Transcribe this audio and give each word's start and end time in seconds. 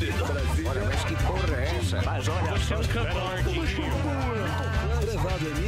Olha, 0.00 0.84
mas 0.84 1.04
que 1.04 1.16
porra 1.24 1.56
é 1.56 1.76
essa? 1.76 2.02
Mas 2.02 2.28
olha, 2.28 2.52
você 2.52 2.74
é 2.74 2.78
um 2.78 2.84
cantor 2.84 3.36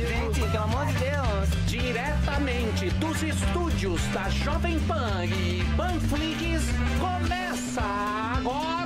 Gente, 0.08 0.40
pelo 0.40 0.62
amor 0.62 0.86
de 0.86 0.92
Deus. 0.94 1.48
Diretamente 1.66 2.90
dos 2.90 3.22
estúdios 3.24 4.00
da 4.12 4.28
Jovem 4.28 4.78
Pan 4.80 5.24
e 5.24 5.64
Panflix, 5.76 6.62
começa 7.00 7.82
agora... 8.36 8.79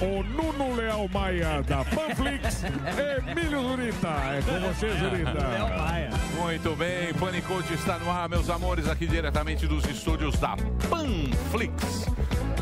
o 0.00 0.22
Nuno 0.22 0.74
Leal 0.74 1.08
Maia 1.08 1.62
da 1.62 1.84
Panflix, 1.84 2.64
Emílio 3.28 3.62
Zurita. 3.62 4.08
É 4.08 4.42
com 4.42 4.60
você, 4.68 4.88
Zurita. 4.98 6.40
Muito 6.40 6.76
bem, 6.76 7.12
Panicote 7.14 7.74
está 7.74 7.98
no 7.98 8.10
ar, 8.10 8.28
meus 8.28 8.48
amores, 8.48 8.88
aqui 8.88 9.06
diretamente 9.06 9.66
dos 9.66 9.84
estúdios 9.84 10.38
da 10.38 10.56
Panflix. 10.88 12.06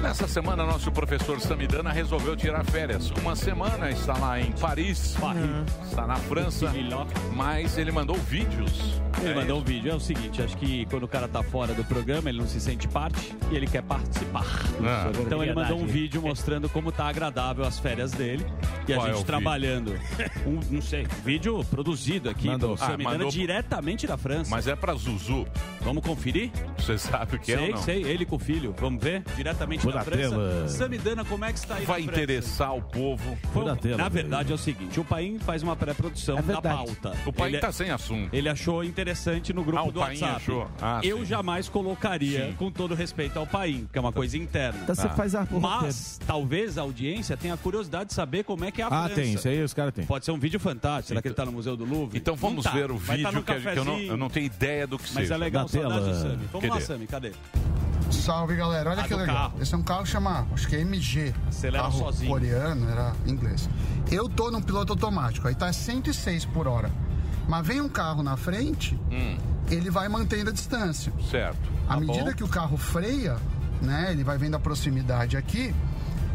Nessa 0.02 0.28
semana, 0.28 0.64
nosso 0.64 0.92
professor 0.92 1.40
Samidana 1.40 1.90
resolveu 1.90 2.36
tirar 2.36 2.64
férias. 2.64 3.10
Uma 3.10 3.34
semana 3.34 3.90
está 3.90 4.16
lá 4.16 4.40
em 4.40 4.52
Paris, 4.52 5.16
está 5.84 6.06
na 6.06 6.16
França, 6.16 6.72
mas 7.34 7.76
ele 7.78 7.90
mandou 7.90 8.16
vídeos. 8.16 9.00
Ele 9.20 9.30
É 9.30 9.34
mandou 9.34 9.58
um 9.58 9.62
vídeo. 9.64 9.90
É 9.90 9.94
o 9.94 10.00
seguinte, 10.00 10.40
acho 10.42 10.56
que 10.56 10.86
quando 10.86 11.02
o 11.04 11.08
cara 11.08 11.26
tá 11.28 11.42
fora 11.42 11.74
do 11.74 11.84
programa, 11.84 12.28
ele 12.28 12.38
não 12.38 12.46
se 12.46 12.60
sente 12.60 12.86
parte 12.88 13.34
e 13.50 13.56
ele 13.56 13.66
quer 13.66 13.82
participar. 13.82 14.44
Ah. 14.84 15.10
Então 15.20 15.42
ele 15.42 15.52
mandou 15.54 15.78
um 15.80 15.86
vídeo 15.86 16.22
mostrando 16.22 16.68
como 16.68 16.92
tá 16.92 17.06
agradável 17.08 17.64
as 17.64 17.78
férias 17.78 18.12
dele. 18.12 18.44
E 18.86 18.92
a 18.92 18.96
Qual 18.96 19.06
é 19.06 19.10
o 19.10 19.12
gente 19.14 19.18
vídeo? 19.18 19.26
trabalhando. 19.26 19.94
Um, 20.46 20.60
não 20.70 20.80
sei, 20.82 21.06
vídeo 21.24 21.62
produzido 21.70 22.30
aqui 22.30 22.46
Mandou. 22.46 22.70
do 22.74 22.78
Samidana 22.78 23.08
Ah, 23.08 23.12
mandou- 23.18 23.30
diretamente 23.30 24.06
da 24.06 24.16
França. 24.16 24.50
Mas 24.50 24.66
é 24.66 24.74
pra 24.74 24.94
Zuzu. 24.94 25.46
Vamos 25.82 26.02
conferir? 26.02 26.50
Você 26.78 26.96
sabe 26.96 27.36
o 27.36 27.38
que 27.38 27.52
é 27.52 27.56
sei, 27.58 27.66
ou 27.66 27.74
não? 27.74 27.82
sei, 27.82 28.02
ele 28.04 28.24
com 28.24 28.36
o 28.36 28.38
filho. 28.38 28.74
Vamos 28.78 29.02
ver? 29.02 29.22
Diretamente 29.36 29.82
Vou 29.84 29.92
da 29.92 30.00
França. 30.02 30.18
tela. 30.30 30.68
Samidana, 30.68 31.24
como 31.24 31.44
é 31.44 31.52
que 31.52 31.58
está 31.58 31.74
aí 31.76 31.84
Vai 31.84 32.00
interessar 32.02 32.74
o 32.74 32.80
povo. 32.82 33.36
Foi- 33.52 33.64
na 33.64 33.76
tela. 33.76 33.96
Na 33.98 34.08
verdade 34.08 34.52
é 34.52 34.54
o 34.54 34.58
seguinte, 34.58 34.98
o 35.00 35.04
Paim 35.04 35.38
faz 35.38 35.62
uma 35.62 35.76
pré-produção 35.76 36.38
É 36.38 36.42
da 36.42 36.62
pauta. 36.62 37.12
O 37.26 37.32
pai 37.32 37.50
Ele- 37.50 37.58
tá 37.58 37.70
sem 37.72 37.90
assunto. 37.90 38.34
Ele 38.34 38.48
achou 38.48 38.82
interessante 38.84 39.07
no 39.54 39.64
grupo 39.64 39.88
Ah, 39.88 39.90
do 39.90 40.00
WhatsApp. 40.00 40.36
achou? 40.36 40.68
Ah, 40.80 41.00
eu 41.02 41.18
sim. 41.18 41.24
jamais 41.24 41.68
colocaria, 41.68 42.46
Sim. 42.48 42.52
com 42.54 42.70
todo 42.70 42.94
respeito 42.94 43.38
ao 43.38 43.46
Paim, 43.46 43.88
que 43.92 43.98
é 43.98 44.00
uma 44.00 44.12
coisa 44.12 44.36
interna. 44.36 44.78
Então 44.82 44.94
você 44.94 45.08
Tá. 45.08 45.14
faz 45.14 45.34
a 45.34 45.46
Mas 45.50 46.18
talvez 46.26 46.76
a 46.78 46.82
audiência 46.82 47.36
tenha 47.36 47.56
curiosidade 47.56 48.06
de 48.10 48.14
saber 48.14 48.44
como 48.44 48.64
é 48.64 48.70
que 48.70 48.80
é 48.82 48.84
a 48.84 48.88
Ah, 48.88 48.90
França. 49.06 49.14
tem. 49.14 49.34
Isso 49.34 49.48
aí 49.48 49.62
os 49.62 49.72
caras 49.74 49.92
têm. 49.94 50.04
Pode 50.06 50.24
ser 50.24 50.32
um 50.32 50.38
vídeo 50.38 50.60
fantástico. 50.60 51.08
Será 51.08 51.22
que 51.22 51.28
ele 51.28 51.34
tá 51.34 51.44
no 51.44 51.52
Museu 51.52 51.76
do 51.76 51.84
Louvre? 51.84 52.18
Então 52.18 52.34
vamos 52.36 52.64
tá. 52.64 52.70
ver 52.70 52.90
o 52.90 52.96
Vai 52.98 53.22
tá 53.22 53.30
vídeo 53.30 53.42
que, 53.44 53.52
a 53.52 53.74
eu, 53.74 53.84
não, 53.84 53.98
eu 53.98 54.16
não 54.16 54.28
tenho 54.28 54.46
ideia 54.46 54.86
do 54.86 54.98
que 54.98 55.04
Mas 55.04 55.12
seja. 55.24 55.34
é 55.34 55.36
legal, 55.38 55.68
saudade, 55.68 56.14
Sami. 56.16 56.48
Vamos 56.52 56.68
lá, 56.68 56.74
Cadê? 56.74 56.84
Sami, 56.86 57.06
cadê? 57.06 57.32
Salve 58.10 58.56
galera, 58.56 58.90
olha 58.90 59.00
Ah, 59.00 59.04
que 59.04 59.10
do 59.10 59.16
legal. 59.20 59.36
carro. 59.36 59.54
Esse 59.62 59.74
é 59.74 59.76
um 59.76 59.82
carro 59.82 60.02
que 60.04 60.08
chama, 60.08 60.46
acho 60.54 60.66
que 60.66 60.76
é 60.76 60.80
MG. 60.80 61.34
Acelera 61.48 61.84
carro 61.84 61.98
sozinho. 61.98 62.30
coreano, 62.30 62.88
era 62.90 63.12
inglês. 63.26 63.68
Eu 64.10 64.28
tô 64.28 64.50
num 64.50 64.62
piloto 64.62 64.92
automático, 64.94 65.46
aí 65.46 65.54
tá 65.54 65.70
106 65.72 66.44
por 66.46 66.66
hora. 66.66 66.90
Mas 67.48 67.66
vem 67.66 67.80
um 67.80 67.88
carro 67.88 68.22
na 68.22 68.36
frente, 68.36 68.94
Hum. 69.10 69.36
ele 69.70 69.90
vai 69.90 70.08
mantendo 70.08 70.50
a 70.50 70.52
distância. 70.52 71.12
Certo. 71.30 71.58
À 71.88 71.94
Tá 71.94 72.00
medida 72.00 72.24
bom. 72.30 72.36
que 72.36 72.44
o 72.44 72.48
carro 72.48 72.76
freia, 72.76 73.36
né, 73.80 74.08
ele 74.10 74.22
vai 74.22 74.36
vendo 74.36 74.54
a 74.54 74.58
proximidade 74.60 75.36
aqui 75.36 75.74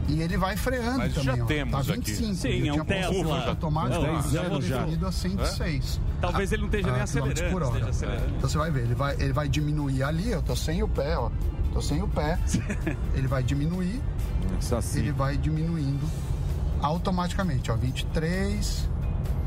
e 0.07 0.21
ele 0.21 0.35
vai 0.37 0.57
freando 0.57 0.97
Mas 0.97 1.13
também. 1.13 1.37
já 1.37 1.43
ó. 1.43 1.45
temos 1.45 1.71
tá 1.87 1.93
aqui. 1.93 2.11
25. 2.13 2.33
Sim, 2.35 2.49
eu 2.67 2.75
é 2.75 2.81
um 2.81 2.85
Tesla. 2.85 3.13
piloto 3.13 3.49
automático, 3.49 4.01
Não, 4.01 4.21
já 4.31 4.41
anos 4.41 4.65
já. 4.65 4.77
definido 4.79 5.07
a 5.07 5.11
106. 5.11 6.01
Talvez 6.19 6.51
ele 6.51 6.61
não 6.63 6.67
esteja 6.69 6.91
nem 6.91 6.99
Ah, 6.99 7.03
acelerando. 7.03 7.51
por 7.51 7.61
hora. 7.63 7.73
esteja 7.73 7.89
acelerando. 7.89 8.35
Então 8.37 8.49
você 8.49 8.57
vai 8.57 8.71
ver, 8.71 8.81
ele 8.83 8.95
vai, 8.95 9.15
ele 9.19 9.33
vai 9.33 9.47
diminuir 9.47 10.03
ali, 10.03 10.31
eu 10.31 10.41
tô 10.41 10.55
sem 10.55 10.81
o 10.81 10.87
pé, 10.87 11.15
ó. 11.17 11.29
Tô 11.73 11.81
sem 11.81 12.01
o 12.01 12.07
pé. 12.07 12.39
ele 13.13 13.27
vai 13.27 13.43
diminuir, 13.43 14.01
assim. 14.75 14.99
ele 14.99 15.11
vai 15.11 15.37
diminuindo 15.37 16.07
automaticamente, 16.81 17.71
ó. 17.71 17.75
23, 17.75 18.89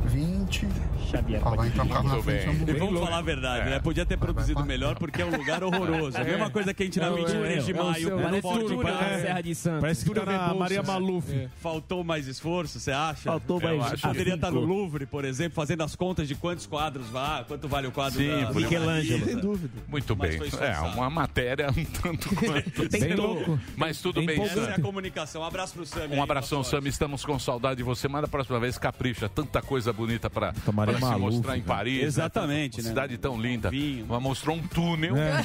20. 0.06 0.66
Xavier. 1.10 1.40
Ó, 1.44 1.54
vai 1.54 1.68
entrar 1.68 1.84
um 1.84 1.88
carro 1.88 2.08
na 2.08 2.22
frente. 2.22 2.46
vamos 2.46 2.68
E 2.68 2.72
vamos 2.72 3.00
falar 3.00 3.18
a 3.18 3.22
verdade, 3.22 3.66
É. 3.68 3.70
né? 3.70 3.78
Podia 3.80 4.04
ter 4.04 4.16
produzido 4.16 4.58
vai, 4.60 4.68
melhor 4.68 4.98
porque 4.98 5.22
é 5.22 5.26
um 5.26 5.36
lugar 5.36 5.62
horroroso. 5.64 6.16
É 6.16 6.20
a 6.20 6.24
mesma 6.24 6.50
coisa 6.50 6.74
que 6.74 6.82
a 6.82 6.86
gente 6.86 6.98
na 6.98 7.06
É, 7.06 7.10
23 7.12 7.64
de 7.64 7.72
é, 7.72 7.76
é 7.76 7.80
o 7.80 7.84
maio 7.86 8.10
no 8.10 8.22
parece 8.22 8.42
Forte 8.42 8.66
tudo, 8.66 8.88
é. 8.88 9.20
Serra 9.20 9.40
de 9.40 9.54
Santos. 9.54 9.80
Parece 9.80 10.04
que 10.04 10.14
tá 10.14 10.24
na 10.24 10.54
Maria 10.54 10.82
Maluf. 10.82 11.48
Faltou 11.60 12.02
mais 12.04 12.26
esforço, 12.26 12.80
você 12.80 12.90
acha? 12.90 13.22
Faltou 13.22 13.60
mais. 13.60 14.00
Poderia 14.00 14.34
estar 14.34 14.50
no 14.50 14.60
Louvre, 14.60 15.06
por 15.06 15.24
exemplo, 15.24 15.54
fazendo 15.54 15.82
as 15.82 15.94
contas 15.94 16.26
de 16.26 16.34
quantos 16.34 16.66
quadros 16.66 17.08
vá, 17.08 17.44
quanto 17.46 17.68
vale 17.68 17.86
o 17.86 17.92
quadro 17.92 18.18
Sim, 18.18 18.28
da 18.28 18.52
Michelangelo. 18.52 19.24
Sem 19.24 19.36
dúvida. 19.38 19.74
Muito 19.88 20.14
bem. 20.16 20.40
É, 20.60 20.78
uma 20.80 21.08
matéria 21.10 21.68
um 21.70 21.84
tanto 21.84 22.28
quanto. 22.34 22.88
Bem 22.90 23.14
louco. 23.14 23.58
Mas 23.76 24.00
tudo 24.00 24.22
Bem 24.22 24.40
Essa 24.42 24.60
é 24.60 24.74
a 24.74 24.80
comunicação. 24.80 25.42
Um 25.42 25.44
abraço 25.44 25.74
pro 25.74 25.86
Sam. 25.86 26.08
Um 26.10 26.22
abração, 26.22 26.64
Sam. 26.64 26.80
Estamos 26.86 27.24
com 27.24 27.38
saudade 27.38 27.76
de 27.76 27.82
você. 27.82 28.08
Mas 28.08 28.22
da 28.22 28.28
próxima 28.28 28.58
vez, 28.58 28.78
capricha. 28.78 29.28
Tanta 29.28 29.60
coisa 29.62 29.92
bonita 29.96 30.30
pra 30.30 30.52
se 30.54 30.72
Maluf, 30.72 31.18
mostrar 31.18 31.56
em 31.56 31.62
cara. 31.62 31.76
Paris. 31.78 32.00
né? 32.00 32.04
Exatamente, 32.06 32.82
né? 32.82 32.88
Cidade 32.88 33.18
tão 33.18 33.40
linda. 33.40 33.70
Vinho. 33.70 34.06
Mas 34.08 34.22
mostrou 34.22 34.56
um 34.56 34.62
túnel. 34.62 35.16
É. 35.16 35.44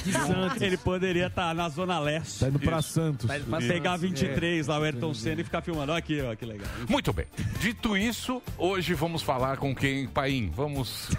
Ele 0.59 0.78
poderia 0.78 1.28
estar 1.28 1.53
na 1.56 1.69
Zona 1.69 1.97
Leste. 2.00 2.39
Tá 2.39 2.47
indo 2.50 2.59
pra 2.59 2.79
Isso. 2.79 2.90
Santos. 2.90 3.29
Mas 3.47 3.66
pegar 3.66 3.97
23 3.97 4.67
lá, 4.67 4.79
o 4.79 4.84
Ayrton 4.84 5.13
Senna 5.13 5.41
e 5.41 5.44
ficar 5.44 5.61
filmando. 5.61 5.91
Olha 5.91 6.00
aqui, 6.00 6.22
ó, 6.22 6.35
que 6.35 6.45
legal. 6.45 6.67
Muito 6.90 7.11
bem. 7.13 7.25
Dito 7.59 7.95
isso, 7.97 8.41
hoje 8.57 8.94
vamos 8.94 9.22
falar 9.22 9.57
com 9.57 9.73
quem, 9.73 10.07
Paim? 10.07 10.51
Vamos, 10.56 11.09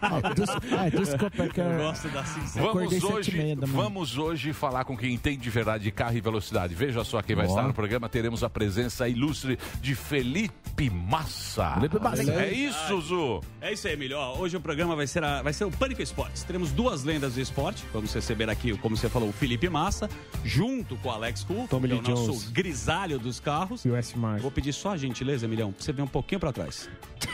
Ah, 0.00 0.88
desculpa, 0.90 1.44
é 1.44 1.48
que 1.48 1.60
Eu 1.60 1.64
eu... 1.66 1.78
gosto 1.78 2.08
da 2.08 2.24
sinceridade. 2.24 2.74
vamos 2.74 3.04
hoje, 3.04 3.54
vamos 3.66 4.18
hoje 4.18 4.52
falar 4.52 4.84
com 4.84 4.96
quem 4.96 5.14
entende 5.14 5.38
de 5.42 5.50
verdade 5.50 5.84
de 5.84 5.90
carro 5.90 6.16
e 6.16 6.20
velocidade. 6.20 6.74
Veja 6.74 7.04
só 7.04 7.20
quem 7.22 7.34
vai 7.36 7.46
estar 7.46 7.62
no 7.62 7.74
programa. 7.74 8.08
Teremos 8.08 8.42
a 8.42 8.50
presença 8.50 9.08
ilustre 9.08 9.58
de 9.80 9.94
Felipe 9.94 10.90
Massa. 10.90 11.74
Felipe 11.74 11.98
Massa. 12.00 12.22
É 12.40 12.52
isso, 12.52 13.00
Zu. 13.00 13.40
É 13.60 13.72
isso 13.72 13.86
aí, 13.86 13.94
Emílio. 13.94 14.16
Ó, 14.18 14.38
hoje 14.38 14.56
o 14.56 14.60
programa 14.60 14.94
vai 14.96 15.06
ser, 15.06 15.22
a- 15.24 15.42
vai 15.42 15.52
ser 15.52 15.64
o 15.64 15.70
Pânico 15.70 16.00
Esportes. 16.02 16.42
Teremos 16.42 16.70
duas 16.72 17.04
lendas 17.04 17.34
do 17.34 17.40
esporte. 17.40 17.84
Vamos 17.92 18.12
receber 18.12 18.48
aqui, 18.50 18.76
como 18.78 18.96
você 18.96 19.08
falou, 19.08 19.28
o 19.28 19.32
Felipe 19.32 19.68
Massa, 19.68 20.08
junto 20.44 20.96
com 20.96 21.08
o 21.08 21.12
Alex 21.12 21.44
Kuhl, 21.44 21.66
Tommy 21.68 21.88
que 21.88 21.94
é 21.94 21.96
o 21.96 22.00
Lee 22.02 22.10
nosso 22.10 22.24
Jones. 22.26 22.48
grisalho 22.50 23.18
dos 23.18 23.40
carros. 23.40 23.84
E 23.84 23.90
o 23.90 23.96
S. 23.96 24.16
Mark. 24.18 24.40
Vou 24.42 24.50
pedir 24.50 24.72
só 24.72 24.92
a 24.92 24.96
gentileza, 24.96 25.46
Emilhão, 25.46 25.72
pra 25.72 25.82
você 25.84 25.92
vir 25.92 26.02
um 26.02 26.06
pouquinho 26.06 26.40
pra 26.40 26.52
trás. 26.52 26.88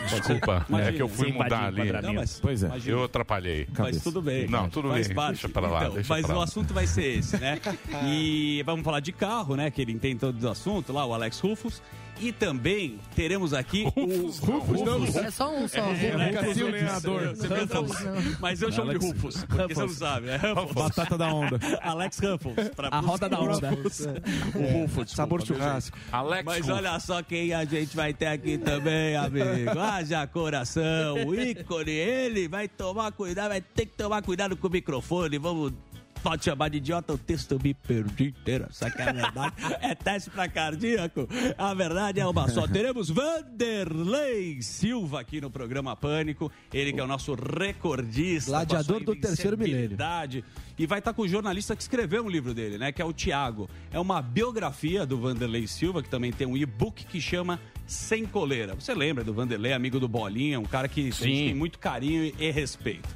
Desculpa, 0.09 0.65
Imagina. 0.69 0.91
é 0.91 0.93
que 0.95 1.03
eu 1.03 1.09
fui 1.09 1.33
mudar 1.33 1.65
o 1.75 1.81
ali. 1.81 1.93
Não, 2.03 2.15
mas, 2.15 2.39
Pois 2.41 2.63
é. 2.63 2.67
imagina. 2.67 2.97
Eu 2.97 3.05
atrapalhei. 3.05 3.67
Mas 3.79 4.03
tudo 4.03 4.23
bem. 4.23 4.47
Não, 4.49 4.69
tudo 4.69 4.89
faz 4.89 5.07
bem. 5.07 5.17
Parte. 5.17 5.33
Deixa 5.35 5.49
pra 5.49 5.69
lá, 5.69 5.81
Então, 5.83 5.95
deixa 5.95 6.13
mas 6.15 6.27
pra 6.27 6.35
o 6.35 6.39
lá. 6.39 6.45
assunto 6.45 6.73
vai 6.75 6.87
ser 6.87 7.19
esse, 7.19 7.37
né? 7.39 7.61
E 8.07 8.63
vamos 8.65 8.85
falar 8.85 9.01
de 9.01 9.13
carro, 9.13 9.57
né? 9.57 9.71
Que 9.71 9.83
ele 9.83 9.93
entende 9.93 10.21
todo 10.21 10.43
o 10.43 10.49
assunto 10.51 10.93
lá, 10.93 11.05
o 11.05 11.13
Alex 11.15 11.39
Rufus. 11.41 11.83
E 12.21 12.31
também 12.33 12.99
teremos 13.15 13.53
aqui 13.53 13.85
o 13.97 14.27
Rufus. 14.31 14.81
não, 14.83 15.05
É 15.23 15.31
só 15.31 15.55
um 15.55 15.67
só. 15.69 15.79
É? 15.79 16.31
Rufus, 16.31 17.05
Rufus, 17.05 18.01
Rufus? 18.01 18.39
Mas 18.41 18.63
eu 18.63 18.71
chamo 18.73 18.97
de 18.97 19.05
Rufus, 19.07 19.45
porque 19.45 19.75
você 19.75 19.81
não 19.81 19.89
sabe, 19.89 20.27
né? 20.27 20.37
Rufus. 20.37 20.73
Batata 20.75 21.19
da 21.19 21.33
onda. 21.35 21.59
Alex 21.83 22.19
Ruffles. 22.21 22.69
pra- 22.71 22.89
A 22.91 23.01
roda 23.01 23.29
da 23.29 23.41
onda. 23.41 23.71
O 24.55 24.81
Rufus. 24.83 25.11
Sabor 25.11 25.45
churrasco. 25.45 25.97
Alex 26.13 26.45
Mas 26.45 26.69
olha 26.69 26.99
só 27.01 27.23
quem 27.23 27.53
a 27.53 27.65
gente 27.65 27.95
vai 27.97 28.15
ter 28.15 28.27
aqui 28.27 28.59
também, 28.59 29.17
amigo. 29.17 29.79
Haja 29.79 30.27
coração, 30.27 31.27
o 31.27 31.35
ícone, 31.35 31.91
ele 31.91 32.49
vai 32.49 32.69
tomar 32.69 33.13
cuidado, 33.13 33.49
vai 33.49 33.61
ter 33.61 33.87
que 33.87 33.97
tomar 33.97 34.23
cuidado 34.23 34.57
com 34.57 34.67
o 34.69 34.71
microfone. 34.71 35.37
Vamos. 35.39 35.73
Pode 36.25 36.43
chamar 36.43 36.71
de 36.71 36.79
idiota, 36.79 37.13
o 37.13 37.19
texto 37.19 37.53
eu 37.53 37.61
me 37.63 37.75
perdi 37.75 38.29
inteiro. 38.29 38.67
Só 38.71 38.89
que 38.89 39.03
a 39.03 39.13
verdade 39.13 39.57
é 39.83 39.95
teste 39.95 40.31
pra 40.31 40.49
cardíaco. 40.49 41.29
A 41.59 41.75
verdade 41.75 42.19
é 42.19 42.27
uma 42.27 42.49
só. 42.49 42.67
Teremos 42.67 43.11
Vanderlei 43.11 44.63
Silva 44.63 45.21
aqui 45.21 45.39
no 45.39 45.51
programa 45.51 45.95
Pânico. 45.95 46.51
Ele 46.73 46.95
que 46.95 46.99
é 46.99 47.05
o 47.05 47.07
nosso 47.07 47.35
recordista. 47.35 48.53
Gladiador 48.53 49.05
do 49.05 49.15
terceiro 49.15 49.59
milênio. 49.59 49.99
E 50.79 50.87
vai 50.87 50.99
estar 50.99 51.13
com 51.13 51.21
o 51.21 51.29
jornalista 51.29 51.77
que 51.77 51.83
escreveu 51.83 52.25
um 52.25 52.31
livro 52.31 52.55
dele, 52.55 52.79
né? 52.79 52.91
Que 52.91 53.03
é 53.03 53.05
o 53.05 53.13
Tiago. 53.13 53.69
É 53.93 54.01
uma 54.01 54.23
biografia 54.23 55.05
do 55.05 55.19
Vanderlei 55.19 55.67
Silva, 55.67 56.03
que 56.03 56.09
também 56.09 56.33
tem 56.33 56.47
um 56.47 56.57
e-book 56.57 57.05
que 57.05 57.21
chama 57.21 57.61
Sem 57.87 58.25
Coleira. 58.25 58.75
Você 58.75 58.95
lembra 58.95 59.23
do 59.23 59.35
Vanderlei, 59.35 59.75
amigo 59.75 60.01
do 60.01 60.09
Bolinha, 60.09 60.59
um 60.59 60.65
cara 60.65 60.89
que 60.89 61.03
a 61.03 61.05
gente 61.05 61.17
Sim. 61.17 61.25
tem 61.25 61.55
muito 61.55 61.79
carinho 61.79 62.33
e 62.39 62.51
respeito. 62.51 63.11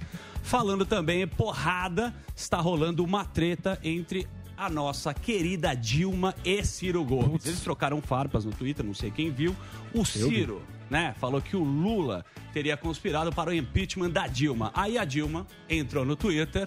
Falando 0.48 0.86
também, 0.86 1.26
porrada, 1.28 2.14
está 2.34 2.58
rolando 2.58 3.04
uma 3.04 3.22
treta 3.22 3.78
entre 3.84 4.26
a 4.56 4.70
nossa 4.70 5.12
querida 5.12 5.74
Dilma 5.74 6.34
e 6.42 6.64
Ciro 6.64 7.04
Gomes. 7.04 7.44
Eles 7.44 7.60
trocaram 7.60 8.00
farpas 8.00 8.46
no 8.46 8.50
Twitter, 8.50 8.82
não 8.82 8.94
sei 8.94 9.10
quem 9.10 9.30
viu. 9.30 9.54
O 9.92 10.06
Ciro, 10.06 10.62
né, 10.88 11.14
falou 11.20 11.42
que 11.42 11.54
o 11.54 11.62
Lula 11.62 12.24
teria 12.50 12.78
conspirado 12.78 13.30
para 13.30 13.50
o 13.50 13.52
impeachment 13.52 14.08
da 14.08 14.26
Dilma. 14.26 14.72
Aí 14.72 14.96
a 14.96 15.04
Dilma 15.04 15.46
entrou 15.68 16.02
no 16.02 16.16
Twitter 16.16 16.66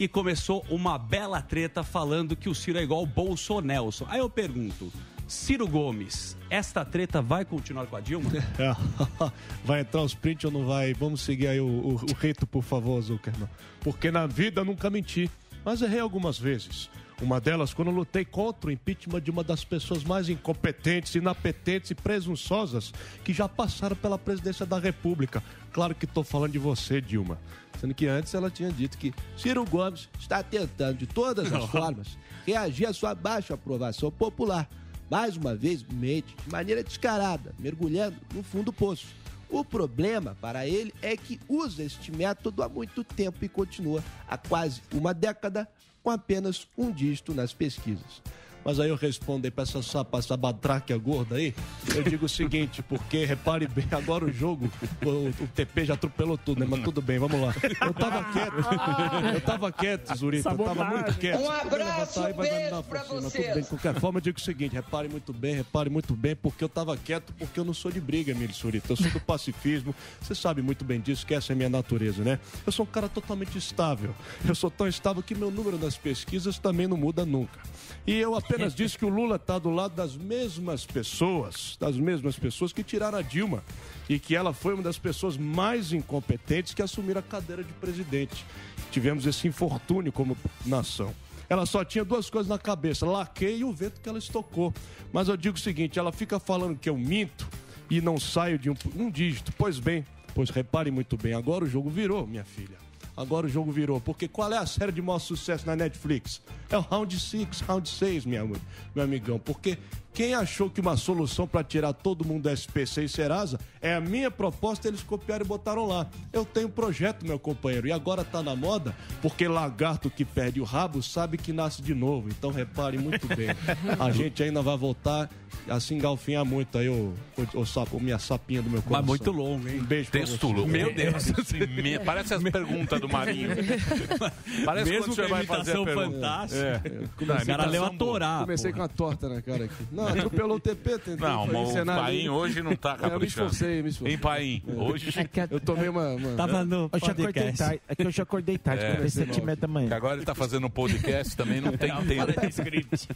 e 0.00 0.08
começou 0.08 0.66
uma 0.68 0.98
bela 0.98 1.40
treta 1.40 1.84
falando 1.84 2.34
que 2.34 2.48
o 2.48 2.54
Ciro 2.56 2.80
é 2.80 2.82
igual 2.82 3.04
o 3.04 3.06
Bolsonelson. 3.06 4.04
Aí 4.08 4.18
eu 4.18 4.28
pergunto, 4.28 4.92
Ciro 5.32 5.66
Gomes, 5.66 6.36
esta 6.50 6.84
treta 6.84 7.22
vai 7.22 7.42
continuar 7.42 7.86
com 7.86 7.96
a 7.96 8.00
Dilma? 8.00 8.30
vai 9.64 9.80
entrar 9.80 10.02
os 10.02 10.14
prints 10.14 10.44
ou 10.44 10.50
não 10.50 10.66
vai? 10.66 10.92
Vamos 10.92 11.22
seguir 11.22 11.46
aí 11.46 11.58
o, 11.58 11.66
o, 11.66 11.94
o 11.94 12.12
rito, 12.12 12.46
por 12.46 12.62
favor, 12.62 13.00
Zuckerman. 13.00 13.48
Porque 13.80 14.10
na 14.10 14.26
vida 14.26 14.62
nunca 14.62 14.90
menti, 14.90 15.30
mas 15.64 15.80
errei 15.80 16.00
algumas 16.00 16.38
vezes. 16.38 16.90
Uma 17.20 17.40
delas, 17.40 17.72
quando 17.72 17.88
eu 17.88 17.94
lutei 17.94 18.26
contra 18.26 18.68
o 18.68 18.72
impeachment 18.72 19.22
de 19.22 19.30
uma 19.30 19.42
das 19.42 19.64
pessoas 19.64 20.04
mais 20.04 20.28
incompetentes, 20.28 21.14
inapetentes 21.14 21.90
e 21.90 21.94
presunçosas 21.94 22.92
que 23.24 23.32
já 23.32 23.48
passaram 23.48 23.96
pela 23.96 24.18
presidência 24.18 24.66
da 24.66 24.78
República. 24.78 25.42
Claro 25.72 25.94
que 25.94 26.04
estou 26.04 26.22
falando 26.22 26.52
de 26.52 26.58
você, 26.58 27.00
Dilma. 27.00 27.38
Sendo 27.80 27.94
que 27.94 28.06
antes 28.06 28.34
ela 28.34 28.50
tinha 28.50 28.70
dito 28.70 28.98
que 28.98 29.14
Ciro 29.36 29.64
Gomes 29.64 30.10
está 30.20 30.42
tentando, 30.42 30.98
de 30.98 31.06
todas 31.06 31.50
as 31.50 31.64
formas, 31.70 32.18
reagir 32.46 32.86
à 32.86 32.92
sua 32.92 33.14
baixa 33.14 33.54
aprovação 33.54 34.10
popular. 34.10 34.68
Mais 35.12 35.36
uma 35.36 35.54
vez, 35.54 35.82
mente, 35.82 36.34
de 36.42 36.50
maneira 36.50 36.82
descarada, 36.82 37.54
mergulhando 37.58 38.16
no 38.32 38.42
fundo 38.42 38.64
do 38.64 38.72
poço. 38.72 39.08
O 39.50 39.62
problema 39.62 40.34
para 40.40 40.66
ele 40.66 40.90
é 41.02 41.14
que 41.18 41.38
usa 41.46 41.82
este 41.82 42.10
método 42.10 42.62
há 42.62 42.68
muito 42.70 43.04
tempo 43.04 43.44
e 43.44 43.48
continua 43.50 44.02
há 44.26 44.38
quase 44.38 44.80
uma 44.90 45.12
década 45.12 45.68
com 46.02 46.08
apenas 46.08 46.66
um 46.78 46.90
dígito 46.90 47.34
nas 47.34 47.52
pesquisas. 47.52 48.22
Mas 48.64 48.78
aí 48.80 48.88
eu 48.90 48.96
respondo 48.96 49.46
aí 49.46 49.50
pra 49.50 49.62
essa, 49.64 49.82
sapa- 49.82 50.18
essa 50.18 50.36
batraquia 50.36 50.96
gorda 50.96 51.36
aí. 51.36 51.54
Eu 51.94 52.02
digo 52.02 52.26
o 52.26 52.28
seguinte, 52.28 52.82
porque 52.82 53.24
repare 53.24 53.66
bem, 53.66 53.86
agora 53.90 54.24
o 54.24 54.32
jogo, 54.32 54.70
o, 55.04 55.08
o 55.44 55.48
TP 55.48 55.84
já 55.84 55.94
atropelou 55.94 56.38
tudo, 56.38 56.60
né? 56.60 56.66
Mas 56.68 56.82
tudo 56.82 57.02
bem, 57.02 57.18
vamos 57.18 57.40
lá. 57.40 57.54
Eu 57.80 57.92
tava 57.94 58.24
quieto. 58.32 59.34
Eu 59.34 59.40
tava 59.40 59.72
quieto, 59.72 60.16
Zurita. 60.16 60.50
Eu 60.50 60.58
tava 60.58 60.84
muito 60.84 61.14
quieto. 61.18 61.40
Um 61.40 61.50
abraço, 61.50 62.20
levantar 62.20 62.26
aí, 62.26 62.32
vai 62.32 62.50
me 62.50 62.56
beijo 62.58 62.82
pra 62.84 63.02
vocês. 63.04 63.32
Tudo 63.32 63.54
bem, 63.54 63.62
de 63.62 63.68
qualquer 63.68 63.94
forma, 64.00 64.16
eu 64.18 64.22
digo 64.22 64.38
o 64.38 64.40
seguinte: 64.40 64.72
repare 64.74 65.08
muito 65.08 65.32
bem, 65.32 65.54
repare 65.54 65.90
muito 65.90 66.14
bem, 66.14 66.36
porque 66.36 66.62
eu 66.62 66.68
tava 66.68 66.96
quieto, 66.96 67.32
porque 67.38 67.58
eu 67.58 67.64
não 67.64 67.74
sou 67.74 67.90
de 67.90 68.00
briga, 68.00 68.30
Emílio 68.32 68.54
Surita. 68.54 68.92
Eu 68.92 68.96
sou 68.96 69.10
do 69.10 69.20
pacifismo. 69.20 69.94
Você 70.20 70.34
sabe 70.34 70.62
muito 70.62 70.84
bem 70.84 71.00
disso, 71.00 71.26
que 71.26 71.34
essa 71.34 71.52
é 71.52 71.54
a 71.54 71.56
minha 71.56 71.68
natureza, 71.68 72.22
né? 72.22 72.38
Eu 72.64 72.72
sou 72.72 72.84
um 72.84 72.88
cara 72.88 73.08
totalmente 73.08 73.56
estável. 73.58 74.14
Eu 74.46 74.54
sou 74.54 74.70
tão 74.70 74.86
estável 74.86 75.22
que 75.22 75.34
meu 75.34 75.50
número 75.50 75.78
nas 75.78 75.96
pesquisas 75.96 76.58
também 76.58 76.86
não 76.86 76.96
muda 76.96 77.24
nunca. 77.24 77.58
E 78.06 78.14
eu 78.18 78.34
apenas 78.34 78.51
disse 78.74 78.98
que 78.98 79.04
o 79.04 79.08
Lula 79.08 79.38
tá 79.38 79.58
do 79.58 79.70
lado 79.70 79.94
das 79.94 80.16
mesmas 80.16 80.84
pessoas, 80.84 81.76
das 81.78 81.96
mesmas 81.96 82.36
pessoas 82.36 82.72
que 82.72 82.82
tiraram 82.82 83.18
a 83.18 83.22
Dilma. 83.22 83.62
E 84.08 84.18
que 84.18 84.34
ela 84.34 84.52
foi 84.52 84.74
uma 84.74 84.82
das 84.82 84.98
pessoas 84.98 85.36
mais 85.36 85.92
incompetentes 85.92 86.74
que 86.74 86.82
assumiram 86.82 87.20
a 87.20 87.22
cadeira 87.22 87.62
de 87.62 87.72
presidente. 87.74 88.44
Tivemos 88.90 89.26
esse 89.26 89.48
infortúnio 89.48 90.12
como 90.12 90.36
nação. 90.66 91.14
Ela 91.48 91.66
só 91.66 91.84
tinha 91.84 92.04
duas 92.04 92.28
coisas 92.30 92.48
na 92.48 92.58
cabeça: 92.58 93.06
laqueio 93.06 93.58
e 93.58 93.64
o 93.64 93.72
vento 93.72 94.00
que 94.00 94.08
ela 94.08 94.18
estocou. 94.18 94.72
Mas 95.12 95.28
eu 95.28 95.36
digo 95.36 95.56
o 95.56 95.60
seguinte: 95.60 95.98
ela 95.98 96.12
fica 96.12 96.40
falando 96.40 96.78
que 96.78 96.88
eu 96.88 96.96
minto 96.96 97.48
e 97.90 98.00
não 98.00 98.18
saio 98.18 98.58
de 98.58 98.70
um, 98.70 98.74
um 98.96 99.10
dígito. 99.10 99.52
Pois 99.56 99.78
bem, 99.78 100.04
pois 100.34 100.50
repare 100.50 100.90
muito 100.90 101.16
bem, 101.16 101.34
agora 101.34 101.64
o 101.64 101.68
jogo 101.68 101.90
virou, 101.90 102.26
minha 102.26 102.44
filha. 102.44 102.81
Agora 103.16 103.46
o 103.46 103.48
jogo 103.48 103.70
virou. 103.70 104.00
Porque 104.00 104.26
qual 104.26 104.52
é 104.52 104.58
a 104.58 104.66
série 104.66 104.92
de 104.92 105.02
maior 105.02 105.18
sucesso 105.18 105.66
na 105.66 105.76
Netflix? 105.76 106.40
É 106.70 106.76
o 106.76 106.80
Round 106.80 107.18
6, 107.18 107.60
Round 107.60 107.88
6, 107.88 108.24
minha, 108.24 108.44
meu 108.44 109.04
amigão. 109.04 109.38
Porque 109.38 109.78
quem 110.14 110.34
achou 110.34 110.68
que 110.68 110.80
uma 110.80 110.96
solução 110.96 111.46
para 111.46 111.64
tirar 111.64 111.94
todo 111.94 112.24
mundo 112.24 112.42
do 112.42 112.50
SPC 112.50 113.04
e 113.04 113.08
Serasa 113.08 113.58
é 113.80 113.94
a 113.94 114.00
minha 114.00 114.30
proposta, 114.30 114.86
eles 114.86 115.02
copiaram 115.02 115.44
e 115.44 115.48
botaram 115.48 115.86
lá. 115.86 116.06
Eu 116.32 116.44
tenho 116.44 116.68
um 116.68 116.70
projeto, 116.70 117.24
meu 117.24 117.38
companheiro, 117.38 117.86
e 117.86 117.92
agora 117.92 118.22
tá 118.22 118.42
na 118.42 118.54
moda, 118.54 118.94
porque 119.22 119.48
lagarto 119.48 120.10
que 120.10 120.24
perde 120.24 120.60
o 120.60 120.64
rabo 120.64 121.02
sabe 121.02 121.38
que 121.38 121.52
nasce 121.52 121.80
de 121.80 121.94
novo. 121.94 122.28
Então 122.28 122.50
repare 122.50 122.98
muito 122.98 123.26
bem. 123.26 123.48
A 123.98 124.10
gente 124.10 124.42
ainda 124.42 124.60
vai 124.60 124.76
voltar 124.76 125.30
a 125.68 125.78
se 125.80 125.94
engalfinhar 125.94 126.44
muito 126.44 126.76
aí, 126.78 126.88
ô, 126.88 127.12
ô, 127.54 127.60
ô 127.60 127.66
sapo, 127.66 128.00
minha 128.00 128.18
sapinha 128.18 128.60
do 128.62 128.68
meu 128.70 128.82
coração. 128.82 129.06
muito 129.06 129.30
longo, 129.30 129.68
hein? 129.68 129.80
Um 129.80 129.84
beijo 129.84 130.10
pra 130.10 130.20
Texto 130.20 130.38
você. 130.48 130.54
louco. 130.54 130.68
Meu 130.70 130.92
Deus. 130.92 131.32
Me- 131.82 131.98
Parece 132.00 132.34
as 132.34 132.42
perguntas 132.42 133.00
do 133.00 133.08
Marinho. 133.08 133.50
Parece 134.64 134.90
Mesmo 134.90 135.04
quando 135.06 135.14
você 135.14 135.26
vai 135.28 135.44
fazer 135.44 135.72
a 135.78 135.84
fantástica. 135.94 136.82
É. 136.84 137.42
O 137.42 137.46
cara 137.46 137.66
leu 137.66 137.84
a. 137.84 137.90
Torá. 137.90 138.38
Comecei 138.40 138.72
porra. 138.72 138.88
com 138.88 138.92
a 138.92 138.96
torta 138.96 139.28
na 139.28 139.42
cara 139.42 139.64
aqui. 139.64 139.74
Não, 139.92 140.08
atropelou 140.08 140.56
o 140.56 140.60
TP, 140.60 140.98
tentei 140.98 141.16
Não, 141.16 141.46
mas 141.46 141.74
o. 141.76 141.84
Paim 141.84 142.28
hoje 142.28 142.62
não 142.62 142.74
tá 142.74 142.92
É, 143.02 143.04
eu 143.04 143.04
me 143.04 143.10
caprichando. 143.10 143.46
esforcei, 143.50 143.82
me 143.82 143.88
esforcei. 143.90 144.14
Em 144.14 144.18
Paim, 144.18 144.62
hoje... 144.76 145.10
Eu 145.50 145.60
tomei 145.60 145.88
uma... 145.88 146.08
uma... 146.14 146.36
Tava 146.36 146.64
no 146.64 146.90
Eu 146.92 147.00
podcast. 147.00 147.58
tarde. 147.58 147.80
É 147.88 147.94
que 147.94 148.02
eu 148.06 148.10
já 148.10 148.22
acordei 148.22 148.58
tarde, 148.58 148.84
É. 148.84 148.96
comecei 148.96 149.22
às 149.24 149.28
7 149.34 149.40
da 149.46 149.56
Que 149.56 149.66
manhã. 149.66 149.94
agora 149.96 150.16
ele 150.16 150.24
tá 150.24 150.34
fazendo 150.34 150.66
um 150.66 150.70
podcast 150.70 151.36
também, 151.36 151.60
não 151.60 151.72
tem 151.76 151.90
tempo. 152.06 152.32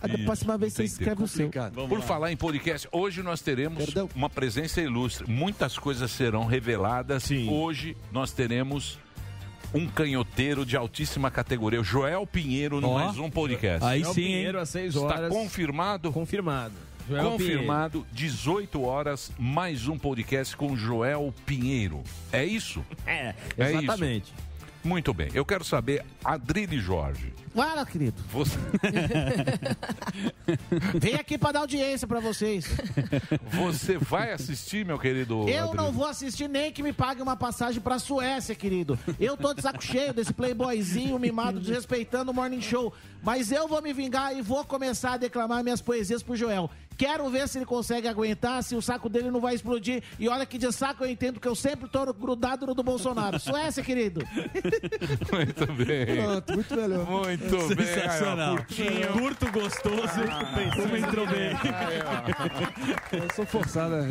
A 0.02 0.24
próxima 0.24 0.56
vez 0.58 0.72
você 0.72 0.84
escreve 0.84 1.22
o 1.22 1.28
seu. 1.28 1.50
Por 1.88 2.00
falar 2.02 2.25
em 2.30 2.36
podcast, 2.36 2.88
hoje 2.92 3.22
nós 3.22 3.40
teremos 3.40 3.84
Perdão. 3.84 4.08
uma 4.14 4.28
presença 4.30 4.80
ilustre. 4.80 5.30
Muitas 5.30 5.78
coisas 5.78 6.10
serão 6.10 6.44
reveladas. 6.46 7.28
Hoje 7.48 7.96
nós 8.12 8.32
teremos 8.32 8.98
um 9.74 9.86
canhoteiro 9.86 10.64
de 10.64 10.76
altíssima 10.76 11.30
categoria, 11.30 11.80
o 11.80 11.84
Joel 11.84 12.26
Pinheiro, 12.26 12.80
no 12.80 12.88
Ó. 12.90 12.98
mais 12.98 13.18
um 13.18 13.28
podcast. 13.28 13.84
Aí 13.84 14.00
Joel 14.02 14.14
sim? 14.14 14.22
Pinheiro 14.22 14.58
às 14.60 14.68
6 14.70 14.94
Está 14.94 15.06
horas. 15.06 15.32
confirmado? 15.32 16.12
Confirmado. 16.12 16.74
Joel 17.08 17.30
confirmado, 17.32 18.06
18 18.12 18.82
horas, 18.82 19.30
mais 19.38 19.86
um 19.86 19.96
podcast 19.96 20.56
com 20.56 20.76
Joel 20.76 21.32
Pinheiro. 21.44 22.02
É 22.32 22.44
isso? 22.44 22.84
Pinheiro. 23.04 23.36
É 23.56 23.62
É, 23.64 23.70
isso. 23.70 23.78
exatamente. 23.82 24.34
Muito 24.82 25.12
bem. 25.14 25.28
Eu 25.34 25.44
quero 25.44 25.64
saber, 25.64 26.04
Adrilho 26.24 26.80
Jorge, 26.80 27.32
Fala, 27.56 27.86
querido. 27.86 28.22
você, 28.30 28.58
Vem 31.00 31.14
aqui 31.14 31.38
pra 31.38 31.52
dar 31.52 31.60
audiência 31.60 32.06
pra 32.06 32.20
vocês. 32.20 32.66
você 33.50 33.96
vai 33.96 34.32
assistir, 34.32 34.84
meu 34.84 34.98
querido 34.98 35.48
Eu 35.48 35.72
não 35.72 35.90
vou 35.90 36.06
assistir 36.06 36.50
nem 36.50 36.70
que 36.70 36.82
me 36.82 36.92
pague 36.92 37.22
uma 37.22 37.34
passagem 37.34 37.80
pra 37.80 37.98
Suécia, 37.98 38.54
querido. 38.54 38.98
Eu 39.18 39.38
tô 39.38 39.54
de 39.54 39.62
saco 39.62 39.82
cheio 39.82 40.12
desse 40.12 40.34
playboyzinho 40.34 41.18
mimado 41.18 41.58
desrespeitando 41.58 42.30
o 42.30 42.34
morning 42.34 42.60
show. 42.60 42.92
Mas 43.22 43.50
eu 43.50 43.66
vou 43.66 43.80
me 43.80 43.94
vingar 43.94 44.36
e 44.36 44.42
vou 44.42 44.62
começar 44.62 45.14
a 45.14 45.16
declamar 45.16 45.64
minhas 45.64 45.80
poesias 45.80 46.22
pro 46.22 46.36
Joel. 46.36 46.70
Quero 46.96 47.28
ver 47.28 47.46
se 47.46 47.58
ele 47.58 47.66
consegue 47.66 48.08
aguentar, 48.08 48.62
se 48.62 48.74
o 48.74 48.80
saco 48.80 49.08
dele 49.08 49.30
não 49.30 49.40
vai 49.40 49.54
explodir. 49.54 50.02
E 50.18 50.28
olha 50.28 50.46
que 50.46 50.56
de 50.56 50.72
saco 50.72 51.04
eu 51.04 51.10
entendo 51.10 51.38
que 51.38 51.46
eu 51.46 51.54
sempre 51.54 51.88
tô 51.88 52.10
grudado 52.12 52.66
no 52.66 52.74
do 52.74 52.82
Bolsonaro. 52.82 53.38
Suécia, 53.38 53.82
querido. 53.82 54.26
Muito 55.30 55.84
bem. 55.84 56.06
Pronto, 56.06 56.54
muito 56.54 56.76
melhor. 56.76 57.06
Muito 57.06 57.45
bem. 57.74 57.86
Sensacional. 57.86 58.48
Aí, 58.50 58.54
ó, 58.54 58.56
curtinho. 58.56 59.08
Curto, 59.12 59.52
gostoso. 59.52 60.20
Como 60.76 60.96
entrou 60.96 61.26
bem. 61.26 61.50
Eu 63.12 63.28
sou 63.34 63.46
forçada. 63.46 64.06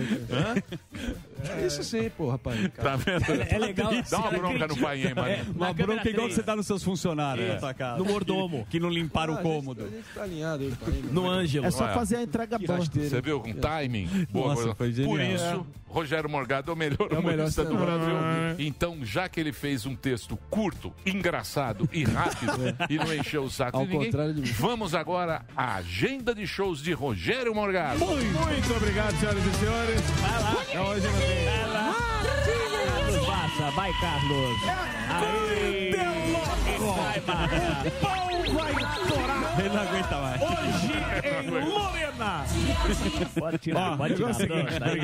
É 1.50 1.66
isso 1.68 1.84
sim, 1.84 2.10
pô, 2.10 2.30
rapaz. 2.30 2.60
Tá 2.76 2.96
vendo? 2.96 3.24
É 3.50 3.58
legal. 3.58 3.92
Dá 4.10 4.18
uma 4.20 4.32
bronca 4.32 4.68
no 4.68 4.78
pai, 4.78 5.08
hein, 5.08 5.14
Marinho? 5.16 5.46
Uma 5.56 5.68
Na 5.68 5.74
câmera 5.74 5.94
bronca 5.94 6.10
igual 6.10 6.28
que 6.28 6.34
você 6.36 6.44
dá 6.44 6.56
nos 6.56 6.66
seus 6.68 6.84
funcionários 6.84 7.62
na 7.62 7.74
casa. 7.74 7.98
No 7.98 8.06
mordomo. 8.06 8.66
Que 8.70 8.80
não 8.80 8.90
limparam 8.90 9.34
Ah, 9.34 9.38
o 9.38 9.40
a 9.40 9.44
gente- 9.44 9.52
cômodo. 9.54 9.84
A 9.86 9.88
gente 9.88 10.06
tá 10.14 10.24
alinhado 10.24 10.64
aí, 10.64 10.72
pai. 10.72 10.94
No 11.12 11.30
Ângelo. 11.30 11.66
É 11.66 11.72
só 11.72 11.88
fazer 11.94 12.18
a 12.18 12.24
entrega 12.24 12.58
boa. 12.60 12.80
Você 12.80 13.22
viu 13.22 13.40
com 13.40 13.54
timing? 13.54 14.28
Boa 14.32 14.50
Nossa, 14.50 14.62
coisa. 14.62 14.76
foi 14.76 14.92
genial. 14.92 15.10
Por 15.12 15.22
isso, 15.22 15.68
Rogério 15.88 16.30
Morgado 16.30 16.72
é 16.72 16.74
o 16.74 16.78
melhor 16.78 17.08
É 17.12 17.16
o 17.16 17.20
humorista 17.20 17.64
do. 17.64 17.76
Brasil. 17.76 18.16
Então, 18.60 18.98
já 19.04 19.30
que 19.30 19.40
ele 19.40 19.52
fez 19.54 19.86
um 19.86 19.96
texto 19.96 20.38
curto, 20.50 20.92
engraçado 21.06 21.88
e 21.92 22.04
rápido 22.04 22.54
e 22.90 22.98
não 22.98 23.14
encheu 23.14 23.25
o 23.34 23.50
saco 23.50 23.78
Ao 23.78 23.86
de 23.86 23.92
ninguém, 23.92 24.08
contrário 24.12 24.34
de 24.34 24.42
mim. 24.42 24.48
vamos 24.60 24.94
agora 24.96 25.42
à 25.56 25.76
agenda 25.76 26.34
de 26.36 26.46
shows 26.48 26.82
de 26.82 26.94
Rogério 26.94 27.54
Morgado. 27.56 28.00
Muito 28.00 28.74
obrigado, 28.76 29.14
senhoras 29.20 29.44
e 29.46 29.52
senhores. 29.58 30.02
Vai 30.22 30.42
lá. 30.42 30.90
Hoje 30.90 31.08
não 31.08 31.20
tem. 31.20 31.46
Carlos 32.86 33.26
Bassa. 33.28 33.72
Vai, 33.72 33.92
Carlos. 34.00 34.62
Aí. 35.10 36.25
Vai, 36.94 37.20
Bassa. 37.22 37.92
Pau 38.02 38.26
vai 38.54 38.74
torar 39.08 39.60
Ele 39.60 39.70
não 39.70 39.82
aguenta 39.82 40.18
mais. 40.22 40.42
hoje 40.42 40.92
em 41.44 41.50
Lorena. 41.70 42.46
Pode 43.40 43.58
tirar, 43.58 43.94
Ó, 43.94 43.98
pode 43.98 44.16
tirar. 44.16 44.28
é 44.28 44.32
o 44.32 44.36
seguinte, 44.36 44.80
Pronto, 44.80 44.84
aí. 44.84 44.96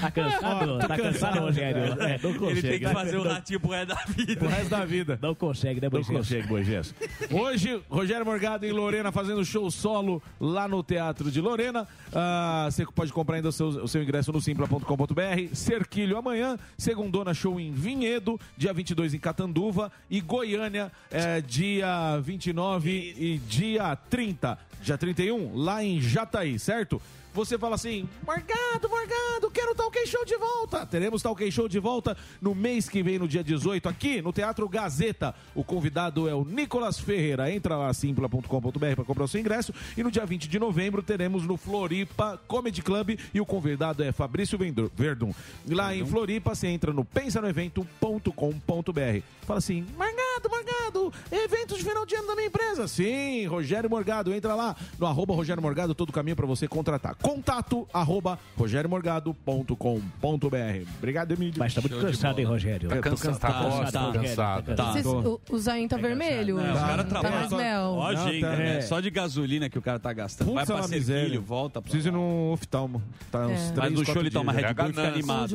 Tá 0.00 0.10
cansado? 0.10 0.78
tá 0.78 0.96
cansado, 0.96 1.40
Rogério? 1.40 1.82
É, 2.02 2.18
não 2.22 2.30
Ele 2.30 2.38
consegue. 2.38 2.62
tem 2.62 2.78
que 2.78 2.84
né? 2.86 2.92
fazer 2.92 3.16
o 3.16 3.22
ratinho 3.22 3.60
pro 3.60 3.70
resto 3.70 3.88
da 3.88 4.04
vida. 4.06 4.44
O 4.44 4.48
resto 4.48 4.68
da 4.68 4.84
vida. 4.84 5.18
Não 5.22 5.34
consegue, 5.34 5.80
né, 5.80 5.88
Não 5.90 5.98
Moisés? 6.00 6.18
consegue, 6.18 6.48
Moisés. 6.48 6.94
Hoje, 7.30 7.82
Rogério 7.88 8.24
Morgado 8.26 8.66
em 8.66 8.72
Lorena 8.72 9.10
fazendo 9.12 9.44
show 9.44 9.70
solo 9.70 10.22
lá 10.40 10.66
no 10.68 10.82
Teatro 10.82 11.30
de 11.30 11.40
Lorena. 11.40 11.86
Ah, 12.12 12.68
você 12.70 12.84
pode 12.86 13.12
comprar 13.12 13.36
ainda 13.36 13.48
o 13.48 13.52
seu, 13.52 13.68
o 13.68 13.88
seu 13.88 14.02
ingresso 14.02 14.32
no 14.32 14.40
simpla.com.br. 14.40 15.54
Cerquilho 15.54 16.16
amanhã, 16.18 16.58
segundona 16.76 17.32
show 17.34 17.58
em 17.60 17.72
Vinhedo, 17.72 18.38
dia 18.56 18.72
22 18.72 19.11
em 19.14 19.18
Catanduva 19.18 19.90
e 20.10 20.20
Goiânia, 20.20 20.90
eh, 21.10 21.40
dia 21.40 22.18
29 22.20 22.90
e 22.90 23.38
dia 23.38 23.96
30. 23.96 24.58
Dia 24.82 24.98
31, 24.98 25.56
lá 25.56 25.84
em 25.84 26.00
Jataí, 26.00 26.58
certo? 26.58 27.00
Você 27.32 27.58
fala 27.58 27.74
assim: 27.74 28.08
Morgado, 28.26 28.88
Morgado, 28.88 29.50
quero 29.50 29.72
o 29.72 29.74
Talk 29.74 30.06
Show 30.06 30.24
de 30.24 30.36
volta. 30.36 30.86
Teremos 30.86 31.22
Talk 31.22 31.50
Show 31.50 31.68
de 31.68 31.78
volta 31.78 32.16
no 32.40 32.54
mês 32.54 32.88
que 32.88 33.02
vem, 33.02 33.18
no 33.18 33.28
dia 33.28 33.42
18, 33.42 33.88
aqui 33.88 34.22
no 34.22 34.32
Teatro 34.32 34.68
Gazeta. 34.68 35.34
O 35.54 35.64
convidado 35.64 36.28
é 36.28 36.34
o 36.34 36.44
Nicolas 36.44 36.98
Ferreira. 36.98 37.50
Entra 37.50 37.76
lá, 37.76 37.92
simpla.com.br 37.92 38.94
para 38.94 39.04
comprar 39.04 39.24
o 39.24 39.28
seu 39.28 39.40
ingresso. 39.40 39.72
E 39.96 40.02
no 40.02 40.10
dia 40.10 40.24
20 40.24 40.48
de 40.48 40.58
novembro 40.58 41.02
teremos 41.02 41.46
no 41.46 41.56
Floripa 41.56 42.40
Comedy 42.46 42.82
Club 42.82 43.18
e 43.32 43.40
o 43.40 43.46
convidado 43.46 44.02
é 44.02 44.12
Fabrício 44.12 44.58
Verdun. 44.94 45.32
Lá 45.68 45.94
em 45.94 46.06
Floripa, 46.06 46.54
você 46.54 46.68
entra 46.68 46.92
no 46.92 47.04
pensanoevento.com.br. 47.04 49.22
Fala 49.42 49.58
assim: 49.58 49.86
Morgado, 49.96 50.31
Morgado, 50.48 51.12
eventos 51.30 51.78
de 51.78 51.84
final 51.84 52.06
de 52.06 52.14
ano 52.14 52.26
da 52.28 52.34
minha 52.34 52.46
empresa. 52.48 52.86
Sim, 52.88 53.46
Rogério 53.46 53.88
Morgado. 53.90 54.32
Entra 54.32 54.54
lá 54.54 54.74
no 54.98 55.06
arroba 55.06 55.34
Rogério 55.34 55.62
Morgado, 55.62 55.94
todo 55.94 56.10
o 56.10 56.12
caminho 56.12 56.36
para 56.36 56.46
você 56.46 56.66
contratar. 56.68 57.14
Contato 57.16 57.86
arroba 57.92 58.38
rogeriomorgado.com.br. 58.56 60.88
Obrigado, 60.98 61.32
Emílio. 61.32 61.54
Mas 61.58 61.74
tá 61.74 61.80
muito 61.80 61.98
cansado, 62.00 62.38
hein, 62.38 62.44
Rogério? 62.44 62.88
Tô 62.88 63.00
cansado, 63.00 63.38
tá 63.38 63.48
cansado. 63.52 63.82
cansado, 63.82 64.12
cansado. 64.20 64.74
Tá. 64.76 64.92
Vocês- 64.92 65.06
o, 65.06 65.40
o 65.50 65.58
zainho 65.58 65.88
tá 65.88 65.96
vermelho. 65.96 66.56
Não, 66.56 66.74
os 66.74 66.80
caras 66.80 67.04
tá 67.06 67.20
trabalham. 67.20 67.38
mais 67.38 67.52
mel. 67.52 67.82
Ó, 67.96 68.12
Não, 68.12 68.24
tá- 68.40 68.56
né? 68.56 68.78
é. 68.78 68.80
Só 68.82 69.00
de 69.00 69.10
gasolina 69.10 69.68
que 69.68 69.78
o 69.78 69.82
cara 69.82 69.98
tá 69.98 70.12
gastando. 70.12 70.52
Vai 70.54 70.64
Putz, 70.66 70.78
é 70.78 70.88
pra. 70.88 71.02
Serquilho, 71.02 71.42
volta 71.42 71.80
pra 71.80 71.90
Preciso 71.90 72.08
ir 72.08 72.12
no 72.12 72.52
oftalmo. 72.52 73.02
Tá 73.30 73.46
uns 73.46 73.52
É. 73.52 73.72
três, 73.72 73.76
Mas 73.76 73.92
no 73.92 74.04
show 74.04 74.20
ele 74.20 74.30
toma. 74.30 74.52
Red 74.52 74.62
Bull 74.62 74.70
e 74.70 74.72
fica 74.74 74.82
ganância. 74.92 75.12
animado. 75.12 75.52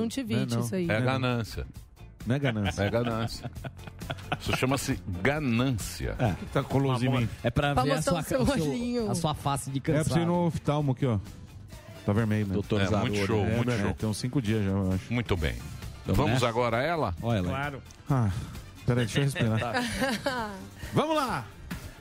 Não, 0.49 0.59
isso 0.61 0.75
aí. 0.75 0.89
É 0.89 1.01
ganância. 1.01 1.67
Não 2.27 2.35
é 2.35 2.39
ganância. 2.39 2.83
É 2.83 2.89
ganância. 2.89 3.51
Isso 4.39 4.55
chama-se 4.57 4.99
ganância. 5.21 6.15
É, 6.19 6.35
tá 6.51 6.61
mim. 7.19 7.29
É 7.43 7.49
pra 7.49 7.73
Pra 7.73 7.83
ver 7.83 7.91
a 7.93 8.01
sua, 8.01 8.19
o 8.19 8.23
seu 8.23 8.41
o 8.41 8.45
seu- 8.45 9.11
a 9.11 9.15
sua 9.15 9.33
face 9.33 9.71
de 9.71 9.77
É, 9.79 9.81
preciso 9.81 10.09
ir 10.09 10.09
cansado. 10.09 10.25
no 10.25 10.45
oftalmo 10.47 10.91
aqui, 10.91 11.05
ó. 11.05 11.17
Tá 12.05 12.13
vermelho, 12.13 12.47
né? 12.47 12.53
Doutor 12.53 12.81
É, 12.81 12.89
muito 12.89 13.25
show, 13.25 13.45
É, 13.45 13.55
muito 13.55 13.71
é, 13.71 13.81
show. 13.81 13.93
tem 13.93 14.09
uns 14.09 14.17
cinco 14.17 14.41
dias 14.41 14.63
já, 14.63 14.71
eu 14.71 14.91
acho. 14.93 15.13
Muito 15.13 15.35
bem. 15.37 15.55
Vamos 16.05 16.17
Vamos 16.17 16.31
nessa? 16.33 16.47
agora 16.47 16.77
a 16.77 16.81
ela? 16.83 17.15
Olha 17.21 17.41
lá. 17.41 17.49
Claro. 17.49 17.81
Ah, 18.09 18.29
peraí, 18.85 19.05
deixa 19.05 19.19
eu 19.19 19.23
respirar. 19.23 19.83
Vamos 20.93 21.15
lá! 21.15 21.45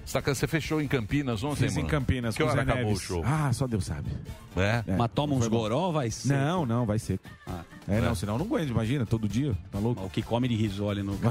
Você 0.05 0.47
fechou 0.47 0.81
em 0.81 0.87
Campinas 0.87 1.43
ontem, 1.43 1.65
Fiz 1.65 1.73
em 1.77 1.81
mano? 1.81 1.89
Campinas 1.91 2.37
Que 2.37 2.43
hora 2.45 2.53
Zé 2.55 2.61
acabou 2.61 2.85
Neves. 2.85 2.99
o 2.99 3.05
show? 3.05 3.23
Ah, 3.27 3.53
só 3.53 3.67
Deus 3.67 3.85
sabe. 3.87 4.09
É? 4.57 4.85
É. 4.87 4.97
Mas 4.97 5.11
toma 5.13 5.35
uns 5.35 5.49
goró, 5.49 5.91
vai 5.91 6.09
ser. 6.13 6.29
Não, 6.33 6.65
não, 6.65 6.87
vai 6.87 7.01
seco. 7.01 7.25
Ah. 7.45 7.63
É, 7.89 8.01
não, 8.01 8.15
senão 8.17 8.35
eu 8.35 8.39
não 8.41 8.47
aguento, 8.47 8.69
imagina, 8.71 9.07
todo 9.07 9.29
dia, 9.29 9.55
tá 9.71 9.79
louco? 9.79 10.05
O 10.05 10.11
que 10.11 10.21
come 10.21 10.49
de 10.49 10.57
risole 10.57 11.03
no 11.05 11.13
Não, 11.23 11.31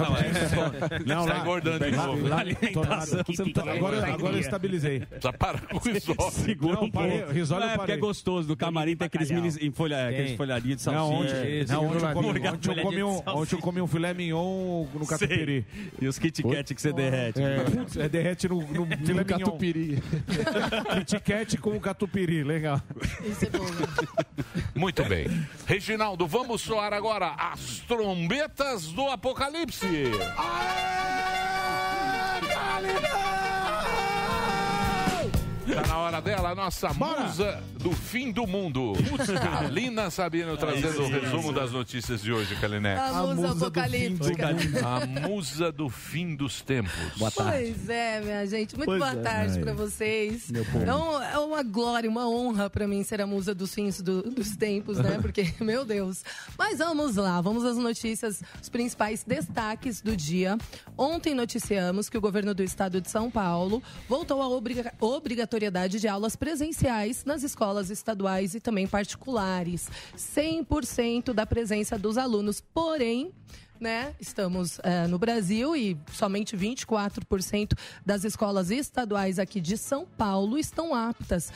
Não, 1.05 1.25
não, 1.25 1.25
Tá 1.25 1.39
engordando 1.39 1.83
de 1.85 1.95
lá- 1.95 2.07
novo. 2.07 2.27
lá- 2.27 2.43
não 2.45 3.51
tá- 3.51 3.71
agora, 3.73 4.13
agora 4.13 4.35
eu 4.35 4.39
estabilizei. 4.39 5.01
Precisa 5.01 5.33
parar 5.33 5.61
com 5.61 5.75
o 5.77 5.79
risole. 5.79 6.31
Segura 6.31 6.75
Não, 6.75 6.83
um 6.83 6.91
parei, 6.91 7.17
pouco. 7.19 7.33
risole 7.33 7.59
Não, 7.61 7.67
eu 7.67 7.73
é 7.73 7.77
porque 7.77 7.91
é 7.91 7.95
parei. 7.95 8.07
gostoso. 8.07 8.47
Do 8.47 8.55
camarim 8.55 8.95
tem 8.95 9.05
aqueles, 9.05 9.29
mini, 9.31 9.49
enfolha, 9.61 10.07
aqueles 10.07 10.27
Tem. 10.29 10.37
folhadinhos 10.37 10.81
de 10.81 10.89
ontem, 10.89 11.65
não, 11.67 11.85
ontem, 11.87 11.99
eu 12.01 12.13
comi, 12.13 12.47
ontem, 12.47 12.69
eu 12.77 12.81
comi 12.83 13.03
um, 13.03 13.21
ontem 13.27 13.55
eu 13.55 13.59
comi 13.59 13.81
um 13.81 13.87
filé 13.87 14.13
mignon 14.13 14.85
no 14.93 15.05
catupiry. 15.05 15.65
E 16.01 16.07
os 16.07 16.17
Kit 16.17 16.41
Kat 16.41 16.73
que 16.73 16.81
você 16.81 16.93
derrete. 16.93 17.39
É, 17.41 17.65
é 18.05 18.09
derrete 18.09 18.47
no, 18.47 18.61
no 18.61 18.85
filé 18.85 19.23
mignon. 19.23 19.25
Catupiry. 19.25 20.01
Kit 21.05 21.19
Kat 21.19 21.57
com 21.57 21.77
catupiry, 21.79 22.43
legal. 22.43 22.81
Isso 23.25 23.45
é 23.45 23.49
bom. 23.49 23.65
Muito 24.75 25.03
bem. 25.05 25.27
Reginaldo, 25.65 26.27
vamos 26.27 26.44
soar 26.57 26.93
agora 26.93 27.35
as 27.37 27.79
trombetas 27.87 28.85
do 28.87 29.09
Apocalipse. 29.09 30.11
Tá 35.73 35.87
na 35.87 35.97
hora 35.97 36.21
dela, 36.21 36.49
a 36.51 36.55
nossa 36.55 36.89
musa 36.93 37.61
do 37.79 37.91
fim 37.91 38.31
do 38.31 38.45
mundo. 38.45 38.93
Kalina 39.41 40.09
Sabino 40.11 40.55
trazendo 40.57 41.01
o 41.03 41.07
resumo 41.09 41.51
das 41.51 41.71
notícias 41.71 42.21
de 42.21 42.31
hoje, 42.31 42.55
Kalinex. 42.57 42.99
A 43.01 43.23
musa 43.23 43.51
apocalíptica. 43.51 44.49
A 44.85 45.05
musa 45.27 45.71
do 45.71 45.89
fim 45.89 46.35
dos 46.35 46.61
tempos. 46.61 46.93
Boa 47.17 47.31
tarde. 47.31 47.73
Pois 47.75 47.89
é, 47.89 48.21
minha 48.21 48.45
gente. 48.45 48.75
Muito 48.75 48.85
Pois 48.87 48.99
boa 48.99 49.11
é. 49.13 49.15
tarde 49.23 49.59
pra 49.59 49.73
vocês. 49.73 50.51
Meu 50.51 50.63
povo. 50.65 50.85
É, 50.85 50.95
um- 50.95 51.21
é 51.23 51.39
uma 51.39 51.63
glória, 51.63 52.09
uma 52.09 52.29
honra 52.29 52.69
pra 52.69 52.87
mim 52.87 53.03
ser 53.03 53.19
a 53.21 53.25
musa 53.27 53.55
dos 53.55 53.73
fins 53.73 53.99
do- 54.01 54.21
dos 54.23 54.55
tempos, 54.55 54.97
né? 54.99 55.17
Porque, 55.19 55.51
meu 55.59 55.83
Deus. 55.83 56.23
Mas 56.57 56.77
vamos 56.77 57.15
lá, 57.15 57.41
vamos 57.41 57.65
às 57.65 57.77
notícias, 57.77 58.41
os 58.61 58.69
principais 58.69 59.23
destaques 59.23 59.99
do 59.99 60.15
dia. 60.15 60.57
Ontem 60.97 61.33
noticiamos 61.33 62.07
que 62.07 62.17
o 62.17 62.21
governo 62.21 62.53
do 62.53 62.61
estado 62.63 63.01
de 63.01 63.09
São 63.09 63.31
Paulo 63.31 63.81
voltou 64.07 64.41
à 64.43 64.47
obriga- 64.47 64.93
obrigatoriedade 64.99 65.54
de 65.99 66.07
aulas 66.07 66.35
presenciais 66.35 67.23
nas 67.25 67.43
escolas 67.43 67.89
estaduais 67.89 68.55
e 68.55 68.59
também 68.59 68.87
particulares. 68.87 69.89
100% 70.17 71.33
da 71.33 71.45
presença 71.45 71.97
dos 71.97 72.17
alunos. 72.17 72.61
Porém, 72.61 73.31
né? 73.79 74.13
Estamos 74.19 74.79
eh, 74.83 75.07
no 75.07 75.17
Brasil 75.19 75.75
e 75.75 75.97
somente 76.11 76.55
24% 76.55 77.77
das 78.05 78.23
escolas 78.23 78.71
estaduais 78.71 79.37
aqui 79.39 79.59
de 79.59 79.77
São 79.77 80.05
Paulo 80.05 80.57
estão 80.57 80.93
aptas 80.93 81.51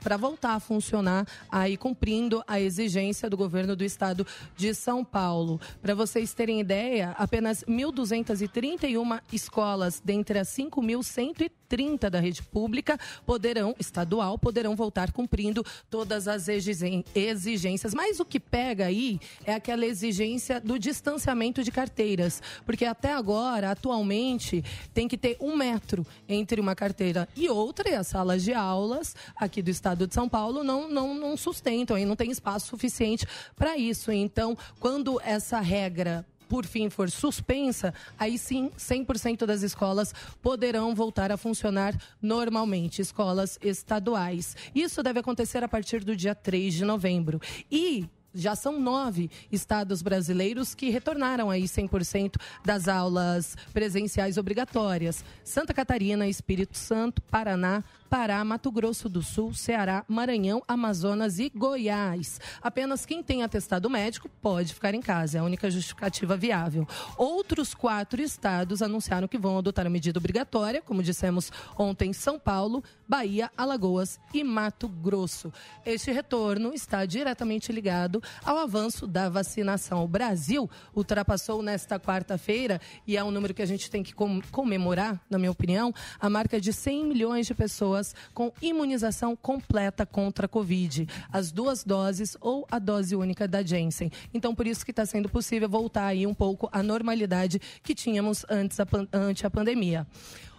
para 0.00 0.16
voltar 0.16 0.54
a 0.54 0.60
funcionar 0.60 1.26
aí 1.50 1.76
cumprindo 1.76 2.42
a 2.46 2.60
exigência 2.60 3.28
do 3.28 3.36
governo 3.36 3.74
do 3.74 3.84
estado 3.84 4.26
de 4.56 4.74
São 4.74 5.04
Paulo. 5.04 5.60
Para 5.82 5.94
vocês 5.94 6.32
terem 6.34 6.60
ideia, 6.60 7.14
apenas 7.18 7.64
1.231 7.64 9.20
escolas 9.32 10.00
dentre 10.04 10.38
as 10.38 10.48
5.130 10.48 12.10
da 12.10 12.20
rede 12.20 12.42
pública 12.42 12.98
poderão 13.24 13.74
estadual 13.78 14.38
poderão 14.38 14.74
voltar 14.74 15.12
cumprindo 15.12 15.64
todas 15.88 16.26
as 16.28 16.48
exigências. 16.48 17.94
Mas 17.94 18.20
o 18.20 18.24
que 18.24 18.40
pega 18.40 18.86
aí 18.86 19.20
é 19.44 19.54
aquela 19.54 19.86
exigência 19.86 20.60
do 20.60 20.78
distanciamento 20.78 21.39
de 21.48 21.70
carteiras, 21.70 22.42
porque 22.66 22.84
até 22.84 23.12
agora, 23.12 23.70
atualmente, 23.70 24.62
tem 24.92 25.08
que 25.08 25.16
ter 25.16 25.38
um 25.40 25.56
metro 25.56 26.06
entre 26.28 26.60
uma 26.60 26.74
carteira 26.74 27.26
e 27.34 27.48
outra, 27.48 27.88
e 27.88 27.94
as 27.94 28.06
salas 28.06 28.44
de 28.44 28.52
aulas 28.52 29.16
aqui 29.34 29.62
do 29.62 29.70
estado 29.70 30.06
de 30.06 30.14
São 30.14 30.28
Paulo 30.28 30.62
não, 30.62 30.88
não, 30.88 31.14
não 31.14 31.36
sustentam, 31.36 31.96
e 31.96 32.04
não 32.04 32.14
tem 32.14 32.30
espaço 32.30 32.66
suficiente 32.66 33.26
para 33.56 33.76
isso. 33.76 34.12
Então, 34.12 34.56
quando 34.78 35.20
essa 35.24 35.60
regra 35.60 36.26
por 36.50 36.66
fim 36.66 36.90
for 36.90 37.08
suspensa, 37.08 37.94
aí 38.18 38.36
sim 38.36 38.72
100% 38.76 39.46
das 39.46 39.62
escolas 39.62 40.12
poderão 40.42 40.92
voltar 40.96 41.30
a 41.30 41.36
funcionar 41.36 41.94
normalmente, 42.20 43.00
escolas 43.00 43.56
estaduais. 43.62 44.56
Isso 44.74 45.00
deve 45.00 45.20
acontecer 45.20 45.62
a 45.62 45.68
partir 45.68 46.02
do 46.02 46.16
dia 46.16 46.34
3 46.34 46.74
de 46.74 46.84
novembro. 46.84 47.40
E 47.70 48.08
já 48.34 48.54
são 48.54 48.80
nove 48.80 49.30
estados 49.50 50.02
brasileiros 50.02 50.74
que 50.74 50.90
retornaram 50.90 51.50
aí 51.50 51.64
100% 51.64 52.36
das 52.64 52.88
aulas 52.88 53.56
presenciais 53.72 54.36
obrigatórias. 54.36 55.24
Santa 55.44 55.74
Catarina, 55.74 56.28
Espírito 56.28 56.76
Santo, 56.76 57.20
Paraná, 57.22 57.82
Pará, 58.10 58.44
Mato 58.44 58.72
Grosso 58.72 59.08
do 59.08 59.22
Sul, 59.22 59.54
Ceará, 59.54 60.04
Maranhão, 60.08 60.60
Amazonas 60.66 61.38
e 61.38 61.48
Goiás. 61.48 62.40
Apenas 62.60 63.06
quem 63.06 63.22
tem 63.22 63.44
atestado 63.44 63.88
médico 63.88 64.28
pode 64.42 64.74
ficar 64.74 64.92
em 64.94 65.00
casa, 65.00 65.38
é 65.38 65.40
a 65.40 65.44
única 65.44 65.70
justificativa 65.70 66.36
viável. 66.36 66.88
Outros 67.16 67.72
quatro 67.72 68.20
estados 68.20 68.82
anunciaram 68.82 69.28
que 69.28 69.38
vão 69.38 69.56
adotar 69.56 69.86
a 69.86 69.90
medida 69.90 70.18
obrigatória, 70.18 70.82
como 70.82 71.04
dissemos 71.04 71.52
ontem, 71.78 72.12
São 72.12 72.36
Paulo, 72.36 72.82
Bahia, 73.08 73.48
Alagoas 73.56 74.18
e 74.34 74.42
Mato 74.42 74.88
Grosso. 74.88 75.52
Este 75.86 76.10
retorno 76.10 76.74
está 76.74 77.06
diretamente 77.06 77.70
ligado 77.70 78.20
ao 78.44 78.58
avanço 78.58 79.06
da 79.06 79.28
vacinação. 79.28 80.02
O 80.02 80.08
Brasil 80.08 80.68
ultrapassou 80.96 81.62
nesta 81.62 82.00
quarta-feira, 82.00 82.80
e 83.06 83.16
é 83.16 83.22
um 83.22 83.30
número 83.30 83.54
que 83.54 83.62
a 83.62 83.66
gente 83.66 83.88
tem 83.88 84.02
que 84.02 84.12
com- 84.12 84.40
comemorar, 84.50 85.20
na 85.30 85.38
minha 85.38 85.50
opinião, 85.52 85.94
a 86.18 86.28
marca 86.28 86.60
de 86.60 86.72
100 86.72 87.06
milhões 87.06 87.46
de 87.46 87.54
pessoas 87.54 87.99
com 88.34 88.52
imunização 88.60 89.36
completa 89.36 90.04
contra 90.04 90.46
a 90.46 90.48
Covid. 90.48 91.06
As 91.32 91.52
duas 91.52 91.84
doses 91.84 92.36
ou 92.40 92.66
a 92.70 92.78
dose 92.78 93.14
única 93.14 93.46
da 93.46 93.62
Janssen. 93.62 94.10
Então, 94.32 94.54
por 94.54 94.66
isso 94.66 94.84
que 94.84 94.90
está 94.90 95.06
sendo 95.06 95.28
possível 95.28 95.68
voltar 95.68 96.06
aí 96.06 96.26
um 96.26 96.34
pouco 96.34 96.68
à 96.72 96.82
normalidade 96.82 97.60
que 97.82 97.94
tínhamos 97.94 98.44
antes 98.48 98.78
a, 98.80 98.84
a 98.84 99.50
pandemia. 99.50 100.06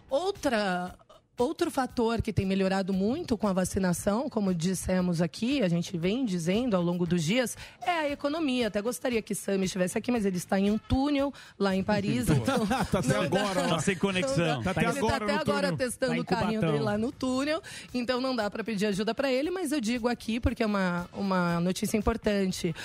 Outra 0.10 0.96
Outro 1.38 1.72
fator 1.72 2.22
que 2.22 2.32
tem 2.32 2.46
melhorado 2.46 2.94
muito 2.94 3.36
com 3.36 3.48
a 3.48 3.54
vacinação, 3.54 4.30
como 4.30 4.54
dissemos 4.54 5.22
aqui, 5.24 5.64
a 5.64 5.68
gente 5.68 5.98
vem 5.98 6.24
dizendo 6.24 6.76
ao 6.76 6.84
longo 6.84 7.06
dos 7.08 7.24
dias, 7.24 7.58
é 7.82 7.90
a 7.90 8.10
economia. 8.12 8.68
Até 8.68 8.80
gostaria 8.80 9.22
que 9.24 9.34
Sami 9.34 9.66
estivesse 9.66 9.98
aqui, 9.98 10.12
mas 10.12 10.24
ele 10.24 10.38
está 10.38 10.60
em 10.60 10.70
um 10.70 10.78
túnel 10.78 11.34
lá 11.58 11.76
em 11.76 11.84
Paris. 11.84 12.28
Então 12.42 12.68
Tá 12.68 13.00
até 13.00 13.14
não 13.14 13.30
dá- 13.30 13.42
agora, 13.42 13.62
ó. 13.66 13.68
Tá 13.70 13.80
sem 13.80 13.96
conexão. 13.96 14.62
Tá 14.62 14.72
dá. 14.74 14.82
até 14.82 14.90
ele 14.90 14.98
agora 15.00 15.26
tá 15.26 15.26
até 15.26 15.34
agora 15.42 15.68
túnel. 15.72 15.78
testando 15.78 16.16
Tá 16.16 16.22
o 16.22 16.26
carrinho 16.26 16.62
dele 16.62 16.80
lá 16.80 16.98
no 16.98 17.12
túnel, 17.12 17.62
então 17.94 18.22
não 18.22 18.36
dá 18.36 18.50
para 18.52 18.64
pedir 18.64 18.86
ajuda 18.88 19.16
para 19.16 19.32
ele, 19.32 19.50
mas 19.50 19.72
eu 19.72 19.82
digo 19.82 20.08
aqui 20.08 20.40
porque 20.40 20.62
é 20.62 20.66
uma, 20.66 21.10
uma 21.14 21.60
notícia 21.60 21.98
importante. 21.98 22.76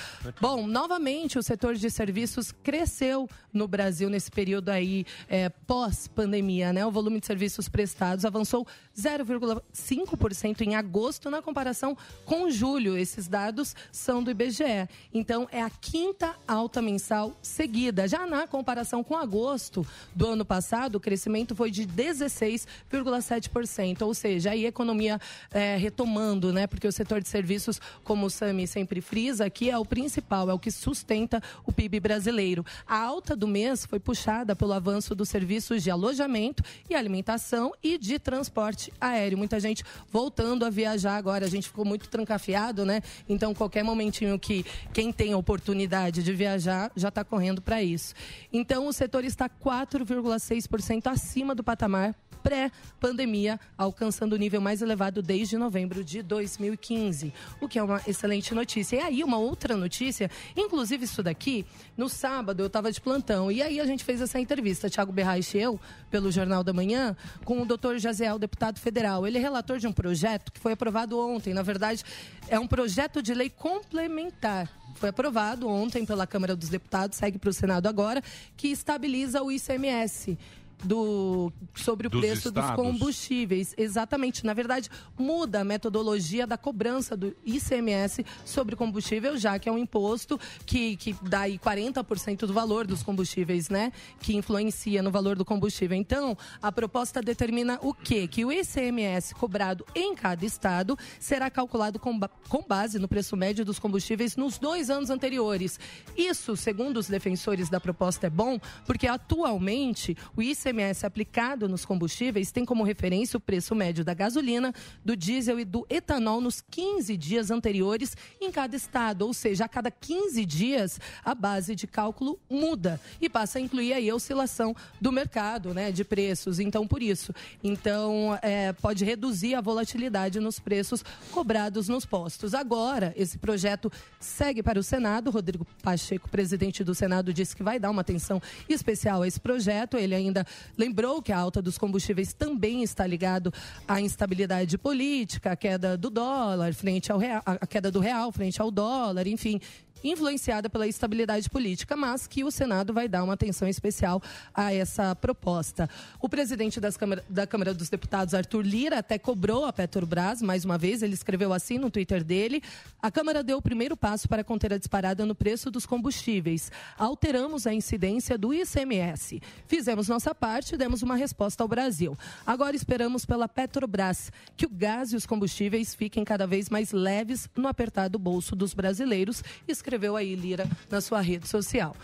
Bom, 0.41 0.65
novamente 0.65 1.37
o 1.37 1.43
setor 1.43 1.75
de 1.75 1.91
serviços 1.91 2.51
cresceu 2.63 3.29
no 3.53 3.67
Brasil 3.67 4.09
nesse 4.09 4.31
período 4.31 4.69
aí 4.69 5.05
é, 5.29 5.49
pós-pandemia, 5.49 6.73
né? 6.73 6.83
O 6.85 6.91
volume 6.91 7.19
de 7.19 7.25
serviços 7.27 7.69
prestados 7.69 8.25
avançou 8.25 8.36
avançou 8.37 8.65
0,5% 8.97 10.61
em 10.61 10.75
agosto 10.75 11.29
na 11.29 11.39
comparação 11.41 11.97
com 12.25 12.49
julho. 12.49 12.97
Esses 12.97 13.27
dados 13.27 13.75
são 13.91 14.23
do 14.23 14.31
IBGE. 14.31 14.87
Então, 15.13 15.45
é 15.51 15.61
a 15.61 15.69
quinta 15.69 16.33
alta 16.47 16.81
mensal 16.81 17.37
seguida. 17.41 18.07
Já 18.07 18.25
na 18.25 18.47
comparação 18.47 19.03
com 19.03 19.15
agosto 19.15 19.85
do 20.15 20.25
ano 20.27 20.45
passado, 20.45 20.95
o 20.95 20.99
crescimento 20.99 21.55
foi 21.55 21.69
de 21.69 21.85
16,7%. 21.85 24.01
Ou 24.01 24.13
seja, 24.13 24.51
aí 24.51 24.65
a 24.65 24.69
economia 24.69 25.19
é, 25.51 25.75
retomando, 25.77 26.53
né? 26.53 26.67
Porque 26.67 26.87
o 26.87 26.91
setor 26.91 27.21
de 27.21 27.27
serviços, 27.27 27.81
como 28.03 28.27
o 28.27 28.29
Sami 28.29 28.67
sempre 28.67 29.01
frisa, 29.01 29.45
aqui 29.45 29.69
é 29.69 29.77
o 29.77 29.85
principal, 29.85 30.49
é 30.49 30.53
o 30.53 30.59
que 30.59 30.71
sustenta 30.71 31.41
o 31.65 31.71
PIB 31.71 31.99
brasileiro. 31.99 32.65
A 32.87 32.99
alta 32.99 33.35
do 33.35 33.47
mês 33.47 33.85
foi 33.85 33.99
puxada 33.99 34.55
pelo 34.55 34.73
avanço 34.73 35.13
dos 35.13 35.29
serviços 35.29 35.83
de 35.83 35.91
alojamento 35.91 36.63
e 36.89 36.95
alimentação 36.95 37.73
e 37.83 37.97
de 37.97 38.17
transporte 38.27 38.91
aéreo. 38.99 39.37
Muita 39.37 39.57
gente 39.57 39.85
voltando 40.11 40.65
a 40.65 40.69
viajar 40.69 41.15
agora. 41.15 41.45
A 41.45 41.49
gente 41.49 41.69
ficou 41.69 41.85
muito 41.85 42.09
trancafiado, 42.09 42.83
né? 42.83 43.01
Então, 43.29 43.53
qualquer 43.53 43.83
momentinho 43.83 44.37
que 44.37 44.65
quem 44.93 45.13
tem 45.13 45.33
oportunidade 45.33 46.21
de 46.21 46.33
viajar 46.33 46.91
já 46.93 47.07
está 47.07 47.23
correndo 47.23 47.61
para 47.61 47.81
isso. 47.81 48.13
Então, 48.51 48.85
o 48.85 48.91
setor 48.91 49.23
está 49.23 49.47
4,6% 49.47 51.07
acima 51.07 51.55
do 51.55 51.63
patamar 51.63 52.13
pré-pandemia, 52.47 53.59
alcançando 53.77 54.31
o 54.31 54.37
nível 54.37 54.61
mais 54.61 54.81
elevado 54.81 55.21
desde 55.21 55.57
novembro 55.57 56.01
de 56.01 56.23
2015, 56.23 57.33
o 57.59 57.67
que 57.67 57.77
é 57.77 57.83
uma 57.83 58.01
excelente 58.07 58.55
notícia. 58.55 58.95
E 58.95 58.99
aí, 58.99 59.23
uma 59.23 59.37
outra 59.37 59.75
notícia, 59.75 60.31
inclusive 60.55 61.03
isso 61.03 61.21
daqui, 61.21 61.65
no 61.97 62.07
sábado 62.07 62.61
eu 62.61 62.67
estava 62.67 62.89
de 62.89 63.01
plantão, 63.01 63.51
e 63.51 63.61
aí 63.61 63.81
a 63.81 63.85
gente 63.85 64.05
fez 64.05 64.21
essa 64.21 64.39
entrevista, 64.39 64.89
Thiago 64.89 65.11
Berraich 65.11 65.57
e 65.57 65.61
eu, 65.61 65.77
pelo 66.09 66.31
Jornal 66.31 66.63
da 66.63 66.71
Manhã, 66.71 67.17
com 67.43 67.61
o 67.61 67.65
doutor 67.65 67.99
Jaziel, 67.99 68.39
deputado 68.39 68.79
federal. 68.79 69.27
Ele 69.27 69.37
é 69.37 69.41
relator 69.41 69.77
de 69.77 69.87
um 69.87 69.91
projeto 69.91 70.49
que 70.53 70.59
foi 70.59 70.71
aprovado 70.71 71.19
ontem, 71.19 71.53
na 71.53 71.63
verdade, 71.63 72.01
é 72.47 72.57
um 72.57 72.67
projeto 72.67 73.21
de 73.21 73.33
lei 73.33 73.49
complementar 73.49 74.71
foi 74.95 75.09
aprovado 75.09 75.69
ontem 75.69 76.03
pela 76.03 76.25
Câmara 76.25 76.55
dos 76.55 76.69
Deputados, 76.69 77.19
segue 77.19 77.37
para 77.37 77.51
o 77.51 77.53
Senado 77.53 77.87
agora, 77.87 78.19
que 78.55 78.69
estabiliza 78.69 79.43
o 79.43 79.51
ICMS. 79.51 80.35
Do, 80.83 81.51
sobre 81.73 82.05
o 82.05 82.09
Dos 82.09 82.21
preço 82.21 82.51
dos 82.51 82.63
estados. 82.63 82.83
combustíveis. 82.83 83.73
Exatamente. 83.77 84.45
Na 84.45 84.53
verdade, 84.53 84.89
muda 85.17 85.61
a 85.61 85.63
metodologia 85.63 86.45
da 86.45 86.55
cobrança 86.57 87.17
do 87.17 87.35
ICMS 87.43 88.23
sobre 88.45 88.75
combustível, 88.75 89.37
já 89.37 89.57
que 89.57 89.67
é 89.67 89.71
um 89.71 89.77
imposto 89.77 90.39
que, 90.65 90.95
que 90.97 91.15
dá 91.23 91.41
aí 91.41 91.57
40% 91.57 92.45
do 92.45 92.53
valor 92.53 92.85
dos 92.85 93.01
combustíveis, 93.01 93.69
né? 93.69 93.91
Que 94.21 94.35
influencia 94.35 95.01
no 95.01 95.09
valor 95.09 95.35
do 95.35 95.43
combustível. 95.43 95.97
Então, 95.97 96.37
a 96.61 96.71
proposta 96.71 97.21
determina 97.23 97.79
o 97.81 97.91
quê? 97.93 98.27
Que 98.27 98.45
o 98.45 98.51
ICMS 98.51 99.33
cobrado 99.33 99.83
em 99.95 100.13
cada 100.13 100.45
estado 100.45 100.97
será 101.19 101.49
calculado 101.49 101.97
com, 101.99 102.19
com 102.47 102.63
base 102.67 102.99
no 102.99 103.07
preço 103.07 103.35
médio 103.35 103.65
dos 103.65 103.79
combustíveis 103.79 104.35
nos 104.35 104.59
dois 104.59 104.91
anos 104.91 105.09
anteriores. 105.09 105.79
Isso, 106.15 106.55
segundo 106.55 106.97
os 106.97 107.07
defensores 107.07 107.67
da 107.67 107.79
proposta, 107.79 108.27
é 108.27 108.29
bom, 108.29 108.59
porque 108.85 109.07
atualmente 109.07 110.15
o 110.35 110.41
ICMS 110.43 110.66
aplicado 111.05 111.67
nos 111.67 111.85
combustíveis 111.85 112.51
tem 112.51 112.65
como 112.65 112.83
referência 112.83 113.37
o 113.37 113.41
preço 113.41 113.75
médio 113.75 114.03
da 114.03 114.13
gasolina, 114.13 114.73
do 115.03 115.15
diesel 115.15 115.59
e 115.59 115.65
do 115.65 115.85
etanol 115.89 116.41
nos 116.41 116.61
15 116.61 117.15
dias 117.17 117.51
anteriores 117.51 118.15
em 118.41 118.51
cada 118.51 118.75
estado. 118.75 119.23
Ou 119.23 119.33
seja, 119.33 119.65
a 119.65 119.67
cada 119.67 119.91
15 119.91 120.45
dias 120.45 120.99
a 121.23 121.33
base 121.35 121.75
de 121.75 121.87
cálculo 121.87 122.39
muda 122.49 122.99
e 123.21 123.29
passa 123.29 123.59
a 123.59 123.61
incluir 123.61 123.93
aí 123.93 124.09
a 124.09 124.15
oscilação 124.15 124.75
do 124.99 125.11
mercado, 125.11 125.73
né, 125.73 125.91
de 125.91 126.03
preços. 126.03 126.59
Então, 126.59 126.87
por 126.87 127.01
isso, 127.01 127.33
então 127.63 128.37
é, 128.41 128.73
pode 128.73 129.03
reduzir 129.05 129.55
a 129.55 129.61
volatilidade 129.61 130.39
nos 130.39 130.59
preços 130.59 131.03
cobrados 131.31 131.87
nos 131.87 132.05
postos. 132.05 132.53
Agora, 132.53 133.13
esse 133.15 133.37
projeto 133.37 133.91
segue 134.19 134.63
para 134.63 134.79
o 134.79 134.83
Senado. 134.83 135.31
Rodrigo 135.31 135.65
Pacheco, 135.81 136.29
presidente 136.29 136.83
do 136.83 136.95
Senado, 136.95 137.33
disse 137.33 137.55
que 137.55 137.63
vai 137.63 137.79
dar 137.79 137.89
uma 137.89 138.01
atenção 138.01 138.41
especial 138.67 139.21
a 139.21 139.27
esse 139.27 139.39
projeto. 139.39 139.97
Ele 139.97 140.15
ainda 140.15 140.45
lembrou 140.77 141.21
que 141.21 141.31
a 141.31 141.37
alta 141.37 141.61
dos 141.61 141.77
combustíveis 141.77 142.33
também 142.33 142.83
está 142.83 143.05
ligado 143.05 143.53
à 143.87 143.99
instabilidade 144.01 144.77
política, 144.77 145.51
a 145.51 145.55
queda 145.55 145.97
do 145.97 146.09
dólar 146.09 146.73
frente 146.73 147.11
ao 147.11 147.17
real, 147.17 147.41
a 147.45 147.67
queda 147.67 147.91
do 147.91 147.99
real 147.99 148.31
frente 148.31 148.61
ao 148.61 148.71
dólar, 148.71 149.27
enfim, 149.27 149.59
influenciada 150.03 150.69
pela 150.69 150.87
estabilidade 150.87 151.49
política, 151.49 151.95
mas 151.95 152.27
que 152.27 152.43
o 152.43 152.51
Senado 152.51 152.93
vai 152.93 153.07
dar 153.07 153.23
uma 153.23 153.33
atenção 153.33 153.67
especial 153.67 154.21
a 154.53 154.73
essa 154.73 155.15
proposta. 155.15 155.89
O 156.21 156.29
presidente 156.29 156.79
Câmara- 156.97 157.23
da 157.27 157.45
Câmara 157.45 157.73
dos 157.73 157.89
Deputados, 157.89 158.33
Arthur 158.33 158.61
Lira, 158.61 158.99
até 158.99 159.17
cobrou 159.17 159.65
a 159.65 159.73
Petrobras, 159.73 160.41
mais 160.41 160.63
uma 160.63 160.77
vez, 160.77 161.01
ele 161.01 161.13
escreveu 161.13 161.51
assim 161.51 161.77
no 161.77 161.89
Twitter 161.91 162.23
dele: 162.23 162.61
a 163.01 163.11
Câmara 163.11 163.43
deu 163.43 163.57
o 163.57 163.61
primeiro 163.61 163.97
passo 163.97 164.29
para 164.29 164.43
conter 164.43 164.73
a 164.73 164.77
disparada 164.77 165.25
no 165.25 165.35
preço 165.35 165.69
dos 165.69 165.85
combustíveis. 165.85 166.71
Alteramos 166.97 167.67
a 167.67 167.73
incidência 167.73 168.37
do 168.37 168.53
ICMS. 168.53 169.41
Fizemos 169.67 170.07
nossa 170.07 170.33
parte 170.33 170.75
e 170.75 170.77
demos 170.77 171.01
uma 171.01 171.15
resposta 171.15 171.63
ao 171.63 171.67
Brasil. 171.67 172.17
Agora 172.45 172.75
esperamos 172.75 173.25
pela 173.25 173.47
Petrobras 173.47 174.31
que 174.55 174.65
o 174.65 174.69
gás 174.69 175.11
e 175.11 175.15
os 175.15 175.25
combustíveis 175.25 175.93
fiquem 175.95 176.23
cada 176.23 176.47
vez 176.47 176.69
mais 176.69 176.91
leves 176.91 177.49
no 177.55 177.67
apertado 177.67 178.17
bolso 178.17 178.55
dos 178.55 178.73
brasileiros, 178.73 179.43
escreveu 179.67 179.86
aí 180.17 180.35
Lira 180.35 180.67
na 180.89 181.01
sua 181.01 181.21
rede 181.21 181.47
social. 181.47 181.95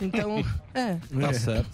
Então, 0.00 0.38
é. 0.74 0.96
Tá 1.20 1.32
certo. 1.32 1.70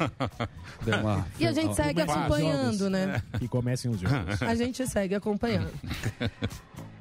Deu 0.84 0.98
uma- 1.00 1.26
E 1.38 1.46
a 1.46 1.52
gente 1.52 1.74
segue 1.74 2.02
acompanhando, 2.02 2.78
jogos. 2.78 2.90
né? 2.92 3.22
E 3.40 3.48
comecem 3.48 3.90
os 3.90 4.00
jogos. 4.00 4.42
A 4.42 4.54
gente 4.54 4.86
segue 4.86 5.14
acompanhando. 5.14 5.72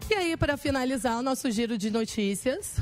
E 0.10 0.13
aí, 0.13 0.38
para 0.38 0.56
finalizar 0.56 1.17
o 1.19 1.21
nosso 1.21 1.51
giro 1.51 1.77
de 1.77 1.91
notícias, 1.91 2.77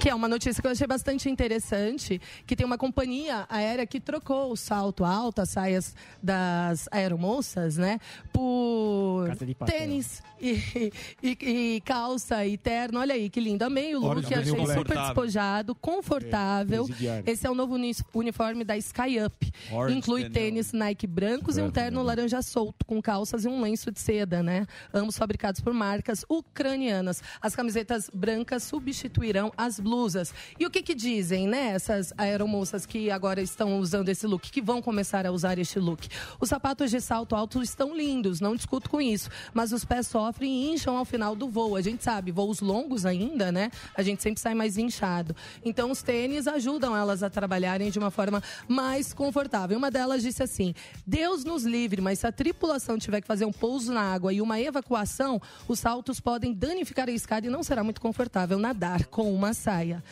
que 0.00 0.08
é 0.08 0.14
uma 0.14 0.28
notícia 0.28 0.60
que 0.60 0.66
eu 0.66 0.72
achei 0.72 0.86
bastante 0.86 1.28
interessante, 1.28 2.20
que 2.46 2.56
tem 2.56 2.66
uma 2.66 2.78
companhia 2.78 3.46
aérea 3.48 3.86
que 3.86 4.00
trocou 4.00 4.50
o 4.52 4.56
salto 4.56 5.04
alto, 5.04 5.40
as 5.40 5.50
saias 5.50 5.94
das 6.22 6.88
aeromoças, 6.90 7.76
né, 7.76 7.98
por 8.32 9.28
tênis 9.66 10.22
e, 10.40 10.92
e- 11.22 11.76
e 11.76 11.80
calça 11.84 12.44
e 12.44 12.56
terno. 12.56 12.98
Olha 13.00 13.14
aí, 13.14 13.30
que 13.30 13.40
lindo. 13.40 13.64
Amei 13.64 13.94
o 13.94 14.00
look, 14.00 14.10
Orange 14.10 14.34
achei 14.34 14.66
super 14.74 14.96
despojado, 14.98 15.74
confortável. 15.74 16.88
É. 17.26 17.30
Esse 17.30 17.46
é 17.46 17.50
o 17.50 17.54
novo 17.54 17.74
uni- 17.74 17.92
uniforme 18.12 18.64
da 18.64 18.76
Skyup. 18.76 19.52
Orange 19.70 19.98
Inclui 19.98 20.28
tênis 20.30 20.72
Nike 20.72 21.06
brancos 21.06 21.56
e 21.56 21.62
um 21.62 21.70
terno 21.70 22.02
laranja 22.02 22.42
solto, 22.42 22.84
com 22.84 23.00
calças 23.00 23.44
e 23.44 23.48
um 23.48 23.60
lenço 23.60 23.90
de 23.92 24.00
seda, 24.00 24.42
né? 24.42 24.66
Ambos 24.92 25.16
fabricados 25.16 25.60
por 25.60 25.72
marcas 25.72 26.24
ucranianas. 26.28 27.22
As 27.40 27.54
camisetas 27.54 28.10
brancas 28.12 28.62
substituirão 28.64 29.52
as 29.56 29.71
blusas. 29.78 30.32
E 30.58 30.66
o 30.66 30.70
que 30.70 30.82
que 30.82 30.94
dizem, 30.94 31.46
né? 31.46 31.72
Essas 31.72 32.12
aeromoças 32.16 32.86
que 32.86 33.10
agora 33.10 33.40
estão 33.40 33.78
usando 33.78 34.08
esse 34.08 34.26
look, 34.26 34.50
que 34.50 34.60
vão 34.60 34.80
começar 34.80 35.26
a 35.26 35.32
usar 35.32 35.58
este 35.58 35.78
look. 35.78 36.08
Os 36.40 36.48
sapatos 36.48 36.90
de 36.90 37.00
salto 37.00 37.34
alto 37.34 37.62
estão 37.62 37.96
lindos, 37.96 38.40
não 38.40 38.56
discuto 38.56 38.88
com 38.88 39.00
isso. 39.00 39.30
Mas 39.52 39.72
os 39.72 39.84
pés 39.84 40.06
sofrem 40.06 40.50
e 40.50 40.72
incham 40.72 40.96
ao 40.96 41.04
final 41.04 41.34
do 41.34 41.48
voo. 41.48 41.76
A 41.76 41.82
gente 41.82 42.02
sabe, 42.02 42.30
voos 42.30 42.60
longos 42.60 43.06
ainda, 43.06 43.52
né? 43.52 43.70
A 43.94 44.02
gente 44.02 44.22
sempre 44.22 44.40
sai 44.40 44.54
mais 44.54 44.76
inchado. 44.76 45.34
Então, 45.64 45.90
os 45.90 46.02
tênis 46.02 46.46
ajudam 46.46 46.96
elas 46.96 47.22
a 47.22 47.30
trabalharem 47.30 47.90
de 47.90 47.98
uma 47.98 48.10
forma 48.10 48.42
mais 48.68 49.12
confortável. 49.12 49.76
Uma 49.76 49.90
delas 49.90 50.22
disse 50.22 50.42
assim: 50.42 50.74
Deus 51.06 51.44
nos 51.44 51.64
livre, 51.64 52.00
mas 52.00 52.18
se 52.20 52.26
a 52.26 52.32
tripulação 52.32 52.98
tiver 52.98 53.20
que 53.20 53.26
fazer 53.26 53.44
um 53.44 53.52
pouso 53.52 53.92
na 53.92 54.02
água 54.02 54.32
e 54.32 54.40
uma 54.40 54.60
evacuação, 54.60 55.40
os 55.68 55.78
saltos 55.78 56.20
podem 56.20 56.52
danificar 56.52 57.08
a 57.08 57.12
escada 57.12 57.46
e 57.46 57.50
não 57.50 57.62
será 57.62 57.82
muito 57.82 58.00
confortável 58.00 58.58
nadar 58.58 59.06
com 59.06 59.32
uma 59.32 59.54
saia. 59.62 60.02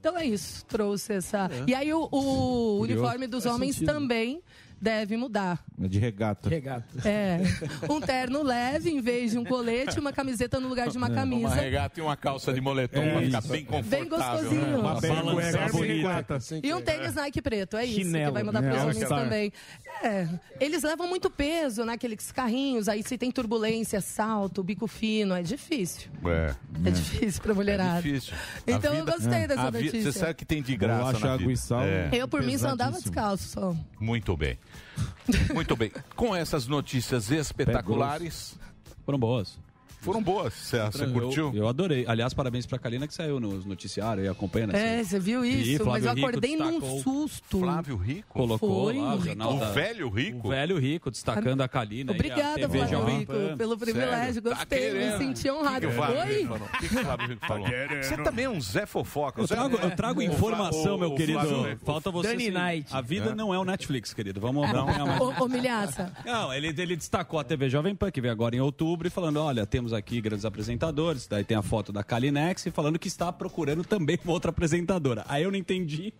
Então 0.00 0.18
é 0.18 0.24
isso, 0.26 0.64
trouxe 0.66 1.14
essa. 1.14 1.50
E 1.66 1.74
aí 1.74 1.92
o, 1.94 2.08
o 2.12 2.80
uniforme 2.80 3.26
dos 3.26 3.44
Faz 3.44 3.54
homens 3.56 3.76
sentido. 3.76 3.92
também 3.94 4.42
deve 4.80 5.16
mudar. 5.16 5.64
De 5.78 5.98
regata. 5.98 6.46
Regata. 6.46 6.84
É, 7.08 7.40
um 7.90 7.98
terno 8.02 8.42
leve 8.42 8.90
em 8.90 9.00
vez 9.00 9.30
de 9.30 9.38
um 9.38 9.44
colete, 9.44 9.98
uma 9.98 10.12
camiseta 10.12 10.60
no 10.60 10.68
lugar 10.68 10.88
de 10.90 10.98
uma 10.98 11.06
Uma 11.06 11.14
camisa. 11.14 11.54
regata 11.54 12.00
e 12.00 12.02
uma 12.02 12.14
calça 12.18 12.52
de 12.52 12.60
moletom 12.60 13.00
É 13.00 13.12
pra 13.12 13.22
ficar 13.22 13.38
isso. 13.38 13.48
bem 13.48 13.64
Bem 13.64 14.04
confortável. 14.04 14.10
gostosinho. 14.42 14.66
né? 14.66 14.76
Uma 14.76 15.00
cueca 15.00 15.68
bonita. 15.72 16.38
E 16.62 16.74
um 16.74 16.82
tênis 16.82 17.14
Nike 17.14 17.40
preto, 17.40 17.76
é 17.78 17.84
isso 17.86 17.94
que 17.96 18.04
Chinelo, 18.04 18.34
vai 18.34 18.42
mudar 18.42 18.60
para 18.60 18.70
né? 18.72 18.76
os 18.76 18.82
homens 18.82 19.08
também. 19.08 19.52
É, 20.04 20.28
eles 20.60 20.82
levam 20.82 21.08
muito 21.08 21.30
peso, 21.30 21.84
né? 21.84 21.94
Aqueles 21.94 22.30
carrinhos, 22.30 22.88
aí 22.88 23.02
se 23.02 23.16
tem 23.16 23.30
turbulência, 23.30 24.00
salto, 24.00 24.62
bico 24.62 24.86
fino, 24.86 25.34
é 25.34 25.42
difícil. 25.42 26.10
É. 26.26 26.54
É 26.84 26.90
difícil 26.90 27.40
pra 27.42 27.54
mulherada. 27.54 27.98
É 27.98 28.02
difícil. 28.02 28.34
Então 28.66 28.92
eu 28.94 29.04
vida- 29.04 29.16
gostei 29.16 29.46
dessa 29.46 29.62
a 29.62 29.70
vi- 29.70 29.84
notícia. 29.84 30.12
Você 30.12 30.18
sabe 30.18 30.34
que 30.34 30.44
tem 30.44 30.62
de 30.62 30.76
graça 30.76 30.98
Bolacha, 31.04 31.18
na 31.20 31.26
água 31.32 31.38
vida. 31.38 31.52
e 31.52 31.56
sal. 31.56 31.82
É. 31.82 32.10
Eu, 32.12 32.28
por 32.28 32.42
mim, 32.42 32.58
só 32.58 32.68
andava 32.68 33.00
descalço 33.00 33.48
só. 33.48 33.74
Muito 33.98 34.36
bem. 34.36 34.58
Muito 35.54 35.74
bem. 35.74 35.90
Com 36.14 36.36
essas 36.36 36.66
notícias 36.66 37.30
espetaculares, 37.30 38.56
Foram 39.06 39.18
boas. 39.18 39.58
Foram 40.04 40.22
boas. 40.22 40.54
Você, 40.54 40.78
você 40.80 41.04
Eu- 41.04 41.12
curtiu? 41.12 41.52
Eu, 41.54 41.68
adorei. 41.68 42.04
Aliás, 42.06 42.32
parabéns 42.34 42.66
pra 42.66 42.78
Kalina 42.78 43.06
que 43.06 43.14
saiu 43.14 43.40
nos 43.40 43.64
noticiários 43.64 44.26
e 44.26 44.28
acompanha. 44.28 44.68
É, 44.72 45.02
você 45.02 45.18
viu 45.18 45.44
isso? 45.44 45.84
Mas 45.86 46.04
eu 46.04 46.14
Rico 46.14 46.26
acordei 46.26 46.56
num 46.56 46.78
destacou- 46.80 47.00
susto. 47.02 47.58
Flávio 47.60 47.96
Rico? 47.96 48.28
Colocou 48.32 48.84
Foi. 48.84 48.98
lá 48.98 49.14
o 49.14 49.20
jornal 49.20 49.54
O 49.54 49.72
velho 49.72 50.08
Rico? 50.08 50.46
O 50.48 50.50
velho 50.50 50.78
Rico, 50.78 51.10
destacando 51.10 51.60
a 51.62 51.68
Kalina. 51.68 52.12
a 52.12 52.14
Obrigada, 52.14 52.68
Flávio 52.68 53.04
Rico, 53.04 53.32
pelo 53.56 53.76
privilégio. 53.78 54.34
Sério? 54.34 54.42
Tá 54.42 54.50
Gostei, 54.56 54.78
me 54.92 54.98
querendo? 54.98 55.18
senti 55.18 55.50
honrado. 55.50 55.76
O 55.76 55.80
que 55.80 55.86
que 55.86 55.92
o 55.92 55.96
Flávio 55.96 56.18
Oi? 56.20 56.34
Rico 56.34 56.48
falou? 56.48 56.68
O 56.68 56.78
que 56.78 56.88
que 56.88 56.94
o 56.96 57.04
Flávio 57.04 57.28
Rico 57.28 57.46
falou? 57.46 57.66
Você 58.02 58.16
também 58.22 58.44
é 58.44 58.50
um 58.50 58.60
Zé 58.60 58.86
Fofoca. 58.86 59.40
Eu 59.40 59.48
trago, 59.48 59.76
eu 59.76 59.90
trago 59.96 60.22
informação, 60.22 60.98
meu 60.98 61.12
o 61.12 61.16
querido. 61.16 61.40
Flávio- 61.40 61.78
Falta 61.84 62.10
você. 62.10 62.28
Danny. 62.28 62.50
Knight. 62.50 62.86
A 62.94 63.00
vida 63.00 63.30
É. 63.30 63.34
não 63.34 63.52
é 63.54 63.58
o 63.58 63.64
Netflix, 63.64 64.12
querido. 64.12 64.40
Vamos 64.40 64.64
acompanhar 64.68 65.06
mais. 65.06 65.20
Ô, 65.20 65.44
ô, 65.44 65.48
Milhaça. 65.48 66.12
Não, 66.24 66.52
ele, 66.52 66.68
ele 66.68 66.96
destacou 66.96 67.38
a 67.40 67.44
TV 67.44 67.68
Jovem 67.70 67.94
Pan, 67.94 68.10
que 68.10 68.20
veio 68.20 68.32
agora 68.32 68.54
em 68.54 68.60
outubro, 68.60 69.06
e 69.06 69.10
falando: 69.10 69.38
olha, 69.40 69.64
temos 69.66 69.92
aqui 69.94 70.20
grandes 70.20 70.44
apresentadores. 70.44 71.26
Daí 71.26 71.44
tem 71.44 71.56
a 71.56 71.62
foto 71.62 71.92
da 71.92 72.02
Kalinex 72.02 72.66
e 72.66 72.70
falando 72.70 72.98
que 72.98 73.08
está 73.08 73.32
procurando 73.32 73.84
também 73.84 74.18
uma 74.24 74.32
outra 74.32 74.50
apresentadora. 74.50 75.24
Aí 75.28 75.42
eu 75.42 75.50
não 75.50 75.58
entendi. 75.58 76.12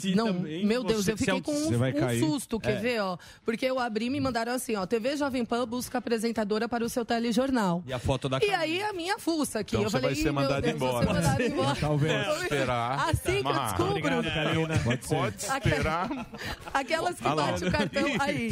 se 0.00 0.14
Não, 0.14 0.26
também 0.32 0.64
meu 0.66 0.82
Deus, 0.84 1.04
você- 1.04 1.12
eu 1.12 1.16
fiquei 1.16 1.34
é 1.36 1.40
com 1.40 1.52
um, 1.52 1.68
um 1.68 2.18
susto, 2.20 2.58
quer 2.60 2.76
É. 2.76 2.80
ver, 2.80 3.00
ó? 3.02 3.16
Porque 3.44 3.64
eu 3.66 3.78
abri 3.78 4.06
e 4.06 4.10
me 4.10 4.20
mandaram 4.20 4.52
assim, 4.52 4.76
ó, 4.76 4.84
TV 4.86 5.16
Jovem 5.16 5.44
Pan 5.44 5.66
busca 5.66 5.98
apresentadora 5.98 6.68
para 6.68 6.84
o 6.84 6.88
seu 6.88 7.04
telejornal. 7.04 7.82
E 7.86 7.92
a 7.92 7.98
foto 7.98 8.28
da 8.28 8.38
E 8.42 8.50
aí 8.50 8.82
a 8.82 8.92
minha 8.92 9.18
fuça 9.18 9.60
aqui, 9.60 9.74
Então 9.76 9.84
eu 9.84 9.90
você 9.90 9.98
falei, 10.00 10.14
vai 10.14 10.22
ser 10.22 10.28
"Ih, 10.28 10.32
meu 10.32 10.34
mandado 10.34 10.62
Deus, 10.62 10.74
embora." 10.76 11.06
ser 11.06 11.12
mandado 11.12 11.42
embora. 11.42 11.76
Talvez. 11.80 12.26
Pode 12.26 12.42
esperar. 12.42 13.08
Assim 13.10 13.42
que 13.42 13.48
eu 13.48 13.60
descubro. 13.64 13.90
Obrigado, 13.90 14.24
Karina. 14.24 14.78
Pode. 14.80 15.08
Pode 15.08 15.36
esperar. 15.36 16.26
Aquelas 16.72 17.16
que 17.18 17.26
Olha 17.26 17.34
lá. 17.34 17.46
bate 17.52 17.64
o 17.64 17.70
cartão 17.70 18.06
aí. 18.20 18.50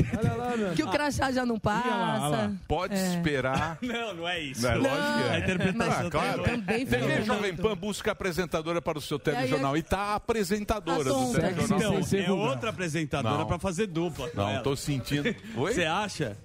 Que 0.77 0.83
o 0.83 0.89
crachá 0.91 1.33
já 1.33 1.45
não 1.47 1.59
passa. 1.59 2.53
Pode 2.67 2.95
É. 2.95 3.09
esperar. 3.15 3.79
Não, 3.83 4.15
não 4.15 4.29
é 4.29 4.41
isso. 4.41 4.58
Não, 4.61 4.71
é 4.71 4.75
lógico 4.77 5.19
que 5.19 5.23
é. 5.25 5.31
A 5.31 5.39
interpretação 5.39 6.07
Ah, 6.07 6.11
claro. 6.11 6.43
também 6.45 6.87
foi 6.87 6.99
TV. 6.99 7.23
Jovem 7.23 7.57
Pan 7.57 7.77
busca 7.77 8.13
apresentadora 8.13 8.81
para 8.83 8.99
o 8.99 9.01
seu 9.01 9.19
telejornal. 9.19 9.77
E 9.77 9.83
tá 9.83 9.99
a 9.99 10.15
apresentadora 10.17 11.05
do 11.05 11.11
Então, 11.11 11.33
telejornal. 11.33 11.95
é 12.15 12.31
outra 12.31 12.71
apresentadora 12.71 13.45
pra 13.47 13.59
fazer 13.59 13.87
dupla. 13.87 14.31
Não, 14.35 14.49
ela. 14.49 14.61
tô 14.63 14.75
sentindo. 14.77 15.35
Você 15.55 15.85
acha? 15.85 16.37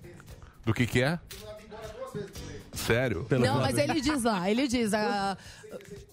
Do 0.66 0.74
que 0.74 0.86
que 0.86 1.02
é? 1.02 1.20
Sério? 2.74 3.26
Não, 3.30 3.60
mas 3.62 3.78
ele 3.78 4.02
diz 4.02 4.24
lá, 4.24 4.50
ele 4.50 4.68
diz, 4.68 4.94
a- 4.94 5.38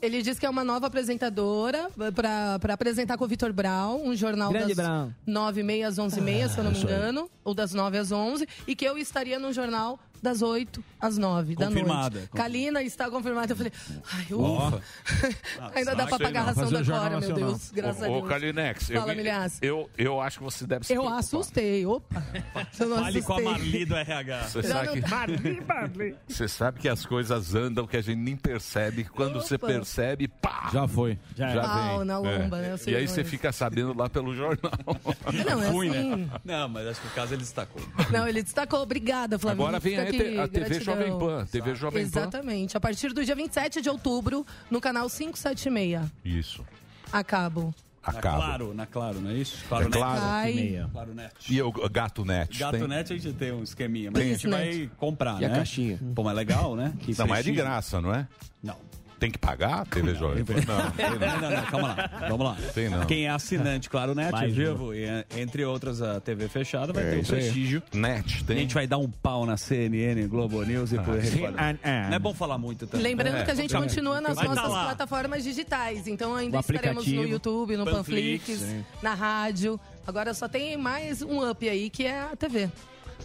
ele 0.00 0.22
diz 0.22 0.38
que 0.38 0.46
é 0.46 0.50
uma 0.50 0.64
nova 0.64 0.86
apresentadora 0.86 1.90
para 2.14 2.74
apresentar 2.74 3.16
com 3.16 3.24
o 3.24 3.28
Vitor 3.28 3.52
Brown, 3.52 4.02
um 4.06 4.14
jornal 4.14 4.50
Grande 4.52 4.74
das 4.74 4.86
Brown. 4.86 5.10
9 5.26 5.60
e 5.60 5.64
meia 5.64 5.88
às 5.88 5.98
11 5.98 6.18
e 6.18 6.22
meia, 6.22 6.48
se 6.48 6.58
eu 6.58 6.64
não 6.64 6.70
me 6.72 6.76
isso 6.78 6.86
aí. 6.86 6.92
engano, 6.94 7.30
ou 7.44 7.54
das 7.54 7.72
9 7.74 7.98
às 7.98 8.10
11, 8.12 8.46
e 8.66 8.74
que 8.74 8.84
eu 8.84 8.96
estaria 8.98 9.38
no 9.38 9.52
jornal 9.52 9.98
das 10.22 10.42
8 10.42 10.84
às 11.00 11.16
9 11.16 11.56
da 11.56 11.68
Confirmada. 11.68 12.18
noite. 12.18 12.32
Kalina 12.32 12.82
está 12.82 13.10
confirmada. 13.10 13.52
Eu 13.52 13.56
falei, 13.56 13.72
ai, 14.12 14.26
ufa. 14.34 14.82
Ainda 15.74 15.94
dá 15.94 16.02
Não 16.02 16.10
para 16.10 16.18
pagar 16.18 16.40
a 16.40 16.44
ração 16.44 16.70
da 16.70 16.80
o 16.80 16.84
Cora, 16.84 17.20
meu. 17.20 17.32
Deus, 17.34 17.70
graças 17.70 18.02
a 18.02 18.06
Ô, 18.06 18.12
Deus. 18.12 18.24
ô 18.24 18.26
Kalinex, 18.26 18.90
eu, 18.90 19.00
Fala, 19.00 19.14
Milhaça. 19.14 19.58
eu, 19.64 19.88
eu 19.96 20.20
acho 20.20 20.36
que 20.36 20.44
você 20.44 20.66
deve 20.66 20.84
se 20.86 20.92
Eu 20.92 20.96
preocupar. 21.00 21.18
assustei, 21.20 21.86
opa. 21.86 22.22
Eu 22.78 22.88
não 22.88 22.98
Fale 22.98 23.22
com 23.22 23.32
a. 23.32 23.40
Marli 23.40 23.84
do 23.86 23.96
RH. 23.96 24.42
Você 24.48 24.62
sabe, 24.62 24.86
não 24.88 24.92
que, 24.94 25.00
tá- 25.00 25.90
você 26.28 26.48
sabe 26.48 26.80
que 26.80 26.88
as 26.88 27.06
coisas 27.06 27.54
andam 27.54 27.86
que 27.86 27.96
a 27.96 28.02
gente 28.02 28.18
nem 28.18 28.36
percebe. 28.36 29.04
Quando 29.04 29.40
você 29.50 29.58
percebe, 29.58 30.28
pá! 30.28 30.70
Já 30.72 30.86
foi. 30.88 31.18
Já, 31.36 31.60
Pau 31.62 31.98
vem. 31.98 32.06
na 32.06 32.18
lomba, 32.18 32.58
É. 32.58 32.62
né? 32.62 32.72
Eu 32.72 32.78
sei 32.78 32.92
E 32.94 32.96
aí 32.96 33.02
como 33.04 33.14
você 33.14 33.20
é. 33.20 33.24
fica 33.24 33.52
sabendo 33.52 33.96
lá 33.96 34.08
pelo 34.08 34.34
jornal. 34.34 34.72
Não, 35.46 35.62
é 35.62 35.68
Ruim, 35.68 35.90
assim. 35.90 36.16
né? 36.16 36.28
Não, 36.44 36.68
mas 36.68 36.86
acho 36.86 37.00
que 37.00 37.06
o 37.08 37.10
caso 37.10 37.34
ele 37.34 37.42
destacou. 37.42 37.82
Não, 38.10 38.26
ele 38.26 38.42
destacou. 38.42 38.80
Obrigada, 38.80 39.38
Flávio. 39.38 39.62
Agora 39.62 39.78
vem 39.78 39.98
a, 39.98 40.44
a 40.44 40.48
TV. 40.48 40.80
Jovem 40.80 41.18
Pan. 41.18 41.46
TV 41.46 41.74
Jovem 41.74 42.02
Pan. 42.10 42.20
Exatamente. 42.20 42.76
A 42.76 42.80
partir 42.80 43.12
do 43.12 43.24
dia 43.24 43.34
27 43.34 43.80
de 43.80 43.88
outubro, 43.88 44.46
no 44.70 44.80
canal 44.80 45.08
576. 45.08 46.00
Isso. 46.24 46.64
A 47.12 47.22
cabo. 47.24 47.74
A 48.02 48.12
Na. 48.12 48.20
Claro, 48.22 48.72
na 48.74 48.86
Claro, 48.86 49.20
não 49.20 49.30
é 49.30 49.34
isso? 49.34 49.58
É 49.62 49.68
Claro, 49.68 49.90
claro. 49.90 50.20
Ai. 50.24 50.88
Claro 50.90 51.14
Net. 51.14 51.34
E 51.50 51.60
o 51.60 51.70
Gato 51.90 52.24
Net? 52.24 52.58
Gato 52.58 52.78
tem? 52.78 52.88
Net 52.88 53.12
a 53.12 53.16
gente 53.18 53.32
tem 53.34 53.52
um 53.52 53.62
esqueminha, 53.62 54.10
mas 54.10 54.22
a 54.22 54.24
gente 54.24 54.48
vai 54.48 54.90
comprar, 54.96 55.38
E 55.40 55.44
a 55.44 55.48
né? 55.50 55.56
caixinha? 55.56 55.98
Pô, 56.14 56.22
mas 56.22 56.34
legal, 56.34 56.74
né? 56.74 56.94
Que 57.00 57.16
Não, 57.18 57.26
mas 57.26 57.40
é 57.40 57.42
de 57.42 57.52
graça, 57.52 58.00
não 58.00 58.14
é? 58.14 58.26
Não. 58.62 58.76
Tem 59.20 59.30
que 59.30 59.38
pagar 59.38 59.82
a 59.82 59.84
TV 59.84 60.14
Jovem 60.14 60.42
Pan? 60.44 60.54
Não, 60.54 60.90
tem 60.92 61.10
Não, 61.10 61.40
não, 61.40 61.50
não, 61.50 61.62
calma 61.66 61.88
lá. 61.88 62.10
Vamos 62.28 62.46
lá. 62.46 62.56
Tem 62.74 62.88
não. 62.88 63.04
Quem 63.04 63.26
é 63.26 63.30
assinante, 63.30 63.90
claro, 63.90 64.14
Net, 64.14 64.32
Mais 64.32 64.52
vivo, 64.52 64.94
e, 64.94 65.04
eh, 65.04 65.24
entre 65.36 65.62
outras 65.64 66.00
a 66.00 66.18
TV 66.20 66.48
fechada, 66.48 66.90
vai 66.92 67.04
É 67.06 67.10
ter 67.10 67.16
um 67.18 67.20
isso 67.20 67.34
aí. 67.34 67.42
prestígio. 67.42 67.82
Net, 67.92 68.40
A 68.42 68.46
tem. 68.46 68.56
gente 68.60 68.72
vai 68.74 68.86
dar 68.86 68.96
um 68.96 69.10
pau 69.10 69.44
na 69.44 69.58
CNN, 69.58 70.26
Globo 70.26 70.62
News 70.64 70.92
e 70.92 70.98
por 70.98 71.14
aí 71.18 71.30
fora. 71.30 71.78
Não 72.08 72.16
é 72.16 72.18
bom 72.18 72.32
falar 72.32 72.56
muito 72.56 72.86
também. 72.86 73.04
Lembrando 73.08 73.36
É, 73.36 73.44
que 73.44 73.50
a 73.50 73.54
gente 73.54 73.76
continua 73.76 74.20
nas 74.22 74.36
tá 74.38 74.44
nossas 74.44 74.72
plataformas 74.72 75.44
digitais. 75.44 76.08
Então 76.08 76.34
ainda 76.34 76.56
No 76.56 76.60
estaremos 76.60 76.94
no 76.94 77.00
aplicativo, 77.02 77.28
YouTube, 77.30 77.76
no 77.76 77.84
Panflix, 77.84 78.46
Panflix, 78.46 78.60
sim. 78.70 78.84
na 79.02 79.12
rádio. 79.14 79.78
Agora 80.06 80.32
só 80.32 80.48
tem 80.48 80.78
mais 80.78 81.20
um 81.20 81.46
up 81.48 81.68
aí, 81.68 81.90
que 81.90 82.06
é 82.06 82.20
a 82.22 82.34
TV. 82.36 82.70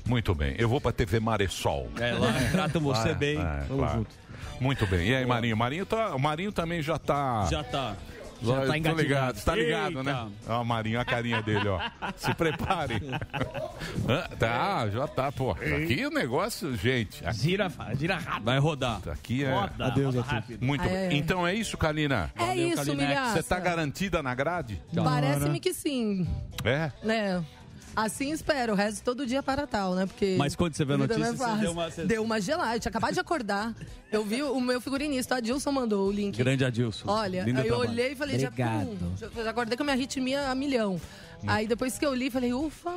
Muito 0.05 0.35
bem. 0.35 0.55
Eu 0.59 0.67
vou 0.67 0.81
pra 0.81 0.91
TV 0.91 1.19
Maressol. 1.21 1.89
É, 1.99 2.11
lá 2.11 2.33
tratam 2.51 2.81
você 2.81 3.09
Ah, 3.09 3.13
bem. 3.13 3.37
Vamos 3.37 3.67
claro. 3.77 3.97
junto. 3.99 4.24
Muito 4.59 4.85
bem. 4.87 5.07
E 5.09 5.15
aí, 5.15 5.25
Marinho? 5.25 5.57
Marinho 5.57 5.85
tá, 5.85 6.15
o 6.15 6.19
Marinho 6.19 6.51
também 6.51 6.81
já 6.81 6.97
tá... 6.97 7.45
Já 7.49 7.63
tá. 7.63 7.95
Já 8.43 8.53
tá 8.61 8.67
tá 8.67 8.77
engatilhado. 8.77 9.01
ligado, 9.01 9.43
tá 9.43 9.55
ligado, 9.55 9.97
Eita. 9.99 10.03
né? 10.03 10.27
Ó, 10.49 10.61
o 10.61 10.65
Marinho, 10.65 10.99
a 10.99 11.05
carinha 11.05 11.41
dele, 11.41 11.67
ó. 11.69 11.79
Se 12.17 12.33
prepare. 12.33 12.95
Tá, 14.37 14.87
já 14.89 15.07
tá, 15.07 15.31
pô. 15.31 15.51
Aqui 15.51 16.05
o 16.05 16.09
negócio, 16.09 16.75
gente. 16.75 17.25
Aqui, 17.25 17.39
Gira, 17.39 17.71
gira 17.97 18.17
rápido. 18.17 18.43
Vai 18.45 18.59
rodar. 18.59 19.01
aqui 19.11 19.43
é. 19.43 19.51
Roda, 19.53 19.85
Adeus, 19.85 20.15
roda 20.15 20.27
rápido. 20.27 20.63
Muito 20.65 20.83
bem. 20.83 20.93
é. 20.93 21.13
Então 21.13 21.47
é 21.47 21.53
isso, 21.53 21.77
Kalina? 21.77 22.31
É 22.35 22.55
isso, 22.55 22.75
Kalinex. 22.77 23.09
Milhaça. 23.09 23.33
Você 23.41 23.43
tá 23.43 23.59
garantida 23.59 24.21
na 24.21 24.35
grade? 24.35 24.81
Parece-me 24.93 25.59
que 25.59 25.73
sim. 25.73 26.27
É? 26.63 26.91
né? 27.03 27.43
Assim 27.95 28.31
espero, 28.31 28.73
o 28.73 28.75
resto 28.75 29.03
todo 29.03 29.25
dia 29.25 29.41
para 29.41 29.65
tal, 29.65 29.95
né? 29.95 30.05
Porque. 30.05 30.35
Mas 30.37 30.55
quando 30.55 30.73
você 30.75 30.83
vê 30.83 30.93
a 30.93 30.95
é 30.95 30.97
notícia, 30.97 31.31
você 31.33 31.61
deu 31.61 31.71
uma- 31.71 31.89
Deu 31.89 32.23
uma 32.23 32.41
gelada. 32.41 32.75
Eu 32.75 32.79
tinha 32.79 32.89
acabado 32.89 33.13
de 33.13 33.19
acordar. 33.19 33.73
Eu 34.11 34.23
vi 34.23 34.43
o 34.43 34.59
meu 34.59 34.79
figurinista, 34.81 35.35
o 35.35 35.37
Adilson, 35.37 35.71
mandou 35.71 36.07
o 36.07 36.11
link. 36.11 36.37
Grande 36.37 36.63
Adilson. 36.65 37.09
Olha, 37.09 37.43
Lindo 37.43 37.59
aí 37.61 37.67
eu 37.67 37.73
trabalho. 37.75 37.91
olhei 37.91 38.11
e 38.11 38.15
falei, 38.15 38.39
já, 38.39 38.51
pum, 38.51 38.97
já, 39.17 39.29
já 39.43 39.49
acordei 39.49 39.77
com 39.77 39.83
a 39.83 39.85
minha 39.85 39.95
arritmia 39.95 40.49
a 40.49 40.55
milhão. 40.55 40.99
Aí 41.47 41.67
depois 41.67 41.97
que 41.97 42.05
eu 42.05 42.13
li, 42.13 42.29
falei, 42.29 42.53
ufa. 42.53 42.93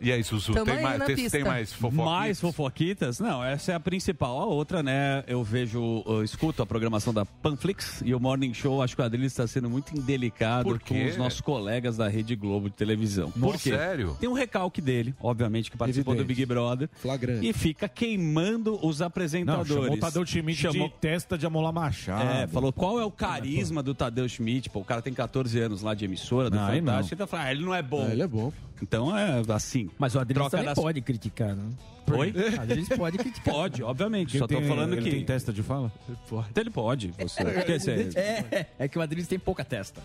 E 0.00 0.10
aí, 0.10 0.24
Tamo 0.24 0.64
tem 0.64 0.74
aí 0.76 0.82
mais, 0.82 0.98
na 0.98 1.04
tem, 1.04 1.28
tem 1.28 1.44
mais 1.44 1.72
fofoquitas? 1.72 2.04
Mais 2.06 2.40
fofoquitas? 2.40 3.20
Não, 3.20 3.44
essa 3.44 3.72
é 3.72 3.74
a 3.74 3.80
principal. 3.80 4.40
A 4.40 4.46
outra, 4.46 4.82
né? 4.82 5.22
Eu 5.26 5.44
vejo, 5.44 6.02
eu 6.06 6.24
escuto 6.24 6.62
a 6.62 6.66
programação 6.66 7.12
da 7.12 7.24
Panflix 7.26 8.02
e 8.04 8.14
o 8.14 8.20
Morning 8.20 8.54
Show. 8.54 8.82
Acho 8.82 8.96
que 8.96 9.02
o 9.02 9.04
Adriles 9.04 9.32
está 9.32 9.46
sendo 9.46 9.68
muito 9.68 9.94
indelicado 9.96 10.80
com 10.80 11.04
os 11.06 11.16
nossos 11.18 11.40
colegas 11.42 11.96
da 11.98 12.08
Rede 12.08 12.34
Globo 12.34 12.70
de 12.70 12.76
televisão. 12.76 13.30
Por 13.30 13.54
quê? 13.58 13.70
sério? 13.70 14.16
Tem 14.18 14.28
um 14.28 14.32
recalque 14.32 14.80
dele, 14.80 15.14
obviamente, 15.20 15.70
que 15.70 15.76
participou 15.76 16.14
do 16.14 16.22
Evidente. 16.22 16.36
Big 16.38 16.46
Brother. 16.46 16.88
Flagrante. 16.94 17.46
E 17.46 17.52
fica 17.52 17.88
queimando 17.88 18.78
os 18.86 19.00
Não, 19.00 19.06
apresentadores. 19.06 19.68
chamou 19.72 19.92
o 19.92 19.96
Tadeu 19.98 20.24
Schmidt 20.24 20.60
Chamou- 20.62 20.88
de 20.88 20.94
testa 20.94 21.36
de 21.36 21.44
amolar 21.44 21.72
machado. 21.72 22.22
É, 22.30 22.46
falou 22.46 22.72
qual 22.72 22.98
é 22.98 23.04
o 23.04 23.10
carisma 23.10 23.82
do 23.82 23.94
Tadeu 23.94 24.26
Schmidt. 24.28 24.70
Pô, 24.70 24.80
o 24.80 24.84
cara 24.84 25.02
tem 25.02 25.12
14 25.12 25.58
anos 25.60 25.82
lá 25.82 25.94
de 25.94 26.06
emissora, 26.06 26.48
do 26.48 26.56
Não, 26.56 26.64
aí 26.66 26.80
não. 26.80 26.92
Fantástico. 26.94 27.26
Fala, 27.26 27.42
ah, 27.44 27.52
ele 27.52 27.64
não 27.64 27.74
é 27.74 27.82
bom. 27.82 28.06
Ah, 28.08 28.12
ele 28.12 28.22
é 28.22 28.26
bom. 28.26 28.50
Então 28.82 29.16
é 29.16 29.42
assim. 29.52 29.88
Mas 29.98 30.14
o 30.14 30.18
Adriano 30.20 30.48
também 30.50 30.66
das- 30.66 30.74
pode 30.74 31.00
criticar, 31.00 31.54
né? 31.54 31.68
Oi? 32.12 32.32
Vezes 32.32 32.88
pode 32.88 33.18
criticar. 33.18 33.54
Pode, 33.54 33.82
obviamente. 33.84 34.32
Ele 34.32 34.38
Só 34.40 34.46
tô 34.48 34.56
tem- 34.58 34.66
falando 34.66 34.94
ele 34.94 35.02
que. 35.02 35.10
tem 35.10 35.24
testa 35.24 35.52
de 35.52 35.62
fala? 35.62 35.92
Então 36.08 36.44
ele 36.56 36.70
pode. 36.70 37.14
Você. 37.18 37.44
Você- 37.78 38.10
É, 38.18 38.66
é 38.80 38.88
que 38.88 38.98
o 38.98 39.02
Adriano 39.02 39.28
tem 39.28 39.38
pouca 39.38 39.64
testa. 39.64 40.00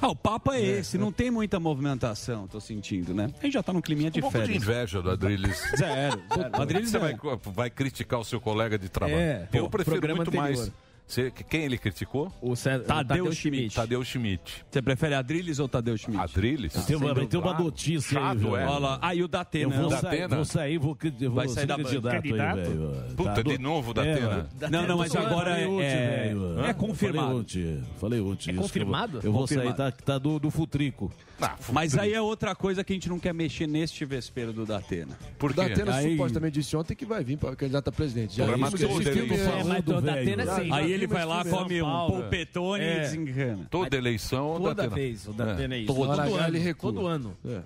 Ah, 0.00 0.08
o 0.08 0.16
papo 0.16 0.52
é 0.52 0.62
esse. 0.62 0.96
Não 0.96 1.12
tem 1.12 1.30
muita 1.30 1.60
movimentação, 1.60 2.46
tô 2.46 2.58
sentindo, 2.60 3.12
né? 3.12 3.30
A 3.40 3.44
gente 3.44 3.52
já 3.54 3.62
tá 3.62 3.72
num 3.72 3.80
climinha 3.82 4.10
de 4.10 4.20
Um 4.20 4.22
pouco 4.22 4.38
de 4.38 4.44
férias. 4.46 4.62
inveja 4.62 5.02
do 5.02 5.10
Adriles. 5.10 5.58
Zero, 5.76 6.20
zero. 6.34 6.50
O 6.58 6.62
Adriles 6.62 6.90
Você 6.90 6.96
é- 6.96 7.00
vai, 7.00 7.16
vai 7.52 7.70
criticar 7.70 8.18
o 8.18 8.24
seu 8.24 8.40
colega 8.40 8.78
de 8.78 8.88
trabalho. 8.88 9.18
É, 9.18 9.48
Eu 9.52 9.64
pô, 9.64 9.70
prefiro 9.70 10.00
muito 10.16 10.28
anterior. 10.28 10.42
mais. 10.42 10.72
Você- 11.10 11.30
quem 11.48 11.64
ele 11.64 11.76
criticou? 11.76 12.32
O, 12.40 12.54
Cé- 12.54 12.76
o 12.76 12.80
Tadeu 12.84 13.04
Tadeu, 13.04 13.32
Schmidt. 13.32 13.56
Schmidt. 13.58 13.74
Tadeu 13.74 14.04
Schmidt. 14.04 14.64
Você 14.70 14.80
prefere 14.80 15.14
Adriles 15.14 15.58
ou 15.58 15.68
Tadeu 15.68 15.96
Schmidt? 15.98 16.22
Adriles? 16.22 16.72
Tem 16.86 16.94
uma, 16.96 17.26
ter 17.26 17.36
uma 17.36 17.54
notícia 17.58 18.18
aí, 18.18 18.24
Chato, 18.26 18.38
viu? 18.38 18.56
é. 18.56 18.64
Olha 18.66 18.78
lá. 18.78 18.98
Ah, 19.02 19.14
e 19.14 19.20
o 19.20 19.24
Eu 19.24 19.28
Datena. 19.28 19.80
vou, 19.80 19.90
Da 19.90 19.96
sair, 19.98 20.28
vou 20.28 20.44
sair, 20.44 20.78
vou, 20.78 20.96
eu 21.20 21.32
Vai 21.32 21.46
vou 21.46 21.54
sair 21.54 21.66
da 21.66 21.76
candidato, 21.76 22.14
Candidato? 22.22 22.58
aí, 22.58 22.64
velho. 22.64 23.14
Puta, 23.16 23.30
Tá 23.34 23.42
de 23.42 23.56
do- 23.56 23.62
novo 23.62 23.92
da 23.92 24.06
É, 24.06 24.12
Atena. 24.12 24.28
mano. 24.28 24.48
Não, 24.70 24.86
não, 24.86 24.98
mas 24.98 25.16
agora 25.16 25.58
é, 25.58 25.64
é, 25.64 26.28
velho. 26.28 26.60
é 26.64 26.72
confirmado. 26.72 27.26
Falei 27.28 27.40
ontem, 27.40 27.84
falei 27.98 28.20
ontem. 28.20 28.50
É 28.50 28.52
isso, 28.52 28.62
confirmado? 28.62 29.20
que 29.20 29.26
Eu 29.26 29.32
vou, 29.32 29.40
eu 29.42 29.46
vou 29.46 29.46
sair, 29.48 29.56
Confirmado. 29.58 29.92
tá, 29.96 30.04
tá 30.04 30.18
do, 30.18 30.38
do 30.38 30.50
Futrico. 30.50 31.12
Ah, 31.42 31.56
Mas 31.72 31.96
aí 31.96 32.12
é 32.12 32.20
outra 32.20 32.54
coisa 32.54 32.84
que 32.84 32.92
a 32.92 32.96
gente 32.96 33.08
não 33.08 33.18
quer 33.18 33.32
mexer 33.32 33.66
neste 33.66 34.04
vespeiro 34.04 34.52
do 34.52 34.66
Datena. 34.66 35.18
Por 35.38 35.50
O 35.50 35.54
Datena 35.54 35.94
Aí- 35.96 36.12
supostamente 36.12 36.54
disse 36.60 36.76
ontem 36.76 36.94
que 36.94 37.06
vai 37.06 37.24
vir 37.24 37.38
para 37.38 37.56
candidato 37.56 37.88
a 37.88 37.92
presidente. 37.92 38.36
Já 38.36 38.44
Programa 38.44 38.70
vimos 38.76 38.82
esse 39.00 39.12
filme, 39.12 39.34
é, 39.34 39.40
É, 39.60 39.64
mas 39.64 39.86
o 39.86 40.00
Datena 40.02 40.46
sim. 40.56 40.70
Aí 40.70 40.92
ele 41.00 41.06
vai 41.12 41.24
lá, 41.24 41.44
come 41.44 41.82
um 41.82 42.06
polpetone 42.06 42.82
e 42.82 42.86
É. 42.86 43.00
desencana. 43.00 43.66
Toda 43.70 43.96
eleição, 43.96 44.52
o 44.54 44.60
Toda 44.60 44.74
Datena. 44.74 44.94
vez, 44.94 45.26
o 45.26 45.32
Datena 45.32 45.74
é, 45.74 45.78
isso. 45.78 45.86
Todo 45.86 46.06
Todo, 46.06 46.36
ano. 46.36 46.76
Todo 46.80 47.06
ano. 47.06 47.36
É, 47.46 47.60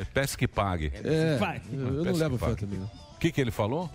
É, 0.00 0.04
Peça 0.04 0.38
que 0.38 0.46
pague. 0.46 0.92
é, 1.02 1.36
Vai. 1.36 1.60
eu, 1.72 1.80
eu 1.96 2.04
não 2.04 2.12
levo 2.12 2.38
fé 2.38 2.54
também. 2.54 2.78
O 2.80 3.18
que, 3.18 3.32
que 3.32 3.40
ele 3.40 3.50
falou? 3.50 3.90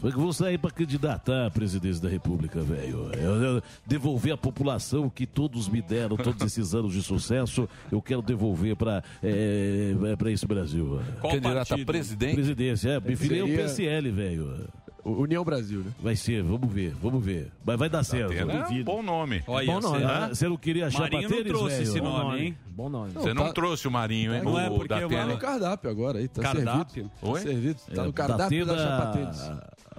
Foi 0.00 0.10
que 0.10 0.18
vou 0.18 0.32
sair 0.32 0.58
pra 0.58 0.68
candidatar 0.70 1.46
à 1.46 1.50
presidência 1.50 2.02
da 2.02 2.08
República, 2.08 2.60
velho. 2.60 3.08
Eu, 3.14 3.42
eu 3.42 3.62
devolver 3.86 4.32
a 4.32 4.36
população 4.36 5.08
que 5.08 5.26
todos 5.26 5.68
me 5.68 5.80
deram, 5.80 6.16
todos 6.16 6.44
esses 6.44 6.74
anos 6.74 6.92
de 6.92 7.00
sucesso, 7.04 7.68
eu 7.90 8.02
quero 8.02 8.20
devolver 8.20 8.74
pra, 8.74 9.00
é, 9.22 9.94
é, 10.10 10.16
pra 10.16 10.30
esse 10.32 10.44
Brasil. 10.44 11.00
Qual 11.20 11.32
Candidato 11.34 11.74
a 11.74 11.78
presidente? 11.84 12.34
Presidência, 12.34 12.88
é. 12.90 13.00
Me 13.00 13.14
filiei 13.14 13.42
ao 13.42 13.46
Seria- 13.46 13.62
PSL, 13.64 14.10
velho. 14.10 14.68
União 15.04 15.44
Brasil, 15.44 15.80
né? 15.80 15.90
Vai 16.00 16.14
ser, 16.16 16.42
vamos 16.42 16.72
ver, 16.72 16.94
vamos 17.02 17.24
ver. 17.24 17.50
Mas 17.64 17.78
vai 17.78 17.88
dar 17.88 18.04
certo. 18.04 18.28
Datena 18.30 18.52
é 18.52 18.56
um 18.56 18.62
duvido. 18.62 18.84
bom 18.84 19.02
nome. 19.02 19.42
Olha, 19.46 19.66
Bom 19.66 19.80
nome, 19.80 20.04
né? 20.04 20.28
Você 20.28 20.48
não 20.48 20.56
queria 20.56 20.86
achar 20.86 21.00
Marinho 21.00 21.22
não 21.22 21.28
Patênis, 21.28 21.48
trouxe 21.52 21.68
velho? 21.76 21.82
esse 21.88 22.00
Bom 22.00 22.08
nome, 22.08 22.24
nome. 22.24 22.40
hein? 22.40 22.58
Bom 22.68 22.88
nome. 22.88 23.12
Você 23.12 23.34
não 23.34 23.52
trouxe 23.52 23.88
o 23.88 23.90
Marinho, 23.90 24.34
hein? 24.34 24.42
Não 24.44 24.58
é 24.58 24.68
o 24.70 24.74
porque 24.74 24.88
Datena, 24.88 25.06
o 25.06 25.10
Tá 25.18 25.26
no 25.26 25.38
cardápio 25.38 25.90
agora 25.90 26.18
aí, 26.18 26.28
tá 26.28 26.42
Cardápio? 26.42 26.94
servido. 26.94 27.10
Oi? 27.22 27.32
Tá 27.40 27.46
servido. 27.46 27.80
Tá 27.94 28.02
É, 28.02 28.06
no 28.06 28.12
cardápio 28.12 28.66
da 28.66 28.72
Datena, 28.74 28.88
Chapa 28.98 29.12
Tênis. 29.18 29.50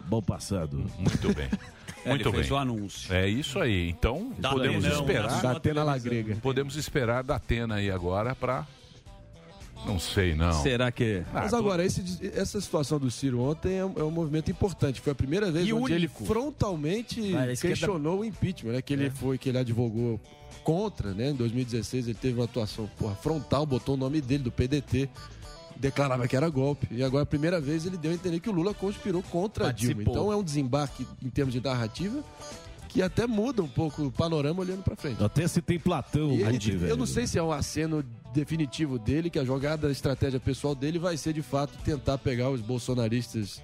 Bom 0.06 0.22
passado. 0.22 0.78
Muito 0.98 1.34
bem. 1.34 1.50
Muito 2.06 2.28
ele 2.28 2.32
fez 2.36 2.50
bem. 2.50 2.58
o 2.58 2.60
anúncio. 2.60 3.14
É 3.14 3.28
isso 3.30 3.60
aí. 3.60 3.90
Então, 3.90 4.30
Datena, 4.38 4.50
podemos 4.50 4.84
não, 4.84 4.92
esperar. 4.92 5.42
da 5.42 5.54
Datena 5.54 5.84
Lagrega. 5.86 6.36
Podemos 6.42 6.76
esperar 6.76 7.24
da 7.24 7.36
Atena 7.36 7.76
aí 7.76 7.90
agora 7.90 8.36
pra. 8.36 8.66
Não 9.86 10.00
sei, 10.00 10.34
não. 10.36 10.54
Será 10.62 10.92
que. 10.92 11.24
Ah, 11.34 11.42
Mas 11.42 11.54
agora, 11.54 11.84
esse- 11.86 12.04
essa 12.36 12.60
situação 12.62 13.00
do 13.00 13.12
Ciro 13.12 13.40
ontem 13.42 13.76
é 13.76 13.86
um, 13.86 13.94
é 13.98 14.04
um 14.04 14.12
movimento 14.12 14.50
importante. 14.50 15.02
Foi 15.02 15.12
a 15.12 15.16
primeira 15.16 15.52
vez 15.52 15.68
E 15.68 15.74
onde 15.74 15.94
ele 15.94 16.08
frontalmente 16.08 17.36
Ah, 17.36 17.48
questionou 17.60 18.20
o 18.20 18.26
impeachment, 18.26 18.74
né? 18.74 18.82
Que 18.82 18.94
ele 18.94 19.10
foi, 19.10 19.38
que 19.38 19.50
ele 19.50 19.58
advogou 19.58 20.20
contra, 20.64 21.14
né? 21.14 21.30
Em 21.32 21.36
2016 21.36 22.08
ele 22.08 22.18
teve 22.20 22.36
uma 22.40 22.46
atuação 22.46 22.90
porra, 22.98 23.16
frontal, 23.16 23.66
botou 23.66 23.96
o 23.96 23.98
nome 23.98 24.22
dele, 24.22 24.44
do 24.44 24.52
PDT, 24.52 25.10
declarava 25.76 26.28
que 26.28 26.36
era 26.36 26.50
golpe. 26.50 26.88
E 26.92 27.04
agora, 27.04 27.24
a 27.24 27.26
primeira 27.26 27.60
vez, 27.60 27.86
ele 27.86 27.98
deu 27.98 28.12
a 28.12 28.14
entender 28.14 28.40
que 28.40 28.50
o 28.50 28.54
Lula 28.54 28.74
conspirou 28.74 29.22
contra 29.24 29.68
a 29.70 29.72
Dilma. 29.72 29.96
Participou. 29.96 30.14
Então 30.14 30.32
é 30.32 30.36
um 30.36 30.44
desembarque 30.44 31.06
em 31.24 31.30
termos 31.30 31.54
de 31.54 31.62
narrativa 31.62 32.24
que 32.90 33.02
até 33.02 33.26
muda 33.26 33.64
um 33.64 33.68
pouco 33.68 34.04
o 34.04 34.12
panorama 34.12 34.62
olhando 34.62 34.84
pra 34.84 34.96
frente. 34.96 35.22
Até 35.24 35.48
se 35.48 35.62
tem 35.62 35.80
Platão. 35.80 36.32
E 36.32 36.42
eu 36.42 36.80
velho. 36.80 36.96
não 36.98 37.08
sei 37.08 37.26
se 37.26 37.40
é 37.40 37.44
um 37.44 37.52
aceno 37.52 38.06
definitivo 38.34 38.98
dele, 38.98 39.30
que 39.30 39.40
a 39.40 39.46
jogada, 39.46 39.88
a 39.88 39.92
estratégia 39.92 40.40
pessoal 40.40 40.74
dele 40.74 41.00
vai 41.00 41.16
ser 41.16 41.34
de 41.34 41.42
fato 41.42 41.78
tentar 41.84 42.18
pegar 42.18 42.50
os 42.50 42.62
bolsonaristas 42.62 43.62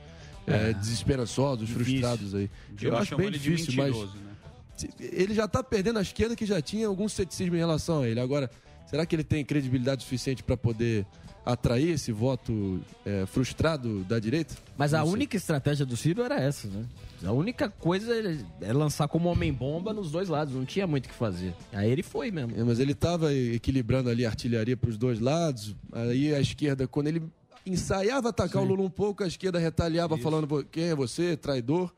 é, 0.47 0.73
desesperançosos, 0.73 1.69
frustrados 1.69 2.33
aí. 2.35 2.49
Eu 2.69 2.75
Dilma 2.75 2.99
acho 2.99 3.17
bem 3.17 3.31
difícil, 3.31 3.73
mas 3.75 3.95
né? 3.95 4.89
ele 4.99 5.33
já 5.33 5.47
tá 5.47 5.63
perdendo 5.63 5.99
a 5.99 6.01
esquerda 6.01 6.35
que 6.35 6.45
já 6.45 6.61
tinha 6.61 6.87
algum 6.87 7.09
ceticismo 7.09 7.55
em 7.55 7.59
relação 7.59 8.01
a 8.01 8.07
ele. 8.07 8.19
Agora, 8.19 8.49
será 8.87 9.05
que 9.05 9.15
ele 9.15 9.23
tem 9.23 9.43
credibilidade 9.43 10.03
suficiente 10.03 10.43
para 10.43 10.55
poder 10.55 11.05
atrair 11.45 11.89
esse 11.91 12.11
voto 12.11 12.79
é, 13.05 13.25
frustrado 13.25 14.03
da 14.03 14.19
direita? 14.19 14.55
Mas 14.77 14.93
a 14.93 15.03
única 15.03 15.35
estratégia 15.35 15.85
do 15.85 15.97
Ciro 15.97 16.23
era 16.23 16.39
essa, 16.39 16.67
né? 16.67 16.85
A 17.23 17.31
única 17.31 17.69
coisa 17.69 18.13
é 18.61 18.71
lançar 18.73 19.07
como 19.07 19.27
homem-bomba 19.29 19.91
nos 19.93 20.09
dois 20.11 20.29
lados, 20.29 20.53
não 20.53 20.63
tinha 20.65 20.87
muito 20.87 21.05
o 21.05 21.09
que 21.09 21.15
fazer. 21.15 21.53
Aí 21.73 21.89
ele 21.91 22.01
foi 22.03 22.31
mesmo. 22.31 22.57
É, 22.57 22.63
mas 22.63 22.79
ele 22.79 22.93
estava 22.93 23.33
equilibrando 23.33 24.09
ali 24.09 24.25
a 24.25 24.29
artilharia 24.29 24.77
para 24.77 24.89
os 24.89 24.97
dois 24.97 25.19
lados. 25.19 25.75
Aí 25.91 26.33
a 26.33 26.39
esquerda, 26.39 26.87
quando 26.87 27.07
ele 27.07 27.21
ensaiava 27.65 28.29
atacar 28.29 28.61
o 28.63 28.65
Lula 28.65 28.83
um 28.83 28.89
pouco, 28.89 29.23
a 29.23 29.27
esquerda 29.27 29.59
retaliava 29.59 30.17
falando 30.17 30.47
"Vo- 30.47 30.63
quem 30.63 30.85
é 30.85 30.95
você, 30.95 31.35
traidor. 31.35 31.93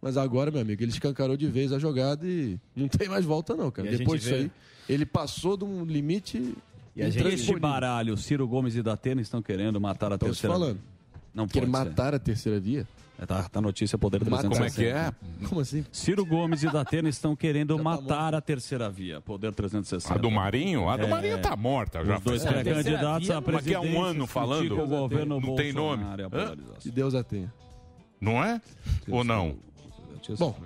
Mas 0.00 0.16
agora, 0.16 0.50
meu 0.50 0.60
amigo, 0.60 0.82
ele 0.82 0.90
escancarou 0.90 1.36
de 1.36 1.46
vez 1.46 1.70
a 1.72 1.78
jogada 1.78 2.26
e 2.26 2.58
não 2.74 2.88
tem 2.88 3.08
mais 3.08 3.24
volta 3.24 3.54
não, 3.54 3.70
cara. 3.70 3.88
E 3.92 3.98
Depois 3.98 4.20
disso 4.22 4.34
vê- 4.34 4.40
aí, 4.42 4.50
ele 4.88 5.06
passou 5.06 5.56
de 5.56 5.64
um 5.64 5.84
limite 5.84 6.54
E 6.96 7.02
a 7.02 7.08
gente, 7.10 7.26
este 7.28 7.56
baralho, 7.60 8.16
Ciro 8.16 8.48
Gomes 8.48 8.74
e 8.74 8.82
Datena 8.82 9.20
estão 9.20 9.40
querendo 9.40 9.80
matar 9.80 10.12
a 10.12 10.18
terceira 10.18 10.52
falando. 10.54 10.80
Não 11.32 11.46
Quer 11.46 11.60
pode 11.60 11.66
ser. 11.72 11.78
matar 11.84 12.14
a 12.14 12.18
terceira 12.18 12.58
via? 12.58 12.86
É, 13.18 13.26
Tá, 13.26 13.42
tá 13.48 13.60
notícia 13.60 13.96
Poder 13.96 14.18
Mata- 14.28 14.48
360. 14.48 14.50
Como 14.50 14.64
é 14.64 14.70
que 14.70 15.44
é? 15.44 15.48
Como 15.48 15.60
assim? 15.60 15.84
Ciro 15.92 16.24
Gomes 16.26 16.62
e 16.62 16.66
Datena 16.70 17.08
estão 17.08 17.36
querendo 17.36 17.76
tá 17.78 17.82
matar 17.82 18.34
a 18.34 18.40
terceira 18.40 18.90
via. 18.90 19.20
Poder 19.20 19.52
360. 19.52 20.14
A 20.14 20.16
do 20.18 20.30
Marinho? 20.30 20.88
A 20.88 20.96
do 20.96 21.04
É. 21.04 21.08
Marinho 21.08 21.38
tá 21.40 21.54
morta 21.54 22.04
já. 22.04 22.16
Os 22.18 22.24
dois 22.24 22.42
tempo. 22.42 22.54
pré-candidatos 22.54 23.30
a 23.30 23.40
Mas 23.40 23.44
que 23.44 23.74
é 23.74 23.78
presidência 23.78 24.00
um 24.00 24.02
ano 24.02 24.26
falando? 24.26 24.80
o 24.80 24.86
governo 24.86 25.40
Não 25.40 25.54
tem 25.54 25.72
nome? 25.72 26.04
E 26.04 26.22
a. 26.22 26.76
Que 26.80 26.90
Deus 26.90 27.14
a 27.14 27.22
tenha. 27.22 27.52
Não 28.20 28.42
é? 28.42 28.60
Ou 29.08 29.22
não? 29.22 29.56
Bom, 30.38 30.56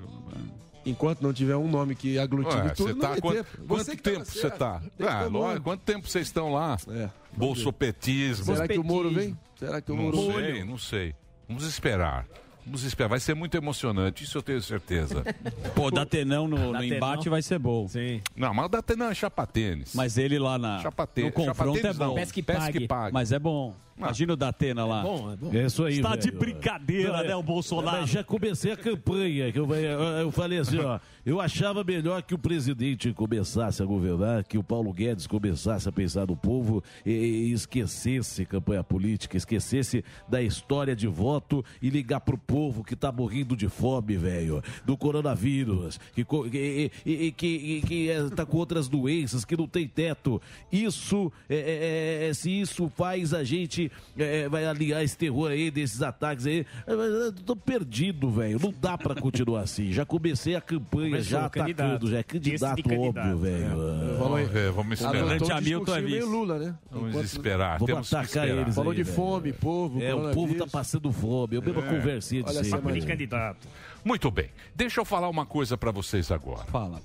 enquanto 0.85 1.21
não 1.23 1.33
tiver 1.33 1.57
um 1.57 1.69
nome 1.69 1.95
que 1.95 2.19
aglutine 2.19 2.63
Ué, 2.63 2.69
tudo, 2.71 2.89
você 2.89 2.93
não 2.95 3.01
tá 3.01 3.09
vai 3.09 3.21
quanto, 3.21 3.35
ter. 3.45 3.67
quanto 3.67 3.85
Você 3.85 3.97
tempo 3.97 4.25
você 4.25 4.51
tá? 4.51 4.83
Tem 4.97 5.07
Ah, 5.07 5.25
lógico, 5.25 5.65
quanto 5.65 5.81
tempo 5.81 6.09
vocês 6.09 6.27
estão 6.27 6.53
lá? 6.53 6.77
É. 6.91 7.09
Bolsopetismo. 7.37 8.45
Será 8.45 8.69
que 8.69 8.79
o 8.79 8.85
Moro 8.85 9.11
vem? 9.11 9.37
Será 9.59 9.81
que 9.81 9.91
o 9.91 9.97
Não 9.97 10.03
Moro 10.05 10.33
sei, 10.33 10.65
não 10.65 10.79
sei. 10.79 11.15
Vamos 11.49 11.65
esperar. 11.65 12.27
Vamos 12.65 12.83
esperar. 12.83 13.09
Vai 13.09 13.21
ser 13.21 13.35
muito 13.35 13.57
emocionante, 13.57 14.25
isso 14.25 14.37
eu 14.39 14.43
tenho 14.43 14.61
certeza. 14.61 15.23
Pô, 15.75 15.89
Datenão 15.91 16.49
no, 16.49 16.73
no 16.73 16.83
embate 16.83 17.29
vai 17.29 17.41
ser 17.41 17.61
bom. 17.61 17.87
Sim. 17.87 18.21
Não, 18.35 18.53
mas 18.53 18.67
o 18.67 18.69
Datenão 18.69 19.09
é 19.11 19.15
chapa 19.15 19.47
tênis. 19.47 19.95
Mas 19.95 20.19
ele 20.19 20.39
lá 20.39 20.59
na, 20.59 20.81
Chapa 20.81 21.07
tênis. 21.07 21.31
no 21.31 21.35
confronto 21.35 21.57
Chapa 21.59 21.79
é 21.79 21.83
tênis 21.83 21.99
bom. 21.99 22.07
não. 22.07 22.15
Pesca 22.15 22.41
e 22.41 22.43
pague. 22.89 23.13
Mas 23.13 23.31
é 23.31 23.39
bom. 23.39 23.75
Imagina 23.99 24.35
o 24.35 24.37
Datena 24.37 24.85
lá. 24.85 25.03
Bom, 25.03 25.33
é 25.33 25.37
bom. 25.37 25.51
É 25.55 25.65
isso 25.67 25.83
aí, 25.85 25.95
Está 25.97 26.17
de 26.17 26.29
velho. 26.29 26.39
brincadeira, 26.39 27.13
Não, 27.13 27.19
é- 27.21 27.29
né, 27.29 27.37
o 27.37 27.43
Bolsonaro? 27.43 28.01
Mas 28.03 28.11
já 28.11 28.23
comecei 28.23 28.73
a 28.73 28.77
campanha. 28.77 29.51
Que 29.51 29.59
eu, 29.59 29.75
eu- 29.75 30.01
eu 30.01 30.31
falei 30.31 30.59
assim, 30.59 30.79
ó. 30.79 30.99
Eu 31.25 31.41
achava 31.41 31.83
melhor 31.83 32.23
que 32.23 32.35
o 32.35 32.39
presidente 32.39 33.13
começasse 33.13 33.83
a 33.83 33.87
governar, 33.87 34.45
que 34.45 34.57
o 34.59 34.63
Paulo 34.63 34.93
Guedes 34.93 35.27
começasse 35.27 35.89
a 35.89 35.93
pensar 35.93 36.27
no 36.27 36.37
povo 36.37 36.83
e, 37.05 37.11
e 37.11 37.53
esquecesse 37.53 38.45
campanha 38.45 38.85
política, 38.85 39.37
esquecesse 39.37 40.05
da 40.29 40.41
história 40.43 40.95
de 40.95 41.07
voto 41.09 41.65
e 41.83 41.91
ligar 41.91 42.21
pro 42.21 42.39
povo 42.39 42.85
que 42.85 42.95
tá 42.95 43.11
morrendo 43.11 43.57
de 43.57 43.69
fome, 43.69 44.17
velho, 44.17 44.63
do 44.85 44.97
coronavírus, 44.97 45.99
que, 46.15 46.25
que, 46.25 47.33
que, 47.37 47.81
que 47.87 48.11
é, 48.11 48.29
tá 48.31 48.47
com 48.47 48.59
outras 48.59 48.89
doenças, 48.89 49.45
que 49.45 49.57
não 49.57 49.67
tem 49.67 49.89
teto. 49.89 50.41
Isso, 50.71 51.33
é, 51.49 51.57
é, 51.57 52.29
é, 52.29 52.35
se 52.35 52.51
isso 52.51 52.89
faz 52.95 53.35
a 53.35 53.43
gente 53.43 53.86
é, 54.19 54.49
vai 54.49 54.67
aliar 54.67 55.03
esse 55.03 55.17
terror 55.17 55.51
aí, 55.51 55.71
desses 55.71 56.03
ataques 56.03 56.47
aí, 56.47 56.67
é, 56.87 56.93
eu 56.93 57.33
tô 57.33 57.55
perdido, 57.57 58.31
velho. 58.31 58.59
Não 58.63 58.73
dá 58.81 58.97
pra 58.99 59.15
continuar 59.15 59.61
assim. 59.63 59.93
Já 59.93 60.05
comecei 60.05 60.55
a 60.55 60.61
campanha, 60.61 61.11
Começou, 61.11 61.31
já 61.41 61.49
candidato. 61.49 61.87
atacando, 61.87 62.11
já 62.11 62.19
é 62.19 62.23
candidato, 62.23 62.77
de 62.77 62.83
óbvio, 62.83 63.13
candidato. 63.13 63.39
velho. 63.39 64.19
Vamos 64.19 64.49
ver, 64.51 64.73
vamos 64.73 65.01
esperar. 65.01 65.97
É 65.97 66.01
meio. 66.01 66.27
Lula, 66.27 66.59
né? 66.59 66.75
Vamos 66.91 67.09
Enquanto- 67.11 67.25
esperar. 67.25 67.79
Vamos 67.79 67.87
Temos 67.87 68.09
que 68.09 68.15
atacar 68.17 68.45
esperar. 68.47 68.63
eles 68.63 68.75
Falou 68.75 68.91
aí, 68.91 68.97
de 68.97 69.03
velho. 69.05 69.17
fome, 69.17 69.53
povo, 69.53 70.03
É, 70.03 70.15
o 70.15 70.31
povo 70.33 70.55
tá 70.55 70.67
passando 70.67 71.13
fome. 71.13 71.57
Eu 71.57 71.63
mesmo 71.63 71.81
É. 71.81 71.83
conversei 71.89 72.39
Olha 72.41 72.49
disso 72.49 72.61
essa 72.61 72.77
aí. 72.77 72.83
mania. 72.83 73.01
velho. 73.01 73.13
Candidato. 73.13 73.69
Muito 74.05 74.31
bem. 74.31 74.51
Deixa 74.75 75.01
eu 75.01 75.05
falar 75.05 75.29
uma 75.29 75.45
coisa 75.47 75.77
pra 75.77 75.91
vocês 75.91 76.31
agora. 76.31 76.65
Fala. 76.67 77.01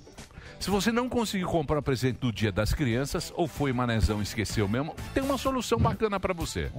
Se 0.62 0.70
você 0.70 0.92
não 0.92 1.08
conseguiu 1.08 1.48
comprar 1.48 1.82
presente 1.82 2.20
do 2.20 2.30
Dia 2.30 2.52
das 2.52 2.72
Crianças 2.72 3.32
ou 3.34 3.48
foi 3.48 3.72
manezão 3.72 4.20
e 4.20 4.22
esqueceu 4.22 4.68
mesmo, 4.68 4.94
tem 5.12 5.20
uma 5.20 5.36
solução 5.36 5.76
bacana 5.76 6.20
pra 6.20 6.32
você. 6.32 6.70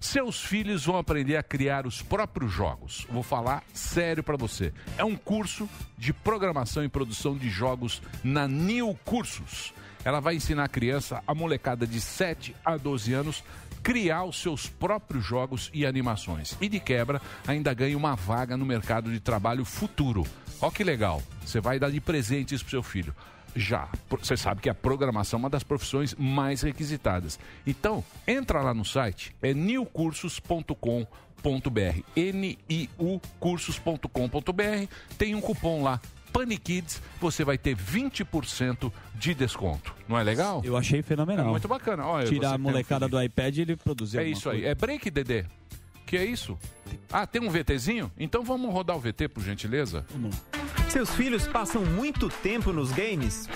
Seus 0.00 0.42
filhos 0.42 0.86
vão 0.86 0.98
aprender 0.98 1.36
a 1.36 1.42
criar 1.44 1.86
os 1.86 2.02
próprios 2.02 2.50
jogos. 2.50 3.06
Vou 3.08 3.22
falar 3.22 3.62
sério 3.72 4.24
pra 4.24 4.36
você. 4.36 4.72
É 4.96 5.04
um 5.04 5.14
curso 5.14 5.70
de 5.96 6.12
programação 6.12 6.82
e 6.82 6.88
produção 6.88 7.36
de 7.36 7.48
jogos 7.48 8.02
na 8.24 8.48
New 8.48 8.98
Cursos. 9.04 9.72
Ela 10.04 10.18
vai 10.18 10.34
ensinar 10.34 10.64
a 10.64 10.68
criança, 10.68 11.22
a 11.24 11.32
molecada 11.32 11.86
de 11.86 12.00
7 12.00 12.56
a 12.64 12.76
12 12.76 13.12
anos, 13.12 13.44
criar 13.84 14.24
os 14.24 14.42
seus 14.42 14.66
próprios 14.68 15.24
jogos 15.24 15.70
e 15.72 15.86
animações. 15.86 16.56
E 16.60 16.68
de 16.68 16.80
quebra, 16.80 17.22
ainda 17.46 17.72
ganha 17.72 17.96
uma 17.96 18.16
vaga 18.16 18.56
no 18.56 18.66
mercado 18.66 19.12
de 19.12 19.20
trabalho 19.20 19.64
futuro. 19.64 20.26
Ó 20.60 20.72
que 20.72 20.82
legal. 20.82 21.22
Você 21.48 21.60
vai 21.60 21.78
dar 21.78 21.90
de 21.90 22.00
presente 22.00 22.54
isso 22.54 22.64
pro 22.64 22.70
seu 22.72 22.82
filho. 22.82 23.14
Já, 23.56 23.88
você 24.20 24.36
sabe 24.36 24.60
que 24.60 24.68
a 24.68 24.74
programação 24.74 25.38
é 25.38 25.42
uma 25.44 25.50
das 25.50 25.62
profissões 25.62 26.14
mais 26.14 26.60
requisitadas. 26.60 27.38
Então, 27.66 28.04
entra 28.26 28.60
lá 28.60 28.74
no 28.74 28.84
site, 28.84 29.34
é 29.40 29.54
newcursos.com.br. 29.54 31.06
N-I-U 32.14 33.20
cursos.com.br. 33.40 34.86
Tem 35.16 35.34
um 35.34 35.40
cupom 35.40 35.82
lá, 35.82 35.98
Panikids, 36.32 37.00
você 37.18 37.42
vai 37.44 37.56
ter 37.56 37.74
20% 37.74 38.92
de 39.14 39.32
desconto. 39.34 39.94
Não 40.06 40.18
é 40.18 40.22
legal? 40.22 40.60
Eu 40.62 40.76
achei 40.76 41.00
É 41.00 41.02
fenomenal. 41.02 41.46
muito 41.48 41.66
bacana. 41.66 42.04
Olha, 42.06 42.26
Tirar 42.26 42.52
a 42.52 42.56
um 42.56 42.58
molecada 42.58 43.06
filho. 43.06 43.18
do 43.18 43.24
iPad 43.24 43.56
e 43.56 43.60
ele 43.62 43.76
produzir 43.76 44.18
É 44.18 44.24
isso 44.28 44.50
aí. 44.50 44.58
coisa. 44.58 44.68
É 44.70 44.74
break, 44.74 45.10
Dedê? 45.10 45.46
Que 46.04 46.16
é 46.18 46.24
isso? 46.24 46.58
Ah, 47.12 47.26
tem 47.26 47.42
um 47.42 47.50
VTzinho? 47.50 48.10
Então 48.18 48.42
vamos 48.42 48.72
rodar 48.72 48.96
o 48.96 49.00
VT, 49.00 49.28
por 49.28 49.42
gentileza? 49.42 50.06
Seus 50.88 51.10
filhos 51.10 51.46
passam 51.46 51.84
muito 51.84 52.30
tempo 52.30 52.72
nos 52.72 52.90
games? 52.90 53.46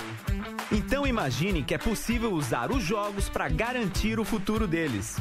Então 0.70 1.06
imagine 1.06 1.62
que 1.62 1.74
é 1.74 1.78
possível 1.78 2.32
usar 2.32 2.70
os 2.70 2.82
jogos 2.82 3.28
para 3.30 3.48
garantir 3.48 4.20
o 4.20 4.24
futuro 4.24 4.66
deles. 4.66 5.16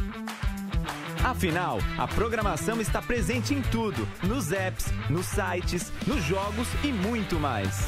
Afinal, 1.24 1.80
a 1.98 2.08
programação 2.08 2.82
está 2.82 3.02
presente 3.02 3.54
em 3.54 3.62
tudo: 3.62 4.06
nos 4.24 4.52
apps, 4.52 4.88
nos 5.10 5.26
sites, 5.26 5.92
nos 6.06 6.22
jogos 6.24 6.68
e 6.84 6.92
muito 6.92 7.40
mais. 7.40 7.80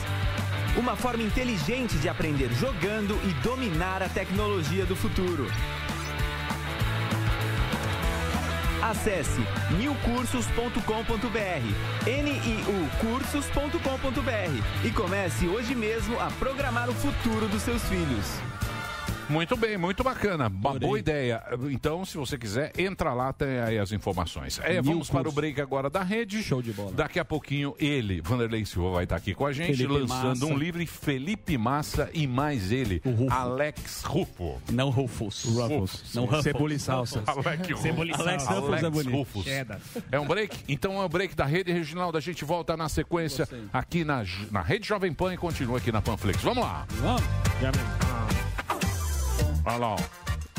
Uma 0.78 0.96
forma 0.96 1.22
inteligente 1.22 1.98
de 1.98 2.08
aprender 2.08 2.50
jogando 2.54 3.20
e 3.28 3.34
dominar 3.44 4.02
a 4.02 4.10
tecnologia 4.10 4.86
do 4.86 4.96
futuro. 4.96 5.46
Acesse 8.84 9.40
niucursos.com.br, 9.78 12.06
N-I-U 12.06 12.90
cursos.com.br 13.00 14.86
e 14.86 14.92
comece 14.92 15.48
hoje 15.48 15.74
mesmo 15.74 16.20
a 16.20 16.30
programar 16.32 16.90
o 16.90 16.94
futuro 16.94 17.48
dos 17.48 17.62
seus 17.62 17.82
filhos. 17.84 18.26
Muito 19.34 19.58
bem, 19.58 19.78
muito 19.78 20.04
bacana. 20.04 20.48
Uma 20.48 20.78
boa 20.78 21.00
ideia. 21.00 21.44
Então, 21.72 22.06
se 22.06 22.16
você 22.18 22.38
quiser, 22.38 22.72
entra 22.78 23.14
lá, 23.14 23.34
tem 23.34 23.60
aí 23.60 23.80
as 23.80 23.92
informações. 23.92 24.60
É, 24.64 24.74
Mil 24.74 24.84
vamos 24.84 25.10
para 25.10 25.28
o 25.28 25.32
break 25.32 25.60
agora 25.60 25.90
da 25.90 26.04
rede. 26.04 26.44
Show 26.44 26.62
de 26.62 26.72
bola. 26.72 26.92
Daqui 26.92 27.20
a 27.20 27.26
pouquinho, 27.26 27.76
ele, 27.80 28.22
Vanderlei 28.22 28.64
Silva, 28.64 28.92
vai 28.92 29.04
estar 29.06 29.16
aqui 29.16 29.34
com 29.34 29.48
a 29.48 29.52
gente, 29.52 29.76
Felipe 29.76 29.92
lançando 29.92 30.28
Massa. 30.28 30.46
um 30.46 30.56
livro. 30.56 30.86
Felipe 30.86 31.58
Massa 31.58 32.10
e 32.14 32.28
mais 32.28 32.72
ele, 32.72 33.02
Alex 33.30 34.04
Rufo. 34.04 34.62
Não 34.72 34.90
Rufus. 34.90 35.46
Rufus. 35.46 36.14
Não 36.14 36.26
Rufus. 36.26 36.44
Cebola 36.44 36.74
e 36.74 36.80
salsa. 36.80 37.24
Alex 37.28 37.68
Rufus. 37.68 37.82
Cebola 37.82 38.10
e 38.10 38.16
salsa. 38.16 38.30
Alex 38.30 38.48
Rufus 38.48 38.84
é 38.84 38.90
bonito. 38.90 39.16
Rufus. 39.16 39.44
Cheddar. 39.46 39.80
É 40.12 40.20
um 40.20 40.28
break? 40.28 40.64
Então 40.68 41.02
é 41.02 41.06
um 41.06 41.10
break 41.10 41.36
da 41.36 41.46
Rede 41.46 41.72
Reginaldo. 41.72 42.18
A 42.18 42.22
gente 42.22 42.46
volta 42.46 42.78
na 42.78 42.88
sequência 42.88 43.48
aqui 43.72 44.04
na, 44.04 44.24
na 44.52 44.62
Rede 44.62 44.88
Jovem 44.88 45.12
Pan 45.12 45.34
e 45.34 45.38
continua 45.38 45.78
aqui 45.78 45.92
na 45.92 46.02
Panflix. 46.02 46.42
Vamos 46.44 46.64
lá. 46.64 46.86
Vamos. 46.90 48.53
Olha 49.66 49.78
lá, 49.78 49.88
ó. 49.96 49.98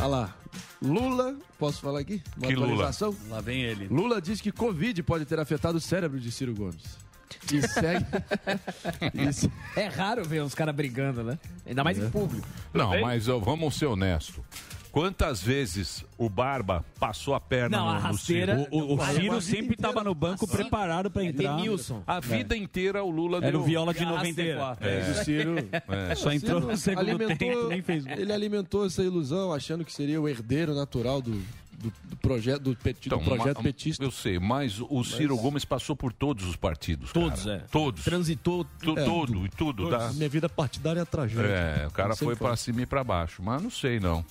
Olha 0.00 0.06
lá. 0.06 0.34
Lula, 0.82 1.36
posso 1.58 1.80
falar 1.80 2.00
aqui? 2.00 2.22
Uma 2.36 2.46
Que 2.48 2.54
Lula? 2.54 2.66
atualização? 2.72 3.16
Lá 3.28 3.40
vem 3.40 3.62
ele. 3.62 3.86
Lula 3.88 4.20
diz 4.20 4.40
que 4.40 4.52
Covid 4.52 5.02
pode 5.02 5.24
ter 5.24 5.38
afetado 5.40 5.78
o 5.78 5.80
cérebro 5.80 6.20
de 6.20 6.30
Ciro 6.30 6.54
Gomes. 6.54 6.98
E 7.52 7.60
segue. 7.66 8.04
Isso. 9.28 9.50
É 9.76 9.86
raro 9.86 10.24
ver 10.24 10.42
os 10.42 10.54
caras 10.54 10.74
brigando, 10.74 11.22
né? 11.22 11.38
Ainda 11.66 11.82
mais 11.82 11.98
em 11.98 12.08
público. 12.10 12.46
Não, 12.72 13.00
mas 13.00 13.28
ó, 13.28 13.38
vamos 13.38 13.76
ser 13.76 13.86
honestos. 13.86 14.42
Quantas 14.94 15.42
vezes 15.42 16.04
o 16.16 16.28
Barba 16.30 16.84
passou 17.00 17.34
a 17.34 17.40
perna 17.40 17.76
Não, 17.76 17.84
no, 17.86 17.90
a 17.90 17.94
no 17.94 18.00
rasteira- 18.00 18.56
Ciro? 18.58 18.68
O- 18.70 18.94
o 18.94 18.98
Olha, 19.00 19.12
Ciro 19.20 19.40
sempre 19.40 19.74
inteira. 19.74 19.82
tava 19.92 20.04
no 20.04 20.14
banco 20.14 20.46
preparado 20.46 21.10
pra 21.10 21.24
entrar. 21.24 21.56
Denilson. 21.56 22.00
A 22.06 22.20
vida 22.20 22.56
inteira 22.56 23.02
o 23.02 23.10
Lula 23.10 23.38
Era 23.38 23.50
deu... 23.50 23.60
o 23.60 23.64
Viola 23.64 23.92
de 23.92 24.04
A 24.04 24.06
94. 24.10 24.88
rasteira. 24.88 25.00
É, 25.08 25.10
o 25.10 25.24
Ciro 25.24 25.54
É. 26.10 26.14
Só 26.14 26.30
entrou 26.32 26.60
no 26.60 26.76
segundo 26.76 27.00
alimentou, 27.10 27.36
tempo, 27.36 27.66
nem 27.68 27.82
fez 27.82 28.04
gol. 28.04 28.14
Ele 28.16 28.32
alimentou 28.32 28.86
essa 28.86 29.02
ilusão, 29.02 29.52
achando 29.52 29.84
que 29.84 29.92
seria 29.92 30.20
o 30.20 30.28
herdeiro 30.28 30.72
natural 30.76 31.20
do, 31.20 31.32
do, 31.32 31.92
do 32.04 32.16
projeto 32.18 32.62
do, 32.62 32.76
peti, 32.76 33.08
do 33.08 33.18
projeto 33.18 33.48
Então, 33.48 33.62
ma- 33.64 33.68
petista. 33.68 34.04
Eu 34.04 34.12
sei, 34.12 34.38
mas 34.38 34.80
o 34.80 35.02
Ciro 35.02 35.36
Gomes 35.36 35.64
passou 35.64 35.96
por 35.96 36.12
todos 36.12 36.46
os 36.46 36.54
partidos. 36.54 37.10
Todos, 37.10 37.42
cara. 37.42 37.56
é. 37.56 37.58
Todos. 37.68 38.04
Transitou 38.04 38.64
Tu, 38.80 38.96
É, 38.96 39.04
tudo, 39.04 39.44
e 39.44 39.48
tudo. 39.48 39.90
Todos. 39.90 39.98
Tá? 39.98 40.12
Minha 40.12 40.28
vida 40.28 40.48
partidária 40.48 41.00
é 41.00 41.04
tragédia. 41.04 41.48
É, 41.48 41.86
o 41.88 41.90
cara 41.90 42.14
foi 42.14 42.36
pra 42.36 42.54
cima 42.54 42.82
e 42.82 42.86
pra 42.86 43.02
baixo. 43.02 43.42
Mas 43.42 43.60
não 43.60 43.72
sei, 43.72 43.98
não. 43.98 44.24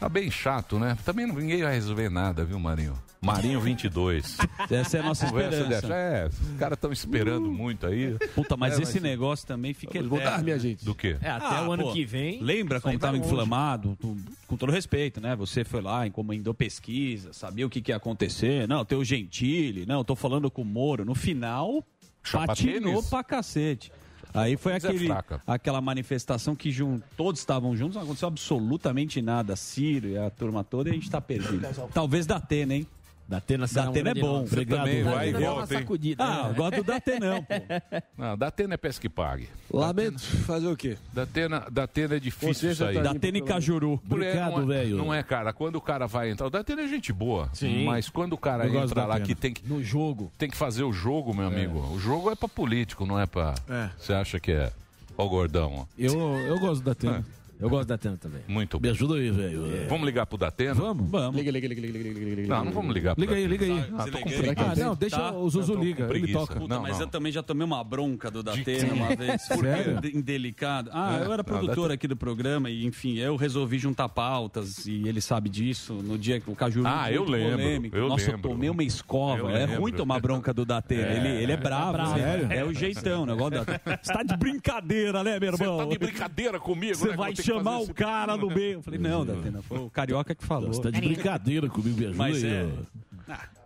Tá 0.00 0.08
bem 0.08 0.30
chato, 0.30 0.78
né? 0.78 0.96
Também 1.04 1.26
ninguém 1.26 1.62
vai 1.62 1.74
resolver 1.74 2.08
nada, 2.08 2.42
viu, 2.42 2.58
Marinho? 2.58 2.94
Marinho 3.20 3.60
22. 3.60 4.38
Essa 4.70 4.96
é 4.96 5.00
a 5.00 5.02
nossa 5.02 5.26
esperança. 5.26 5.64
dessa. 5.64 5.94
É, 5.94 6.26
os 6.28 6.58
caras 6.58 6.76
estão 6.78 6.90
esperando 6.90 7.52
muito 7.52 7.86
aí. 7.86 8.16
Puta, 8.34 8.56
mas 8.56 8.78
É, 8.78 8.82
esse 8.82 8.98
negócio 8.98 9.46
também 9.46 9.74
fica 9.74 9.92
Vamos 9.98 10.10
mudar, 10.10 10.24
eterno. 10.24 10.44
minha 10.44 10.58
gente. 10.58 10.82
Do 10.86 10.94
quê? 10.94 11.18
É, 11.20 11.28
até 11.28 11.56
Ah, 11.56 11.68
o 11.68 11.72
ano 11.72 11.82
pô, 11.82 11.92
que 11.92 12.02
vem. 12.06 12.40
Lembra 12.42 12.80
como 12.80 12.94
estava 12.94 13.14
longe. 13.14 13.26
inflamado? 13.28 13.94
Tu- 14.00 14.16
Com 14.46 14.56
todo 14.56 14.72
respeito, 14.72 15.20
né? 15.20 15.36
Você 15.36 15.64
foi 15.64 15.82
lá, 15.82 16.06
encomendou 16.06 16.54
pesquisa, 16.54 17.34
sabia 17.34 17.66
o 17.66 17.68
que, 17.70 17.82
que 17.82 17.92
ia 17.92 17.96
acontecer. 17.96 18.66
Não, 18.66 18.82
tem 18.86 18.96
o 18.96 19.04
Gentili, 19.04 19.84
não, 19.84 20.02
tô 20.02 20.16
falando 20.16 20.50
com 20.50 20.62
o 20.62 20.64
Moro. 20.64 21.04
No 21.04 21.14
final, 21.14 21.84
Chapa 22.22 22.46
patinou 22.46 22.94
tênis. 22.94 23.10
pra 23.10 23.22
cacete. 23.22 23.92
Aí 24.32 24.56
foi 24.56 24.72
é 24.72 24.76
aquele, 24.76 25.06
fraca. 25.06 25.42
aquela 25.46 25.80
manifestação 25.80 26.54
que 26.54 26.70
jun, 26.70 27.00
todos 27.16 27.40
estavam 27.40 27.76
juntos, 27.76 27.96
não 27.96 28.02
aconteceu 28.02 28.28
absolutamente 28.28 29.20
nada. 29.20 29.56
Ciro 29.56 30.08
e 30.08 30.18
a 30.18 30.30
turma 30.30 30.62
toda 30.62 30.88
e 30.88 30.92
a 30.92 30.94
gente 30.94 31.10
tá 31.10 31.20
perdido. 31.20 31.66
Talvez 31.92 32.26
da 32.26 32.36
Atena, 32.36 32.74
hein? 32.74 32.86
Datena 33.30 33.66
será 33.68 33.82
um 33.84 33.86
Datena 33.86 34.10
é 34.10 34.14
grande 34.14 34.20
bom. 34.28 34.44
Você 34.44 34.66
também 34.66 35.02
vai 35.04 35.28
e 35.28 35.32
Datena 35.32 35.50
volta, 35.52 35.74
hein? 35.74 35.80
sacudida. 35.80 36.24
Ah, 36.24 36.46
eu 36.48 36.54
gosto 36.54 36.76
do 36.78 36.82
Datenão, 36.82 37.42
pô. 37.44 37.54
Não, 38.18 38.36
da 38.36 38.46
Atena 38.48 38.74
é 38.74 38.76
pesca 38.76 39.00
que 39.00 39.08
pague. 39.08 39.48
Lamento 39.72 40.20
fazer 40.20 40.66
o 40.66 40.76
quê? 40.76 40.98
Da 41.12 41.22
Atena, 41.22 41.64
da 41.70 41.84
Atena 41.84 42.16
é 42.16 42.18
difícil 42.18 42.74
sair. 42.74 42.96
tá 42.96 43.02
Da 43.02 43.10
Atena 43.12 43.38
e 43.38 43.42
Cajuru. 43.42 44.00
Obrigado, 44.04 44.62
é, 44.62 44.66
velho. 44.66 44.96
Não 44.96 45.14
é, 45.14 45.22
cara. 45.22 45.52
Quando 45.52 45.76
o 45.76 45.80
cara 45.80 46.06
vai 46.08 46.30
entrar. 46.30 46.48
O 46.48 46.50
Datena 46.50 46.82
é 46.82 46.88
gente 46.88 47.12
boa. 47.12 47.48
Sim. 47.52 47.84
Mas 47.84 48.08
quando 48.08 48.32
o 48.32 48.38
cara 48.38 48.66
Eu 48.66 48.82
entra 48.82 49.02
lá 49.02 49.06
Datena. 49.18 49.26
que 49.26 49.34
tem 49.36 49.52
que, 49.54 49.66
No 49.68 49.80
jogo. 49.82 50.32
tem 50.36 50.50
que 50.50 50.56
fazer 50.56 50.82
o 50.82 50.92
jogo, 50.92 51.32
meu 51.32 51.46
amigo. 51.46 51.78
O 51.94 52.00
jogo 52.00 52.30
é 52.30 52.34
pra 52.34 52.48
político, 52.48 53.06
não 53.06 53.18
é 53.18 53.26
pra. 53.26 53.54
É. 53.68 53.90
Você 53.96 54.12
acha 54.12 54.40
que 54.40 54.50
é? 54.50 54.72
Ó, 55.16 55.24
o 55.24 55.28
gordão, 55.28 55.72
ó. 55.80 55.84
Eu, 55.96 56.18
eu 56.46 56.58
gosto 56.58 56.82
da 56.82 56.92
Atena. 56.92 57.24
Eu 57.60 57.68
gosto 57.68 57.88
da 57.88 57.94
Atena 57.96 58.16
também. 58.16 58.40
Muito 58.48 58.78
Me 58.80 58.88
bom. 58.88 58.90
ajuda 58.94 59.14
aí, 59.16 59.30
velho. 59.30 59.62
Vamos 59.88 60.06
ligar 60.06 60.24
pro 60.26 60.38
Datena? 60.38 60.74
Vamos? 60.74 61.10
Vamos. 61.10 61.36
Liga, 61.36 61.50
liga, 61.50 61.68
liga, 61.68 61.80
liga, 61.80 61.98
liga, 61.98 62.08
liga, 62.20 62.34
liga. 62.42 62.48
Não, 62.48 62.64
não 62.64 62.72
vamos 62.72 62.94
ligar 62.94 63.14
pro 63.14 63.20
Liga 63.22 63.34
aí, 63.36 63.46
liga 63.46 63.64
aí. 63.66 63.72
Ah, 63.72 64.04
tô 64.04 64.18
com 64.18 64.28
Desliguei. 64.28 64.54
preguiça. 64.54 64.72
Ah, 64.72 64.76
não, 64.86 64.94
deixa 64.96 65.16
Tá? 65.18 65.32
o 65.32 65.50
Zuzu 65.50 65.74
com 65.74 65.82
liga, 65.84 66.08
ele 66.14 66.32
toca. 66.32 66.54
Puta, 66.58 66.74
Não, 66.74 66.82
mas 66.82 66.94
não. 66.98 67.00
eu 67.02 67.06
também 67.08 67.30
já 67.32 67.42
tomei 67.42 67.64
uma 67.66 67.84
bronca 67.84 68.30
do 68.30 68.42
Datena 68.42 68.94
uma 68.94 69.14
vez. 69.14 69.46
Porque 69.46 69.60
Sério? 69.66 70.00
é 70.02 70.06
indelicado. 70.16 70.90
Ah, 70.92 71.18
É, 71.18 71.26
eu 71.26 71.32
era 71.32 71.36
não, 71.38 71.44
produtor 71.44 71.90
aqui 71.92 72.08
do 72.08 72.16
programa 72.16 72.70
e, 72.70 72.86
enfim, 72.86 73.18
eu 73.18 73.36
resolvi 73.36 73.78
juntar 73.78 74.08
pautas 74.08 74.86
e 74.86 75.06
ele 75.06 75.20
sabe 75.20 75.48
disso. 75.48 75.94
No 75.94 76.16
dia 76.16 76.40
que 76.40 76.50
o 76.50 76.54
Cajuru 76.54 76.86
Ah, 76.88 77.10
eu 77.12 77.20
muito 77.26 77.32
lembro, 77.32 77.50
polêmico. 77.58 77.96
eu 77.96 78.08
Nossa, 78.08 78.30
lembro. 78.32 78.48
eu 78.48 78.52
tomei 78.54 78.70
uma 78.70 78.82
escova. 78.84 79.38
Eu 79.40 79.50
é 79.50 79.66
lembro. 79.66 79.80
ruim 79.82 79.92
tomar 79.92 80.20
bronca 80.20 80.54
do 80.54 80.64
Datena. 80.64 81.02
É, 81.02 81.16
ele, 81.16 81.42
ele 81.42 81.52
é 81.52 81.56
bravo. 81.56 81.92
bravo. 81.92 82.14
né? 82.16 82.22
Sério? 82.22 82.46
É 82.52 82.64
o 82.64 82.72
jeitão, 82.72 83.22
o 83.24 83.26
negócio 83.26 83.50
da... 83.64 83.80
Você 84.02 84.12
tá 84.12 84.22
de 84.22 84.36
brincadeira, 84.36 85.22
né, 85.22 85.38
meu 85.38 85.52
Você 85.52 85.62
irmão? 85.62 85.78
tá 85.78 85.84
de 85.84 85.98
brincadeira 85.98 86.58
comigo, 86.60 86.94
Você 86.94 87.08
né? 87.10 87.16
vai 87.16 87.32
ter 87.34 87.42
que 87.42 87.49
chamar 87.58 87.78
o 87.80 87.94
cara 87.94 88.36
no 88.36 88.48
meio. 88.48 88.78
Eu 88.78 88.82
falei, 88.82 88.98
não, 89.00 89.24
Datena, 89.24 89.62
foi 89.62 89.78
o 89.78 89.90
Carioca 89.90 90.34
que 90.34 90.44
falou. 90.44 90.72
Você 90.72 90.80
tá 90.82 90.90
de 90.90 91.00
brincadeira 91.00 91.68
comigo, 91.68 91.98
me 91.98 92.06
ajuda 92.06 92.18
Mas 92.18 92.42
aí. 92.44 92.50
é- 92.50 92.64
ó. 92.66 93.10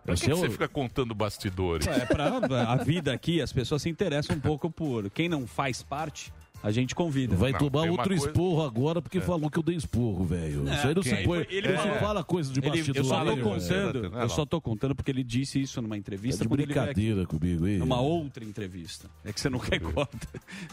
Por 0.05 0.13
que, 0.13 0.17
Você 0.19 0.25
que 0.25 0.31
é 0.31 0.33
o- 0.35 0.37
você 0.37 0.49
fica 0.51 0.67
contando 0.67 1.15
bastidores? 1.15 1.87
É 1.87 2.05
pra 2.05 2.25
a 2.71 2.75
vida 2.75 3.11
aqui, 3.11 3.41
as 3.41 3.51
pessoas 3.51 3.81
se 3.81 3.89
interessam 3.89 4.35
um 4.35 4.39
pouco 4.39 4.69
por 4.69 5.09
quem 5.09 5.27
não 5.27 5.47
faz 5.47 5.81
parte, 5.81 6.31
a 6.65 6.71
gente 6.71 6.95
convida. 6.95 7.35
Vai 7.35 7.51
Não, 7.51 7.59
tomar 7.59 7.81
tem 7.83 7.91
outro 7.91 8.07
coisa- 8.09 8.25
esporro 8.27 8.63
agora 8.63 9.01
porque 9.01 9.21
falou 9.21 9.49
que 9.51 9.59
eu 9.59 9.63
dei 9.63 9.75
esporro, 9.75 10.23
velho. 10.25 10.63
Isso 10.73 10.87
aí 10.87 10.95
não 10.95 11.03
se 11.03 11.15
põe. 11.17 11.45
Ele 11.49 11.77
se 11.77 11.99
fala 11.99 12.23
coisa 12.23 12.51
de 12.51 12.59
bastidor. 12.59 12.95
eu 12.97 13.03
só 13.03 13.23
tô 13.23 13.29
aí, 13.31 13.41
contando, 13.41 14.05
eu 14.19 14.29
só 14.29 14.45
tô 14.45 14.61
contando 14.61 14.95
porque 14.95 15.11
ele 15.11 15.23
disse 15.23 15.61
isso 15.61 15.81
numa 15.81 15.95
É 15.95 15.99
entrevista 15.99 16.43
aqui. 16.43 16.55
brincadeira 16.55 17.25
comigo 17.25 17.65
aí. 17.65 17.77
Numa 17.77 18.01
outra 18.01 18.43
entrevista. 18.43 19.07
É 19.23 19.31
que 19.31 19.39
você 19.39 19.49
não 19.49 19.59
quer 19.59 19.79
corte. 19.79 20.17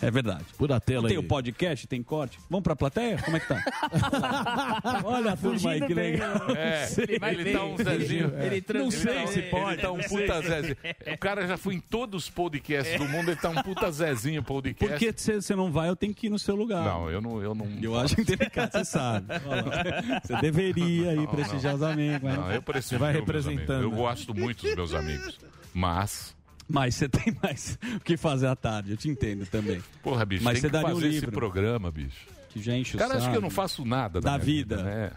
É 0.01 0.11
verdade. 0.11 0.45
Por 0.57 0.73
a 0.73 0.81
tela 0.81 1.09
Tem 1.09 1.19
aí. 1.19 1.23
o 1.25 1.29
podcast, 1.29 1.87
tem 1.87 2.03
corte. 2.03 2.39
Vamos 2.49 2.65
pra 2.65 2.75
plateia? 2.75 3.19
Como 3.23 3.37
é 3.37 3.41
que 3.41 3.49
tá? 3.49 3.63
Olha 5.05 5.33
a 5.33 5.37
turma 5.37 5.71
aí, 5.73 5.81
que 5.81 5.95
legal. 5.95 6.37
É, 6.57 6.89
ele, 7.31 7.53
tá 7.53 7.65
um 7.65 7.77
Zezinho. 7.77 8.33
Ele 8.41 8.65
Não 8.75 8.91
sei 8.91 9.27
se 9.27 9.43
pode. 9.43 9.73
Ele 9.75 9.83
tá 9.83 9.93
um 9.93 9.99
puta 9.99 10.41
Zezinho. 10.41 10.77
O 11.15 11.19
cara 11.19 11.47
já 11.47 11.57
foi 11.57 11.75
em 11.75 11.81
todos 11.81 12.25
os 12.25 12.31
podcasts 12.31 12.99
do 12.99 13.07
mundo, 13.09 13.31
ele 13.31 13.41
tá 13.41 13.51
um 13.51 13.63
puta 13.63 13.91
Zezinho 13.91 14.43
podcast. 14.43 14.93
Porque 14.99 15.13
se 15.19 15.35
você 15.41 15.55
não 15.55 15.71
vai, 15.71 15.82
eu 15.87 15.97
tenho 15.97 16.15
que 16.15 16.27
ir 16.27 16.31
no 16.31 16.39
seu 16.39 16.55
lugar. 16.55 16.85
Não, 16.85 17.11
eu 17.11 17.21
não. 17.21 17.43
Eu, 17.43 17.55
não 17.55 17.67
Eu 17.81 17.99
acho 17.99 18.21
indelicado, 18.21 18.73
você 18.73 18.85
sabe. 18.85 19.27
Você 20.23 20.37
deveria 20.41 21.15
ir 21.15 21.27
prestigiosamente. 21.29 22.25
Mas... 22.25 22.37
Não, 22.39 22.53
eu 22.53 22.63
preciso. 22.63 22.89
Você 22.91 22.99
vai 22.99 23.13
representando, 23.13 23.71
amigos. 23.73 23.93
Eu 23.93 24.03
gosto 24.05 24.35
muito 24.35 24.63
dos 24.67 24.75
meus 24.75 24.95
amigos. 24.95 25.39
Mas, 25.75 26.35
Mas 26.69 26.95
você 26.95 27.09
tem 27.09 27.35
mais 27.43 27.79
o 27.97 28.01
que 28.01 28.17
fazer 28.17 28.47
à 28.47 28.55
tarde, 28.57 28.91
eu 28.93 28.97
te 28.97 29.09
entendo 29.09 29.47
também. 29.47 29.83
porra, 30.03 30.25
bicho, 30.25 30.45
Mas 30.45 30.55
tem 30.55 30.63
você 30.63 30.67
que 30.69 30.73
daria 30.73 30.89
um 30.91 30.95
fazer 30.95 31.09
esse 31.09 31.21
livro. 31.21 31.33
programa, 31.33 31.91
bicho. 31.91 32.27
Que 32.51 32.63
já 32.63 32.77
enche 32.77 32.97
O 32.97 32.99
cara 32.99 33.13
acha 33.13 33.21
saco. 33.21 33.33
que 33.33 33.39
eu 33.39 33.43
não 33.43 33.51
faço 33.51 33.85
nada 33.85 34.21
Da 34.21 34.33
minha 34.33 34.45
vida. 34.45 34.83
né? 34.83 35.11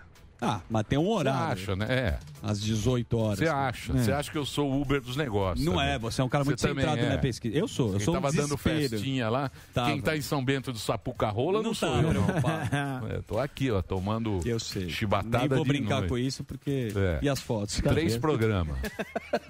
Ah, 0.45 0.62
mas 0.69 0.86
tem 0.88 0.97
um 0.99 1.03
Você 1.05 1.12
horário. 1.12 1.51
acha, 1.63 1.75
né? 1.75 1.86
É. 1.89 2.19
Às 2.43 2.62
18 2.62 3.17
horas. 3.17 3.39
Você 3.39 3.47
acha. 3.47 3.93
Você 3.93 4.12
acha 4.12 4.31
que 4.31 4.38
eu 4.38 4.45
sou 4.45 4.71
o 4.71 4.81
Uber 4.81 5.01
dos 5.01 5.15
negócios. 5.15 5.65
Não 5.65 5.73
também. 5.73 5.89
é, 5.89 5.99
você 5.99 6.21
é 6.21 6.23
um 6.23 6.29
cara 6.29 6.43
muito 6.43 6.62
Você 6.62 6.67
também 6.67 6.86
centrado 6.86 7.08
é. 7.08 7.15
na 7.15 7.17
pesquisa. 7.17 7.58
Eu 7.58 7.67
sou, 7.67 7.88
eu 7.88 7.97
Quem 7.97 8.05
sou 8.05 8.15
um 8.15 8.21
tava 8.21 8.34
dando 8.34 8.58
festinha 8.58 9.29
lá. 9.29 9.51
Tava. 9.73 9.89
Quem 9.91 10.01
tá 10.01 10.15
em 10.15 10.21
São 10.21 10.43
Bento 10.45 10.71
do 10.71 10.77
Sapucarola 10.77 11.58
não, 11.60 11.63
Não 11.69 11.73
sou 11.73 11.89
tá 11.91 11.97
eu, 12.01 12.13
não. 12.13 12.23
preocupado. 12.23 12.65
É, 13.15 13.21
tô 13.27 13.39
aqui, 13.39 13.71
ó, 13.71 13.81
tomando 13.81 14.39
Eu 14.45 14.60
sei. 14.60 14.89
chibatada 14.89 15.39
Nem 15.39 15.47
vou 15.49 15.65
brincar 15.65 15.95
noite. 15.97 16.10
com 16.10 16.17
isso, 16.17 16.43
porque... 16.43 16.91
É. 16.95 17.19
E 17.21 17.29
as 17.29 17.39
fotos? 17.41 17.75
Três 17.81 18.17
programas. 18.17 18.77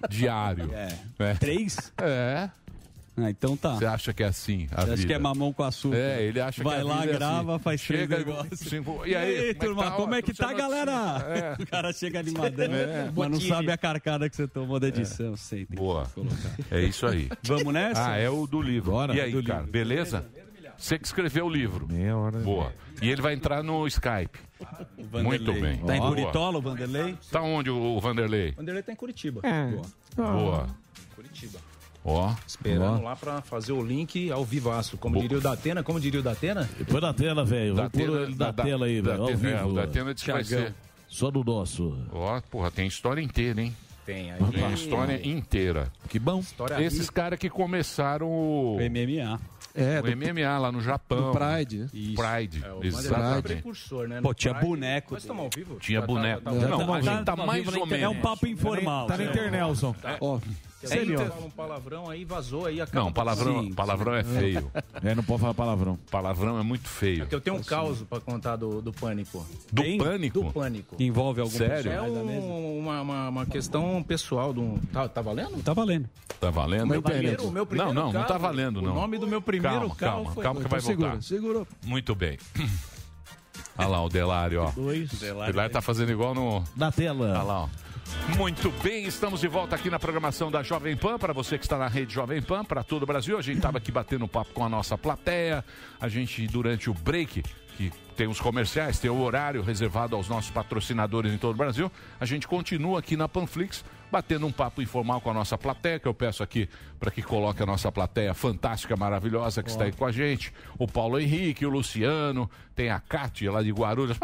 Diário. 0.10 0.72
É. 0.74 0.98
É. 1.20 1.34
Três? 1.36 1.92
É. 1.98 2.50
Ah, 3.18 3.30
então 3.30 3.56
tá. 3.56 3.76
Você 3.76 3.86
acha 3.86 4.14
que 4.14 4.22
é 4.24 4.26
assim 4.26 4.68
a 4.72 4.84
Você 4.86 4.92
acha 4.92 5.08
que 5.08 5.14
é 5.14 5.18
mamão 5.18 5.54
com 5.54 5.64
açúcar? 5.64 5.96
É, 5.96 6.24
ele 6.24 6.40
acha 6.42 6.62
Vai 6.62 6.76
que 6.76 6.82
a 6.82 6.84
lá, 6.86 7.04
é 7.04 7.08
grava, 7.08 7.56
assim. 7.56 7.64
faz 7.64 7.82
três 7.82 8.02
Chega 8.02 8.16
e- 8.20 8.20
negócios. 8.26 8.60
cinco- 8.60 9.06
E 9.06 9.16
aí, 9.16 9.54
turma, 9.54 9.92
como 9.92 10.14
é 10.16 10.22
que 10.22 10.34
tá, 10.34 10.52
galera? 10.52 10.92
É. 11.60 11.64
O 11.64 11.66
cara 11.68 11.94
chega 11.94 12.20
animadão, 12.20 12.66
É. 12.66 13.10
mas 13.16 13.32
não 13.32 13.40
sabe 13.40 13.72
a 13.72 13.78
carcada 13.78 14.30
que 14.30 14.36
você 14.36 14.48
tomou 14.48 14.80
da 14.80 14.90
edição. 14.90 15.38
Sei, 15.38 15.66
tem 15.66 15.78
Boa. 15.78 16.06
É 16.70 16.82
isso 16.82 17.06
aí. 17.08 17.30
Vamos 17.44 17.74
nessa? 17.74 18.06
Ah, 18.12 18.18
é 18.18 18.30
o 18.30 18.46
do 18.46 18.62
livro. 18.62 18.92
Bora. 18.92 19.16
e 19.16 19.22
aí, 19.22 19.32
Do 19.32 19.42
cara, 19.44 19.60
livro. 19.60 19.72
beleza? 19.72 20.26
Você 20.78 21.00
que 21.00 21.06
escreveu 21.06 21.46
o 21.46 21.50
livro. 21.50 21.88
Meia 21.90 22.18
hora. 22.18 22.38
Boa. 22.40 22.74
E 23.02 23.10
ele 23.10 23.22
vai 23.22 23.34
entrar 23.34 23.64
no 23.64 23.88
Skype. 23.88 24.38
Muito 25.24 25.54
bem. 25.54 25.78
Tá 25.78 25.96
em 25.96 26.00
Boa. 26.00 26.10
Buritola, 26.10 26.58
o 26.58 26.62
Vanderlei? 26.62 27.18
Tá 27.32 27.42
onde 27.42 27.70
o 27.70 27.98
Vanderlei? 28.02 28.52
Vanderlei 28.52 28.84
tá 28.84 28.92
em 28.92 28.96
Curitiba. 28.96 29.42
Boa. 29.42 30.32
Boa. 30.34 30.68
Curitiba. 31.16 31.60
Ó. 32.08 32.32
Esperando 32.46 33.02
lá 33.02 33.16
pra 33.16 33.42
fazer 33.42 33.72
o 33.72 33.84
link 33.84 34.32
ao 34.32 34.46
vivaço. 34.46 34.96
Como 34.98 35.20
diria 35.20 35.40
o 35.40 35.42
Datena, 35.42 35.82
como 35.84 36.00
diria 36.00 36.20
o 36.20 36.24
Datena? 36.24 36.70
Põe 36.88 37.02
na 37.02 37.14
tela, 37.14 37.44
velho. 37.44 37.74
Da 37.74 37.90
ele 37.94 38.36
na 38.36 38.52
da- 38.52 38.64
tela 38.64 38.86
aí, 38.86 39.02
da- 39.02 39.18
velho. 39.18 39.48
É, 39.58 39.66
o 39.66 39.74
da 39.74 39.84
Atena 39.84 40.14
disse 40.14 40.26
que 40.26 40.32
vai 40.32 40.44
ser. 40.44 40.74
Só 41.08 41.32
no 41.32 41.44
nosso. 41.44 41.98
Ó, 42.14 42.40
porra, 42.52 42.70
tem 42.70 42.88
história 42.88 43.22
inteira, 43.22 43.60
hein? 43.62 43.76
Tem, 44.06 44.32
aí- 44.32 44.40
Tem 44.52 44.64
a 44.64 44.70
história 44.72 45.28
inteira. 45.28 45.92
Que 46.08 46.20
bom. 46.20 46.40
História 46.42 46.80
Esses 46.84 47.10
caras 47.10 47.40
que 47.40 47.50
começaram 47.50 48.28
o... 48.30 48.78
MMA. 48.80 49.40
É, 49.74 50.00
o 50.00 50.04
do- 50.04 50.12
MMA 50.16 50.58
lá 50.60 50.72
no 50.72 50.80
Japão. 50.82 51.32
do 51.34 51.38
Pride, 51.40 51.78
né? 51.80 51.88
Pride, 51.92 52.64
É, 52.64 52.72
o 52.72 52.78
foi 52.78 52.88
exatamente. 52.88 53.42
precursor, 53.44 54.08
né? 54.08 54.22
Pô, 54.22 54.34
tinha 54.34 54.54
Pride. 54.54 54.70
boneco 54.70 55.14
Nós 55.16 55.24
estamos 55.24 55.44
ao 55.44 55.50
vivo? 55.54 55.76
Tinha 55.80 56.02
tá- 56.02 56.08
boneco. 56.08 56.42
tá- 56.44 56.52
Não, 56.52 56.86
tá- 56.86 56.94
a 56.96 57.02
gente 57.02 57.24
tá 57.26 57.36
mais 57.36 57.68
ou 57.68 57.86
inter- 57.86 58.00
É 58.04 58.08
um 58.08 58.12
menos. 58.14 58.24
papo 58.30 58.48
informal. 58.48 59.08
Tá 59.08 59.18
na 59.18 59.24
Internelson. 59.26 59.96
Ó, 60.22 60.40
Dizer, 60.86 61.18
fala 61.30 61.46
um 61.46 61.50
palavrão 61.50 62.10
aí, 62.10 62.24
vazou 62.26 62.66
aí, 62.66 62.80
acaba 62.82 63.06
Não, 63.06 63.12
palavrão, 63.14 63.64
Sim, 63.64 63.74
palavrão 63.74 64.16
é 64.16 64.24
feio. 64.24 64.72
É, 65.04 65.16
não 65.16 65.24
pode 65.24 65.42
falar 65.42 65.54
palavrão. 65.54 65.98
Palavrão 66.10 66.60
é 66.60 66.64
muito 66.64 66.88
feio. 66.88 67.20
Porque 67.20 67.36
eu 67.36 67.42
tenho 67.42 67.56
um 67.58 67.64
caos 67.64 68.02
pra 68.04 68.20
contar 68.20 68.56
do, 68.56 68.82
do 68.82 68.92
pânico. 68.94 69.46
Do 69.72 69.82
Tem? 69.82 69.98
pânico? 69.98 70.44
Do 70.44 70.52
pânico. 70.54 70.96
Que 70.96 71.04
envolve 71.06 71.42
algum 71.42 71.54
Sério? 71.56 71.92
É 71.92 72.02
um- 72.02 72.80
uma, 72.80 73.02
uma, 73.02 73.30
uma 73.30 73.46
questão 73.46 74.04
pessoal 74.04 74.54
de 74.54 74.60
um. 74.60 74.78
Tá, 74.92 75.08
tá 75.10 75.22
valendo? 75.22 75.62
Tá 75.64 75.74
valendo. 75.74 76.10
Tá 76.40 76.50
valendo? 76.50 76.96
Internet. 76.96 77.04
Primeiro, 77.20 77.48
o 77.48 77.52
meu 77.52 77.66
primeiro 77.66 77.94
Não, 77.94 78.04
não, 78.06 78.14
não 78.14 78.22
carro, 78.22 78.28
tá 78.28 78.38
valendo, 78.38 78.82
não. 78.82 78.92
O 78.92 78.96
nome 78.96 79.18
do 79.18 79.28
meu 79.28 79.42
primeiro 79.42 79.80
Calma, 79.80 79.96
carro 79.96 80.16
calma, 80.24 80.32
foi. 80.34 80.44
calma 80.44 80.62
que 80.62 80.68
vai 80.68 80.80
então 80.80 80.90
segura, 80.92 81.10
voltar. 81.10 81.24
segura. 81.24 81.66
Muito 81.84 82.14
bem. 82.16 82.38
Olha 83.78 83.88
lá 83.88 84.04
o 84.04 84.10
Delário, 84.10 84.62
ó. 84.62 84.72
Dois. 84.72 85.12
O 85.12 85.18
Delário 85.18 85.70
tá 85.70 85.82
fazendo 85.82 86.12
igual 86.12 86.34
no... 86.34 86.64
Na 86.76 86.92
tela. 86.92 87.32
Olha 87.32 87.44
lá, 87.44 87.62
ó. 87.64 87.70
Muito 88.38 88.72
bem, 88.84 89.06
estamos 89.06 89.42
de 89.42 89.48
volta 89.48 89.76
aqui 89.76 89.90
na 89.90 90.00
programação 90.00 90.52
da 90.52 90.62
Jovem 90.62 90.96
Pan, 90.96 91.18
para 91.18 91.34
você 91.34 91.58
que 91.58 91.66
está 91.66 91.78
na 91.78 91.88
rede 91.88 92.14
Jovem 92.14 92.42
Pan, 92.42 92.64
para 92.64 92.84
todo 92.84 93.04
o 93.04 93.06
Brasil. 93.06 93.38
A 93.38 93.42
gente 93.42 93.58
estava 93.58 93.78
aqui 93.78 93.92
batendo 93.92 94.28
papo 94.28 94.54
com 94.54 94.64
a 94.64 94.70
nossa 94.70 94.98
plateia. 94.98 95.64
A 96.00 96.08
gente, 96.08 96.46
durante 96.48 96.90
o 96.90 96.94
break, 96.94 97.44
que 97.78 97.92
tem 98.16 98.28
os 98.28 98.40
comerciais, 98.40 99.00
tem 99.00 99.12
o 99.12 99.22
horário 99.22 99.62
reservado 99.62 100.16
aos 100.16 100.28
nossos 100.28 100.50
patrocinadores 100.50 101.34
em 101.34 101.38
todo 101.38 101.56
o 101.56 101.58
Brasil, 101.58 101.92
a 102.20 102.26
gente 102.26 102.48
continua 102.48 103.00
aqui 103.00 103.18
na 103.18 103.28
Panflix, 103.28 103.84
batendo 104.16 104.48
um 104.48 104.52
papo 104.52 104.82
informal 104.82 105.20
com 105.20 105.30
a 105.30 105.34
nossa 105.34 105.58
plateia, 105.58 106.00
que 106.00 106.08
eu 106.08 106.14
peço 106.14 106.42
aqui 106.42 106.70
para 106.98 107.12
que 107.12 107.22
coloque 107.22 107.62
a 107.62 107.66
nossa 107.66 107.92
plateia 107.92 108.34
fantástica, 108.34 108.96
maravilhosa, 108.96 109.62
que 109.62 109.70
está 109.70 109.84
aí 109.84 109.92
com 109.92 110.06
a 110.06 110.12
gente. 110.12 110.54
O 110.80 110.88
Paulo 110.88 111.20
Henrique, 111.20 111.66
o 111.66 111.70
Luciano, 111.70 112.50
tem 112.74 112.90
a 112.90 112.98
Cátia 112.98 113.52
lá 113.52 113.62
de 113.62 113.72
Guarulhos. 113.72 114.18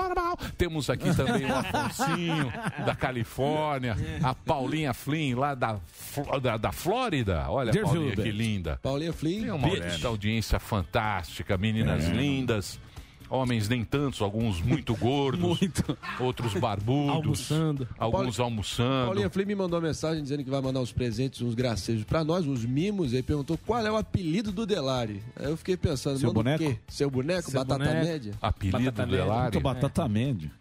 Temos 0.58 0.90
aqui 0.90 1.14
também 1.14 1.46
o 1.46 1.54
Afonsinho, 1.54 2.54
da 2.86 2.96
Califórnia, 2.96 3.98
a 4.24 4.34
Paulinha 4.34 4.94
Flynn, 4.94 5.38
lá 5.38 5.56
da, 5.56 5.78
da, 6.42 6.56
da 6.56 6.72
Flórida. 6.72 7.48
Olha, 7.50 7.74
Paulinha, 7.74 8.16
que 8.16 8.32
linda. 8.32 8.80
Paulinha 8.82 9.12
Flynn. 9.12 9.42
Tem 9.42 9.52
uma 9.52 9.68
audiência, 9.68 10.08
audiência 10.08 10.60
fantástica, 10.60 11.58
meninas 11.58 12.08
lindas. 12.08 12.80
Homens 13.32 13.70
nem 13.70 13.84
tantos, 13.86 14.22
alguns 14.22 14.60
muito 14.62 14.94
gordos, 14.94 15.58
outros 16.20 16.54
barbudos, 16.56 17.16
Almoçando. 17.16 17.88
alguns 17.98 18.40
almoçando. 18.42 19.06
Paulinha 19.06 19.30
Flynn 19.30 19.46
me 19.46 19.56
mandou 19.56 19.80
uma 19.80 19.88
mensagem 19.88 20.22
dizendo 20.22 20.44
que 20.44 20.50
vai 20.50 20.60
mandar 20.60 20.82
uns 20.82 20.92
presentes, 20.92 21.42
uns 21.42 21.56
gracejos 21.56 22.04
pra 22.04 22.26
nós, 22.26 22.46
uns 22.46 22.66
mimos. 22.66 23.14
Aí 23.14 23.24
perguntou 23.24 23.58
qual 23.66 23.86
é 23.88 23.90
o 23.90 23.96
apelido 23.96 24.52
do 24.52 24.66
Delari. 24.66 25.24
Aí 25.38 25.46
eu 25.50 25.56
fiquei 25.56 25.78
pensando, 25.78 26.20
Seu 26.20 26.28
manda 26.28 26.40
o 26.42 26.44
boneco? 26.44 26.64
quê? 26.66 26.78
Seu 26.90 27.10
boneco? 27.10 27.50
Seu 27.50 27.60
batata 27.64 27.86
boneco. 27.86 28.06
média? 28.06 28.34
Apelido 28.42 28.78
Batata 28.78 29.06
do 29.06 29.12
média. 29.12 29.24
Delari. 29.24 29.42
Muito 29.44 29.60
batata 29.62 30.10
média. 30.10 30.52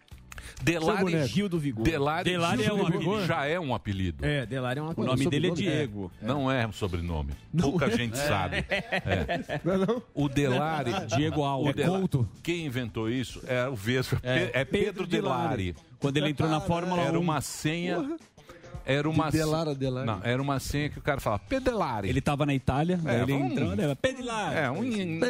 Delari, 0.63 1.27
Gil 1.27 1.49
do 1.49 1.59
Vigor. 1.59 1.85
Delari, 1.85 2.31
Delari 2.31 2.63
Gil 2.63 2.71
é 2.71 2.73
um 2.75 2.79
do 2.79 2.85
Vigor 2.87 2.99
apelido. 3.15 3.27
já 3.27 3.47
é 3.47 3.61
um 3.61 3.75
apelido. 3.75 4.25
É, 4.27 4.47
Delari 4.47 4.79
é 4.79 4.83
uma 4.83 4.93
O 4.93 4.95
coisa. 4.95 5.11
nome 5.11 5.27
dele 5.29 5.47
é 5.47 5.51
sobrenome? 5.51 5.77
Diego. 5.77 6.13
Não 6.23 6.51
é 6.51 6.67
um 6.67 6.73
sobrenome. 6.73 7.33
Pouca 7.61 7.91
gente 7.91 8.17
sabe. 8.17 8.65
É. 8.71 10.01
O 10.15 10.29
Delari. 10.29 10.93
Diego 11.17 11.41
o 11.41 11.45
Alves. 11.45 11.75
Delari- 11.75 12.09
Quem 12.43 12.67
inventou 12.67 13.09
isso 13.11 13.43
é 13.47 13.67
o 13.69 13.75
Vespa. 13.75 14.21
É, 14.23 14.51
é 14.61 14.65
Pedro, 14.65 15.07
Delari. 15.07 15.75
Quando 15.99 16.17
ele 16.17 16.31
entrou 16.31 16.49
na 16.49 16.61
Fórmula 16.61 17.03
Era 17.03 17.19
1. 17.19 17.21
uma 17.21 17.41
senha. 17.41 18.17
Era 18.85 19.09
uma 19.09 19.31
De 19.31 19.39
Delara, 19.39 19.75
Delari. 19.75 20.07
Não, 20.07 20.21
era 20.23 20.41
uma 20.41 20.59
senha 20.59 20.89
que 20.89 20.99
o 20.99 21.03
cara 21.03 21.21
falava 21.21 21.43
Pedelari. 21.49 22.09
Ele 22.09 22.21
tava 22.21 22.45
na 22.47 22.55
Itália, 22.55 22.99
É, 23.05 23.11
aí 23.11 23.23
ele 23.23 23.77
né? 23.77 23.95
Pedelari. 23.95 24.57
É, 24.57 24.71
um 24.71 24.81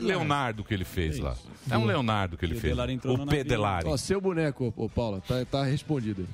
Leonardo 0.00 0.64
que 0.64 0.72
ele 0.72 0.84
fez 0.84 1.18
lá. 1.18 1.34
É 1.70 1.76
um 1.76 1.84
Leonardo 1.84 2.36
que 2.36 2.44
ele 2.44 2.54
o 2.56 2.60
fez. 2.60 2.76
O. 3.04 3.26
Pedelari. 3.26 3.86
Ó, 3.88 3.96
seu 3.96 4.20
boneco, 4.20 4.72
ô, 4.76 4.88
Paula, 4.88 5.20
tá, 5.20 5.44
tá 5.44 5.64
respondido. 5.64 6.26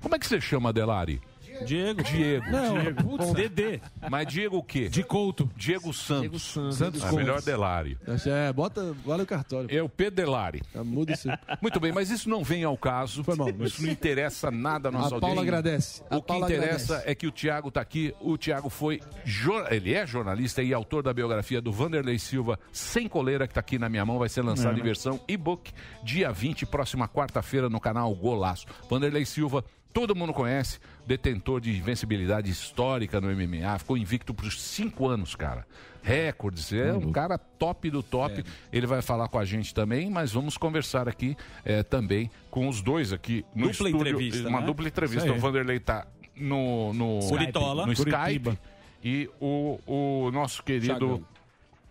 Como 0.00 0.14
é 0.14 0.18
que 0.18 0.26
você 0.26 0.40
chama 0.40 0.72
Delari? 0.72 1.20
Diego. 1.64 2.02
Diego. 2.02 2.50
Não, 2.50 2.80
Diego. 2.80 3.02
putz. 3.04 3.32
DD. 3.32 3.80
Mas 4.10 4.26
Diego 4.26 4.56
o 4.58 4.62
quê? 4.62 4.88
De 4.88 5.02
Couto. 5.02 5.50
Diego 5.56 5.92
Santos. 5.92 6.20
Diego 6.22 6.38
Santos. 6.38 6.76
Santos 6.76 7.04
é 7.04 7.12
melhor 7.12 7.40
Delari. 7.42 7.96
É, 8.26 8.52
bota, 8.52 8.94
vale 9.04 9.22
o 9.22 9.26
cartório. 9.26 9.68
É 9.70 9.82
o 9.82 9.88
Pedelari. 9.88 10.62
Muda 10.74 11.12
isso. 11.12 11.28
Muito 11.62 11.78
bem, 11.80 11.92
mas 11.92 12.10
isso 12.10 12.28
não 12.28 12.42
vem 12.42 12.64
ao 12.64 12.76
caso. 12.76 13.22
Foi 13.24 13.36
mal, 13.36 13.48
mas- 13.56 13.72
Isso 13.72 13.82
não 13.82 13.90
interessa 13.92 14.50
nada 14.50 14.88
à 14.88 14.92
nossa 14.92 15.16
A 15.16 15.20
Paula 15.20 15.36
audiência. 15.40 15.42
agradece. 15.58 16.02
A 16.10 16.16
O 16.16 16.22
que 16.22 16.28
Paula 16.28 16.46
interessa 16.46 16.84
agradece. 16.94 17.10
é 17.10 17.14
que 17.14 17.26
o 17.26 17.30
Tiago 17.30 17.68
está 17.68 17.80
aqui. 17.80 18.14
O 18.20 18.36
Tiago 18.36 18.68
foi. 18.68 19.00
jor- 19.24 19.66
Ele 19.72 19.94
é 19.94 20.06
jornalista 20.06 20.62
e 20.62 20.72
autor 20.74 21.02
da 21.02 21.12
biografia 21.12 21.60
do 21.60 21.72
Vanderlei 21.72 22.18
Silva, 22.18 22.58
Sem 22.72 23.08
Coleira, 23.08 23.46
que 23.46 23.52
está 23.52 23.60
aqui 23.60 23.78
na 23.78 23.88
minha 23.88 24.04
mão. 24.04 24.18
Vai 24.18 24.28
ser 24.28 24.42
lançado 24.42 24.78
em 24.78 24.82
versão 24.82 25.20
e-book 25.28 25.72
dia 26.02 26.32
20, 26.32 26.66
próxima 26.66 27.08
quarta-feira, 27.08 27.68
no 27.68 27.80
canal 27.80 28.14
Golaço. 28.14 28.66
Vanderlei 28.88 29.24
Silva. 29.24 29.64
Todo 29.92 30.14
mundo 30.16 30.32
conhece, 30.32 30.80
detentor 31.06 31.60
de 31.60 31.70
invencibilidade 31.76 32.50
histórica 32.50 33.20
no 33.20 33.28
MMA, 33.28 33.78
ficou 33.78 33.96
invicto 33.96 34.32
por 34.32 34.50
cinco 34.52 35.06
anos, 35.08 35.34
cara. 35.34 35.66
Recordes, 36.02 36.70
é 36.72 36.92
um 36.92 37.10
cara 37.10 37.38
top 37.38 37.88
do 37.90 38.02
top. 38.02 38.44
Ele 38.70 38.86
vai 38.86 39.00
falar 39.00 39.26
com 39.28 39.38
a 39.38 39.44
gente 39.44 39.72
também, 39.72 40.10
mas 40.10 40.32
vamos 40.32 40.58
conversar 40.58 41.08
aqui 41.08 41.34
eh, 41.64 41.82
também 41.82 42.30
com 42.50 42.68
os 42.68 42.82
dois 42.82 43.10
aqui 43.10 43.44
no 43.54 43.68
Dupla 43.68 43.88
estúdio. 43.88 43.96
entrevista, 44.00 44.48
Uma 44.48 44.60
né? 44.60 44.66
dupla 44.66 44.88
entrevista. 44.88 45.32
O 45.32 45.38
Vanderlei 45.38 45.80
tá 45.80 46.06
no, 46.36 46.92
no, 46.92 47.20
Curitola. 47.20 47.86
no 47.86 47.92
Skype. 47.92 48.12
Curitiba. 48.12 48.58
E 49.02 49.30
o, 49.40 49.78
o 49.86 50.30
nosso 50.30 50.62
querido 50.62 50.86
Thiagão. 50.98 51.24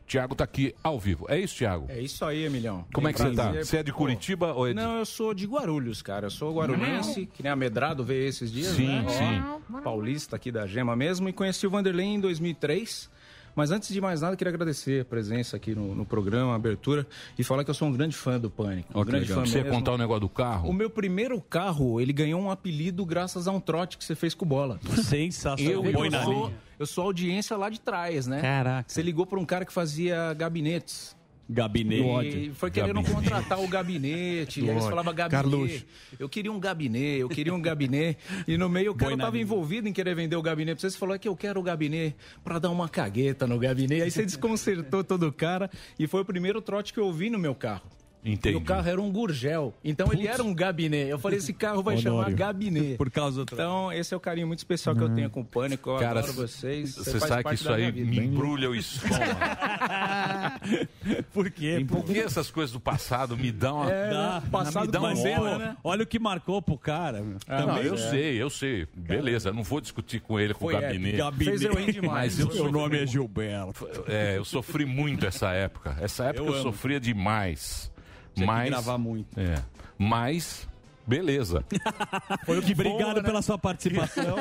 Tiago 0.05 0.35
tá 0.35 0.43
aqui 0.43 0.75
ao 0.83 0.99
vivo. 0.99 1.25
É 1.29 1.39
isso, 1.39 1.55
Tiago? 1.55 1.85
É 1.89 1.99
isso 1.99 2.23
aí, 2.25 2.43
Emilhão. 2.43 2.85
Como 2.93 3.07
é 3.07 3.13
que 3.13 3.19
você 3.19 3.31
tá? 3.31 3.43
Prazer. 3.43 3.65
Você 3.65 3.77
é 3.77 3.83
de 3.83 3.91
Pô, 3.91 3.99
Curitiba 3.99 4.53
ou 4.53 4.67
é 4.67 4.69
de... 4.69 4.75
Não, 4.75 4.97
eu 4.97 5.05
sou 5.05 5.33
de 5.33 5.45
Guarulhos, 5.45 6.01
cara. 6.01 6.27
Eu 6.27 6.31
sou 6.31 6.53
guarulhense, 6.55 7.25
que 7.25 7.41
nem 7.41 7.51
a 7.51 7.55
Medrado 7.55 8.03
veio 8.03 8.27
esses 8.27 8.51
dias, 8.51 8.75
Sim, 8.75 9.01
né? 9.01 9.59
Ó, 9.73 9.81
Paulista 9.81 10.35
aqui 10.35 10.51
da 10.51 10.67
Gema 10.67 10.95
mesmo. 10.95 11.29
E 11.29 11.33
conheci 11.33 11.65
o 11.65 11.69
Vanderlei 11.69 12.05
em 12.05 12.19
2003. 12.19 13.09
Mas 13.55 13.71
antes 13.71 13.93
de 13.93 14.01
mais 14.01 14.21
nada, 14.21 14.35
queria 14.35 14.51
agradecer 14.53 15.01
a 15.01 15.05
presença 15.05 15.57
aqui 15.57 15.75
no, 15.75 15.93
no 15.93 16.05
programa, 16.05 16.53
a 16.53 16.55
abertura, 16.55 17.05
e 17.37 17.43
falar 17.43 17.63
que 17.63 17.69
eu 17.69 17.73
sou 17.73 17.87
um 17.87 17.91
grande 17.91 18.15
fã 18.15 18.39
do 18.39 18.49
Pânico. 18.49 18.89
Ó, 18.93 19.01
um 19.01 19.03
que 19.03 19.11
grande 19.11 19.27
legal. 19.27 19.43
fã 19.43 19.49
Você 19.49 19.63
mesmo. 19.63 19.71
contar 19.77 19.93
o 19.93 19.97
negócio 19.97 20.21
do 20.21 20.29
carro? 20.29 20.69
O 20.69 20.73
meu 20.73 20.89
primeiro 20.89 21.39
carro, 21.41 22.01
ele 22.01 22.13
ganhou 22.13 22.41
um 22.41 22.49
apelido 22.49 23.05
graças 23.05 23.47
a 23.47 23.51
um 23.51 23.59
trote 23.59 23.97
que 23.97 24.03
você 24.03 24.15
fez 24.15 24.33
com 24.33 24.45
bola. 24.45 24.79
Sensacional. 25.03 25.85
Eu, 25.85 26.11
sou, 26.23 26.53
eu 26.79 26.85
sou 26.85 27.03
audiência 27.05 27.55
lá 27.57 27.69
de 27.69 27.79
trás, 27.79 28.27
né? 28.27 28.41
Caraca. 28.41 28.85
Você 28.87 29.01
ligou 29.01 29.25
para 29.25 29.39
um 29.39 29.45
cara 29.45 29.65
que 29.65 29.73
fazia 29.73 30.33
gabinetes. 30.33 31.15
Gabinete. 31.49 32.47
E 32.47 32.53
foi 32.53 32.71
querendo 32.71 32.95
Gabinete. 32.95 33.15
contratar 33.15 33.59
o 33.59 33.67
gabinete. 33.67 34.61
E 34.63 34.69
aí 34.69 34.75
você 34.75 34.89
falava 34.89 35.11
gabinete. 35.11 35.43
Carluxo. 35.43 35.85
Eu 36.19 36.29
queria 36.29 36.51
um 36.51 36.59
gabinete, 36.59 37.19
eu 37.19 37.29
queria 37.29 37.53
um 37.53 37.61
gabinete. 37.61 38.19
E 38.47 38.57
no 38.57 38.69
meio 38.69 38.91
o 38.91 38.95
cara 38.95 39.13
estava 39.13 39.37
envolvido 39.37 39.87
em 39.87 39.93
querer 39.93 40.15
vender 40.15 40.35
o 40.35 40.41
gabinete. 40.41 40.81
Você 40.81 40.97
falou 40.97 41.15
"É 41.15 41.19
que 41.19 41.27
eu 41.27 41.35
quero 41.35 41.59
o 41.59 41.63
gabinete 41.63 42.15
para 42.43 42.59
dar 42.59 42.69
uma 42.69 42.87
cagueta 42.87 43.45
no 43.45 43.59
gabinete. 43.59 44.03
Aí 44.03 44.11
você 44.11 44.23
desconcertou 44.25 45.03
todo 45.03 45.27
o 45.27 45.33
cara. 45.33 45.69
E 45.99 46.07
foi 46.07 46.21
o 46.21 46.25
primeiro 46.25 46.61
trote 46.61 46.93
que 46.93 46.99
eu 46.99 47.05
ouvi 47.05 47.29
no 47.29 47.37
meu 47.37 47.53
carro. 47.53 47.83
Entendi. 48.25 48.55
E 48.55 48.57
o 48.57 48.61
carro 48.61 48.87
era 48.87 49.01
um 49.01 49.11
Gurgel. 49.11 49.73
Então 49.83 50.11
ele 50.13 50.27
era 50.27 50.41
um 50.41 50.53
gabinete. 50.53 51.09
Eu 51.09 51.19
falei, 51.19 51.39
esse 51.39 51.53
carro 51.53 51.83
vai 51.83 51.97
chamar 51.97 52.17
Honório. 52.17 52.37
gabinete. 52.37 52.95
Por 52.97 53.11
causa 53.11 53.43
do. 53.43 53.53
Então, 53.53 53.91
esse 53.91 54.13
é 54.13 54.17
o 54.17 54.19
carinho 54.19 54.47
muito 54.47 54.59
especial 54.59 54.95
que 54.95 55.03
eu 55.03 55.13
tenho 55.13 55.29
com 55.29 55.41
o 55.41 55.45
Pânico. 55.45 55.89
Eu 55.89 55.97
Cara, 55.97 56.19
adoro 56.19 56.33
vocês. 56.33 56.95
Você 56.95 57.19
faz 57.19 57.23
sabe 57.23 57.43
que 57.43 57.55
isso 57.55 57.71
aí 57.71 57.91
me 57.91 58.19
embrulha 58.19 58.69
o 58.69 58.75
estômago. 58.75 59.23
Por 61.33 61.49
quê? 61.51 61.85
Por 61.87 62.03
que 62.03 62.19
essas 62.19 62.49
coisas 62.49 62.71
do 62.71 62.79
passado 62.79 63.35
me 63.35 63.51
dão 63.51 63.77
uma... 63.77 63.91
É, 63.91 64.09
Dá. 64.09 64.43
passado 64.49 64.85
me 64.85 64.91
dá 64.91 64.99
com 64.99 65.07
um 65.07 65.15
cena, 65.15 65.57
né? 65.57 65.77
Olha 65.83 66.03
o 66.03 66.07
que 66.07 66.19
marcou 66.19 66.61
pro 66.61 66.77
cara. 66.77 67.21
meu. 67.21 67.37
Não, 67.47 67.77
eu 67.77 67.95
é. 67.95 67.97
sei, 67.97 68.41
eu 68.41 68.49
sei. 68.49 68.87
Beleza, 68.95 69.49
eu 69.49 69.53
não 69.53 69.63
vou 69.63 69.81
discutir 69.81 70.21
com 70.21 70.39
ele, 70.39 70.53
com 70.53 70.61
Foi 70.61 70.75
o 70.75 70.81
gabinete. 70.81 71.17
Gabinete. 71.17 71.59
Fez 71.59 71.95
eu. 71.97 72.03
Mas 72.03 72.39
eu 72.39 72.47
Meu 72.47 72.55
sofri 72.55 72.71
nome 72.71 73.03
é. 73.03 73.07
Gilberto. 73.07 73.89
É, 74.07 74.37
eu 74.37 74.45
sofri 74.45 74.85
muito 74.85 75.25
essa 75.25 75.51
época. 75.51 75.97
Essa 75.99 76.25
época 76.25 76.49
eu, 76.49 76.53
amo. 76.53 76.63
sofria 76.63 76.99
demais. 76.99 77.91
Tinha 78.35 78.45
que 78.47 78.53
mas, 78.53 78.69
gravar 78.69 78.97
muito. 78.97 79.39
É. 79.39 79.55
Mas, 79.97 80.67
beleza. 81.05 81.63
Foi 82.45 82.59
o 82.59 82.61
que 82.61 82.73
Obrigado 82.73 83.17
né? 83.17 83.23
pela 83.23 83.41
sua 83.41 83.57
participação. 83.57 84.35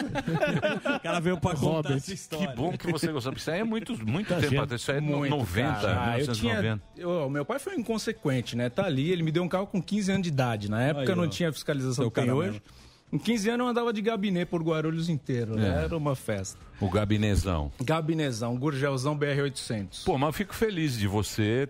o 0.97 1.01
cara 1.01 1.20
veio 1.20 1.36
pra 1.38 1.51
contar 1.55 1.66
Robert, 1.66 1.97
essa 1.97 2.12
história. 2.14 2.49
Que 2.49 2.55
bom 2.57 2.72
que 2.76 2.90
você 2.90 3.09
gostou. 3.12 3.32
Isso 3.34 3.51
aí 3.51 3.61
é 3.61 3.64
muito, 3.64 3.93
muito 4.07 4.28
Tá 4.28 4.36
tempo 4.36 4.49
gente. 4.51 4.59
atrás. 4.62 4.80
Isso 4.80 4.90
aí 4.90 4.99
é 4.99 5.01
Muito, 5.01 5.30
90, 5.36 5.72
cara. 5.72 6.01
Ah, 6.03 6.18
eu 6.18 6.26
1990. 6.26 6.62
tinha, 6.95 7.05
eu- 7.07 7.30
meu 7.30 7.45
pai 7.45 7.59
foi 7.59 7.74
inconsequente, 7.76 8.57
né? 8.57 8.68
Tá 8.70 8.84
ali, 8.86 9.11
ele 9.11 9.22
me 9.22 9.30
deu 9.30 9.43
um 9.43 9.49
carro 9.49 9.66
com 9.66 9.80
15 9.82 10.11
anos 10.11 10.22
de 10.22 10.28
idade. 10.28 10.70
Na 10.70 10.82
época 10.82 11.12
Aí, 11.12 11.16
não 11.16 11.24
ó. 11.24 11.28
tinha 11.28 11.53
fiscalização 11.53 12.09
que 12.11 12.20
tem 12.20 12.30
hoje. 12.30 12.51
mesmo. 12.53 12.62
Com 13.11 13.18
15 13.18 13.51
anos 13.51 13.64
eu 13.64 13.70
andava 13.70 13.93
de 13.93 14.01
gabinete 14.01 14.49
por 14.49 14.62
Guarulhos 14.62 15.11
inteiro, 15.11 15.55
né? 15.55 15.80
É. 15.82 15.84
Era 15.84 15.97
uma 15.99 16.16
festa. 16.16 16.59
O 16.80 16.88
gabinezão. 16.88 17.70
Gabinezão, 17.84 18.57
Gurgelzão 18.57 19.14
BR-800. 19.18 20.05
Pô, 20.07 20.16
mas 20.16 20.28
eu 20.28 20.32
fico 20.32 20.55
feliz 20.55 20.97
de 20.97 21.07
você 21.07 21.68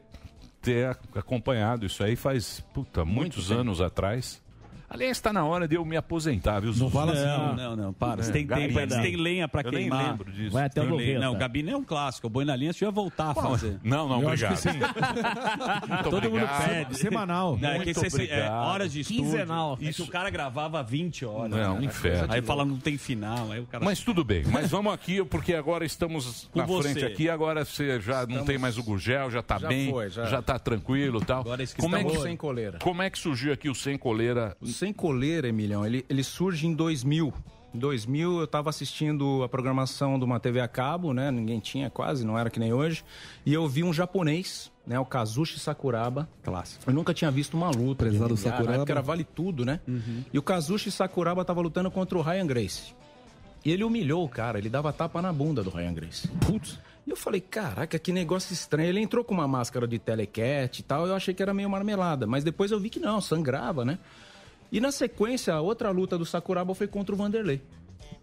ter 0.62 0.96
acompanhado 1.14 1.84
isso 1.84 2.02
aí 2.02 2.16
faz, 2.16 2.60
puta, 2.72 3.04
muitos 3.04 3.48
tempo. 3.48 3.60
anos 3.60 3.80
atrás. 3.80 4.41
Aliás, 4.92 5.16
está 5.16 5.32
na 5.32 5.44
hora 5.44 5.66
de 5.66 5.74
eu 5.76 5.84
me 5.84 5.96
aposentar, 5.96 6.60
viu? 6.60 6.72
Não 6.74 6.90
fala 6.90 7.14
Não, 7.14 7.54
não, 7.56 7.76
não, 7.76 7.92
para. 7.92 8.22
Você 8.22 8.30
tem 8.32 8.46
Gabi, 8.46 8.66
tempo, 8.68 8.78
ainda 8.78 9.00
tem 9.00 9.16
lenha 9.16 9.48
pra 9.48 9.62
Eu 9.62 9.70
queimar. 9.70 9.98
nem 10.02 10.10
lembro 10.10 10.30
disso. 10.32 10.50
Vai 10.52 10.64
até 10.66 10.80
o 10.82 10.84
Eu 10.84 10.96
nem- 10.96 11.18
Não, 11.18 11.34
Gabi 11.36 11.62
nem 11.62 11.74
é 11.74 11.76
um 11.76 11.84
clássico. 11.84 12.26
O 12.26 12.30
Boi 12.30 12.44
na 12.44 12.54
Linha, 12.54 12.72
você 12.72 12.84
ia 12.84 12.90
voltar 12.90 13.30
a 13.30 13.34
fazer. 13.34 13.78
Não, 13.82 14.08
não, 14.08 14.22
Eu 14.22 14.28
acho 14.28 14.44
obrigado. 14.44 14.52
que 14.52 14.58
sim. 14.58 14.78
Muito 15.88 16.04
Todo 16.04 16.22
mundo 16.24 16.26
obrigado. 16.44 16.68
pede. 16.68 17.10
Não, 17.10 17.70
é 17.70 17.78
que 17.78 17.84
Muito 17.94 18.00
você, 18.10 18.24
é, 18.26 18.50
horas 18.50 18.92
de 18.92 19.00
estúdio. 19.00 19.22
Quinzenal. 19.24 19.78
É 19.80 19.92
que 19.92 20.02
o 20.02 20.06
cara 20.06 20.30
gravava 20.30 20.82
20 20.82 21.24
horas. 21.24 21.50
Não, 21.50 21.76
um 21.76 21.80
né? 21.80 21.86
inferno. 21.86 22.32
Aí 22.32 22.42
fala, 22.42 22.64
não 22.64 22.76
tem 22.78 22.98
final. 22.98 23.50
Aí 23.50 23.60
o 23.60 23.66
cara... 23.66 23.84
Mas 23.84 24.00
tudo 24.00 24.22
bem, 24.24 24.44
mas 24.46 24.70
vamos 24.70 24.92
aqui, 24.92 25.24
porque 25.24 25.54
agora 25.54 25.84
estamos 25.84 26.48
Com 26.52 26.58
na 26.60 26.66
você. 26.66 26.90
frente 26.90 27.04
aqui, 27.04 27.28
agora 27.28 27.64
você 27.64 28.00
já 28.00 28.26
não 28.26 28.44
tem 28.44 28.58
mais 28.58 28.78
o 28.78 28.82
Gurgel, 28.82 29.30
já 29.30 29.42
tá 29.42 29.58
Já 29.58 29.68
bem, 29.68 29.90
foi, 29.90 30.10
já. 30.10 30.24
já 30.26 30.42
tá 30.42 30.58
tranquilo 30.58 31.20
e 31.20 31.24
tal. 31.24 31.40
Agora 31.40 31.62
esse 31.62 31.74
que 31.74 31.80
como, 31.80 31.96
é 31.96 32.00
estamos 32.00 32.18
que, 32.18 32.28
sem 32.28 32.36
coleira. 32.36 32.78
como 32.80 33.02
é 33.02 33.10
que 33.10 33.18
surgiu 33.18 33.52
aqui 33.52 33.68
o 33.68 33.74
Sem 33.74 33.96
Coleira? 33.98 34.56
Sem 34.82 34.92
Coleira, 34.92 35.46
Emilhão, 35.46 35.86
ele, 35.86 36.04
ele 36.08 36.24
surge 36.24 36.66
em 36.66 36.74
2000. 36.74 37.32
Em 37.72 37.78
2000 37.78 38.38
eu 38.38 38.44
estava 38.46 38.68
assistindo 38.68 39.44
a 39.44 39.48
programação 39.48 40.18
de 40.18 40.24
uma 40.24 40.40
TV 40.40 40.58
a 40.58 40.66
cabo, 40.66 41.14
né? 41.14 41.30
Ninguém 41.30 41.60
tinha 41.60 41.88
quase, 41.88 42.26
não 42.26 42.36
era 42.36 42.50
que 42.50 42.58
nem 42.58 42.72
hoje. 42.72 43.04
E 43.46 43.54
eu 43.54 43.68
vi 43.68 43.84
um 43.84 43.92
japonês, 43.92 44.72
né? 44.84 44.98
O 44.98 45.04
Kazushi 45.04 45.60
Sakuraba. 45.60 46.28
Clássico. 46.42 46.82
Eu 46.90 46.92
nunca 46.92 47.14
tinha 47.14 47.30
visto 47.30 47.54
uma 47.56 47.70
luta. 47.70 48.06
Prezado 48.06 48.36
Sakuraba. 48.36 48.70
Na 48.70 48.74
época 48.78 48.92
era 48.92 49.00
vale 49.00 49.22
tudo, 49.22 49.64
né? 49.64 49.78
E 50.32 50.36
o 50.36 50.42
Kazushi 50.42 50.90
Sakuraba 50.90 51.42
estava 51.42 51.60
lutando 51.60 51.88
contra 51.88 52.18
o 52.18 52.20
Ryan 52.20 52.48
Grace. 52.48 52.92
E 53.64 53.70
ele 53.70 53.84
humilhou 53.84 54.24
o 54.24 54.28
cara, 54.28 54.58
ele 54.58 54.68
dava 54.68 54.92
tapa 54.92 55.22
na 55.22 55.32
bunda 55.32 55.62
do 55.62 55.70
Ryan 55.70 55.94
Grace. 55.94 56.26
Putz. 56.44 56.80
E 57.06 57.10
eu 57.10 57.16
falei, 57.16 57.40
caraca, 57.40 57.96
que 58.00 58.12
negócio 58.12 58.52
estranho. 58.52 58.88
Ele 58.88 58.98
entrou 58.98 59.22
com 59.22 59.32
uma 59.32 59.46
máscara 59.46 59.86
de 59.86 60.00
telecat 60.00 60.80
e 60.80 60.82
tal, 60.82 61.06
eu 61.06 61.14
achei 61.14 61.32
que 61.32 61.40
era 61.40 61.54
meio 61.54 61.70
marmelada. 61.70 62.26
Mas 62.26 62.42
depois 62.42 62.72
eu 62.72 62.80
vi 62.80 62.90
que 62.90 62.98
não, 62.98 63.20
sangrava, 63.20 63.84
né? 63.84 64.00
E 64.72 64.80
na 64.80 64.90
sequência, 64.90 65.52
a 65.52 65.60
outra 65.60 65.90
luta 65.90 66.16
do 66.16 66.24
Sakuraba 66.24 66.74
foi 66.74 66.88
contra 66.88 67.14
o 67.14 67.18
Vanderlei. 67.18 67.60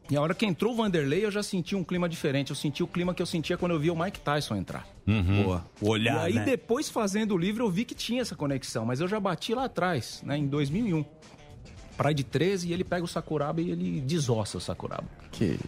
E 0.10 0.18
a 0.18 0.22
hora 0.22 0.34
que 0.34 0.44
entrou 0.44 0.74
o 0.74 0.76
Vanderlei, 0.76 1.24
eu 1.24 1.30
já 1.30 1.44
senti 1.44 1.76
um 1.76 1.84
clima 1.84 2.10
diferente. 2.10 2.50
Eu 2.50 2.56
senti 2.56 2.82
o 2.82 2.88
clima 2.88 3.14
que 3.14 3.22
eu 3.22 3.26
sentia 3.28 3.56
quando 3.56 3.74
eu 3.74 3.80
via 3.80 3.94
o 3.94 4.00
Mike 4.00 4.20
Tyson 4.20 4.56
entrar. 4.56 4.88
Boa. 5.44 5.64
O 5.80 5.90
olhar, 5.90 6.24
e 6.24 6.34
aí, 6.34 6.34
né? 6.34 6.46
depois, 6.46 6.90
fazendo 6.90 7.36
o 7.36 7.38
livro, 7.38 7.64
eu 7.64 7.70
vi 7.70 7.86
que 7.86 7.94
tinha 7.94 8.24
essa 8.24 8.36
conexão. 8.36 8.84
Mas 8.84 9.00
eu 9.00 9.08
já 9.08 9.20
bati 9.20 9.54
lá 9.54 9.66
atrás, 9.66 10.24
né? 10.26 10.36
Em 10.36 10.48
2001. 10.48 11.06
Pride 11.96 12.24
13, 12.24 12.70
e 12.70 12.74
ele 12.74 12.84
pega 12.84 13.04
o 13.04 13.08
Sakuraba 13.08 13.62
e 13.62 13.70
ele 13.70 14.02
desossa 14.02 14.58
o 14.58 14.62
Sakuraba. 14.62 15.04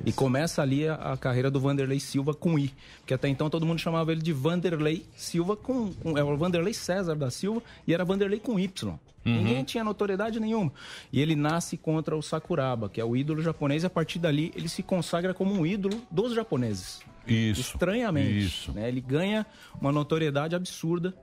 E 0.06 0.14
começa 0.14 0.62
ali 0.62 0.88
a, 0.88 0.96
a 0.96 1.18
carreira 1.18 1.52
do 1.52 1.60
Vanderlei 1.60 2.00
Silva 2.00 2.34
com 2.34 2.58
I. 2.58 2.74
Porque 3.00 3.14
até 3.14 3.28
então 3.28 3.50
todo 3.50 3.66
mundo 3.66 3.80
chamava 3.80 4.12
ele 4.12 4.22
de 4.22 4.34
Vanderlei 4.34 5.06
Silva 5.16 5.56
com... 5.56 5.94
com 5.94 6.18
é 6.18 6.24
o 6.24 6.38
Vanderlei 6.38 6.74
César 6.74 7.16
da 7.16 7.30
Silva 7.30 7.62
e 7.86 7.94
era 7.94 8.06
Vanderlei 8.06 8.40
com 8.40 8.58
Y. 8.58 8.98
Ninguém 9.24 9.64
tinha 9.64 9.84
notoriedade 9.84 10.40
nenhuma. 10.40 10.72
E 11.12 11.22
ele 11.22 11.36
nasce 11.36 11.78
contra 11.78 12.16
o 12.16 12.22
Sakuraba, 12.22 12.90
que 12.90 13.00
é 13.00 13.06
o 13.06 13.16
ídolo 13.16 13.42
japonês, 13.42 13.84
e 13.84 13.86
a 13.86 13.90
partir 13.90 14.20
dali 14.20 14.52
ele 14.56 14.68
se 14.68 14.82
consagra 14.82 15.34
como 15.34 15.54
um 15.54 15.66
ídolo 15.66 16.02
dos 16.10 16.34
japoneses. 16.34 17.02
Isso. 17.28 17.62
Estranhamente. 17.62 18.46
Isso. 18.46 18.72
né? 18.72 18.88
Ele 18.88 19.02
ganha 19.02 19.46
uma 19.80 19.92
notoriedade 19.92 20.56
absurda 20.56 21.16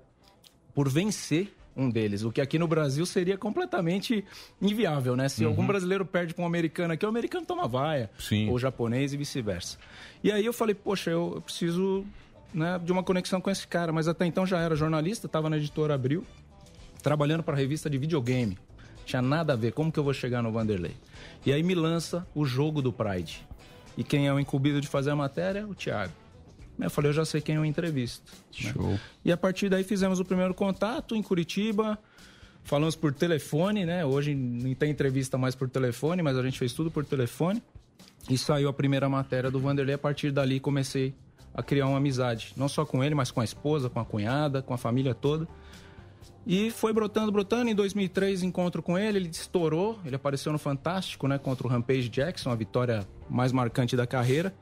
por 0.74 0.88
vencer 0.88 1.52
um 1.76 1.88
deles, 1.88 2.24
o 2.24 2.32
que 2.32 2.40
aqui 2.40 2.58
no 2.58 2.66
Brasil 2.66 3.06
seria 3.06 3.38
completamente 3.38 4.24
inviável, 4.60 5.14
né? 5.14 5.28
Se 5.28 5.44
algum 5.44 5.64
brasileiro 5.64 6.04
perde 6.04 6.34
para 6.34 6.42
um 6.42 6.46
americano 6.46 6.92
aqui, 6.92 7.06
o 7.06 7.08
americano 7.08 7.46
toma 7.46 7.68
vaia, 7.68 8.10
Sim. 8.18 8.48
ou 8.48 8.56
o 8.56 8.58
japonês 8.58 9.12
e 9.12 9.16
vice-versa. 9.16 9.78
E 10.22 10.32
aí 10.32 10.44
eu 10.44 10.52
falei, 10.52 10.74
poxa, 10.74 11.10
eu 11.12 11.34
eu 11.36 11.40
preciso 11.40 12.04
né, 12.52 12.80
de 12.82 12.90
uma 12.90 13.04
conexão 13.04 13.40
com 13.40 13.48
esse 13.48 13.66
cara, 13.66 13.92
mas 13.92 14.08
até 14.08 14.26
então 14.26 14.44
já 14.44 14.58
era 14.60 14.74
jornalista, 14.74 15.26
estava 15.26 15.48
na 15.48 15.56
editora 15.56 15.94
Abril, 15.94 16.26
trabalhando 17.02 17.42
para 17.42 17.54
a 17.54 17.56
revista 17.56 17.88
de 17.88 17.98
videogame. 17.98 18.58
Tinha 19.04 19.22
nada 19.22 19.54
a 19.54 19.56
ver, 19.56 19.72
como 19.72 19.90
que 19.90 19.98
eu 19.98 20.04
vou 20.04 20.12
chegar 20.12 20.42
no 20.42 20.52
Vanderlei? 20.52 20.94
E 21.46 21.52
aí 21.52 21.62
me 21.62 21.74
lança 21.74 22.26
o 22.34 22.44
jogo 22.44 22.82
do 22.82 22.92
Pride. 22.92 23.46
E 23.96 24.04
quem 24.04 24.26
é 24.26 24.32
o 24.32 24.38
incumbido 24.38 24.80
de 24.80 24.86
fazer 24.86 25.10
a 25.10 25.16
matéria? 25.16 25.66
O 25.66 25.74
Thiago. 25.74 26.12
Eu 26.78 26.90
falei, 26.90 27.10
eu 27.10 27.14
já 27.14 27.24
sei 27.24 27.40
quem 27.40 27.56
eu 27.56 27.64
entrevisto. 27.64 28.30
né? 28.62 28.72
Show. 28.72 28.98
E 29.24 29.32
a 29.32 29.36
partir 29.36 29.68
daí 29.68 29.82
fizemos 29.82 30.20
o 30.20 30.24
primeiro 30.24 30.54
contato 30.54 31.16
em 31.16 31.22
Curitiba. 31.22 31.98
Falamos 32.62 32.94
por 32.94 33.12
telefone, 33.12 33.84
né? 33.84 34.04
Hoje 34.04 34.34
não 34.34 34.72
tem 34.74 34.90
entrevista 34.90 35.36
mais 35.38 35.54
por 35.54 35.68
telefone, 35.68 36.22
mas 36.22 36.36
a 36.36 36.42
gente 36.42 36.58
fez 36.58 36.72
tudo 36.72 36.90
por 36.90 37.04
telefone. 37.04 37.62
E 38.28 38.36
saiu 38.36 38.68
a 38.68 38.72
primeira 38.72 39.08
matéria 39.08 39.50
do 39.50 39.58
Vanderlei. 39.58 39.94
A 39.94 39.98
partir 39.98 40.30
dali 40.30 40.60
comecei 40.60 41.14
a 41.54 41.62
criar 41.62 41.86
uma 41.86 41.96
amizade. 41.96 42.52
Não 42.56 42.68
só 42.68 42.84
com 42.84 43.02
ele, 43.02 43.14
mas 43.14 43.30
com 43.30 43.40
a 43.40 43.44
esposa, 43.44 43.88
com 43.88 43.98
a 43.98 44.04
cunhada, 44.04 44.60
com 44.62 44.74
a 44.74 44.78
família 44.78 45.14
toda. 45.14 45.48
E 46.46 46.70
foi 46.70 46.92
brotando, 46.94 47.30
brotando. 47.30 47.68
Em 47.70 47.74
2003, 47.74 48.42
encontro 48.42 48.82
com 48.82 48.96
ele, 48.98 49.18
ele 49.18 49.28
estourou. 49.28 49.98
Ele 50.04 50.16
apareceu 50.16 50.50
no 50.50 50.58
Fantástico, 50.58 51.28
né? 51.28 51.36
Contra 51.38 51.66
o 51.66 51.70
Rampage 51.70 52.08
Jackson, 52.08 52.50
a 52.50 52.54
vitória 52.54 53.06
mais 53.28 53.52
marcante 53.52 53.94
da 53.96 54.06
carreira. 54.06 54.54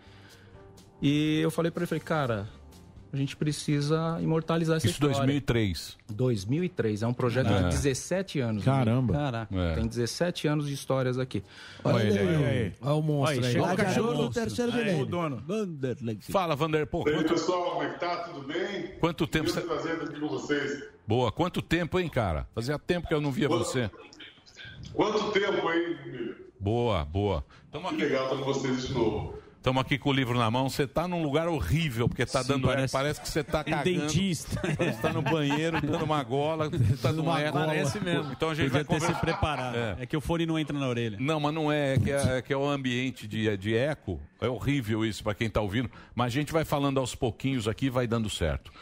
E 1.01 1.39
eu 1.41 1.51
falei 1.51 1.71
pra 1.71 1.83
ele, 1.83 1.87
falei, 1.87 2.03
cara, 2.03 2.49
a 3.13 3.17
gente 3.17 3.37
precisa 3.37 4.19
imortalizar 4.21 4.79
essa 4.79 4.87
Isso 4.87 4.95
história. 4.95 5.15
2003. 5.17 5.97
2003, 6.13 7.03
é 7.03 7.07
um 7.07 7.13
projeto 7.15 7.51
É. 7.53 7.59
de 7.63 7.69
17 7.69 8.41
anos. 8.41 8.65
Caramba. 8.65 9.13
né? 9.13 9.19
Caraca. 9.21 9.55
É. 9.57 9.75
Tem 9.75 9.87
17 9.87 10.49
anos 10.49 10.67
de 10.67 10.75
histórias 10.75 11.19
aqui. 11.19 11.45
Olha 11.85 12.03
ele 12.03 12.19
aí. 12.19 12.73
Olha 12.81 12.95
o 12.95 13.03
monstro 13.03 13.45
aí. 13.47 13.59
Olha 13.61 13.75
o 13.75 13.77
cachorro 13.77 14.15
do 14.15 14.31
terceiro 14.31 14.73
Aí, 14.73 15.03
o 15.03 15.07
dono. 15.07 15.43
Fala, 16.31 16.57
Vander, 16.57 16.87
pô, 16.87 17.09
E 17.09 17.13
aí, 17.15 17.25
pessoal, 17.25 17.71
como 17.73 17.83
é 17.85 17.91
que 17.91 18.01
tá? 18.01 18.17
Tudo 18.25 18.47
bem? 18.47 18.89
quanto 18.99 19.25
tempo 19.27 19.49
você... 19.51 19.61
trazendo 19.61 20.03
aqui 20.05 20.19
com 20.19 20.29
vocês. 20.29 20.96
Boa, 21.07 21.31
quanto 21.31 21.63
tempo, 21.63 21.99
hein, 22.01 22.09
cara? 22.09 22.47
Fazia 22.55 22.79
tempo 22.79 23.07
que 23.07 23.15
eu 23.15 23.21
não 23.21 23.31
via 23.31 23.49
você. 23.49 23.91
Quanto 24.93 25.31
tempo, 25.33 25.71
hein? 25.71 25.97
Emílio? 26.05 26.37
Boa, 26.59 27.05
boa. 27.05 27.45
Tamo 27.71 27.89
Que 27.91 27.95
aqui, 27.95 28.05
legal 28.05 28.25
estar 28.25 28.37
com 28.37 28.45
vocês 28.45 28.89
de 28.89 28.95
novo. 28.95 29.35
tamo 29.63 29.79
aqui 29.79 29.99
com 29.99 30.11
o 30.11 30.13
livro 30.13 30.37
na 30.39 30.51
mão. 30.51 30.69
Você 30.69 30.87
tá 30.87 31.07
num 31.07 31.23
lugar 31.23 31.47
horrível, 31.49 32.09
porque 32.09 32.25
tá 32.25 32.43
Sim, 32.43 32.49
dando... 32.49 32.67
parece- 32.67 32.93
Parece, 32.93 33.21
que 33.21 33.29
você 33.29 33.45
tá 33.45 33.61
Um 33.61 33.65
cagando. 33.71 33.85
dentista. 33.85 34.61
Parece 34.77 34.97
que 34.97 35.03
tá 35.03 35.13
no 35.13 35.23
banheiro, 35.23 35.81
dando 35.81 36.05
uma 36.05 36.23
gola, 36.25 36.71
tá 36.71 36.77
dando 37.13 37.23
uma 37.23 37.41
eco. 37.41 37.53
gola. 37.53 37.67
Parece 37.67 38.01
mesmo. 38.01 38.33
Então 38.33 38.51
a 38.51 38.55
gente 38.55 38.71
Podia 38.71 38.85
vai 38.85 38.99
ter 39.01 39.07
se 39.07 39.21
preparado. 39.21 39.77
É. 39.77 39.97
É. 40.01 40.07
que 40.07 40.17
o 40.17 40.21
fone 40.21 40.47
não 40.47 40.59
entra 40.59 40.77
na 40.79 40.89
orelha. 40.89 41.19
Não, 41.21 41.39
mas 41.39 41.55
não 41.55 41.71
é, 41.71 41.95
é 41.95 41.99
que 41.99 42.11
é, 42.11 42.39
é 42.39 42.43
que 42.43 42.53
é 42.53 42.57
o 42.57 42.67
ambiente 42.67 43.29
de, 43.29 43.55
de 43.57 43.77
eco. 43.77 44.21
É 44.41 44.49
horrível 44.49 45.05
isso 45.05 45.23
para 45.23 45.35
quem 45.35 45.49
tá 45.51 45.61
ouvindo. 45.61 45.91
Mas 46.15 46.27
a 46.27 46.31
gente 46.31 46.53
vai 46.53 46.65
falando 46.65 46.99
aos 46.99 47.15
pouquinhos 47.15 47.69
aqui 47.69 47.87
e 47.87 47.91
vai 47.91 48.07
dando 48.07 48.31
certo. 48.31 48.73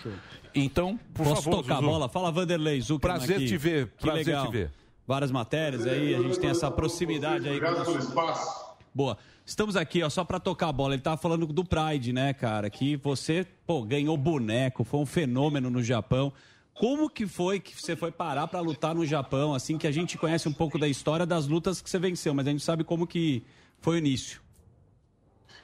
Então, 0.55 0.99
por 1.13 1.25
Posso 1.27 1.43
favor, 1.43 1.63
tocar 1.63 1.75
a 1.75 1.77
Zuzu. 1.79 1.89
bola? 1.91 2.09
Fala, 2.09 2.31
Vanderlei 2.31 2.81
Zuckerman 2.81 3.19
Prazer 3.19 3.37
aqui. 3.37 3.47
te 3.47 3.57
ver, 3.57 3.87
Que 3.97 4.03
prazer 4.07 4.27
legal. 4.27 4.47
te 4.47 4.53
ver. 4.53 4.71
Várias 5.07 5.31
matérias 5.31 5.87
aí, 5.87 6.15
a 6.15 6.23
gente 6.23 6.39
tem 6.39 6.51
essa 6.51 6.71
proximidade 6.71 7.49
aí. 7.49 7.57
Obrigado 7.57 7.85
pelo 7.85 7.99
espaço. 7.99 8.65
Boa. 8.95 9.19
Estamos 9.45 9.77
aqui, 9.77 10.03
ó, 10.03 10.09
só 10.09 10.25
pra 10.25 10.41
tocar 10.41 10.69
a 10.69 10.73
bola. 10.73 10.95
Ele 10.95 11.03
tava 11.03 11.17
falando 11.19 11.47
do 11.47 11.65
Pride, 11.65 12.13
né, 12.13 12.33
cara? 12.33 12.71
Que 12.71 12.97
você, 12.97 13.47
pô, 13.67 13.83
ganhou 13.83 14.17
boneco, 14.17 14.85
foi 14.85 15.01
um 15.01 15.05
fenômeno 15.07 15.69
no 15.69 15.83
Japão. 15.83 16.33
Como 16.73 17.11
que 17.11 17.27
foi 17.27 17.61
que 17.61 17.79
você 17.79 17.95
foi 17.95 18.11
parar 18.11 18.47
pra 18.47 18.61
lutar 18.61 18.95
no 18.95 19.05
Japão? 19.05 19.53
Assim 19.55 19.77
que 19.77 19.87
a 19.87 19.93
gente 19.93 20.17
conhece 20.17 20.49
um 20.49 20.53
pouco 20.53 20.79
da 20.79 20.89
história 20.89 21.27
das 21.27 21.47
lutas 21.47 21.83
que 21.83 21.91
você 21.91 21.99
venceu, 21.99 22.33
mas 22.33 22.47
a 22.47 22.51
gente 22.51 22.65
sabe 22.65 22.83
como 22.85 23.07
que 23.07 23.45
foi 23.81 23.97
o 23.97 23.99
início. 23.99 24.41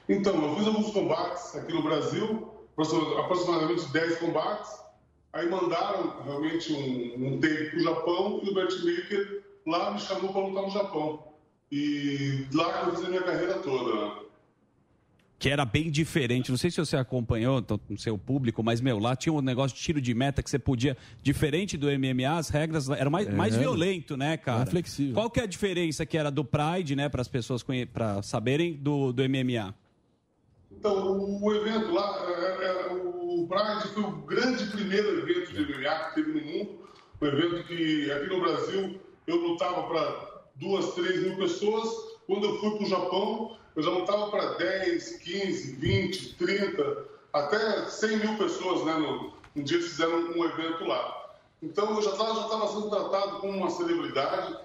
Então, 0.07 0.35
eu 0.35 0.55
fiz 0.57 0.67
alguns 0.67 0.91
combates 0.91 1.55
aqui 1.55 1.73
no 1.73 1.81
Brasil, 1.81 2.51
aproximadamente 3.17 3.87
10 3.91 4.19
combates. 4.19 4.69
Aí 5.33 5.49
mandaram 5.49 6.21
realmente 6.23 6.73
um, 6.73 7.27
um 7.35 7.39
tape 7.39 7.69
pro 7.71 7.83
Japão 7.83 8.41
e 8.43 8.49
o 8.49 8.53
Bert 8.53 8.73
Baker 8.83 9.43
lá 9.65 9.91
me 9.91 9.99
chamou 9.99 10.31
para 10.33 10.41
lutar 10.45 10.63
no 10.63 10.69
Japão. 10.71 11.23
E 11.71 12.45
lá 12.53 12.83
que 12.83 12.89
eu 12.89 12.95
fiz 12.95 13.05
a 13.05 13.09
minha 13.09 13.21
carreira 13.23 13.53
toda. 13.59 13.93
né? 13.95 14.15
Que 15.39 15.49
era 15.49 15.65
bem 15.65 15.89
diferente. 15.89 16.51
Não 16.51 16.57
sei 16.57 16.69
se 16.69 16.77
você 16.77 16.95
acompanhou 16.97 17.59
então, 17.59 17.79
no 17.89 17.97
seu 17.97 18.15
público, 18.17 18.61
mas, 18.61 18.79
meu, 18.81 18.99
lá 18.99 19.15
tinha 19.15 19.33
um 19.33 19.41
negócio 19.41 19.75
de 19.75 19.81
tiro 19.81 19.99
de 20.01 20.13
meta 20.13 20.43
que 20.43 20.49
você 20.49 20.59
podia. 20.59 20.95
Diferente 21.23 21.77
do 21.77 21.87
MMA, 21.87 22.37
as 22.37 22.49
regras 22.49 22.87
eram 22.89 23.09
mais, 23.09 23.27
É. 23.27 23.31
mais 23.31 23.55
violento, 23.55 24.15
né, 24.17 24.37
cara? 24.37 24.59
Mais 24.59 24.69
flexível. 24.69 25.13
Qual 25.15 25.29
que 25.31 25.39
é 25.39 25.43
a 25.43 25.47
diferença 25.47 26.05
que 26.05 26.15
era 26.17 26.29
do 26.29 26.43
Pride, 26.45 26.95
né, 26.95 27.09
para 27.09 27.21
as 27.21 27.27
pessoas 27.27 27.63
conhe... 27.63 27.85
pra 27.87 28.21
saberem, 28.21 28.73
do, 28.73 29.11
do 29.11 29.23
MMA? 29.23 29.73
Então, 30.81 31.39
o 31.43 31.53
evento 31.53 31.93
lá, 31.93 32.25
é, 32.27 32.65
é, 32.65 32.87
o 32.91 33.47
Pride 33.47 33.93
foi 33.93 34.01
o 34.01 34.11
grande 34.23 34.65
primeiro 34.65 35.19
evento 35.19 35.53
de 35.53 35.61
MMA 35.61 36.05
que 36.05 36.15
teve 36.15 36.31
no 36.31 36.41
mundo. 36.43 36.89
Um 37.21 37.27
evento 37.27 37.63
que 37.67 38.11
aqui 38.11 38.25
no 38.25 38.41
Brasil 38.41 38.99
eu 39.27 39.35
lutava 39.35 39.83
para 39.83 40.41
duas, 40.55 40.95
três 40.95 41.21
mil 41.21 41.37
pessoas. 41.37 41.87
Quando 42.25 42.47
eu 42.47 42.59
fui 42.59 42.71
para 42.71 42.83
o 42.83 42.89
Japão, 42.89 43.57
eu 43.75 43.83
já 43.83 43.91
lutava 43.91 44.31
para 44.31 44.53
10, 44.55 45.17
15, 45.17 45.75
20, 45.75 46.35
30, 46.37 47.05
até 47.31 47.85
100 47.85 48.17
mil 48.17 48.37
pessoas, 48.39 48.83
né? 48.83 48.95
No, 48.95 49.33
um 49.55 49.61
dia 49.61 49.79
fizeram 49.79 50.31
um 50.31 50.43
evento 50.43 50.83
lá. 50.83 51.35
Então 51.61 51.95
eu 51.95 52.01
já 52.01 52.09
estava 52.13 52.67
sendo 52.67 52.89
tratado 52.89 53.37
como 53.37 53.55
uma 53.55 53.69
celebridade 53.69 54.57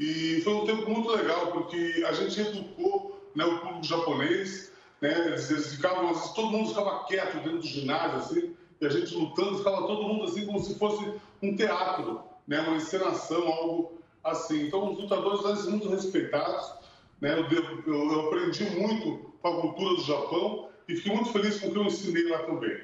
e 0.00 0.40
foi 0.42 0.52
um 0.52 0.66
tempo 0.66 0.90
muito 0.90 1.12
legal, 1.12 1.52
porque 1.52 2.04
a 2.08 2.12
gente 2.12 2.40
educou 2.40 3.24
né, 3.36 3.44
o 3.44 3.60
público 3.60 3.84
japonês, 3.84 4.69
né, 5.00 5.26
eles, 5.28 5.74
ficavam, 5.74 6.12
todo 6.34 6.50
mundo 6.50 6.68
ficava 6.68 7.04
quieto 7.04 7.34
dentro 7.36 7.58
do 7.58 7.66
ginásio, 7.66 8.18
assim, 8.18 8.54
e 8.80 8.86
a 8.86 8.88
gente 8.88 9.14
lutando, 9.14 9.58
ficava 9.58 9.86
todo 9.86 10.02
mundo 10.02 10.24
assim 10.24 10.46
como 10.46 10.60
se 10.62 10.74
fosse 10.78 11.12
um 11.42 11.54
teatro, 11.56 12.20
né, 12.46 12.60
uma 12.60 12.76
encenação, 12.76 13.46
algo 13.48 13.92
assim. 14.22 14.66
Então, 14.66 14.92
os 14.92 14.98
lutadores 14.98 15.42
devem 15.42 15.56
ser 15.62 15.70
muito 15.70 15.88
respeitados. 15.88 16.80
Né? 17.20 17.38
Eu, 17.38 17.48
devo- 17.48 17.82
eu- 17.86 18.12
eu 18.12 18.20
aprendi 18.28 18.64
muito 18.70 19.32
com 19.42 19.48
a 19.48 19.60
cultura 19.60 19.94
do 19.96 20.02
Japão 20.02 20.68
e 20.88 20.96
fiquei 20.96 21.14
muito 21.14 21.30
feliz 21.30 21.60
com 21.60 21.68
o 21.68 21.72
que 21.72 21.78
eu 21.78 21.84
ensinei 21.84 22.28
lá 22.28 22.38
também. 22.44 22.78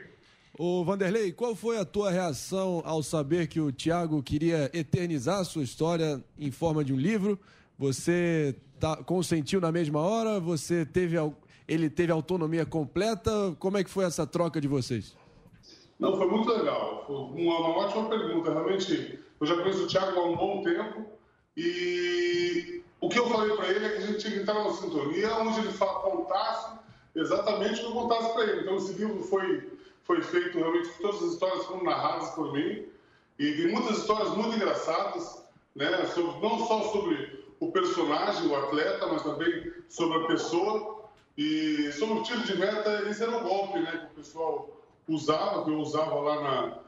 Ô 0.59 0.85
Vanderlei, 0.85 1.33
qual 1.33 1.55
foi 1.55 1.79
a 1.79 1.85
tua 1.85 2.11
reação 2.11 2.83
ao 2.85 3.03
saber 3.03 3.47
que 3.47 3.61
o 3.61 3.73
Thiago 3.73 4.23
queria 4.23 4.71
eternizar 4.75 5.41
a 5.41 5.45
sua 5.45 5.63
história 5.63 6.23
em 6.39 6.51
forma 6.51 6.85
de 6.85 6.93
um 6.93 6.97
livro? 6.97 7.39
Você 7.79 8.55
tá, 8.79 8.97
consentiu 8.97 9.61
na 9.61 9.71
mesma 9.73 10.01
hora? 10.01 10.39
Você 10.41 10.85
teve 10.85 11.17
ele 11.69 11.91
teve 11.91 12.13
autonomia 12.13 12.65
completa? 12.67 13.31
Como 13.59 13.77
é 13.77 13.85
que 13.85 13.91
foi 13.91 14.05
essa 14.05 14.27
troca 14.27 14.61
de 14.61 14.69
vocês? 14.69 15.17
Não, 15.99 16.17
foi 16.17 16.27
muito 16.27 16.51
legal. 16.51 17.05
Foi 17.07 17.17
uma, 17.17 17.59
uma 17.59 17.79
ótima 17.79 18.09
pergunta. 18.09 18.53
Realmente, 18.53 19.19
eu 19.41 19.47
já 19.47 19.55
conheço 19.57 19.85
o 19.85 19.87
Thiago 19.87 20.19
há 20.19 20.25
um 20.25 20.37
bom 20.37 20.63
tempo 20.63 21.07
e 21.57 22.83
o 23.01 23.09
que 23.09 23.19
eu 23.19 23.29
falei 23.29 23.57
para 23.57 23.69
ele 23.69 23.85
é 23.85 23.89
que 23.91 23.97
a 23.97 24.07
gente 24.07 24.19
tinha 24.19 24.33
que 24.35 24.41
entrar 24.41 24.55
numa 24.55 24.73
sintonia 24.75 25.35
onde 25.39 25.61
ele 25.61 25.73
contasse 25.79 26.77
exatamente 27.15 27.75
o 27.75 27.85
que 27.85 27.85
eu 27.87 27.93
contasse 27.93 28.33
para 28.35 28.43
ele. 28.45 28.61
Então, 28.63 28.77
esse 28.77 28.93
livro 28.93 29.23
foi, 29.23 29.73
foi 30.05 30.21
feito 30.23 30.59
realmente, 30.59 30.91
todas 31.01 31.23
as 31.23 31.33
histórias 31.33 31.65
foram 31.65 31.83
narradas 31.85 32.31
por 32.31 32.53
mim 32.53 32.85
e 33.39 33.53
tem 33.53 33.73
muitas 33.73 33.99
histórias 33.99 34.31
muito 34.37 34.55
engraçadas, 34.57 35.43
né? 35.75 36.05
sobre- 36.07 36.41
não 36.41 36.67
só 36.67 36.83
sobre 36.93 37.45
o 37.59 37.73
personagem, 37.73 38.49
o 38.49 38.55
atleta, 38.57 39.07
mas 39.07 39.23
também 39.23 39.73
sobre 39.89 40.25
a 40.25 40.27
pessoa. 40.27 40.96
E 41.37 41.93
sobre 41.93 42.19
o 42.19 42.23
tiro 42.23 42.43
de 42.45 42.57
meta, 42.57 43.03
esse 43.09 43.23
era 43.23 43.37
o 43.37 43.43
golpe 43.43 43.79
né, 43.79 43.91
que 43.91 44.07
o 44.07 44.17
pessoal 44.17 44.83
usava, 45.07 45.65
que 45.65 45.71
eu 45.71 45.79
usava 45.79 46.15
lá, 46.15 46.43
na, 46.43 46.79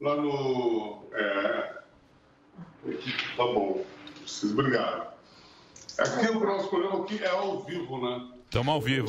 lá 0.00 0.16
no. 0.16 1.04
É... 1.12 1.82
Tá 3.36 3.44
bom, 3.44 3.84
preciso, 4.20 4.58
obrigado. 4.58 5.12
Aqui 5.98 6.30
o 6.30 6.40
nosso 6.40 6.68
programa 6.68 7.04
aqui 7.04 7.22
é 7.22 7.28
ao 7.28 7.60
vivo, 7.62 7.98
né? 7.98 8.28
Estamos 8.44 8.74
ao 8.74 8.80
vivo. 8.80 9.08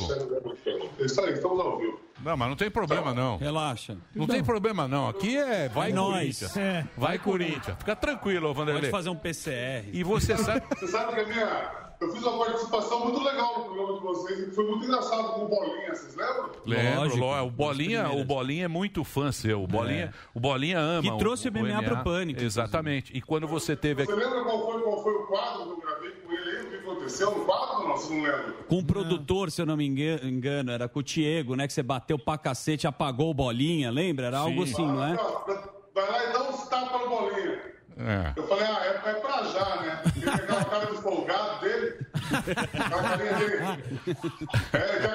É 0.98 1.04
isso 1.04 1.20
aí, 1.20 1.32
estamos 1.34 1.60
ao 1.60 1.78
vivo. 1.78 2.00
Não, 2.22 2.36
mas 2.36 2.48
não 2.48 2.56
tem 2.56 2.70
problema 2.70 3.12
não. 3.12 3.36
Relaxa. 3.36 3.96
Não 4.14 4.26
tem 4.26 4.42
problema 4.42 4.88
não. 4.88 5.08
Aqui 5.08 5.36
é 5.36 5.68
vai 5.68 5.90
É 5.90 5.94
nóis. 5.94 6.38
Corinthians. 6.38 6.56
É. 6.56 6.88
Vai 6.96 7.18
Corinthians. 7.18 7.76
Fica 7.78 7.94
tranquilo, 7.94 8.54
Vanderlei. 8.54 8.82
Pode 8.82 8.90
fazer 8.90 9.10
um 9.10 9.16
PCR. 9.16 9.90
E 9.92 10.02
você 10.02 10.36
sabe 10.38 10.62
Você 10.70 10.88
sabe 10.88 11.14
que 11.14 11.20
a 11.20 11.26
minha. 11.26 11.83
Eu 12.00 12.12
fiz 12.12 12.22
uma 12.22 12.44
participação 12.44 13.00
muito 13.04 13.22
legal 13.22 13.58
no 13.58 13.64
programa 13.64 13.94
de 13.94 14.00
vocês, 14.00 14.38
e 14.48 14.50
foi 14.50 14.66
muito 14.68 14.84
engraçado 14.84 15.32
com 15.34 15.44
o 15.44 15.48
Bolinha, 15.48 15.94
vocês 15.94 16.14
lembram? 16.14 16.50
Lembro, 16.66 17.00
Lógico. 17.00 17.18
lógico. 17.20 17.46
O 17.46 17.50
Bolinha, 17.50 18.10
o 18.10 18.24
Bolinha 18.24 18.64
é 18.64 18.68
muito 18.68 19.04
fã 19.04 19.32
seu. 19.32 19.62
O 19.62 19.66
Bolinha, 19.66 20.12
o 20.34 20.40
Bolinha 20.40 20.78
ama. 20.78 21.02
Que 21.12 21.18
trouxe 21.18 21.48
o 21.48 21.52
MMA 21.52 21.60
MMA. 21.68 21.82
pro 21.82 22.04
Pânico, 22.04 22.42
Exatamente. 22.42 23.16
E 23.16 23.20
quando 23.22 23.46
você 23.46 23.74
teve 23.76 24.04
Você 24.04 24.12
aqui. 24.12 24.20
lembra 24.20 24.42
qual 24.44 24.66
foi, 24.72 24.82
qual 24.82 25.02
foi 25.02 25.12
o 25.14 25.26
quadro 25.26 25.62
que 25.64 25.70
eu 25.70 25.76
gravei 25.80 26.10
com 26.10 26.32
ele 26.32 26.50
aí? 26.58 26.64
O 26.66 26.70
que 26.70 26.76
aconteceu 26.76 27.30
no 27.38 27.44
quadro? 27.44 27.88
Não, 27.88 27.96
você 27.96 28.14
não 28.14 28.22
lembra? 28.22 28.52
Com 28.68 28.78
o 28.78 28.84
produtor, 28.84 29.50
se 29.50 29.62
eu 29.62 29.66
não 29.66 29.76
me 29.76 29.86
enga- 29.86 30.20
engano, 30.26 30.70
era 30.72 30.88
com 30.88 30.98
o 30.98 31.02
Diego, 31.02 31.54
né? 31.56 31.66
Que 31.66 31.72
você 31.72 31.82
bateu 31.82 32.18
pra 32.18 32.36
cacete, 32.36 32.86
apagou 32.86 33.30
o 33.30 33.34
bolinha, 33.34 33.90
lembra? 33.90 34.26
Era 34.26 34.38
algo 34.38 34.62
assim, 34.64 34.86
não 34.86 35.02
é? 35.04 35.14
Vai 35.94 36.10
lá 36.10 36.24
e 36.28 36.32
dá 36.32 36.42
uns 36.50 36.68
tapas 36.68 37.00
no 37.02 37.08
Bolinha. 37.08 37.73
É. 37.96 38.32
Eu 38.36 38.46
falei, 38.48 38.66
ah, 38.66 38.84
é, 38.84 38.88
é 39.10 39.14
pra 39.14 39.42
já, 39.44 39.76
né? 39.82 40.02
Ele 40.16 40.30
pegar 40.30 40.58
a 40.60 40.64
cara 40.64 40.86
de 40.86 40.96
folgado 41.00 41.60
dele, 41.60 41.94
a 42.32 42.42
carinha 42.90 43.32
dele. 43.34 43.56
É, 44.72 45.02
já, 45.02 45.14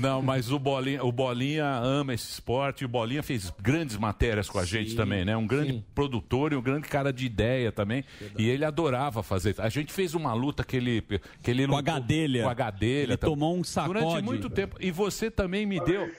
Não, 0.00 0.22
mas 0.22 0.50
o 0.50 0.58
Bolinha, 0.58 1.04
o 1.04 1.12
Bolinha 1.12 1.64
ama 1.66 2.14
esse 2.14 2.30
esporte. 2.30 2.82
E 2.82 2.84
o 2.84 2.88
Bolinha 2.88 3.22
fez 3.22 3.50
grandes 3.60 3.96
matérias 3.96 4.48
com 4.50 4.58
a 4.58 4.64
gente 4.64 4.94
também, 4.94 5.24
né? 5.24 5.36
Um 5.36 5.46
grande 5.46 5.84
produtor 5.94 6.52
e 6.52 6.56
um 6.56 6.62
grande 6.62 6.88
cara 6.88 7.12
de 7.12 7.26
ideia 7.26 7.70
também. 7.72 8.04
E 8.36 8.48
ele 8.48 8.64
adorava 8.64 9.22
fazer. 9.22 9.54
A 9.58 9.68
gente 9.68 9.92
fez 9.92 10.14
uma 10.14 10.32
luta 10.34 10.64
que 10.64 10.76
ele. 10.76 11.02
Que 11.42 11.50
ele 11.50 11.66
Com 11.66 11.74
a 11.74 11.78
lutou- 11.78 11.94
Gadelha. 11.94 12.42
Com 12.42 12.48
a 12.50 12.54
Gadelha. 12.54 13.02
Ele 13.12 13.16
tam- 13.16 13.30
tomou 13.30 13.56
um 13.56 13.64
sacode. 13.64 14.00
Durante 14.00 14.22
muito 14.24 14.50
tempo. 14.50 14.76
E 14.80 14.90
você 14.90 15.30
também 15.30 15.64
me 15.66 15.80
deu. 15.80 16.10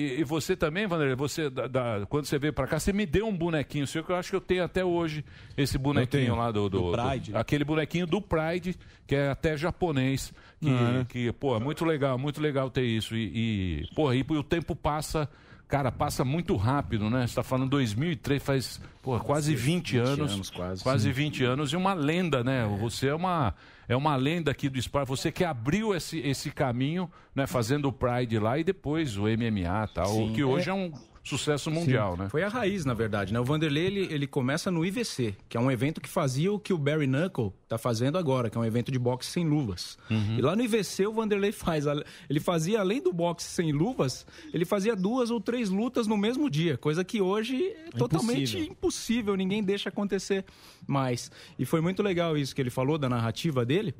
E, 0.00 0.20
e 0.20 0.24
você 0.24 0.54
também, 0.54 0.86
Vanderlei, 0.86 1.16
você, 1.16 1.50
da- 1.50 1.66
da- 1.66 2.06
quando 2.08 2.24
você 2.26 2.38
veio 2.38 2.52
pra 2.52 2.68
cá, 2.68 2.78
você 2.78 2.92
me 2.92 3.04
deu 3.04 3.26
um 3.26 3.36
bonequinho 3.36 3.84
seu 3.86 4.04
que 4.04 4.12
eu 4.12 4.16
acho 4.16 4.30
que 4.30 4.36
eu 4.36 4.40
tenho 4.40 4.62
até 4.62 4.84
hoje, 4.84 5.24
esse 5.56 5.76
bonequinho 5.76 6.36
lá 6.36 6.52
do, 6.52 6.68
do, 6.68 6.92
Do 6.92 6.92
Pride. 6.92 7.32
do- 7.32 7.36
aquele 7.38 7.64
bonequinho 7.64 8.06
do 8.06 8.20
Pride, 8.22 8.76
que 9.08 9.16
é 9.16 9.28
até 9.30 9.56
japonês, 9.56 10.32
que, 10.60 10.68
é. 10.70 11.04
que 11.08 11.32
pô, 11.32 11.56
é 11.56 11.58
muito 11.60 11.84
legal, 11.84 12.16
muito 12.16 12.40
legal 12.40 12.70
ter 12.70 12.84
isso. 12.84 13.16
E, 13.16 13.82
e 13.82 13.94
pô, 13.94 14.12
e 14.12 14.22
o 14.22 14.42
tempo 14.44 14.76
passa, 14.76 15.28
cara, 15.66 15.90
passa 15.90 16.24
muito 16.24 16.54
rápido, 16.54 17.10
né? 17.10 17.26
Você 17.26 17.34
tá 17.34 17.42
falando 17.42 17.68
2003, 17.70 18.40
faz 18.40 18.80
pô, 19.02 19.18
quase 19.18 19.54
20, 19.56 19.92
20 19.94 19.98
anos. 19.98 20.32
anos, 20.32 20.50
quase. 20.50 20.82
Quase 20.84 21.08
Sim. 21.08 21.12
20 21.12 21.42
anos 21.44 21.72
e 21.72 21.76
uma 21.76 21.92
lenda, 21.94 22.44
né? 22.44 22.64
Você 22.80 23.08
é 23.08 23.14
uma, 23.16 23.52
é 23.88 23.96
uma 23.96 24.14
lenda 24.16 24.50
aqui 24.50 24.68
do 24.68 24.78
esporte. 24.78 25.08
Você 25.08 25.32
que 25.32 25.44
abriu 25.44 25.94
esse, 25.94 26.18
esse 26.20 26.50
caminho, 26.50 27.10
né? 27.34 27.46
Fazendo 27.46 27.88
o 27.88 27.92
Pride 27.92 28.38
lá 28.38 28.58
e 28.58 28.64
depois 28.64 29.16
o 29.16 29.22
MMA 29.22 29.88
tal, 29.94 30.06
Sim. 30.08 30.32
que 30.34 30.44
hoje 30.44 30.68
é, 30.68 30.72
É. 30.72 30.74
um 30.74 30.92
sucesso 31.22 31.70
mundial, 31.70 32.12
Sim. 32.16 32.22
né? 32.22 32.28
Foi 32.28 32.42
a 32.42 32.48
raiz, 32.48 32.84
na 32.84 32.94
verdade, 32.94 33.32
né? 33.32 33.40
O 33.40 33.44
Vanderlei, 33.44 33.86
ele, 33.86 34.08
ele 34.12 34.26
começa 34.26 34.70
no 34.70 34.84
IVC, 34.84 35.34
que 35.48 35.56
é 35.56 35.60
um 35.60 35.70
evento 35.70 36.00
que 36.00 36.08
fazia 36.08 36.52
o 36.52 36.58
que 36.58 36.72
o 36.72 36.78
Barry 36.78 37.06
Knuckle 37.06 37.52
tá 37.68 37.76
fazendo 37.76 38.18
agora, 38.18 38.48
que 38.48 38.56
é 38.56 38.60
um 38.60 38.64
evento 38.64 38.90
de 38.90 38.98
boxe 38.98 39.30
sem 39.30 39.46
luvas. 39.46 39.98
Uhum. 40.10 40.38
E 40.38 40.42
lá 40.42 40.56
no 40.56 40.62
IVC 40.62 41.06
o 41.06 41.12
Vanderlei 41.12 41.52
faz, 41.52 41.84
ele 42.28 42.40
fazia, 42.40 42.80
além 42.80 43.02
do 43.02 43.12
boxe 43.12 43.46
sem 43.46 43.72
luvas, 43.72 44.26
ele 44.52 44.64
fazia 44.64 44.96
duas 44.96 45.30
ou 45.30 45.40
três 45.40 45.70
lutas 45.70 46.06
no 46.06 46.16
mesmo 46.16 46.48
dia, 46.48 46.76
coisa 46.76 47.04
que 47.04 47.20
hoje 47.20 47.72
é 47.72 47.90
totalmente 47.90 48.56
impossível. 48.56 48.72
impossível, 48.72 49.36
ninguém 49.36 49.62
deixa 49.62 49.88
acontecer 49.88 50.44
mais. 50.86 51.30
E 51.58 51.64
foi 51.64 51.80
muito 51.80 52.02
legal 52.02 52.36
isso 52.36 52.54
que 52.54 52.60
ele 52.60 52.70
falou 52.70 52.98
da 52.98 53.08
narrativa 53.08 53.64
dele. 53.64 53.94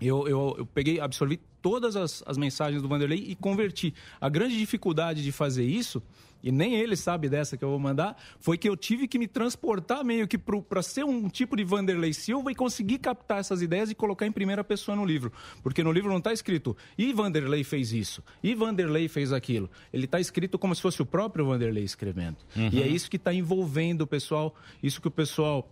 Eu, 0.00 0.26
eu, 0.26 0.54
eu 0.58 0.66
peguei, 0.66 0.98
absorvi 0.98 1.40
todas 1.62 1.96
as, 1.96 2.22
as 2.26 2.36
mensagens 2.36 2.82
do 2.82 2.88
Vanderlei 2.88 3.24
e 3.28 3.34
converti. 3.34 3.94
A 4.20 4.28
grande 4.28 4.58
dificuldade 4.58 5.22
de 5.22 5.32
fazer 5.32 5.64
isso, 5.64 6.02
e 6.44 6.52
nem 6.52 6.74
ele 6.74 6.94
sabe 6.94 7.26
dessa 7.26 7.56
que 7.56 7.64
eu 7.64 7.70
vou 7.70 7.78
mandar, 7.78 8.22
foi 8.38 8.58
que 8.58 8.68
eu 8.68 8.76
tive 8.76 9.08
que 9.08 9.18
me 9.18 9.26
transportar 9.26 10.04
meio 10.04 10.28
que 10.28 10.36
para 10.36 10.82
ser 10.82 11.02
um 11.02 11.26
tipo 11.26 11.56
de 11.56 11.64
Vanderlei 11.64 12.12
Silva 12.12 12.52
e 12.52 12.54
conseguir 12.54 12.98
captar 12.98 13.40
essas 13.40 13.62
ideias 13.62 13.90
e 13.90 13.94
colocar 13.94 14.26
em 14.26 14.30
primeira 14.30 14.62
pessoa 14.62 14.94
no 14.94 15.06
livro. 15.06 15.32
Porque 15.62 15.82
no 15.82 15.90
livro 15.90 16.10
não 16.10 16.18
está 16.18 16.34
escrito, 16.34 16.76
e 16.98 17.14
Vanderlei 17.14 17.64
fez 17.64 17.94
isso, 17.94 18.22
e 18.42 18.54
Vanderlei 18.54 19.08
fez 19.08 19.32
aquilo. 19.32 19.70
Ele 19.90 20.04
está 20.04 20.20
escrito 20.20 20.58
como 20.58 20.74
se 20.74 20.82
fosse 20.82 21.00
o 21.00 21.06
próprio 21.06 21.46
Vanderlei 21.46 21.82
escrevendo. 21.82 22.36
Uhum. 22.54 22.68
E 22.70 22.82
é 22.82 22.86
isso 22.86 23.08
que 23.08 23.16
está 23.16 23.32
envolvendo 23.32 24.02
o 24.02 24.06
pessoal, 24.06 24.54
isso 24.82 25.00
que 25.00 25.08
o 25.08 25.10
pessoal 25.10 25.66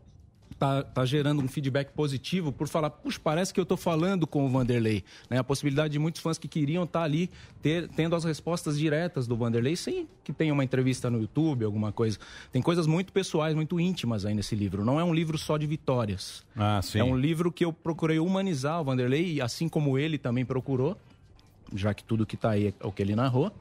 tá, 0.63 0.81
tá 0.81 1.05
gerando 1.05 1.43
um 1.43 1.49
feedback 1.49 1.91
positivo 1.93 2.53
por 2.53 2.69
falar, 2.69 2.89
puxa, 2.89 3.19
parece 3.23 3.53
que 3.53 3.59
eu 3.59 3.67
tô 3.67 3.77
falando 3.77 4.29
com 4.29 4.47
o 4.47 4.49
Vanderlei. 4.49 5.03
Né? 5.29 5.37
A 5.37 5.43
possibilidade 5.43 5.91
de 5.91 5.99
muitos 5.99 6.21
fãs 6.21 6.39
que 6.39 6.47
queriam 6.47 6.85
estar 6.85 7.03
ali 7.03 7.29
ter, 7.61 7.89
tendo 7.89 8.15
as 8.15 8.23
respostas 8.23 8.79
diretas 8.79 9.27
do 9.27 9.37
Vanderlei, 9.37 9.75
sem 9.75 10.07
que 10.23 10.33
tenha 10.33 10.53
uma 10.53 10.63
entrevista 10.63 11.11
no 11.11 11.21
YouTube, 11.21 11.65
alguma 11.65 11.91
coisa. 11.91 12.17
Tem 12.53 12.63
coisas 12.63 12.87
muito 12.87 13.13
pessoais, 13.13 13.57
muito 13.57 13.81
íntimas 13.81 14.25
aí 14.25 14.35
nesse 14.35 14.55
livro. 14.55 14.85
Não 14.85 15.01
é 15.01 15.05
um 15.05 15.13
livro 15.13 15.37
só 15.37 15.59
de 15.59 15.67
vitórias. 15.67 16.45
Ah, 16.57 16.81
sim. 16.81 17.01
É 17.01 17.05
um 17.05 17.17
livro 17.17 17.51
que 17.51 17.65
eu 17.65 17.73
procurei 17.73 18.21
humanizar 18.21 18.81
o 18.81 18.85
Vanderlei, 18.85 19.41
assim 19.41 19.69
como 19.69 19.99
ele 19.99 20.17
também 20.17 20.45
procurou, 20.45 20.97
já 21.75 21.93
que 21.93 22.05
tudo 22.05 22.25
que 22.25 22.37
tá 22.37 22.51
aí 22.51 22.69
é 22.69 22.87
o 22.87 22.93
que 22.93 23.03
ele 23.03 23.17
narrou. 23.17 23.53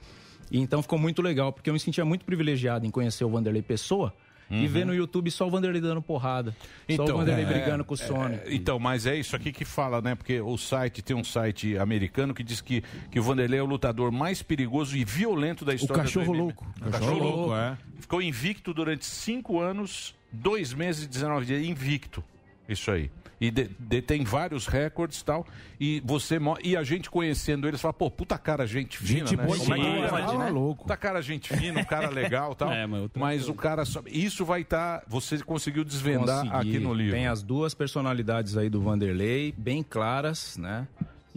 E 0.51 0.59
então 0.59 0.83
ficou 0.83 0.99
muito 0.99 1.19
legal, 1.19 1.51
porque 1.51 1.67
eu 1.67 1.73
me 1.73 1.79
sentia 1.79 2.05
muito 2.05 2.25
privilegiado 2.25 2.85
em 2.85 2.91
conhecer 2.91 3.23
o 3.23 3.29
Vanderlei 3.29 3.63
Pessoa 3.63 4.13
e 4.51 4.61
Uhum. 4.63 4.67
ver 4.67 4.85
no 4.85 4.93
YouTube 4.93 5.31
só 5.31 5.47
o 5.47 5.49
Vanderlei 5.49 5.81
dando 5.81 6.01
porrada. 6.01 6.53
só 6.95 7.03
o 7.05 7.17
Vanderlei 7.17 7.45
é, 7.45 7.47
brigando 7.47 7.85
com 7.85 7.93
o 7.93 7.97
é, 7.97 8.05
Sony. 8.05 8.35
é, 8.35 8.43
então, 8.53 8.77
mas 8.77 9.05
é 9.05 9.15
isso 9.15 9.35
aqui 9.35 9.51
que 9.51 9.63
fala, 9.63 10.01
né? 10.01 10.13
Porque 10.13 10.41
o 10.41 10.57
site 10.57 11.01
tem 11.01 11.15
um 11.15 11.23
site 11.23 11.77
americano 11.77 12.33
que 12.33 12.43
diz 12.43 12.59
que, 12.59 12.83
que 13.09 13.19
o 13.19 13.23
Vanderlei 13.23 13.59
é 13.59 13.63
o 13.63 13.65
lutador 13.65 14.11
mais 14.11 14.41
perigoso 14.41 14.97
e 14.97 15.05
violento 15.05 15.63
da 15.63 15.73
história 15.73 16.03
cachorro 16.03 16.25
do 16.25 16.31
MMA. 16.33 16.43
louco. 16.43 16.67
O 16.85 16.91
cachorro, 16.91 17.19
louco, 17.19 17.55
é. 17.55 17.77
Ficou 17.99 18.21
invicto 18.21 18.73
durante 18.73 19.05
cinco 19.05 19.59
anos, 19.59 20.13
dois 20.31 20.73
meses 20.73 21.05
e 21.05 21.07
19 21.07 21.45
dias. 21.45 21.65
Invicto. 21.65 22.23
Isso 22.71 22.89
aí. 22.91 23.11
E 23.39 23.49
de- 23.49 23.69
detém 23.79 24.23
vários 24.23 24.67
recordes 24.67 25.19
e 25.19 25.25
tal. 25.25 25.47
E 25.79 25.99
você 26.05 26.37
e 26.63 26.77
a 26.77 26.83
gente 26.83 27.09
conhecendo 27.09 27.67
eles 27.67 27.81
fala, 27.81 27.91
pô, 27.93 28.09
puta 28.11 28.37
cara, 28.37 28.67
gente 28.67 28.99
fina, 28.99 29.21
Gente 29.25 29.35
né? 29.35 29.43
boa 29.45 29.57
Como 29.57 29.73
é 29.73 29.77
que 29.77 30.37
né? 30.37 30.45
né? 30.45 30.49
louco. 30.51 30.83
Puta 30.83 30.95
cara, 30.95 31.21
gente 31.23 31.51
fina, 31.57 31.79
um 31.81 31.83
cara 31.83 32.09
legal 32.09 32.51
e 32.51 32.55
tal. 32.55 32.69
É, 32.71 32.85
mas 33.15 33.49
o 33.49 33.53
cara 33.55 33.83
só... 33.83 34.01
Isso 34.05 34.45
vai 34.45 34.61
estar. 34.61 35.03
você 35.07 35.39
conseguiu 35.39 35.83
desvendar 35.83 36.45
Consegui. 36.47 36.69
aqui 36.75 36.79
no 36.79 36.93
livro. 36.93 37.13
Tem 37.13 37.25
as 37.27 37.41
duas 37.41 37.73
personalidades 37.73 38.55
aí 38.57 38.69
do 38.69 38.79
Vanderlei, 38.79 39.51
bem 39.57 39.81
claras, 39.81 40.55
né? 40.57 40.87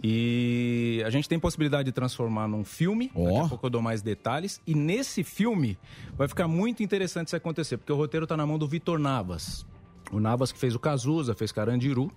E 0.03 1.01
a 1.05 1.09
gente 1.09 1.27
tem 1.27 1.39
possibilidade 1.39 1.85
de 1.85 1.91
transformar 1.91 2.47
num 2.47 2.63
filme. 2.63 3.11
Daqui 3.15 3.37
a 3.37 3.47
pouco 3.47 3.65
eu 3.65 3.69
dou 3.71 3.81
mais 3.81 4.03
detalhes. 4.03 4.61
E 4.67 4.75
nesse 4.75 5.23
filme 5.23 5.75
vai 6.15 6.27
ficar 6.27 6.47
muito 6.47 6.83
interessante 6.83 7.31
se 7.31 7.35
acontecer, 7.35 7.77
porque 7.77 7.91
o 7.91 7.95
roteiro 7.95 8.27
tá 8.27 8.37
na 8.37 8.45
mão 8.45 8.59
do 8.59 8.67
Vitor 8.67 8.99
Navas. 8.99 9.65
O 10.11 10.19
Navas 10.19 10.51
que 10.51 10.59
fez 10.59 10.75
o 10.75 10.79
Cazuza, 10.79 11.33
fez 11.33 11.51
Carandiru. 11.51 12.11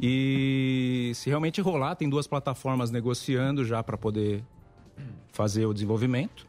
E 0.00 1.12
se 1.14 1.28
realmente 1.28 1.60
rolar, 1.60 1.94
tem 1.94 2.08
duas 2.08 2.26
plataformas 2.26 2.90
negociando 2.90 3.64
já 3.64 3.82
para 3.82 3.96
poder 3.96 4.44
fazer 5.32 5.66
o 5.66 5.72
desenvolvimento. 5.72 6.46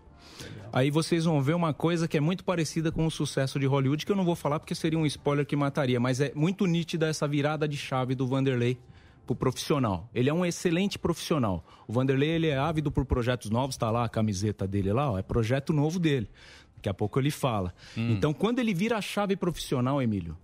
Aí 0.73 0.89
vocês 0.89 1.25
vão 1.25 1.41
ver 1.41 1.53
uma 1.53 1.73
coisa 1.73 2.07
que 2.07 2.17
é 2.17 2.21
muito 2.21 2.43
parecida 2.43 2.91
com 2.91 3.05
o 3.05 3.11
sucesso 3.11 3.59
de 3.59 3.65
Hollywood, 3.65 4.05
que 4.05 4.11
eu 4.11 4.15
não 4.15 4.23
vou 4.23 4.35
falar 4.35 4.59
porque 4.59 4.73
seria 4.73 4.97
um 4.97 5.05
spoiler 5.05 5.45
que 5.45 5.55
mataria, 5.55 5.99
mas 5.99 6.21
é 6.21 6.31
muito 6.33 6.65
nítida 6.65 7.07
essa 7.07 7.27
virada 7.27 7.67
de 7.67 7.75
chave 7.75 8.15
do 8.15 8.25
Vanderlei 8.25 8.77
pro 9.25 9.35
profissional. 9.35 10.09
Ele 10.15 10.29
é 10.29 10.33
um 10.33 10.45
excelente 10.45 10.97
profissional. 10.97 11.65
O 11.87 11.93
Vanderlei 11.93 12.29
ele 12.29 12.47
é 12.47 12.57
ávido 12.57 12.89
por 12.89 13.05
projetos 13.05 13.49
novos, 13.49 13.75
tá 13.75 13.91
lá 13.91 14.05
a 14.05 14.09
camiseta 14.09 14.65
dele 14.65 14.93
lá, 14.93 15.11
ó, 15.11 15.17
é 15.17 15.21
projeto 15.21 15.73
novo 15.73 15.99
dele. 15.99 16.29
Daqui 16.75 16.89
a 16.89 16.93
pouco 16.93 17.19
ele 17.19 17.31
fala. 17.31 17.73
Então, 17.95 18.33
quando 18.33 18.59
ele 18.59 18.73
vira 18.73 18.97
a 18.97 19.01
chave 19.01 19.35
profissional, 19.35 20.01
Emílio, 20.01 20.37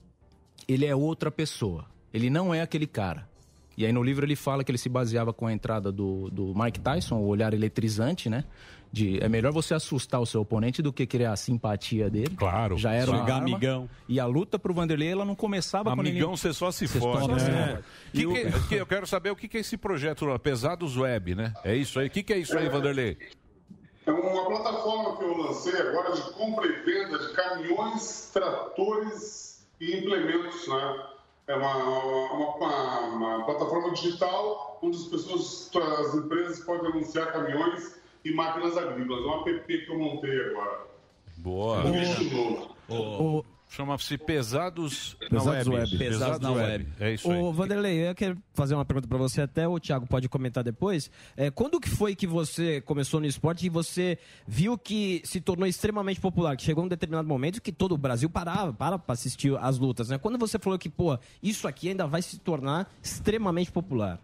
ele 0.68 0.86
é 0.86 0.96
outra 0.96 1.30
pessoa. 1.32 1.86
Ele 2.14 2.30
não 2.30 2.54
é 2.54 2.62
aquele 2.62 2.88
cara. 2.88 3.28
E 3.78 3.86
aí 3.86 3.92
no 3.94 4.02
livro 4.02 4.26
ele 4.26 4.36
fala 4.36 4.64
que 4.64 4.72
ele 4.72 4.78
se 4.78 4.90
baseava 4.90 5.32
com 5.32 5.46
a 5.46 5.54
entrada 5.54 5.92
do, 5.92 6.30
do 6.32 6.54
Mike 6.56 6.80
Tyson, 6.80 7.16
o 7.18 7.28
olhar 7.28 7.54
eletrizante, 7.54 8.28
né? 8.30 8.44
De, 8.92 9.22
é 9.22 9.28
melhor 9.28 9.52
você 9.52 9.74
assustar 9.74 10.20
o 10.22 10.26
seu 10.26 10.42
oponente 10.42 10.82
do 10.82 10.92
que 10.94 11.06
criar 11.06 11.34
a 11.34 11.36
simpatia 11.36 12.10
dele. 12.10 12.36
Claro. 12.38 12.78
Já 12.78 12.94
era 12.94 13.12
arma. 13.14 13.36
amigão. 13.38 13.88
E 14.08 14.20
a 14.20 14.26
luta 14.26 14.58
pro 14.58 14.74
Vanderlei, 14.74 15.10
ela 15.12 15.26
não 15.26 15.36
começava 15.36 15.92
quando 15.92 16.00
Amigão, 16.00 16.30
ele... 16.30 16.38
você 16.38 16.54
só 16.54 16.72
se 16.72 16.88
Você 16.88 16.98
fode. 16.98 17.26
só 17.26 17.38
se 17.38 17.52
né? 17.52 17.68
fode. 17.68 17.84
Que 18.14 18.22
E 18.22 18.26
o- 18.26 18.34
que- 18.34 18.68
que- 18.70 18.76
eu 18.76 18.86
quero 18.88 19.06
saber 19.06 19.30
o 19.30 19.36
que, 19.36 19.48
que 19.48 19.58
é 19.58 19.60
esse 19.60 19.78
projeto 19.78 20.26
Pesados 20.40 20.96
Web, 20.98 21.36
né? 21.36 21.54
É 21.64 21.76
isso 21.76 22.00
aí. 22.00 22.08
O 22.08 22.10
que, 22.10 22.24
que 22.24 22.34
é 22.34 22.38
isso 22.40 22.58
aí, 22.58 22.68
Vanderlei? 22.70 23.18
É 24.06 24.12
uma 24.12 24.48
plataforma 24.48 25.18
que 25.18 25.24
eu 25.24 25.38
lancei 25.38 25.78
agora 25.80 26.16
de 26.16 26.22
compra 26.32 26.66
e 26.66 26.72
venda 26.86 27.20
de 27.20 27.34
caminhões, 27.34 28.32
tratores 28.34 29.47
e 29.80 29.98
implementos, 29.98 30.68
né? 30.68 31.06
É 31.48 31.56
uma, 31.56 31.76
uma, 31.78 32.56
uma- 32.56 33.00
uma 33.08 33.46
plataforma 33.46 33.92
digital 33.92 34.80
onde 34.82 34.98
as 34.98 35.04
pessoas, 35.06 35.72
as 36.00 36.14
empresas 36.16 36.60
podem 36.62 36.92
anunciar 36.92 37.32
caminhões 37.32 38.00
e 38.26 38.32
máquinas 38.34 38.76
agrícolas. 38.78 39.24
É 39.24 39.26
uma 39.28 39.50
app 39.50 39.66
que 39.86 39.90
eu 39.92 39.98
montei 39.98 40.40
agora. 40.50 40.88
Boa. 41.38 41.80
Um 41.86 41.92
bicho 41.92 42.24
novo. 42.90 43.46
Chama-se 43.70 44.18
Pesados, 44.18 45.16
Pesados 45.30 45.46
na 45.46 45.52
Web. 45.52 45.70
Web. 45.70 45.98
Pesados 45.98 46.40
na 46.40 46.52
Web. 46.52 46.88
É 47.00 47.14
isso 47.14 47.30
aí. 47.30 47.42
Ô, 47.42 47.52
Vanderlei, 47.52 48.10
eu 48.10 48.16
quero 48.16 48.38
fazer 48.54 48.76
uma 48.76 48.86
pergunta 48.86 49.08
pra 49.08 49.18
você, 49.18 49.42
até 49.42 49.68
o 49.68 49.80
Thiago 49.80 50.08
pode 50.08 50.30
comentar 50.30 50.64
depois. 50.64 51.12
É, 51.36 51.52
quando 51.52 51.80
que 51.80 51.90
foi 51.90 52.16
que 52.16 52.26
você 52.26 52.80
começou 52.82 53.20
no 53.20 53.26
esporte 53.26 53.66
e 53.66 53.70
você 53.70 54.18
viu 54.48 54.78
que 54.78 55.22
se 55.26 55.42
tornou 55.42 55.68
extremamente 55.68 56.20
popular? 56.20 56.56
Que 56.56 56.64
chegou 56.64 56.86
um 56.86 56.88
determinado 56.88 57.28
momento 57.28 57.62
que 57.62 57.72
todo 57.72 57.94
o 57.94 57.98
Brasil 57.98 58.30
parava, 58.30 58.72
para 58.72 58.98
pra 58.98 59.14
assistir 59.14 59.56
as 59.58 59.78
lutas, 59.78 60.10
né? 60.10 60.18
Quando 60.18 60.38
você 60.38 60.58
falou 60.58 60.80
que, 60.80 60.90
pô, 60.90 61.20
isso 61.44 61.68
aqui 61.68 61.90
ainda 61.90 62.08
vai 62.08 62.22
se 62.22 62.40
tornar 62.40 62.90
extremamente 63.04 63.72
popular? 63.72 64.20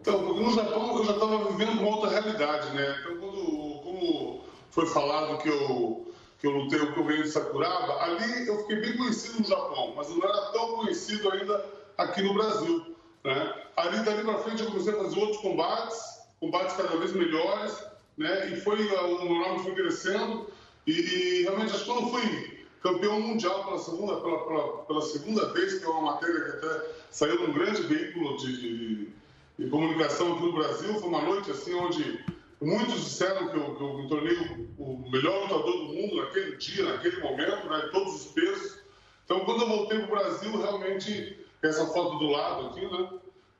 Então, 0.00 0.34
no 0.34 0.54
Japão 0.54 0.96
eu 0.98 1.04
já 1.04 1.12
estava 1.12 1.50
vivendo 1.52 1.80
uma 1.80 1.96
outra 1.96 2.10
realidade, 2.10 2.74
né? 2.74 2.96
Então, 3.00 3.18
quando, 3.18 3.80
como 3.82 4.44
foi 4.70 4.86
falado 4.86 5.38
que 5.38 5.48
eu, 5.48 6.07
que 6.38 6.46
eu 6.46 6.52
lutei, 6.52 6.78
eu 6.80 7.04
venho 7.04 7.22
de 7.22 7.30
Sakuraba, 7.30 8.02
ali 8.02 8.46
eu 8.46 8.58
fiquei 8.60 8.76
bem 8.76 8.96
conhecido 8.96 9.40
no 9.40 9.46
Japão, 9.46 9.92
mas 9.96 10.08
não 10.08 10.22
era 10.22 10.40
tão 10.52 10.76
conhecido 10.76 11.30
ainda 11.32 11.64
aqui 11.96 12.22
no 12.22 12.34
Brasil, 12.34 12.96
né? 13.24 13.54
Ali, 13.76 14.04
dali 14.04 14.22
para 14.22 14.38
frente, 14.38 14.62
eu 14.62 14.68
comecei 14.70 14.92
a 14.92 14.96
fazer 14.96 15.18
outros 15.18 15.38
combates, 15.38 15.98
combates 16.40 16.76
cada 16.76 16.96
vez 16.96 17.12
melhores, 17.12 17.76
né? 18.16 18.50
E 18.50 18.60
foi, 18.60 18.86
o 18.86 19.24
meu 19.24 19.40
nome 19.40 19.64
foi 19.64 19.74
crescendo 19.74 20.46
e, 20.86 20.92
e 20.92 21.42
realmente, 21.42 21.74
acho 21.74 21.84
que 21.84 21.90
quando 21.90 22.10
fui 22.10 22.66
campeão 22.82 23.20
mundial 23.20 23.64
pela 23.64 23.78
segunda, 23.78 24.16
pela, 24.20 24.46
pela, 24.46 24.68
pela 24.84 25.02
segunda 25.02 25.52
vez, 25.52 25.78
que 25.78 25.84
é 25.84 25.88
uma 25.88 26.12
matéria 26.12 26.40
que 26.40 26.50
até 26.66 26.86
saiu 27.10 27.46
num 27.46 27.52
grande 27.52 27.82
veículo 27.82 28.36
de- 28.36 28.56
de 28.60 29.18
de 29.58 29.68
comunicação 29.70 30.34
aqui 30.34 30.44
no 30.44 30.52
Brasil. 30.52 30.94
Foi 31.00 31.08
uma 31.08 31.22
noite 31.22 31.50
assim 31.50 31.74
onde 31.74 32.24
muitos 32.60 33.04
disseram 33.04 33.48
que 33.48 33.56
eu, 33.56 33.74
que 33.76 33.82
eu 33.82 33.98
me 33.98 34.08
tornei 34.08 34.36
o, 34.78 35.10
melhor 35.10 35.42
lutador 35.42 35.72
do 35.72 35.94
mundo 35.94 36.16
naquele 36.16 36.56
dia, 36.56 36.84
naquele 36.84 37.20
momento, 37.20 37.68
né, 37.68 37.88
todos 37.92 38.14
os 38.14 38.32
pesos. 38.32 38.78
Então, 39.24 39.40
quando 39.40 39.62
eu 39.62 39.68
voltei 39.68 39.98
para 39.98 40.06
o 40.06 40.18
Brasil, 40.18 40.60
realmente, 40.60 41.46
essa 41.62 41.86
foto 41.86 42.18
do 42.18 42.28
lado 42.28 42.68
aqui, 42.68 42.80
né? 42.80 43.10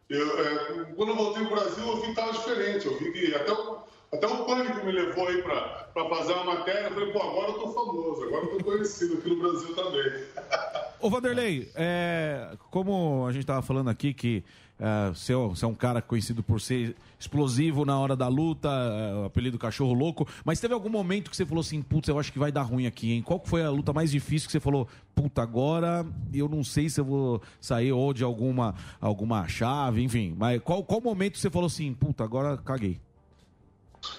Eu, 0.09 0.41
é, 0.41 0.85
quando 0.97 1.11
eu 1.11 1.17
voltei 1.17 1.45
para 1.45 1.53
o 1.53 1.61
Brasil, 1.61 1.87
eu 1.87 1.97
vi 1.97 2.03
que 2.03 2.11
estava 2.11 2.33
diferente. 2.33 2.87
Eu 2.87 2.97
vi 2.97 3.13
que 3.13 3.35
até 3.35 3.53
o, 3.53 3.79
até 4.11 4.27
o 4.27 4.45
pânico 4.47 4.87
me 4.87 4.93
levou 4.93 5.29
aí 5.29 5.43
para 5.43 6.09
fazer 6.09 6.33
uma 6.33 6.55
matéria. 6.55 6.89
Eu 6.89 6.95
falei, 6.95 7.13
pô, 7.13 7.23
agora 7.23 7.51
eu 7.51 7.59
tô 7.59 7.73
famoso, 7.73 8.25
agora 8.25 8.47
eu 8.47 8.57
tô 8.57 8.65
conhecido 8.65 9.19
aqui 9.19 9.29
no 9.29 9.37
Brasil 9.37 9.75
também. 9.75 10.25
Ô, 11.01 11.11
Vanderlei, 11.11 11.71
é, 11.77 12.57
como 12.71 13.25
a 13.27 13.33
gente 13.33 13.43
estava 13.43 13.63
falando 13.63 13.89
aqui 13.89 14.13
que 14.13 14.43
é, 14.81 15.09
você, 15.11 15.33
é- 15.33 15.37
você 15.37 15.65
é 15.65 15.69
um 15.69 15.75
cara 15.75 16.01
conhecido 16.01 16.43
por 16.43 16.61
ser 16.61 16.95
explosivo 17.19 17.85
na 17.85 17.99
hora 17.99 18.15
da 18.15 18.29
luta, 18.29 18.69
é, 18.69 19.15
o 19.15 19.25
apelido 19.25 19.59
cachorro 19.59 19.93
louco, 19.93 20.27
mas 20.45 20.61
teve 20.61 20.73
algum 20.75 20.89
momento 20.89 21.31
que 21.31 21.37
você 21.37 21.45
falou 21.45 21.61
assim, 21.63 21.83
putz, 21.83 22.09
eu 22.09 22.19
acho 22.19 22.33
que 22.33 22.39
vai 22.39 22.53
dar 22.53 22.63
ruim 22.63 22.87
aqui, 22.87 23.13
hein? 23.13 23.23
Qual 23.23 23.43
foi 23.45 23.63
a 23.63 23.71
luta 23.71 23.93
mais 23.93 24.11
difícil 24.11 24.47
que 24.47 24.53
você 24.53 24.61
falou, 24.61 24.87
puta, 25.15 25.43
agora 25.43 26.07
eu 26.33 26.49
não 26.49 26.63
sei 26.63 26.89
se 26.89 27.01
eu 27.01 27.05
vou 27.05 27.43
sair 27.61 27.93
ou 27.93 28.13
de 28.15 28.23
alguma, 28.23 28.75
alguma 29.01 29.49
chave, 29.49 30.03
enfim, 30.03 30.35
mas 30.39 30.61
qual, 30.63 30.85
qual 30.85 31.01
momento 31.01 31.39
você 31.39 31.51
falou 31.51 31.67
assim, 31.67 31.93
puta, 31.93 32.23
agora 32.23 32.57
caguei? 32.59 33.01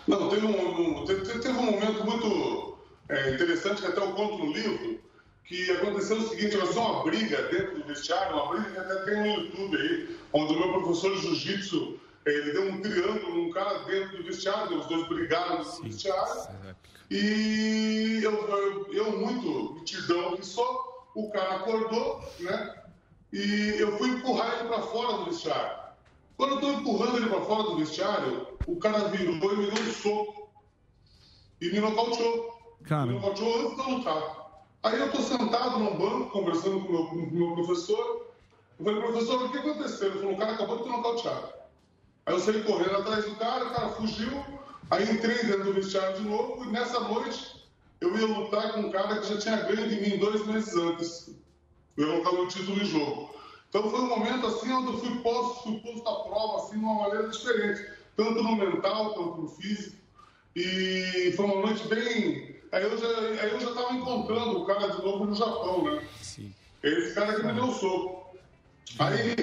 Não, 0.08 0.28
teve 0.30 0.46
um, 0.46 1.02
um- 1.02 1.06
teve, 1.06 1.22
teve 1.40 1.58
um 1.58 1.72
momento 1.72 2.04
muito 2.06 2.78
é, 3.08 3.34
interessante 3.34 3.82
que 3.82 3.88
até 3.88 4.00
eu 4.02 4.12
conto 4.12 4.38
no 4.44 4.52
livro, 4.52 5.00
que 5.50 5.72
aconteceu 5.72 6.18
o 6.18 6.30
seguinte, 6.30 6.56
aconteceu 6.56 6.82
uma 6.84 7.04
briga 7.04 7.42
dentro 7.48 7.80
do 7.80 7.88
vestiário, 7.88 8.36
uma 8.36 8.54
briga 8.54 8.70
que 8.70 8.78
até 8.78 8.96
tem 9.06 9.18
no 9.18 9.26
YouTube 9.26 9.78
aí, 9.78 10.20
onde 10.32 10.54
o 10.54 10.60
meu 10.60 10.74
professor 10.74 11.16
de 11.16 11.22
jiu-jitsu, 11.24 12.00
ele 12.24 12.52
deu 12.52 12.70
um 12.70 12.82
triângulo 12.82 13.36
num 13.36 13.52
cara 13.52 13.80
dentro 13.80 14.18
do 14.18 14.24
vestiário, 14.24 14.78
os 14.78 14.86
dois 14.86 15.08
brigaram 15.08 15.64
do 15.64 15.82
vestiário, 15.82 16.52
e 17.10 18.20
eu, 18.22 18.32
eu, 18.32 18.94
eu 18.94 19.18
muito 19.18 19.74
mitidão 19.74 20.38
que 20.38 20.46
sou, 20.46 21.08
o 21.16 21.32
cara 21.32 21.56
acordou, 21.56 22.24
né, 22.40 22.84
e 23.34 23.74
eu 23.80 23.98
fui 23.98 24.08
empurrar 24.10 24.60
ele 24.60 24.70
para 24.70 24.84
fora 24.84 25.18
do 25.18 25.26
vestiário. 25.26 25.80
Quando 26.38 26.52
eu 26.52 26.56
estou 26.58 26.74
empurrando 26.74 27.18
ele 27.18 27.28
para 27.28 27.42
fora 27.42 27.64
do 27.64 27.78
vestiário, 27.78 28.48
o 28.68 28.76
cara 28.76 29.08
virou 29.08 29.34
e 29.34 29.58
me 29.58 29.72
deu 29.72 29.84
um 29.84 29.92
soco 29.94 30.52
e 31.60 31.72
me 31.72 31.80
nocauteou. 31.80 32.78
Me 33.08 33.14
nocauteou 33.16 33.62
antes 33.62 33.76
de 33.76 33.92
eu 33.92 33.98
lutar. 33.98 34.39
Aí 34.84 34.98
eu 34.98 35.08
estou 35.08 35.22
sentado 35.22 35.78
num 35.78 35.98
banco, 35.98 36.32
conversando 36.32 36.82
com 36.82 36.94
o 36.94 37.14
meu, 37.14 37.32
meu 37.32 37.56
professor. 37.56 38.28
Eu 38.80 38.86
falei, 38.86 39.02
professor, 39.02 39.44
o 39.44 39.52
que 39.52 39.58
aconteceu? 39.58 40.10
Ele 40.10 40.20
falou, 40.20 40.36
o 40.36 40.38
cara 40.38 40.54
acabou 40.54 40.78
de 40.78 40.84
te 40.84 40.90
nocautear. 40.90 41.54
Aí 42.26 42.34
eu 42.34 42.40
saí 42.40 42.64
correndo 42.64 42.96
atrás 42.96 43.26
do 43.26 43.36
cara, 43.36 43.66
o 43.66 43.72
cara 43.72 43.90
fugiu. 43.90 44.32
Aí 44.90 45.04
entrei 45.12 45.44
dentro 45.44 45.66
do 45.66 45.74
vestiário 45.74 46.18
de 46.18 46.28
novo 46.28 46.64
e 46.64 46.68
nessa 46.72 47.00
noite 47.00 47.68
eu 48.02 48.18
ia 48.18 48.26
lutar 48.26 48.74
com 48.74 48.82
um 48.82 48.92
cara 48.92 49.20
que 49.20 49.28
já 49.28 49.38
tinha 49.38 49.58
ganho 49.58 49.90
de 49.90 49.96
mim 50.00 50.18
dois 50.18 50.46
meses 50.46 50.74
antes. 50.76 51.36
Eu 51.98 52.08
ia 52.08 52.12
colocar 52.14 52.32
meu 52.32 52.48
título 52.48 52.82
em 52.82 52.86
jogo. 52.86 53.36
Então 53.68 53.90
foi 53.90 54.00
um 54.00 54.08
momento 54.08 54.48
assim 54.48 54.72
onde 54.72 54.94
eu 54.94 54.98
fui 54.98 55.20
posto, 55.20 55.64
fui 55.64 55.80
posto 55.80 56.08
à 56.08 56.24
prova 56.24 56.58
assim, 56.58 56.80
de 56.80 56.86
uma 56.86 56.96
maneira 56.96 57.28
diferente, 57.28 57.92
tanto 58.16 58.42
no 58.42 58.56
mental 58.56 59.14
quanto 59.14 59.42
no 59.42 59.48
físico. 59.50 59.98
E 60.56 61.34
foi 61.36 61.46
uma 61.46 61.62
noite 61.68 61.88
bem. 61.88 62.59
Aí 62.72 62.84
eu 62.84 62.98
já 62.98 63.08
aí 63.08 63.52
eu 63.52 63.60
já 63.60 63.70
estava 63.70 63.94
encontrando 63.94 64.60
o 64.62 64.66
cara 64.66 64.88
de 64.90 65.02
novo 65.04 65.26
no 65.26 65.36
Japão, 65.36 65.84
né? 65.86 66.08
Sim. 66.22 66.54
Esse 66.84 67.14
cara 67.16 67.34
que 67.36 67.46
me 67.46 67.54
deu 67.54 67.66
o 67.66 67.74
soco. 67.74 68.36
Aí, 69.00 69.36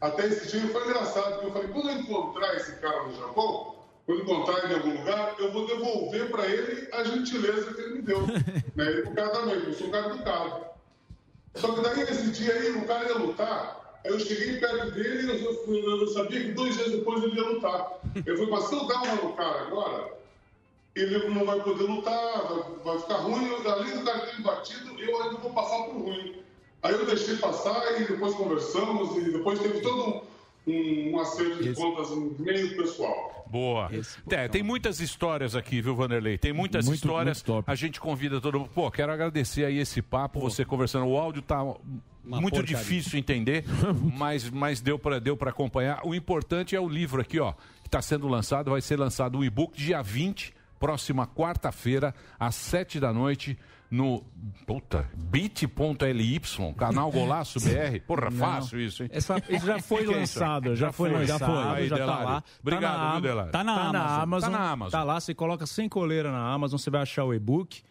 até 0.00 0.26
esse 0.26 0.50
dia 0.50 0.68
foi 0.70 0.84
engraçado, 0.84 1.34
porque 1.34 1.46
eu 1.46 1.52
falei, 1.52 1.68
quando 1.68 1.90
eu 1.90 1.96
encontrar 1.98 2.56
esse 2.56 2.72
cara 2.76 3.02
no 3.04 3.14
Japão, 3.16 3.74
quando 4.06 4.22
encontrar 4.22 4.64
ele 4.64 4.72
em 4.72 4.76
algum 4.76 4.98
lugar, 4.98 5.34
eu 5.38 5.52
vou 5.52 5.66
devolver 5.66 6.30
para 6.30 6.46
ele 6.46 6.88
a 6.92 7.04
gentileza 7.04 7.72
que 7.74 7.80
ele 7.80 7.94
me 7.96 8.02
deu. 8.02 8.26
né? 8.76 8.86
Ele 8.86 9.00
educadamente, 9.00 9.66
eu 9.66 9.72
sou 9.74 9.86
um 9.86 9.90
cara 9.90 10.14
educado. 10.14 10.64
Só 11.54 11.72
que 11.74 11.80
daí, 11.82 11.96
nesse 11.96 12.30
dia 12.30 12.52
aí, 12.54 12.70
o 12.72 12.86
cara 12.86 13.08
ia 13.08 13.18
lutar, 13.18 14.00
aí 14.04 14.10
eu 14.10 14.20
cheguei 14.20 14.58
perto 14.58 14.90
dele 14.92 15.32
e 15.32 15.44
eu, 15.44 15.64
eu- 15.74 16.00
eu 16.00 16.06
sabia 16.08 16.40
que 16.40 16.52
dois 16.52 16.74
dias 16.76 16.92
depois 16.92 17.22
ele 17.22 17.36
ia 17.36 17.48
lutar. 17.48 17.92
Eu 18.24 18.36
falei, 18.36 18.50
mas 18.50 18.64
se 18.64 18.74
eu 18.74 18.86
dar 18.86 19.02
uma 19.02 19.14
no 19.16 19.32
cara 19.34 19.60
agora, 19.62 20.12
ele 20.94 21.28
não 21.28 21.44
vai 21.44 21.60
poder 21.60 21.84
lutar, 21.84 22.42
vai, 22.48 22.62
vai 22.84 22.98
ficar 23.00 23.16
ruim, 23.16 23.46
eu, 23.46 23.70
além 23.70 23.98
do 23.98 24.04
cara 24.04 24.20
ter 24.20 24.42
batido, 24.42 25.00
eu 25.00 25.22
ainda 25.22 25.36
vou 25.38 25.52
passar 25.52 25.84
por 25.84 25.96
ruim. 26.02 26.36
Aí 26.82 26.92
eu 26.92 27.06
deixei 27.06 27.36
passar 27.36 28.00
e 28.00 28.04
depois 28.06 28.34
conversamos 28.34 29.16
e 29.16 29.30
depois 29.32 29.58
teve 29.58 29.80
todo 29.80 30.22
um, 30.66 31.10
um 31.12 31.20
acerto 31.20 31.62
de 31.62 31.74
contas 31.74 32.08
meio 32.38 32.76
pessoal. 32.76 33.44
Boa. 33.50 33.90
É, 34.30 34.48
tem 34.48 34.62
muitas 34.62 35.00
histórias 35.00 35.56
aqui, 35.56 35.80
viu, 35.82 35.94
Vanderlei? 35.94 36.38
Tem 36.38 36.52
muitas 36.52 36.86
Muito- 36.86 36.96
histórias. 36.96 37.44
A 37.66 37.74
gente 37.74 38.00
convida 38.00 38.40
todo 38.40 38.60
mundo. 38.60 38.70
Pô, 38.72 38.88
quero 38.90 39.12
agradecer 39.12 39.64
aí 39.64 39.78
esse 39.78 40.00
papo, 40.00 40.38
você 40.38 40.64
conversando. 40.64 41.06
O 41.06 41.18
áudio 41.18 41.42
tá 41.42 41.58
muito 42.24 42.54
porcaria. 42.54 42.76
difícil 42.76 43.18
entender, 43.18 43.64
mas, 44.16 44.48
mas 44.48 44.80
deu 44.80 44.98
para 44.98 45.18
deu 45.18 45.36
pra 45.36 45.50
acompanhar. 45.50 46.00
O 46.06 46.14
importante 46.14 46.76
é 46.76 46.80
o 46.80 46.88
livro 46.88 47.20
aqui, 47.20 47.40
ó, 47.40 47.52
que 47.82 47.88
está 47.88 48.00
sendo 48.00 48.28
lançado. 48.28 48.70
Vai 48.70 48.80
ser 48.80 48.96
lançado 48.98 49.38
o 49.38 49.44
e-book 49.44 49.76
dia 49.76 50.00
20, 50.00 50.54
próxima 50.80 51.26
quarta-feira, 51.26 52.12
às 52.38 52.54
7 52.56 52.98
da 52.98 53.12
noite, 53.12 53.56
no 53.90 54.24
puta, 54.66 55.06
bit.ly, 55.14 56.40
canal 56.76 57.10
Golaço 57.12 57.60
BR. 57.60 58.00
Porra, 58.06 58.30
Não. 58.30 58.38
fácil 58.38 58.80
isso, 58.80 59.02
hein? 59.02 59.10
Essa- 59.12 59.42
isso 59.48 59.66
já 59.66 59.78
foi 59.82 59.98
Que 59.98 60.06
que 60.06 60.14
é 60.14 60.16
lançado, 60.16 60.74
já 60.74 60.90
foi 60.90 61.10
lançado, 61.10 61.74
Aí, 61.74 61.86
já 61.88 61.98
tá 61.98 62.06
lá. 62.06 62.44
Obrigado, 62.62 62.92
tá 62.92 62.98
na, 62.98 63.12
viu, 63.12 63.20
Delari? 63.20 63.50
Tá 63.50 63.64
na, 63.64 64.20
Amazon. 64.22 64.50
Tá 64.52 64.58
na 64.58 64.70
Amazon. 64.70 64.90
Tá 64.92 65.04
lá, 65.04 65.20
você 65.20 65.34
coloca 65.34 65.66
sem 65.66 65.88
coleira 65.88 66.32
na 66.32 66.52
Amazon, 66.52 66.78
você 66.78 66.90
vai 66.90 67.02
achar 67.02 67.24
o 67.24 67.34
e-book. 67.34 67.82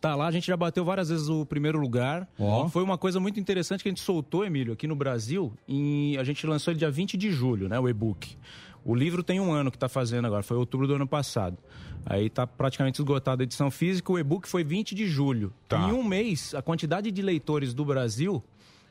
Tá 0.00 0.16
lá, 0.16 0.26
a 0.26 0.30
gente 0.32 0.46
já 0.48 0.56
bateu 0.56 0.84
várias 0.84 1.10
vezes 1.10 1.28
o 1.28 1.44
primeiro 1.46 1.78
lugar. 1.78 2.26
Ó. 2.38 2.68
Foi 2.68 2.82
uma 2.82 2.98
coisa 2.98 3.20
muito 3.20 3.38
interessante 3.38 3.82
que 3.82 3.88
a 3.88 3.92
gente 3.92 4.00
soltou, 4.00 4.44
Emílio, 4.44 4.72
aqui 4.72 4.86
no 4.88 4.96
Brasil. 4.96 5.52
Em, 5.68 6.16
a 6.16 6.24
gente 6.24 6.44
lançou 6.46 6.72
ele 6.72 6.78
dia 6.78 6.90
20 6.90 7.16
de 7.16 7.30
julho, 7.30 7.68
né? 7.68 7.78
O 7.78 7.88
e-book. 7.88 8.36
O 8.84 8.96
livro 8.96 9.22
tem 9.22 9.38
um 9.38 9.52
ano 9.52 9.70
que 9.70 9.78
tá 9.78 9.88
fazendo 9.88 10.26
agora, 10.26 10.42
foi 10.42 10.56
outubro 10.56 10.88
do 10.88 10.94
ano 10.96 11.06
passado. 11.06 11.56
Aí 12.04 12.28
tá 12.28 12.46
praticamente 12.46 13.00
esgotada 13.00 13.42
a 13.42 13.44
edição 13.44 13.70
física, 13.70 14.12
o 14.12 14.18
e-book 14.18 14.48
foi 14.48 14.64
20 14.64 14.94
de 14.94 15.06
julho. 15.06 15.52
Tá. 15.68 15.88
Em 15.88 15.92
um 15.92 16.02
mês, 16.02 16.54
a 16.54 16.62
quantidade 16.62 17.10
de 17.10 17.22
leitores 17.22 17.72
do 17.72 17.84
Brasil 17.84 18.42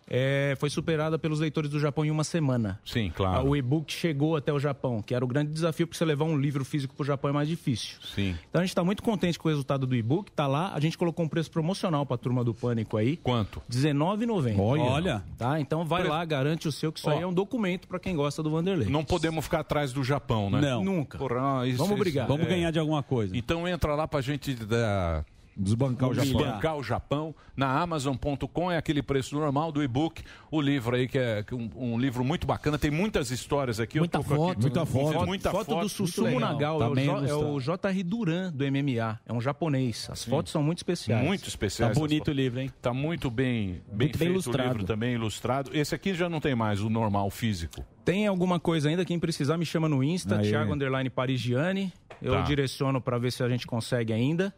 é, 0.09 0.55
foi 0.59 0.69
superada 0.69 1.17
pelos 1.17 1.39
leitores 1.39 1.69
do 1.69 1.79
Japão 1.79 2.03
em 2.03 2.11
uma 2.11 2.23
semana. 2.23 2.79
Sim, 2.85 3.11
claro. 3.15 3.47
O 3.47 3.55
e-book 3.55 3.91
chegou 3.91 4.35
até 4.35 4.51
o 4.51 4.59
Japão, 4.59 5.01
que 5.01 5.15
era 5.15 5.23
o 5.23 5.27
grande 5.27 5.51
desafio, 5.51 5.87
porque 5.87 5.97
você 5.97 6.05
levar 6.05 6.25
um 6.25 6.37
livro 6.37 6.65
físico 6.65 6.93
para 6.93 7.03
o 7.03 7.05
Japão 7.05 7.29
é 7.29 7.33
mais 7.33 7.47
difícil. 7.47 7.97
Sim. 8.13 8.35
Então 8.49 8.59
a 8.61 8.63
gente 8.63 8.71
está 8.71 8.83
muito 8.83 9.01
contente 9.03 9.39
com 9.39 9.47
o 9.47 9.51
resultado 9.51 9.87
do 9.87 9.95
e-book, 9.95 10.31
tá 10.31 10.47
lá. 10.47 10.73
A 10.73 10.79
gente 10.79 10.97
colocou 10.97 11.25
um 11.25 11.29
preço 11.29 11.49
promocional 11.51 12.05
para 12.05 12.15
a 12.15 12.17
turma 12.17 12.43
do 12.43 12.53
Pânico 12.53 12.97
aí. 12.97 13.17
Quanto? 13.17 13.61
R$19,90. 13.69 14.59
Olha. 14.59 14.83
Olha. 14.83 15.23
Tá? 15.37 15.59
Então 15.59 15.85
vai 15.85 16.03
lá, 16.07 16.23
garante 16.25 16.67
o 16.67 16.71
seu, 16.71 16.91
que 16.91 16.99
isso 16.99 17.09
Ó. 17.09 17.13
aí 17.13 17.21
é 17.21 17.27
um 17.27 17.33
documento 17.33 17.87
para 17.87 17.99
quem 17.99 18.15
gosta 18.15 18.43
do 18.43 18.49
Vanderlei. 18.51 18.89
Não 18.89 19.03
podemos 19.05 19.43
ficar 19.45 19.59
atrás 19.61 19.93
do 19.93 20.03
Japão, 20.03 20.49
né? 20.49 20.59
Não. 20.61 20.83
Nunca. 20.83 21.17
Porra, 21.17 21.65
isso- 21.67 21.77
Vamos 21.77 21.93
isso- 21.93 21.99
brigar. 21.99 22.27
Vamos 22.27 22.45
é. 22.45 22.49
ganhar 22.49 22.71
de 22.71 22.79
alguma 22.79 23.01
coisa. 23.01 23.35
Então 23.37 23.67
entra 23.67 23.95
lá 23.95 24.07
pra 24.07 24.21
gente 24.21 24.53
dar... 24.55 25.23
Desbancar 25.55 26.09
o 26.09 26.13
Japão. 26.13 26.31
Desbancar 26.31 26.77
o 26.77 26.83
Japão. 26.83 27.35
Na 27.55 27.79
Amazon.com 27.81 28.71
é 28.71 28.77
aquele 28.77 29.01
preço 29.03 29.35
normal 29.35 29.71
do 29.71 29.83
e-book. 29.83 30.23
O 30.49 30.61
livro 30.61 30.95
aí, 30.95 31.07
que 31.07 31.17
é 31.17 31.43
um, 31.51 31.69
um 31.93 31.99
livro 31.99 32.23
muito 32.23 32.47
bacana. 32.47 32.77
Tem 32.77 32.89
muitas 32.89 33.31
histórias 33.31 33.79
aqui. 33.79 33.99
Muita 33.99 34.21
foto, 34.23 34.51
aqui. 34.53 34.61
muita 34.61 34.85
foto. 34.85 35.25
Muita 35.25 35.51
foto 35.51 35.75
do 35.79 35.89
Susumu 35.89 36.39
Nagal, 36.39 36.81
é, 36.81 36.87
o 36.87 36.95
Jo- 36.95 37.25
é 37.27 37.33
o 37.35 37.59
J.R. 37.59 38.03
Duran 38.03 38.51
do 38.51 38.63
MMA, 38.65 39.19
é 39.25 39.33
um 39.33 39.41
japonês. 39.41 40.07
As 40.09 40.23
fotos 40.23 40.51
são 40.51 40.63
muito 40.63 40.79
especiais. 40.79 41.25
Muito 41.25 41.47
especiais. 41.47 41.93
Tá 41.93 41.99
bonito 41.99 42.19
fotos. 42.25 42.35
livro, 42.35 42.59
hein? 42.61 42.71
Tá 42.81 42.93
muito 42.93 43.29
bem, 43.29 43.67
bem 43.67 43.81
Muito 43.87 43.97
bem 43.97 44.13
feito 44.13 44.31
ilustrado. 44.31 44.69
o 44.69 44.71
livro 44.73 44.85
também, 44.87 45.13
ilustrado. 45.13 45.71
Esse 45.73 45.93
aqui 45.93 46.13
já 46.13 46.29
não 46.29 46.39
tem 46.39 46.55
mais, 46.55 46.81
o 46.81 46.89
normal 46.89 47.29
físico. 47.29 47.85
Tem 48.03 48.25
alguma 48.25 48.59
coisa 48.59 48.89
ainda, 48.89 49.05
quem 49.05 49.19
precisar 49.19 49.57
me 49.57 49.65
chama 49.65 49.87
no 49.87 50.03
Insta. 50.03 50.39
Thiago 50.39 50.73
Underline 50.73 51.09
Parigiani. 51.09 51.93
Eu 52.21 52.33
Tá. 52.33 52.41
direciono 52.41 53.01
para 53.01 53.17
ver 53.17 53.31
se 53.31 53.41
a 53.43 53.49
gente 53.49 53.65
consegue 53.65 54.13
ainda. 54.13 54.53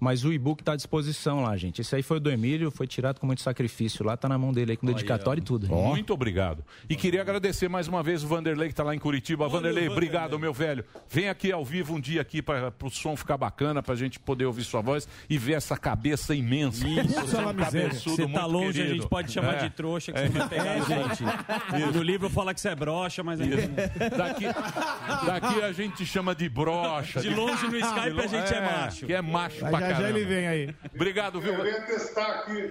Mas 0.00 0.24
o 0.24 0.32
e-book 0.32 0.62
tá 0.62 0.72
à 0.72 0.76
disposição 0.76 1.42
lá, 1.42 1.56
gente. 1.56 1.80
Esse 1.80 1.96
aí 1.96 2.02
foi 2.02 2.20
do 2.20 2.30
Emílio, 2.30 2.70
foi 2.70 2.86
tirado 2.86 3.18
com 3.18 3.26
muito 3.26 3.42
sacrifício 3.42 4.04
lá, 4.04 4.16
tá 4.16 4.28
na 4.28 4.38
mão 4.38 4.52
dele 4.52 4.72
aí 4.72 4.76
com 4.76 4.86
dedicatório 4.86 5.40
e 5.40 5.44
tudo. 5.44 5.66
Muito 5.68 6.12
obrigado. 6.12 6.64
E 6.88 6.94
queria 6.94 7.20
agradecer 7.20 7.68
mais 7.68 7.88
uma 7.88 8.02
vez 8.02 8.22
o 8.22 8.28
Vanderlei 8.28 8.68
que 8.68 8.72
está 8.72 8.84
lá 8.84 8.94
em 8.94 8.98
Curitiba. 8.98 9.48
Vanderlei, 9.48 9.88
obrigado, 9.88 10.38
meu 10.38 10.52
velho. 10.52 10.84
Vem 11.08 11.28
aqui 11.28 11.50
ao 11.50 11.64
vivo 11.64 11.94
um 11.94 12.00
dia 12.00 12.20
aqui 12.20 12.40
para 12.40 12.72
o 12.82 12.90
som 12.90 13.16
ficar 13.16 13.36
bacana, 13.36 13.82
para 13.82 13.94
a 13.94 13.96
gente 13.96 14.18
poder 14.20 14.44
ouvir 14.46 14.64
sua 14.64 14.80
voz 14.80 15.08
e 15.28 15.36
ver 15.36 15.54
essa 15.54 15.76
cabeça 15.76 16.34
imensa. 16.34 16.86
Isso, 16.86 17.20
Você 17.20 17.36
é 17.36 17.40
um 17.46 17.54
cabeçudo 17.54 18.16
Você 18.16 18.22
tá 18.22 18.28
muito 18.28 18.52
longe, 18.52 18.68
a 18.80 18.84
querido. 18.84 18.94
gente 19.02 19.08
pode 19.08 19.32
chamar 19.32 19.54
É. 19.54 19.68
de 19.68 19.70
trouxa 19.70 20.12
que 20.12 20.18
É. 20.18 20.26
você 20.28 20.38
vai 20.38 20.48
pegar 20.48 20.72
a 20.72 20.78
gente. 20.80 21.24
No 21.94 22.02
livro 22.02 22.28
fala 22.30 22.54
que 22.54 22.60
você 22.60 22.68
é 22.68 22.74
broxa, 22.76 23.22
mas... 23.24 23.38
Daqui, 23.38 24.44
daqui 25.26 25.62
a 25.62 25.72
gente 25.72 26.04
chama 26.06 26.34
de 26.34 26.48
brocha. 26.48 27.20
De 27.20 27.28
longe 27.30 27.66
no 27.66 27.76
Skype 27.76 28.12
De 28.14 28.20
a 28.20 28.26
gente 28.26 28.54
é 28.54 28.60
macho. 28.60 29.06
Que 29.06 29.12
é 29.14 29.22
macho 29.22 29.58
pra 29.58 29.87
já 29.90 29.94
já 29.94 30.00
caramba. 30.02 30.18
ele 30.18 30.26
vem 30.28 30.46
aí. 30.48 30.74
Obrigado, 30.94 31.40
viu? 31.40 31.54
Eu 31.54 31.66
ia 31.66 31.80
testar 31.82 32.26
aqui. 32.26 32.70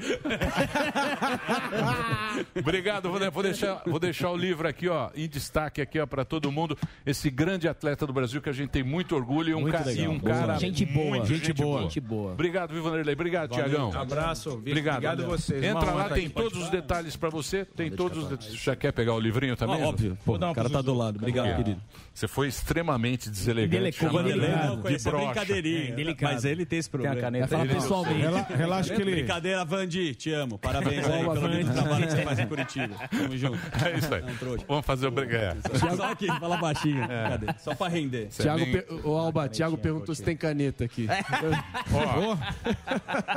Obrigado, 2.60 3.10
vou, 3.10 3.20
vou 3.32 3.44
deixar, 3.44 3.82
vou 3.86 4.00
deixar 4.00 4.30
o 4.32 4.38
livro 4.38 4.68
aqui, 4.68 4.88
ó, 4.88 5.10
em 5.16 5.28
destaque 5.28 5.82
aqui, 5.82 6.00
ó, 6.00 6.06
para 6.06 6.24
todo 6.26 6.52
mundo. 6.52 6.78
Esse 7.06 7.30
grande 7.30 7.68
atleta 7.68 8.06
do 8.06 8.14
Brasil 8.14 8.42
que 8.42 8.50
a 8.50 8.54
gente 8.54 8.70
tem 8.70 8.84
muito 8.84 9.16
orgulho 9.16 9.50
e 9.52 9.56
um, 9.56 9.62
Muito 9.62 9.78
ca- 9.78 9.84
legal. 9.86 10.06
e 10.06 10.08
um 10.08 10.20
cara 10.20 10.58
Gente 10.58 10.86
boa. 10.86 11.10
muito 11.10 11.26
Gente 11.28 11.54
boa. 11.54 11.82
Gente 11.82 12.00
boa. 12.00 12.34
Obrigado, 12.34 12.74
viu, 12.74 12.84
Vanderlei? 12.84 13.14
Obrigado. 13.14 13.52
Tiagão. 13.52 13.92
Abraço. 13.98 14.52
Obrigado. 14.52 14.96
Obrigado 14.98 15.24
a 15.24 15.28
vocês. 15.28 15.64
Entra 15.64 15.92
lá, 15.92 16.10
tem 16.10 16.30
todos 16.30 16.62
os 16.62 16.70
detalhes 16.70 17.16
para 17.16 17.30
você. 17.30 17.66
Tem 17.66 17.92
todos 17.92 18.24
os 18.24 18.30
detalhes. 18.30 18.56
Já 18.56 18.76
quer 18.76 18.92
pegar 18.92 19.14
o 19.14 19.20
livrinho 19.20 19.56
também? 19.56 19.82
Ah, 19.82 19.88
óbvio. 19.88 20.18
Pô, 20.26 20.36
o 20.36 20.54
cara 20.54 20.70
tá 20.70 20.82
do 20.82 20.94
lado. 20.94 21.18
Obrigado, 21.18 21.56
querido. 21.58 21.82
Você 22.18 22.28
foi 22.28 22.48
extremamente 22.48 23.30
deselegante. 23.30 23.78
Dele- 23.80 23.92
com 23.92 23.98
o 23.98 24.10
chamando 24.10 24.24
Vanderlei, 24.24 24.50
ele 24.50 24.66
não, 24.68 24.82
com 24.82 24.88
de 24.88 24.96
essa 24.96 25.10
broxa. 25.12 25.26
brincadeirinha. 25.28 26.16
Mas 26.20 26.46
ele 26.46 26.66
tem 26.66 26.80
esse 26.80 26.90
problema. 26.90 27.14
Tem 27.14 27.22
a 27.24 27.28
caneta 27.28 27.46
Vai 27.46 27.58
falar 27.60 27.68
dele. 27.68 27.80
pessoalmente. 27.80 28.20
Rela- 28.22 28.48
relaxa 28.58 28.96
que 28.96 29.02
ele- 29.04 29.12
Brincadeira, 29.18 29.64
Vandi, 29.66 30.16
te 30.16 30.32
amo. 30.34 30.58
Parabéns 30.58 31.06
aí 31.08 31.24
pelo 31.24 31.74
trabalho 31.74 32.08
que 32.08 32.12
você 32.14 32.22
faz 32.24 32.40
em 32.40 32.48
Curitiba. 32.50 32.96
Tamo 33.12 33.38
junto. 33.38 33.60
É 33.86 33.98
isso 34.00 34.14
aí. 34.16 34.24
Vamos 34.68 34.84
fazer 34.88 35.06
o 35.06 35.12
brigar. 35.12 35.58
Só 35.96 36.06
aqui, 36.10 36.26
fala 36.26 36.58
baixinho. 36.58 37.08
Cadê? 37.08 37.46
Só 37.60 37.76
pra 37.76 37.88
render. 37.88 38.30
Thiago, 38.30 38.66
per- 38.66 38.88
o 39.06 39.16
Alba, 39.16 39.48
Thiago 39.48 39.78
perguntou 39.78 40.16
se 40.16 40.24
tem 40.24 40.36
caneta 40.36 40.86
aqui. 40.86 41.08
Ó, 41.94 42.36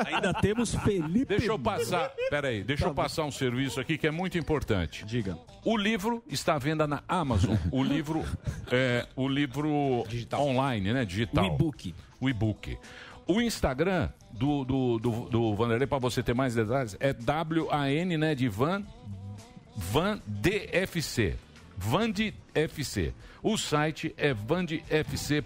Ainda 0.07 0.33
temos 0.35 0.74
Felipe. 0.74 1.26
Deixa 1.26 1.53
eu 1.53 1.59
passar, 1.59 2.11
peraí, 2.31 2.64
deixa 2.64 2.87
eu 2.87 2.95
passar 2.95 3.24
um 3.24 3.31
serviço 3.31 3.78
aqui 3.78 3.99
que 3.99 4.07
é 4.07 4.11
muito 4.11 4.39
importante. 4.39 5.05
Diga. 5.05 5.37
O 5.66 5.76
livro 5.76 6.24
está 6.31 6.55
à 6.55 6.59
venda 6.59 6.87
na 6.87 7.03
Amazon. 7.07 7.55
O 7.70 7.85
livro 7.85 8.24
é 8.70 9.06
o 9.16 9.28
livro 9.28 10.04
online, 10.34 10.92
né? 10.92 11.04
Digital. 11.04 11.44
O 11.44 11.54
e-book. 11.54 11.94
O 12.20 12.28
e-book. 12.28 12.78
O 13.26 13.40
Instagram 13.40 14.08
do, 14.32 14.64
do, 14.64 14.98
do, 14.98 15.10
do 15.28 15.54
Vanderlei, 15.54 15.86
para 15.86 15.98
você 15.98 16.22
ter 16.22 16.34
mais 16.34 16.54
detalhes, 16.54 16.96
é 16.98 17.12
W-A-N, 17.12 18.16
né? 18.16 18.34
De 18.34 18.48
Van, 18.48 18.82
Van 19.76 20.20
DFC. 20.26 21.36
VandFC. 21.76 23.14
O 23.42 23.56
site 23.56 24.14
é 24.16 24.34
vandfc.com.br. 24.34 25.44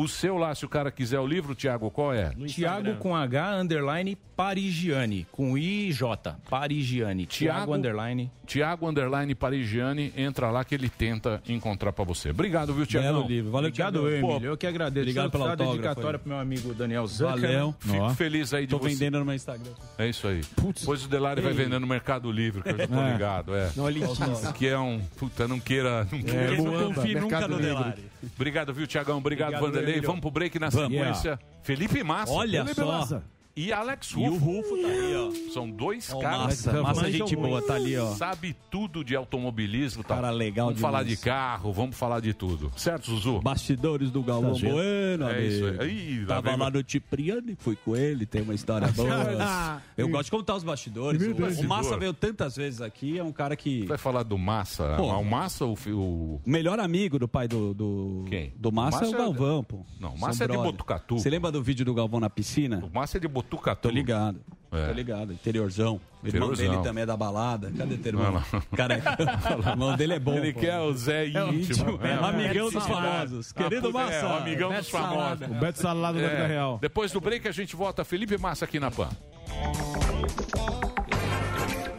O 0.00 0.06
seu 0.06 0.36
lá, 0.36 0.54
se 0.54 0.64
o 0.64 0.68
cara 0.68 0.90
quiser 0.92 1.18
o 1.18 1.26
livro, 1.26 1.54
Thiago, 1.54 1.90
qual 1.90 2.12
é? 2.14 2.30
Tiago 2.46 2.94
com 2.96 3.16
H, 3.16 3.56
underline, 3.60 4.16
Parigiani. 4.36 5.26
Com 5.32 5.58
I 5.58 5.88
e 5.88 5.92
J. 5.92 6.36
Parigiani. 6.48 7.26
Tiago, 7.26 7.58
Thiago- 7.58 7.74
underline. 7.74 8.30
Tiago 8.46 8.88
Underline 8.88 9.34
Parigiani, 9.34 10.10
entra 10.16 10.50
lá 10.50 10.64
que 10.64 10.74
ele 10.74 10.88
tenta 10.88 11.42
encontrar 11.46 11.92
pra 11.92 12.02
você. 12.02 12.30
Obrigado, 12.30 12.72
viu, 12.72 12.86
Tiago? 12.86 13.06
Belo 13.06 13.26
livro. 13.28 13.50
Valeu, 13.50 13.68
Obrigado, 13.68 13.92
Thiago. 14.00 14.08
eu, 14.08 14.20
Pô, 14.22 14.30
Emílio. 14.30 14.48
Eu 14.52 14.56
que 14.56 14.66
agradeço. 14.66 15.02
Obrigado 15.02 15.30
pela 15.30 15.54
dedicatória 15.54 16.18
pro 16.18 16.28
meu 16.30 16.38
amigo 16.38 16.72
Daniel 16.72 17.06
Zucker. 17.06 17.40
Valeu. 17.42 17.74
Fico 17.78 17.96
Ó. 18.04 18.08
feliz 18.14 18.54
aí 18.54 18.64
de 18.66 18.70
Tô 18.70 18.78
você. 18.78 18.88
vendendo 18.90 19.18
no 19.18 19.24
meu 19.26 19.34
Instagram. 19.34 19.72
É 19.98 20.08
isso 20.08 20.26
aí. 20.26 20.40
Depois 20.78 21.04
o 21.04 21.08
Delari 21.08 21.42
vai 21.42 21.52
vendendo 21.52 21.80
no 21.80 21.86
Mercado 21.86 22.30
Livre, 22.32 22.62
que 22.62 22.70
eu 22.70 22.78
já 22.78 22.86
tô 22.88 22.94
É. 23.02 23.12
ligado. 23.12 23.54
É. 23.54 23.70
No 23.76 23.86
Alitis. 23.86 24.18
Que 24.54 24.68
é 24.68 24.78
um. 24.78 24.98
Puta, 25.18 25.46
não 25.46 25.60
queira. 25.60 26.04
Não 26.10 26.22
queira. 26.22 26.54
É, 26.54 26.56
não 26.56 26.94
confie 26.94 27.14
nunca 27.16 27.26
Mercado 27.40 27.48
no 27.50 27.56
Livre. 27.58 27.74
Delari. 27.74 28.04
Obrigado, 28.34 28.72
viu, 28.72 28.86
Tiagão? 28.86 29.18
Obrigado, 29.18 29.48
Obrigado, 29.56 29.72
Vanderlei. 29.72 29.87
Emílio. 29.92 30.06
Vamos 30.08 30.20
pro 30.20 30.30
break 30.30 30.58
na 30.58 30.68
Vamos. 30.68 30.90
sequência. 30.90 31.38
Felipe 31.62 32.02
Massa. 32.02 32.32
Olha 32.32 32.62
Felipe 32.62 32.80
só. 32.80 32.86
Massa. 32.86 33.24
E 33.58 33.72
Alex 33.72 34.12
E 34.12 34.14
Rufo. 34.14 34.30
o 34.32 34.38
Rufo 34.38 34.76
tá 34.82 34.88
aí, 34.88 35.16
ó. 35.16 35.52
São 35.52 35.68
dois 35.68 36.12
Ó, 36.12 36.20
caras. 36.20 36.64
Massa, 36.66 36.82
Massa, 36.82 37.10
gente 37.10 37.34
boa, 37.34 37.60
tá 37.60 37.74
ali, 37.74 37.96
ó. 37.96 38.14
Sabe 38.14 38.54
tudo 38.70 39.02
de 39.02 39.16
automobilismo. 39.16 40.04
Tá? 40.04 40.14
Cara 40.14 40.30
legal 40.30 40.66
Vamos 40.66 40.76
demais. 40.78 40.92
falar 40.94 41.04
de 41.04 41.16
carro, 41.16 41.72
vamos 41.72 41.96
falar 41.96 42.20
de 42.20 42.32
tudo. 42.32 42.70
Certo, 42.76 43.06
Zuzu? 43.10 43.40
Bastidores 43.40 44.10
do 44.12 44.22
Galvão 44.22 44.52
Tá. 44.54 44.60
Bueno, 44.68 45.28
É 45.28 45.44
isso 45.44 45.64
aí. 45.80 45.88
Ih, 45.88 46.20
lá 46.20 46.26
Tava 46.36 46.50
vem- 46.50 46.58
lá 46.58 46.70
no 46.70 46.84
Cipriani, 46.88 47.56
fui 47.58 47.74
com 47.76 47.96
ele, 47.96 48.24
tem 48.26 48.42
uma 48.42 48.54
história 48.54 48.86
boa. 48.88 49.08
Eu 49.96 50.08
gosto 50.08 50.26
de 50.26 50.30
contar 50.30 50.54
os 50.54 50.62
bastidores. 50.62 51.20
O, 51.20 51.64
o 51.64 51.68
Massa 51.68 51.96
veio 51.96 52.12
tantas 52.14 52.54
vezes 52.56 52.80
aqui, 52.80 53.18
é 53.18 53.24
um 53.24 53.32
cara 53.32 53.56
que... 53.56 53.84
Vai 53.86 53.98
falar 53.98 54.22
do 54.22 54.38
Massa? 54.38 54.94
Pô. 54.96 55.06
o 55.06 55.24
Massa 55.24 55.64
o. 55.64 55.74
O 55.88 56.40
melhor 56.46 56.78
amigo 56.78 57.18
do 57.18 57.26
pai 57.26 57.48
do, 57.48 57.74
do, 57.74 58.24
Quem? 58.28 58.52
do 58.56 58.70
Massa, 58.70 59.00
Massa 59.00 59.06
é 59.06 59.18
o 59.18 59.20
é- 59.20 59.24
Galvão, 59.24 59.64
pô. 59.64 59.84
Não, 59.98 60.10
o 60.10 60.12
São 60.12 60.20
Massa 60.28 60.44
é 60.44 60.46
de 60.46 60.52
brother. 60.52 60.72
Botucatu. 60.72 61.18
Você 61.18 61.28
lembra 61.30 61.50
do 61.50 61.60
vídeo 61.62 61.84
do 61.84 61.92
Galvão 61.94 62.20
na 62.20 62.30
piscina? 62.30 62.78
O 62.84 62.94
Massa 62.94 63.16
é 63.16 63.20
de 63.20 63.26
Botucatu. 63.26 63.47
Tô 63.80 63.88
ligado. 63.90 64.40
É. 64.70 64.86
Tô 64.86 64.92
ligado. 64.92 65.32
Interiorzão. 65.32 66.00
O 66.22 66.26
irmão 66.26 66.48
Interiorzão. 66.52 66.70
dele 66.70 66.82
também 66.82 67.02
é 67.02 67.06
da 67.06 67.16
balada. 67.16 67.72
Cadê 67.76 67.96
teu 67.96 68.10
irmão? 68.12 68.32
Não, 68.32 68.42
não. 68.52 68.60
Careca. 68.76 69.16
o 69.64 69.68
irmão 69.70 69.96
dele 69.96 70.14
é 70.14 70.18
bom. 70.18 70.34
Ele 70.34 70.52
pô. 70.52 70.60
quer 70.60 70.78
o 70.80 70.92
Zé 70.92 71.26
íntimo. 71.28 71.98
É, 72.02 72.10
É, 72.10 72.14
amigão 72.14 72.66
Beto 72.66 72.78
dos 72.78 72.86
famosos. 72.86 73.52
Ah, 73.56 73.62
Querido 73.62 73.92
Massa. 73.92 74.14
É, 74.14 74.36
amigão 74.38 74.72
dos 74.72 74.88
famosos. 74.90 75.46
O 75.48 75.54
Beto 75.54 75.78
Salado 75.80 76.20
da 76.20 76.28
vida 76.28 76.46
real. 76.46 76.78
Depois 76.82 77.10
do 77.12 77.20
break 77.20 77.48
a 77.48 77.52
gente 77.52 77.74
volta. 77.74 78.04
Felipe 78.04 78.36
Massa 78.36 78.64
aqui 78.66 78.78
na 78.78 78.90
PAN. 78.90 79.08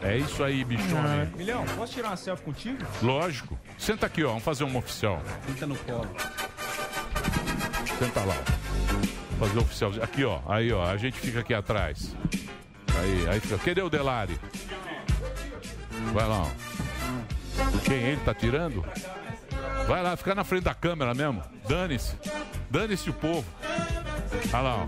É 0.02 0.16
isso 0.16 0.42
aí, 0.42 0.64
bichone. 0.64 1.26
Milhão, 1.36 1.64
posso 1.76 1.92
tirar 1.92 2.08
uma 2.08 2.16
selfie 2.16 2.44
contigo? 2.44 2.78
Lógico. 3.02 3.58
Senta 3.78 4.06
aqui, 4.06 4.22
ó. 4.24 4.28
Vamos 4.28 4.44
fazer 4.44 4.64
uma 4.64 4.78
oficial. 4.78 5.20
Fica 5.42 5.66
no 5.66 5.76
colo. 5.76 6.08
Senta 7.98 8.20
lá, 8.24 8.34
ó. 8.34 8.69
Fazer 9.40 9.58
oficial. 9.58 9.90
Aqui, 10.02 10.22
ó. 10.22 10.38
Aí, 10.46 10.70
ó. 10.70 10.84
A 10.84 10.98
gente 10.98 11.18
fica 11.18 11.40
aqui 11.40 11.54
atrás. 11.54 12.14
Aí, 13.00 13.28
aí 13.30 13.40
fica. 13.40 13.56
Cadê 13.56 13.80
o 13.80 13.88
Delari? 13.88 14.38
Vai 16.12 16.28
lá, 16.28 16.42
ó. 16.42 16.50
Quem 17.82 17.96
ele 17.96 18.20
tá 18.20 18.34
tirando? 18.34 18.84
Vai 19.88 20.02
lá, 20.02 20.14
fica 20.14 20.34
na 20.34 20.44
frente 20.44 20.64
da 20.64 20.74
câmera 20.74 21.14
mesmo. 21.14 21.42
Dane-se. 21.66 22.14
Dane-se 22.70 23.08
o 23.08 23.14
povo. 23.14 23.46
Olha 24.52 24.62
lá, 24.62 24.76
ó. 24.76 24.86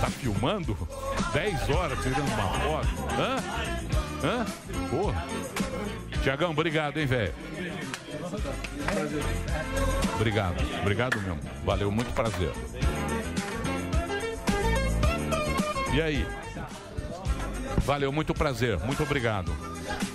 Tá 0.00 0.10
filmando? 0.10 0.76
10 1.32 1.70
horas 1.70 1.98
tirando 2.02 2.26
uma 2.26 2.48
foto. 2.54 2.88
Hã? 3.20 3.91
Hã? 4.24 4.46
Porra. 4.88 5.26
Tiagão, 6.22 6.52
obrigado, 6.52 6.98
hein, 6.98 7.06
velho? 7.06 7.34
Obrigado, 10.14 10.56
obrigado 10.80 11.20
mesmo. 11.20 11.40
Valeu, 11.64 11.90
muito 11.90 12.12
prazer. 12.12 12.52
E 15.92 16.00
aí? 16.00 16.26
Valeu, 17.78 18.12
muito 18.12 18.32
prazer, 18.32 18.78
muito 18.78 19.02
obrigado. 19.02 19.52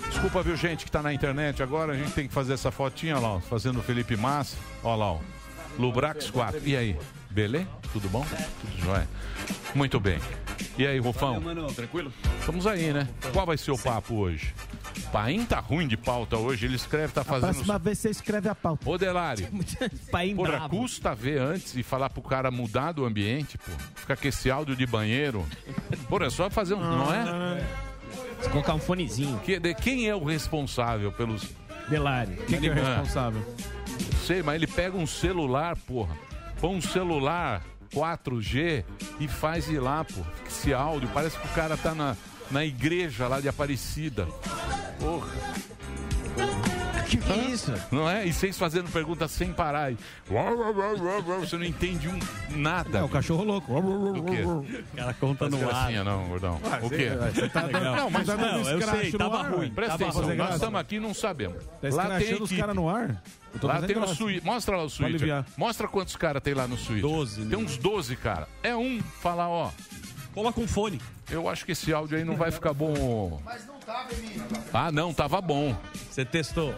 Desculpa, 0.09 0.41
viu, 0.41 0.55
gente, 0.55 0.85
que 0.85 0.91
tá 0.91 1.03
na 1.03 1.13
internet 1.13 1.61
agora. 1.61 1.93
A 1.93 1.95
gente 1.95 2.11
tem 2.11 2.27
que 2.27 2.33
fazer 2.33 2.53
essa 2.53 2.71
fotinha 2.71 3.19
lá, 3.19 3.39
fazendo 3.41 3.79
o 3.79 3.83
Felipe 3.83 4.15
Massa. 4.15 4.57
Ó 4.83 4.95
lá, 4.95 5.11
ó. 5.11 5.19
Lubrax 5.77 6.31
4. 6.31 6.61
E 6.65 6.75
aí? 6.75 6.97
Beleza? 7.29 7.67
Tudo 7.93 8.09
bom? 8.09 8.25
Tudo 8.61 8.77
jóia? 8.85 9.07
Muito 9.75 9.99
bem. 9.99 10.19
E 10.77 10.85
aí, 10.87 10.97
Rufão? 10.99 11.41
Tranquilo? 11.75 12.11
Estamos 12.39 12.65
aí, 12.65 12.91
né? 12.93 13.07
Qual 13.33 13.45
vai 13.45 13.57
ser 13.57 13.71
o 13.71 13.77
papo 13.77 14.15
hoje? 14.15 14.53
Paim 15.11 15.45
tá 15.45 15.59
ruim 15.59 15.87
de 15.87 15.95
pauta 15.95 16.37
hoje. 16.37 16.65
Ele 16.65 16.75
escreve, 16.75 17.13
tá 17.13 17.21
A 17.21 17.23
fazendo. 17.23 17.51
próxima 17.53 17.79
vez 17.79 17.97
você 17.99 18.09
escreve 18.09 18.49
a 18.49 18.55
pauta. 18.55 18.89
Ô, 18.89 18.97
Delari. 18.97 19.47
Paim 20.11 20.35
Porra, 20.35 20.51
bravo. 20.51 20.69
custa 20.77 21.13
ver 21.15 21.39
antes 21.39 21.75
e 21.75 21.83
falar 21.83 22.09
pro 22.09 22.21
cara 22.21 22.49
mudar 22.51 22.91
do 22.91 23.05
ambiente, 23.05 23.57
pô. 23.57 23.71
Ficar 23.95 24.17
com 24.17 24.27
esse 24.27 24.49
áudio 24.49 24.75
de 24.75 24.85
banheiro. 24.85 25.45
Porra, 26.09 26.25
é 26.25 26.29
só 26.29 26.49
fazer 26.49 26.73
um. 26.73 26.79
Não 26.81 27.13
é? 27.13 27.63
Se 28.41 28.49
colocar 28.49 28.73
um 28.73 28.79
fonezinho. 28.79 29.39
Que- 29.39 29.59
de- 29.59 29.73
quem 29.75 30.07
é 30.07 30.15
o 30.15 30.23
responsável 30.23 31.11
pelos. 31.11 31.47
Delari. 31.89 32.35
Quem 32.47 32.59
que 32.59 32.67
é 32.67 32.71
o 32.71 32.73
Ah. 32.85 32.95
responsável? 32.95 33.55
Sei, 34.25 34.43
mas 34.43 34.55
ele 34.55 34.67
pega 34.67 34.97
um 34.97 35.07
celular, 35.07 35.75
porra. 35.77 36.15
Põe 36.59 36.75
um 36.75 36.81
celular 36.81 37.63
4G 37.93 38.83
e 39.19 39.27
faz 39.27 39.69
ir 39.69 39.79
lá, 39.79 40.03
pô. 40.03 40.21
Esse 40.47 40.73
áudio, 40.73 41.09
parece 41.13 41.37
que 41.37 41.47
o 41.47 41.51
cara 41.51 41.77
tá 41.77 41.93
na, 41.93 42.15
na 42.51 42.65
igreja 42.65 43.27
lá 43.27 43.39
de 43.39 43.47
Aparecida. 43.47 44.27
Porra. 44.99 45.27
Que 47.07 47.15
que 47.15 47.31
é 47.31 47.37
isso? 47.45 47.73
Não 47.89 48.09
é? 48.09 48.25
E 48.27 48.33
vocês 48.33 48.57
fazendo 48.57 48.91
perguntas 48.91 49.31
sem 49.31 49.53
parar. 49.53 49.91
E... 49.91 49.97
Você 51.39 51.57
não 51.57 51.63
entende 51.63 52.09
um 52.09 52.19
nada. 52.57 52.99
É 52.99 53.03
o 53.03 53.07
cachorro 53.07 53.45
louco. 53.45 53.73
O 53.73 54.23
quê? 54.25 54.43
O 54.43 54.97
cara 54.97 55.13
conta 55.13 55.49
no 55.49 55.69
ar. 55.69 55.91
não, 56.03 56.27
gordão. 56.27 56.59
Ah, 56.65 56.79
o 56.85 56.89
quê? 56.89 57.09
você 57.33 57.47
tá 57.47 57.61
dando- 57.61 57.95
não, 57.95 58.09
mas 58.09 58.27
tá 58.27 58.35
dando 58.35 58.63
não, 58.63 58.69
eu 58.69 58.81
sei, 58.81 59.11
tava 59.13 59.39
ar, 59.39 59.51
ruim. 59.51 59.71
Presta 59.71 59.97
Tava 59.97 60.09
atenção, 60.11 60.35
nós 60.35 60.55
estamos 60.55 60.79
aqui 60.79 60.95
e 60.95 60.99
não 60.99 61.13
sabemos. 61.13 61.63
Tá 61.63 61.89
lá 61.91 62.19
tem 62.19 62.41
os 62.41 62.51
caras 62.51 62.75
no 62.75 62.89
ar? 62.89 63.23
Lá 63.63 63.81
tem 63.81 63.95
o 63.95 63.99
graça. 64.01 64.15
suíte. 64.15 64.45
Mostra 64.45 64.77
lá 64.77 64.83
o 64.83 64.89
suíte. 64.89 65.25
Mostra 65.55 65.87
quantos 65.87 66.15
caras 66.15 66.43
tem 66.43 66.53
lá 66.53 66.67
no 66.67 66.77
suíte. 66.77 67.01
12. 67.01 67.45
Tem 67.45 67.57
uns 67.57 67.77
12, 67.77 68.15
cara. 68.15 68.47
É 68.61 68.75
um 68.75 69.01
falar, 69.21 69.49
ó. 69.49 69.71
Coloca 70.33 70.59
um 70.59 70.67
fone. 70.67 71.01
Eu 71.31 71.49
acho 71.49 71.65
que 71.65 71.71
esse 71.71 71.91
áudio 71.91 72.17
aí 72.17 72.23
não 72.23 72.35
vai 72.35 72.51
ficar 72.51 72.73
bom. 72.73 73.41
Ah, 74.71 74.91
não, 74.91 75.13
tava 75.13 75.41
bom. 75.41 75.75
Você 76.09 76.23
testou? 76.23 76.73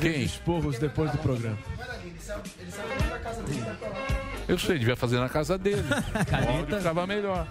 Quem? 0.00 0.22
esporros 0.22 0.78
depois 0.78 1.10
do 1.12 1.18
programa. 1.18 1.58
Eu 4.48 4.58
sei, 4.58 4.78
devia 4.78 4.96
fazer 4.96 5.18
na 5.18 5.28
casa 5.28 5.58
dele. 5.58 5.82
o 5.84 6.58
áudio 6.58 6.76
ficava 6.78 7.06
melhor. 7.06 7.46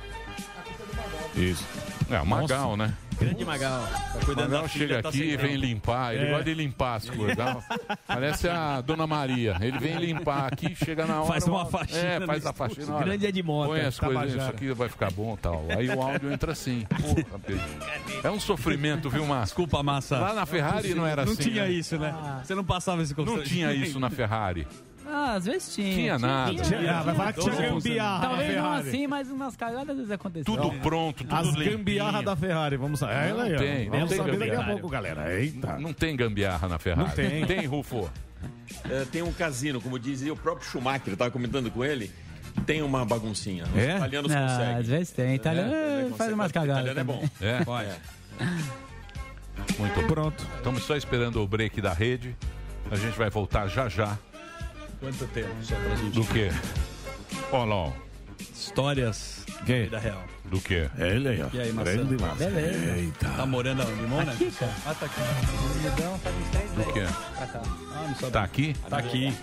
Isso. 1.36 1.66
É, 2.10 2.20
o 2.20 2.26
Magal, 2.26 2.76
né? 2.76 2.94
Grande 3.20 3.44
Magal. 3.46 3.82
Tá 4.14 4.20
cuidando 4.26 4.50
Magal 4.52 4.68
filha, 4.70 4.88
chega 4.88 5.02
tá 5.04 5.10
aqui 5.10 5.24
e 5.24 5.38
vem 5.38 5.56
limpar. 5.56 6.14
Ele 6.16 6.26
É. 6.26 6.30
gosta 6.30 6.44
de 6.44 6.54
limpar 6.54 6.96
as 6.96 7.10
coisas. 7.10 7.36
dá- 7.36 7.58
Parece 8.06 8.48
a 8.48 8.82
Dona 8.82 9.08
Maria. 9.08 9.58
Ele 9.60 9.80
vem 9.80 9.98
limpar 9.98 10.52
aqui, 10.54 10.76
chega 10.76 11.06
na 11.06 11.22
hora. 11.22 11.28
Faz 11.28 11.48
uma 11.48 11.62
ó, 11.64 11.66
faxina 11.66 12.00
É, 12.02 12.26
faz 12.26 12.46
a 12.46 12.54
faxina. 12.54 12.94
olha, 12.96 13.06
Grande 13.06 13.26
Edmota, 13.26 13.70
Põe 13.70 13.82
as 13.82 14.00
coisas, 14.00 14.34
isso 14.36 14.50
aqui 14.50 14.72
vai 14.74 14.90
ficar 14.90 15.12
bom 15.12 15.34
e 15.34 15.38
tal. 15.38 15.66
Aí 15.70 15.90
o 15.90 16.02
áudio 16.02 16.32
entra 16.32 16.52
assim. 16.52 16.86
É 18.24 18.30
um 18.30 18.40
sofrimento, 18.40 19.10
viu, 19.10 19.26
Márcio? 19.26 19.48
Desculpa, 19.48 19.82
Massa. 19.84 20.18
Lá 20.20 20.34
na 20.34 20.46
Ferrari 20.46 20.94
não 20.94 21.06
era 21.06 21.26
Não 21.26 21.34
assim. 21.34 21.44
tinha 21.44 21.64
né? 21.64 21.72
isso, 21.72 21.98
né? 21.98 22.14
Você 22.44 22.54
não 22.56 22.64
passava 22.64 23.02
esse 23.02 23.16
Não 23.18 23.26
constrangimento. 23.26 23.74
tinha 23.74 23.86
isso 23.86 24.00
na 24.00 24.10
Ferrari. 24.10 24.68
Ah, 25.10 25.34
às 25.36 25.46
vezes 25.46 25.74
tinha. 25.74 25.94
Tinha 25.94 26.20
nada. 26.20 26.54
Vai 27.04 27.16
falar 27.16 27.34
que 27.34 27.40
tinha 27.42 27.56
gambiarra 27.70 28.28
Talvez 28.28 28.56
não 28.56 28.74
assim, 28.74 29.08
mas 29.08 29.30
umas 29.32 29.56
cagadas 29.56 29.90
às 29.90 29.96
vezes 29.98 30.12
aconteceu. 30.12 30.56
Tudo 30.56 30.72
pronto, 30.82 31.24
tudo 31.24 31.36
As 31.36 31.48
limpinho. 31.48 31.78
gambiarra 31.78 32.22
da 32.24 32.36
Ferrari, 32.36 32.78
vamos 32.78 33.00
saber. 33.00 33.14
É, 33.14 33.30
Não 33.34 33.40
aí, 33.42 33.56
tem, 33.58 33.90
não 33.90 34.08
tem 34.08 34.18
saber 34.18 34.32
daqui 34.38 34.44
a 34.52 34.56
gambiarra. 34.56 34.72
pouco, 34.72 34.90
galera. 34.90 35.40
Eita. 35.40 35.78
Não 35.80 35.94
tem 35.94 36.16
gambiarra 36.16 36.68
na 36.68 36.78
Ferrari. 36.78 37.08
Não 37.08 37.16
tem. 37.16 37.46
Tem, 37.46 37.66
Rufo. 37.66 38.10
É, 38.90 39.06
tem 39.06 39.22
um 39.22 39.32
casino, 39.32 39.80
como 39.82 39.98
dizia 39.98 40.32
o 40.34 40.36
próprio 40.36 40.68
Schumacher, 40.70 41.08
eu 41.08 41.14
estava 41.14 41.32
comentando 41.32 41.72
com 41.72 41.84
ele, 41.86 42.12
tem 42.66 42.82
uma 42.82 43.06
baguncinha. 43.06 43.64
Os 43.64 43.78
É? 43.78 43.96
italianos 43.96 44.32
Ah, 44.36 44.42
conseguem. 44.48 44.76
às 44.76 44.88
vezes 44.88 45.12
tem. 45.12 45.36
Italiano 45.36 45.74
É, 45.74 45.76
eh, 45.76 46.02
consegue. 46.04 46.18
faz 46.18 46.34
umas 46.34 46.52
cagadas. 46.52 46.84
Italiano 46.92 47.00
é 47.00 47.04
bom. 47.04 47.24
também. 47.40 47.88
É? 47.88 47.96
Muito 49.80 50.04
pronto. 50.08 50.46
Estamos 50.58 50.84
só 50.84 50.96
esperando 50.96 51.42
o 51.42 51.48
break 51.48 51.82
da 51.82 51.94
rede. 51.94 52.36
A 52.92 52.96
gente 52.96 53.18
vai 53.18 53.30
voltar 53.30 53.68
já 53.68 53.90
já. 53.90 54.18
Quanto 55.00 55.28
tempo? 55.28 55.50
Só 55.64 55.76
pra 55.76 55.96
gente. 55.96 56.14
Do 56.14 56.26
quê? 56.26 56.50
Olha 57.52 57.66
lá, 57.66 57.76
ó. 57.76 57.92
Histórias 58.54 59.44
Que? 59.66 59.86
da 59.88 60.00
real. 60.00 60.24
Do 60.46 60.60
quê? 60.62 60.90
Ele 60.98 61.28
aí, 61.30 61.42
ó. 61.42 61.48
E 61.54 61.60
aí, 61.60 61.72
Maçã? 61.74 61.92
Grande 61.94 62.22
Massa. 62.22 62.36
Beleza. 62.50 62.98
Eita. 62.98 63.30
Tá 63.30 63.46
morando 63.46 63.82
aonde? 63.82 64.02
Em 64.02 64.08
Mônaco? 64.08 64.32
Aqui, 64.32 64.52
cara. 64.52 64.72
Ah, 64.86 64.94
tá 64.96 65.06
aqui. 65.06 65.16
Faz 65.16 66.36
uns 66.36 66.50
três 66.52 66.72
Do 66.72 66.78
meses 66.78 66.94
quê? 66.94 67.06
pra 67.36 67.48
cá. 67.48 67.62
Ah. 68.24 68.32
Tá 68.32 68.44
aqui? 68.44 68.76
Tá 68.90 68.98
aqui. 68.98 69.34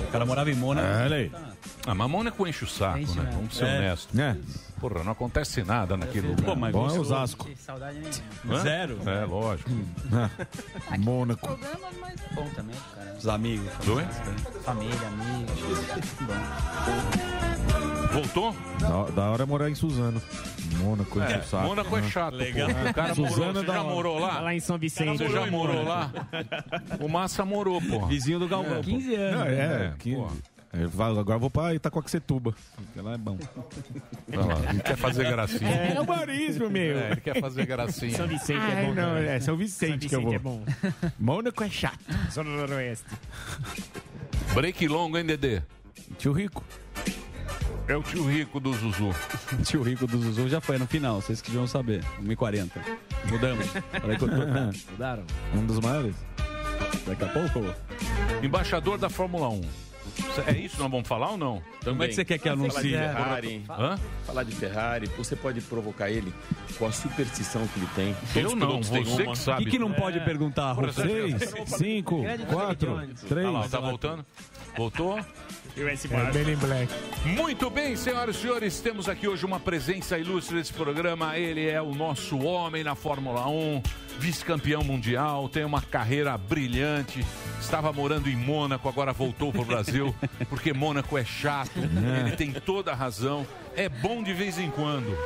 O 0.00 0.06
cara 0.12 0.24
morava 0.26 0.50
em 0.50 0.54
Mônaco. 0.54 0.86
Olha 1.04 1.16
aí. 1.16 1.32
Ah, 1.86 1.94
mas 1.94 2.10
Mônaco 2.10 2.46
enche 2.46 2.64
o 2.64 2.68
saco, 2.68 2.98
Enche 2.98 3.14
né? 3.16 3.22
mesmo. 3.24 3.36
Vamos 3.36 3.56
ser 3.56 3.64
É. 3.66 3.78
honestos. 3.78 4.18
É. 4.18 4.36
Porra, 4.80 5.04
não 5.04 5.12
acontece 5.12 5.62
nada 5.62 5.96
naquele 5.96 6.28
lugar. 6.28 6.44
Pô, 6.46 6.56
mas 6.56 6.72
Bom 6.72 6.88
é 6.88 6.98
Osasco. 6.98 7.48
Saudade 7.58 7.98
nenhuma. 7.98 8.58
Hã? 8.58 8.62
Zero. 8.62 8.98
É, 9.06 9.24
lógico. 9.26 9.70
Mônaco. 10.98 11.46
Programa, 11.46 11.88
mas 12.00 12.14
é 12.20 12.34
bom 12.34 12.46
também, 12.56 12.76
cara. 12.94 13.14
Os 13.18 13.28
amigos. 13.28 13.70
Dois? 13.84 14.06
Família, 14.64 14.96
amigos. 15.08 15.60
Voltou? 18.12 18.56
Da, 18.80 19.04
da 19.10 19.30
hora 19.30 19.42
é 19.42 19.46
morar 19.46 19.70
em 19.70 19.74
Suzano. 19.74 20.20
Mônaco, 20.78 21.20
enche 21.20 21.32
É, 21.34 21.38
o 21.38 21.44
saco. 21.44 21.66
Mônaco 21.66 21.96
é 21.96 22.00
né? 22.00 22.08
chato. 22.10 22.34
Legal. 22.34 22.68
O 22.70 22.94
cara 22.94 23.14
morou, 23.14 23.28
Suzano 23.30 23.52
você 23.52 23.58
é 23.60 23.62
da 23.64 23.72
já 23.74 23.82
hora. 23.82 23.94
morou 23.94 24.18
lá? 24.18 24.40
Lá 24.40 24.54
em 24.54 24.60
São 24.60 24.78
Vicente. 24.78 25.18
Você 25.18 25.28
já 25.28 25.46
morou 25.46 25.82
lá? 25.84 26.10
O 26.98 27.08
Massa 27.08 27.44
morou, 27.44 27.80
pô. 27.82 28.06
Vizinho 28.10 28.38
do 28.38 28.48
Galvão. 28.48 28.76
pô. 28.76 28.82
15 28.82 29.14
anos. 29.14 29.38
Não, 29.40 29.46
é, 29.46 29.54
É, 29.86 29.94
que- 29.98 30.14
pô. 30.14 30.28
eu 30.74 30.90
falo, 30.90 31.18
agora 31.20 31.36
eu 31.36 31.40
vou 31.40 31.50
pra 31.50 31.74
Itacoaxetuba. 31.74 32.54
porque 32.76 33.00
Lá 33.00 33.14
é 33.14 33.18
bom. 33.18 33.38
Olha 34.32 34.44
lá, 34.44 34.70
ele 34.70 34.80
quer 34.82 34.96
fazer 34.96 35.24
gracinha. 35.30 35.70
É 35.70 36.00
o 36.00 36.06
Marismo, 36.06 36.70
meu. 36.70 36.98
É, 36.98 37.12
ele 37.12 37.20
quer 37.20 37.40
fazer 37.40 37.66
gracinha. 37.66 38.16
São 38.16 38.26
Vicente 38.26 38.58
é 38.60 38.74
Ai, 38.74 38.86
bom. 38.86 38.94
não, 38.94 39.16
é 39.16 39.40
São 39.40 39.56
Vicente, 39.56 40.08
São 40.08 40.20
que 40.20 40.34
eu 40.34 40.40
vou. 40.40 40.58
Vicente 40.60 40.86
é 40.86 40.88
bom. 41.08 41.10
Mônaco 41.18 41.62
é 41.64 41.70
chato. 41.70 41.98
Zona 42.32 42.50
Noroeste. 42.50 43.06
Break 44.54 44.86
longo, 44.88 45.16
hein, 45.18 45.24
Dedê? 45.24 45.62
Tio 46.18 46.32
Rico. 46.32 46.64
É 47.88 47.96
o 47.96 48.02
tio 48.04 48.24
rico 48.28 48.60
do 48.60 48.72
Zuzu. 48.72 49.10
Tio 49.66 49.82
Rico 49.82 50.06
do 50.06 50.16
Zuzu 50.16 50.48
já 50.48 50.60
foi 50.60 50.78
no 50.78 50.86
final, 50.86 51.20
vocês 51.20 51.42
que 51.42 51.50
deviam 51.50 51.66
saber. 51.66 52.04
1h40. 52.22 52.70
Mudamos. 53.28 53.66
Olha 54.04 54.16
que 54.16 54.24
eu 54.24 54.28
tô... 54.28 54.92
Mudaram? 54.92 55.24
Um 55.56 55.66
dos 55.66 55.80
maiores. 55.80 56.14
Daqui 57.06 57.24
a 57.24 57.28
pouco. 57.28 57.74
Embaixador 58.42 58.98
da 58.98 59.08
Fórmula 59.08 59.48
1. 59.48 59.60
É 60.46 60.52
isso 60.52 60.76
que 60.76 60.82
nós 60.82 60.90
vamos 60.90 61.08
falar 61.08 61.30
ou 61.30 61.36
não? 61.36 61.62
Como 61.84 62.02
é 62.02 62.08
que 62.08 62.14
você 62.14 62.24
quer 62.24 62.38
que 62.38 62.48
Falar 62.48 62.56
de 62.56 62.62
anuncie? 62.62 62.90
Ferrari, 62.92 63.64
Hã? 63.70 63.98
falar 64.26 64.42
de 64.44 64.52
Ferrari, 64.54 65.06
você 65.16 65.36
pode 65.36 65.60
provocar 65.60 66.10
ele 66.10 66.32
com 66.78 66.86
a 66.86 66.92
superstição 66.92 67.66
que 67.68 67.78
ele 67.80 67.88
tem. 67.94 68.14
Todos 68.32 68.50
Eu 68.50 68.56
não, 68.56 68.82
você 68.82 68.98
uma. 68.98 69.16
que 69.24 69.28
O 69.30 69.34
sabe. 69.36 69.64
que, 69.64 69.70
que 69.72 69.78
não 69.78 69.92
pode 69.92 70.20
perguntar, 70.20 70.74
Por 70.74 70.92
Seis, 70.92 71.54
cinco, 71.66 72.22
quatro, 72.52 73.00
três. 73.28 73.46
Olha 73.46 73.50
lá, 73.50 73.68
tá 73.68 73.80
voltando? 73.80 74.24
Voltou? 74.76 75.18
É 75.76 76.56
Black. 76.56 76.92
Muito 77.24 77.70
bem, 77.70 77.96
senhoras 77.96 78.36
e 78.36 78.40
senhores, 78.40 78.80
temos 78.80 79.08
aqui 79.08 79.26
hoje 79.28 79.46
uma 79.46 79.60
presença 79.60 80.18
ilustre 80.18 80.56
desse 80.56 80.72
programa. 80.72 81.38
Ele 81.38 81.68
é 81.68 81.80
o 81.80 81.94
nosso 81.94 82.38
homem 82.38 82.82
na 82.84 82.94
Fórmula 82.94 83.48
1, 83.48 83.82
vice-campeão 84.20 84.84
mundial, 84.84 85.48
tem 85.48 85.64
uma 85.64 85.80
carreira 85.80 86.36
brilhante. 86.36 87.24
Estava 87.60 87.92
morando 87.92 88.28
em 88.28 88.36
Mônaco, 88.36 88.88
agora 88.88 89.12
voltou 89.12 89.50
para 89.50 89.62
o 89.62 89.64
Brasil, 89.64 90.14
porque 90.48 90.72
Mônaco 90.72 91.16
é 91.16 91.24
chato. 91.24 91.72
Ele 91.78 92.36
tem 92.36 92.52
toda 92.52 92.92
a 92.92 92.94
razão. 92.94 93.46
É 93.76 93.88
bom 93.88 94.22
de 94.22 94.34
vez 94.34 94.58
em 94.58 94.70
quando. 94.70 95.16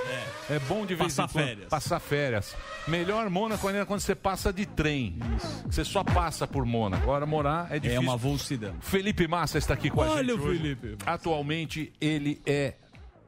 É, 0.51 0.59
bom 0.61 0.85
de 0.87 0.95
vez 0.95 1.15
Passar 1.15 1.25
em 1.25 1.33
quando. 1.33 1.47
férias. 1.47 1.69
Passar 1.69 1.99
férias. 2.01 2.57
Melhor 2.87 3.29
Mônaco 3.31 3.67
ainda 3.67 3.81
é 3.81 3.85
quando 3.85 4.01
você 4.01 4.15
passa 4.15 4.53
de 4.53 4.65
trem. 4.67 5.17
Você 5.67 5.85
só 5.85 6.05
passa 6.05 6.47
por 6.47 6.65
Mônaco. 6.65 7.03
Agora 7.05 7.27
morar 7.27 7.69
é 7.73 7.77
É 7.77 7.81
difícil. 7.81 8.03
uma 8.03 8.17
vulsidão. 8.17 8.75
Felipe 8.81 9.27
Massa 9.27 9.59
está 9.59 9.75
aqui 9.75 9.91
com 9.91 10.03
a 10.03 10.11
Olha 10.11 10.33
gente. 10.35 10.41
o 10.41 10.45
hoje. 10.47 10.59
Felipe. 10.59 10.97
Atualmente 11.07 11.93
ele 12.01 12.41
é 12.47 12.75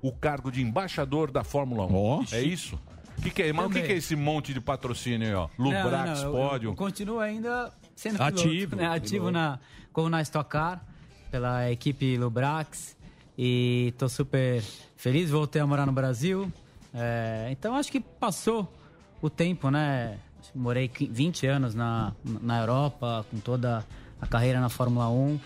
o 0.03 0.13
cargo 0.13 0.53
de 0.53 0.63
embaixador 0.63 1.31
da 1.31 1.43
Fórmula 1.43 1.87
1. 1.87 1.95
Ó. 1.97 2.23
É 2.33 2.43
isso? 2.43 2.79
O 3.19 3.23
que, 3.23 3.31
que 3.31 3.43
é? 3.43 3.53
Mas 3.53 3.67
o 3.67 3.71
que, 3.71 3.83
que 3.83 3.93
é 3.93 3.97
esse 3.97 4.15
monte 4.17 4.53
de 4.53 4.61
patrocínio 4.61 5.27
aí, 5.29 5.35
ó? 5.35 5.49
Não, 5.59 5.67
Lubrax, 5.67 6.21
não, 6.23 6.27
eu- 6.27 6.33
pódio. 6.33 6.71
Eu 6.71 6.75
continuo 6.75 7.19
ainda 7.21 7.73
sendo 7.95 8.23
Ativo, 8.23 8.71
piloto, 8.71 8.77
né? 8.77 8.87
ativo 8.97 9.31
na, 9.31 9.59
como 9.93 10.09
na 10.09 10.21
Stock 10.23 10.49
Car, 10.51 10.83
pela 11.31 11.71
equipe 11.71 12.17
Lubrax. 12.17 12.97
E 13.39 13.93
tô 13.99 14.09
super 14.09 14.63
feliz, 14.97 15.31
voltei 15.31 15.61
a 15.61 15.67
morar 15.67 15.87
no 15.87 15.93
Brasil. 15.93 16.51
É, 16.95 17.49
então 17.51 17.75
acho 17.75 17.91
que 17.93 18.01
passou 18.01 18.73
o 19.21 19.29
tempo, 19.29 19.71
né? 19.71 20.19
Morei 20.55 20.89
qui- 20.89 21.09
20 21.13 21.47
anos 21.47 21.75
na, 21.75 22.13
na 22.25 22.61
Europa, 22.61 23.27
com 23.31 23.39
toda 23.39 23.85
a 24.21 24.27
carreira 24.27 24.61
na 24.61 24.69
Fórmula 24.69 25.09
1. 25.11 25.39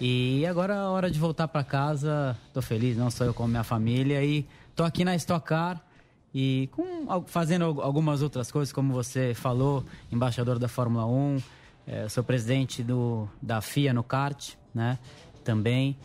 E 0.00 0.44
agora 0.46 0.74
é 0.74 0.78
a 0.78 0.88
hora 0.88 1.10
de 1.10 1.18
voltar 1.18 1.46
para 1.48 1.62
casa. 1.62 2.36
Tô 2.52 2.60
feliz, 2.60 2.96
não 2.96 3.10
só 3.10 3.24
eu 3.24 3.32
como 3.34 3.48
minha 3.48 3.62
família. 3.64 4.22
E 4.24 4.44
tô 4.74 4.82
aqui 4.82 5.04
na 5.04 5.14
Stock 5.14 5.46
Car 5.46 5.80
e 6.38 6.68
com, 6.72 7.22
fazendo 7.26 7.64
al- 7.64 7.80
algumas 7.80 8.20
outras 8.20 8.50
coisas, 8.52 8.70
como 8.72 8.92
você 8.92 9.32
falou, 9.32 9.82
embaixador 10.12 10.58
da 10.58 10.68
Fórmula 10.68 11.06
1, 11.06 11.38
eh, 11.86 12.08
sou 12.10 12.22
presidente 12.22 12.82
do, 12.82 13.26
da 13.40 13.62
FIA 13.62 13.94
no 13.94 14.02
kart, 14.04 14.50
né? 14.74 14.98
Também. 15.42 15.96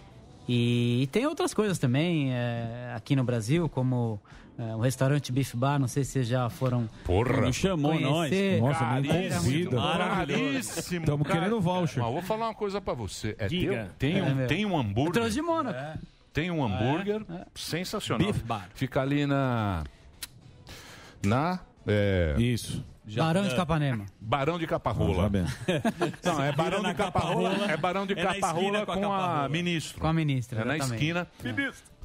E, 0.48 1.08
tem 1.12 1.26
outras 1.28 1.54
coisas 1.54 1.78
também 1.78 2.34
eh, 2.34 2.94
aqui 2.96 3.16
no 3.16 3.24
Brasil, 3.26 3.68
como 3.70 4.20
eh, 4.58 4.76
o 4.76 4.80
restaurante 4.80 5.32
Beef 5.32 5.54
Bar, 5.56 5.80
não 5.80 5.88
sei 5.88 6.04
se 6.06 6.12
vocês 6.12 6.28
já 6.28 6.50
foram 6.50 6.88
Porra. 7.04 7.42
Não 7.42 7.52
chamou 7.54 7.92
conhecer. 7.94 8.62
nós. 8.62 8.70
Nossa, 8.74 8.80
Cara, 8.86 9.02
convida. 9.38 9.76
maravilhoso. 9.76 11.02
Tamo 11.06 11.26
cara. 11.26 11.40
querendo 11.40 11.60
voucher. 11.62 12.02
Mas 12.04 12.12
vou 12.14 12.22
falar 12.22 12.48
uma 12.48 12.56
coisa 12.56 12.80
pra 12.82 12.94
você. 12.94 13.36
É, 13.38 13.48
tem, 13.48 13.60
Diga. 13.60 13.92
tem, 14.00 14.18
É, 14.20 14.24
um, 14.24 14.48
tem 14.48 14.66
um 14.66 14.78
hambúrguer. 14.78 15.08
Eu 15.10 15.14
trouxe 15.14 15.34
de 15.36 15.42
Mônaco. 15.42 16.00
Tem 16.34 16.50
um 16.50 16.64
hambúrguer 16.64 17.22
sensacional. 17.54 18.26
Beef 18.32 18.42
bar. 18.44 18.70
Fica 18.74 19.02
ali 19.02 19.26
na. 19.26 19.84
Na. 21.24 21.60
É, 21.88 22.36
Isso. 22.38 22.84
Barão 23.18 23.48
de 23.48 23.56
Capanema. 23.56 24.06
Barão 24.20 24.58
de 24.60 24.68
Caparrola. 24.68 25.30
Não, 26.24 26.42
é 26.44 26.52
Barão 26.52 26.84
de 26.84 26.94
Caparrola. 26.94 27.72
É 27.72 27.76
Barão 27.78 28.06
de 28.06 28.14
É 28.14 28.24
Caparrola 28.24 28.86
com, 28.86 28.94
com 28.94 29.12
a 29.12 29.50
ministra. 29.50 30.00
Com 30.00 30.08
a 30.08 30.14
ministra, 30.14 30.62
É 30.62 30.66
na 30.66 30.78
esquina. 30.78 31.28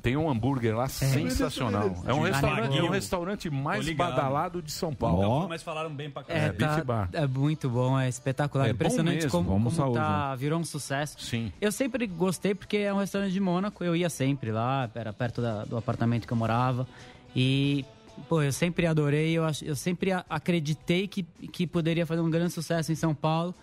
Tem 0.03 0.17
um 0.17 0.31
hambúrguer 0.31 0.75
lá 0.77 0.89
sensacional. 0.89 1.95
É 2.07 2.15
um 2.15 2.21
restaurante, 2.23 2.79
é 2.79 2.83
um 2.83 2.89
restaurante 2.91 3.51
mais 3.51 3.89
badalado 3.91 4.63
de 4.63 4.71
São 4.71 4.95
Paulo. 4.95 5.21
Não, 5.41 5.49
mas 5.49 5.63
falaram 5.63 5.91
bem 5.93 6.09
pra 6.11 6.23
É, 6.29 6.51
caramba. 6.51 6.55
tá- 6.59 6.75
Beef 6.77 6.85
Bar. 6.87 7.09
é 7.13 7.27
muito 7.27 7.69
bom, 7.69 7.99
é 7.99 8.09
espetacular. 8.09 8.65
É 8.67 8.69
bom 8.69 8.75
Impressionante 8.75 9.15
mesmo. 9.17 9.31
como, 9.31 9.49
Vamos 9.51 9.77
como 9.77 9.91
usar 9.91 10.01
tá, 10.01 10.35
virou 10.37 10.61
um 10.61 10.65
sucesso. 10.65 11.21
Sim. 11.21 11.53
Eu 11.61 11.73
sempre 11.73 12.07
gostei 12.07 12.55
porque 12.55 12.77
é 12.79 12.95
um 12.95 12.99
restaurante 12.99 13.33
de 13.33 13.41
Mônaco, 13.41 13.83
eu 13.85 13.97
ia 13.97 14.09
sempre 14.09 14.53
lá, 14.53 14.89
era 14.95 15.13
perto 15.13 15.43
da- 15.43 15.65
do 15.65 15.77
apartamento 15.77 16.27
que 16.27 16.33
eu 16.33 16.37
morava. 16.37 16.87
E, 17.35 17.85
pô, 18.29 18.43
eu 18.43 18.53
sempre 18.53 18.87
adorei, 18.87 19.33
eu, 19.37 19.45
ach- 19.45 19.63
eu 19.63 19.77
sempre 19.77 20.11
acreditei 20.13 21.07
que, 21.09 21.23
que 21.23 21.67
poderia 21.67 22.07
fazer 22.07 22.21
um 22.21 22.31
grande 22.31 22.53
sucesso 22.53 22.91
em 22.93 22.95
São 22.95 23.15
Paulo. 23.15 23.55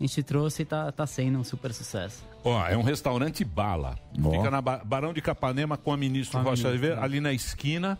A 0.00 0.04
gente 0.04 0.22
trouxe 0.22 0.62
e 0.62 0.64
tá, 0.64 0.92
tá 0.92 1.06
sendo 1.06 1.38
um 1.38 1.44
super 1.44 1.72
sucesso. 1.74 2.24
Ó, 2.44 2.64
é 2.66 2.76
um 2.76 2.82
restaurante 2.82 3.44
bala. 3.44 3.98
Fica 4.14 4.50
na 4.50 4.60
Ba- 4.62 4.80
Barão 4.84 5.12
de 5.12 5.20
Capanema 5.20 5.76
com 5.76 5.92
a 5.92 5.96
ministra 5.96 6.40
Com 6.40 6.46
a 6.46 6.50
Rocha 6.50 6.68
Oliveira, 6.68 7.02
ali 7.02 7.18
na 7.20 7.32
esquina. 7.32 7.98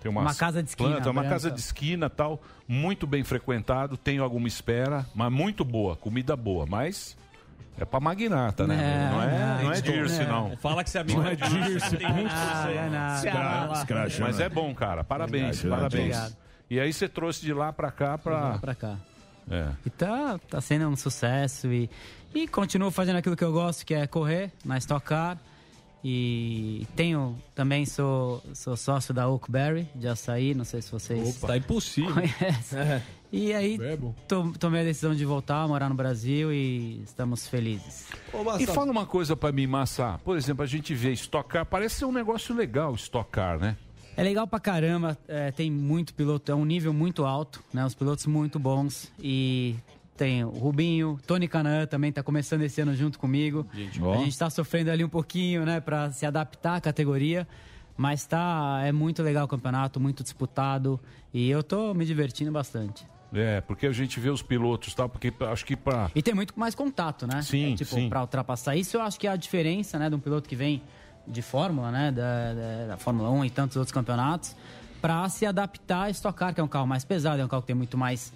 Tem 0.00 0.10
Uma 0.12 0.34
casa 0.34 0.62
de 0.62 0.68
esquina, 0.68 0.90
plantas, 0.90 1.06
uma 1.06 1.22
branca. 1.22 1.30
casa 1.34 1.50
de 1.50 1.58
esquina 1.58 2.10
tal, 2.10 2.40
muito 2.68 3.06
bem 3.06 3.24
frequentado, 3.24 3.96
tem 3.96 4.18
alguma 4.18 4.46
espera, 4.46 5.06
mas 5.14 5.32
muito 5.32 5.64
boa, 5.64 5.96
comida 5.96 6.36
boa, 6.36 6.66
mas 6.66 7.16
é 7.78 7.84
pra 7.84 8.00
magnata, 8.00 8.66
né? 8.66 8.74
É, 8.74 9.10
não 9.10 9.22
é, 9.22 9.62
não 9.64 9.72
é 9.72 9.80
Dirce, 9.80 10.20
é. 10.22 10.26
não. 10.26 10.56
Fala 10.56 10.84
que 10.84 10.90
você 10.90 10.98
é 10.98 11.00
amigo 11.00 11.20
Não 11.22 11.28
é 11.28 11.34
Dirce, 11.34 11.98
Ah, 12.30 12.70
é 12.70 12.88
nada. 12.88 13.72
Escra-. 13.78 14.06
Mas 14.20 14.40
é 14.40 14.48
bom, 14.48 14.74
cara. 14.74 15.02
Parabéns, 15.02 15.58
Obrigado, 15.58 15.78
parabéns. 15.78 16.16
obrigado. 16.16 16.36
E 16.70 16.80
aí 16.80 16.92
você 16.92 17.08
trouxe 17.08 17.42
de 17.42 17.52
lá 17.52 17.72
pra 17.72 17.90
cá 17.90 18.16
pra. 18.18 18.58
Pra 18.58 18.74
cá. 18.74 18.96
É. 19.50 19.68
E 19.84 19.90
tá, 19.90 20.38
tá 20.48 20.60
sendo 20.60 20.88
um 20.88 20.96
sucesso 20.96 21.66
e, 21.72 21.90
e 22.34 22.48
continuo 22.48 22.90
fazendo 22.90 23.16
aquilo 23.16 23.36
que 23.36 23.44
eu 23.44 23.52
gosto, 23.52 23.84
que 23.84 23.92
é 23.94 24.06
correr 24.06 24.50
na 24.64 24.78
Stock 24.78 25.04
Car. 25.04 25.36
E 26.06 26.86
tenho, 26.94 27.34
também 27.54 27.86
sou, 27.86 28.42
sou 28.52 28.76
sócio 28.76 29.14
da 29.14 29.26
Oakberry, 29.26 29.88
de 29.94 30.06
açaí, 30.06 30.54
não 30.54 30.64
sei 30.64 30.82
se 30.82 30.92
vocês 30.92 31.38
Opa, 31.38 31.46
tá 31.48 31.56
impossível. 31.56 32.12
conhecem. 32.12 33.02
E 33.32 33.52
aí, 33.54 33.78
to- 34.28 34.52
tomei 34.60 34.82
a 34.82 34.84
decisão 34.84 35.14
de 35.14 35.24
voltar 35.24 35.62
a 35.62 35.66
morar 35.66 35.88
no 35.88 35.94
Brasil 35.94 36.52
e 36.52 37.00
estamos 37.04 37.48
felizes. 37.48 38.06
E 38.60 38.66
fala 38.66 38.92
uma 38.92 39.06
coisa 39.06 39.34
pra 39.34 39.50
mim, 39.50 39.66
Massa. 39.66 40.20
Por 40.22 40.36
exemplo, 40.36 40.62
a 40.62 40.66
gente 40.66 40.94
vê 40.94 41.10
estocar, 41.12 41.64
parece 41.64 41.96
ser 41.96 42.04
um 42.04 42.12
negócio 42.12 42.54
legal 42.54 42.94
estocar, 42.94 43.58
né? 43.58 43.76
É 44.16 44.22
legal 44.22 44.46
pra 44.46 44.60
caramba, 44.60 45.18
é, 45.26 45.50
tem 45.50 45.68
muito 45.68 46.14
piloto, 46.14 46.52
é 46.52 46.54
um 46.54 46.64
nível 46.64 46.92
muito 46.92 47.24
alto, 47.24 47.64
né? 47.72 47.84
Os 47.84 47.94
pilotos 47.94 48.26
muito 48.26 48.60
bons 48.60 49.10
e 49.18 49.74
tem 50.16 50.44
o 50.44 50.48
Rubinho, 50.50 51.18
Tony 51.26 51.48
Canaan 51.48 51.86
também 51.86 52.12
tá 52.12 52.22
começando 52.22 52.62
esse 52.62 52.80
ano 52.80 52.94
junto 52.94 53.18
comigo. 53.18 53.66
ó. 54.02 54.14
A 54.14 54.16
gente 54.18 54.38
tá 54.38 54.48
sofrendo 54.50 54.90
ali 54.90 55.04
um 55.04 55.08
pouquinho, 55.08 55.64
né, 55.64 55.80
pra 55.80 56.10
se 56.12 56.24
adaptar 56.24 56.76
à 56.76 56.80
categoria, 56.80 57.46
mas 57.96 58.24
tá 58.26 58.80
é 58.84 58.92
muito 58.92 59.22
legal 59.22 59.44
o 59.44 59.48
campeonato, 59.48 59.98
muito 60.00 60.22
disputado 60.22 60.98
e 61.32 61.48
eu 61.50 61.62
tô 61.62 61.92
me 61.94 62.04
divertindo 62.04 62.50
bastante. 62.52 63.06
É, 63.32 63.60
porque 63.60 63.86
a 63.86 63.92
gente 63.92 64.20
vê 64.20 64.30
os 64.30 64.42
pilotos, 64.42 64.94
tá? 64.94 65.08
Porque 65.08 65.32
acho 65.40 65.64
que 65.64 65.74
pra. 65.74 66.08
E 66.14 66.22
tem 66.22 66.32
muito 66.32 66.54
mais 66.56 66.72
contato, 66.74 67.26
né? 67.26 67.42
Sim, 67.42 67.72
É, 67.72 67.76
tipo, 67.76 67.92
sim. 67.96 68.08
pra 68.08 68.20
ultrapassar 68.20 68.76
isso, 68.76 68.96
eu 68.96 69.02
acho 69.02 69.18
que 69.18 69.26
é 69.26 69.30
a 69.30 69.36
diferença, 69.36 69.98
né, 69.98 70.08
de 70.08 70.14
um 70.14 70.20
piloto 70.20 70.48
que 70.48 70.54
vem 70.54 70.80
de 71.26 71.42
Fórmula, 71.42 71.90
né, 71.90 72.12
da, 72.12 72.54
da, 72.54 72.86
da 72.88 72.96
Fórmula 72.96 73.30
1 73.30 73.44
e 73.46 73.50
tantos 73.50 73.76
outros 73.76 73.92
campeonatos, 73.92 74.54
pra 75.00 75.28
se 75.28 75.44
adaptar 75.44 76.04
a 76.04 76.10
Stock 76.10 76.38
Car, 76.38 76.54
que 76.54 76.60
é 76.60 76.64
um 76.64 76.68
carro 76.68 76.86
mais 76.86 77.04
pesado, 77.04 77.40
é 77.42 77.44
um 77.44 77.48
carro 77.48 77.62
que 77.62 77.66
tem 77.66 77.74
muito 77.76 77.98
mais 77.98 78.32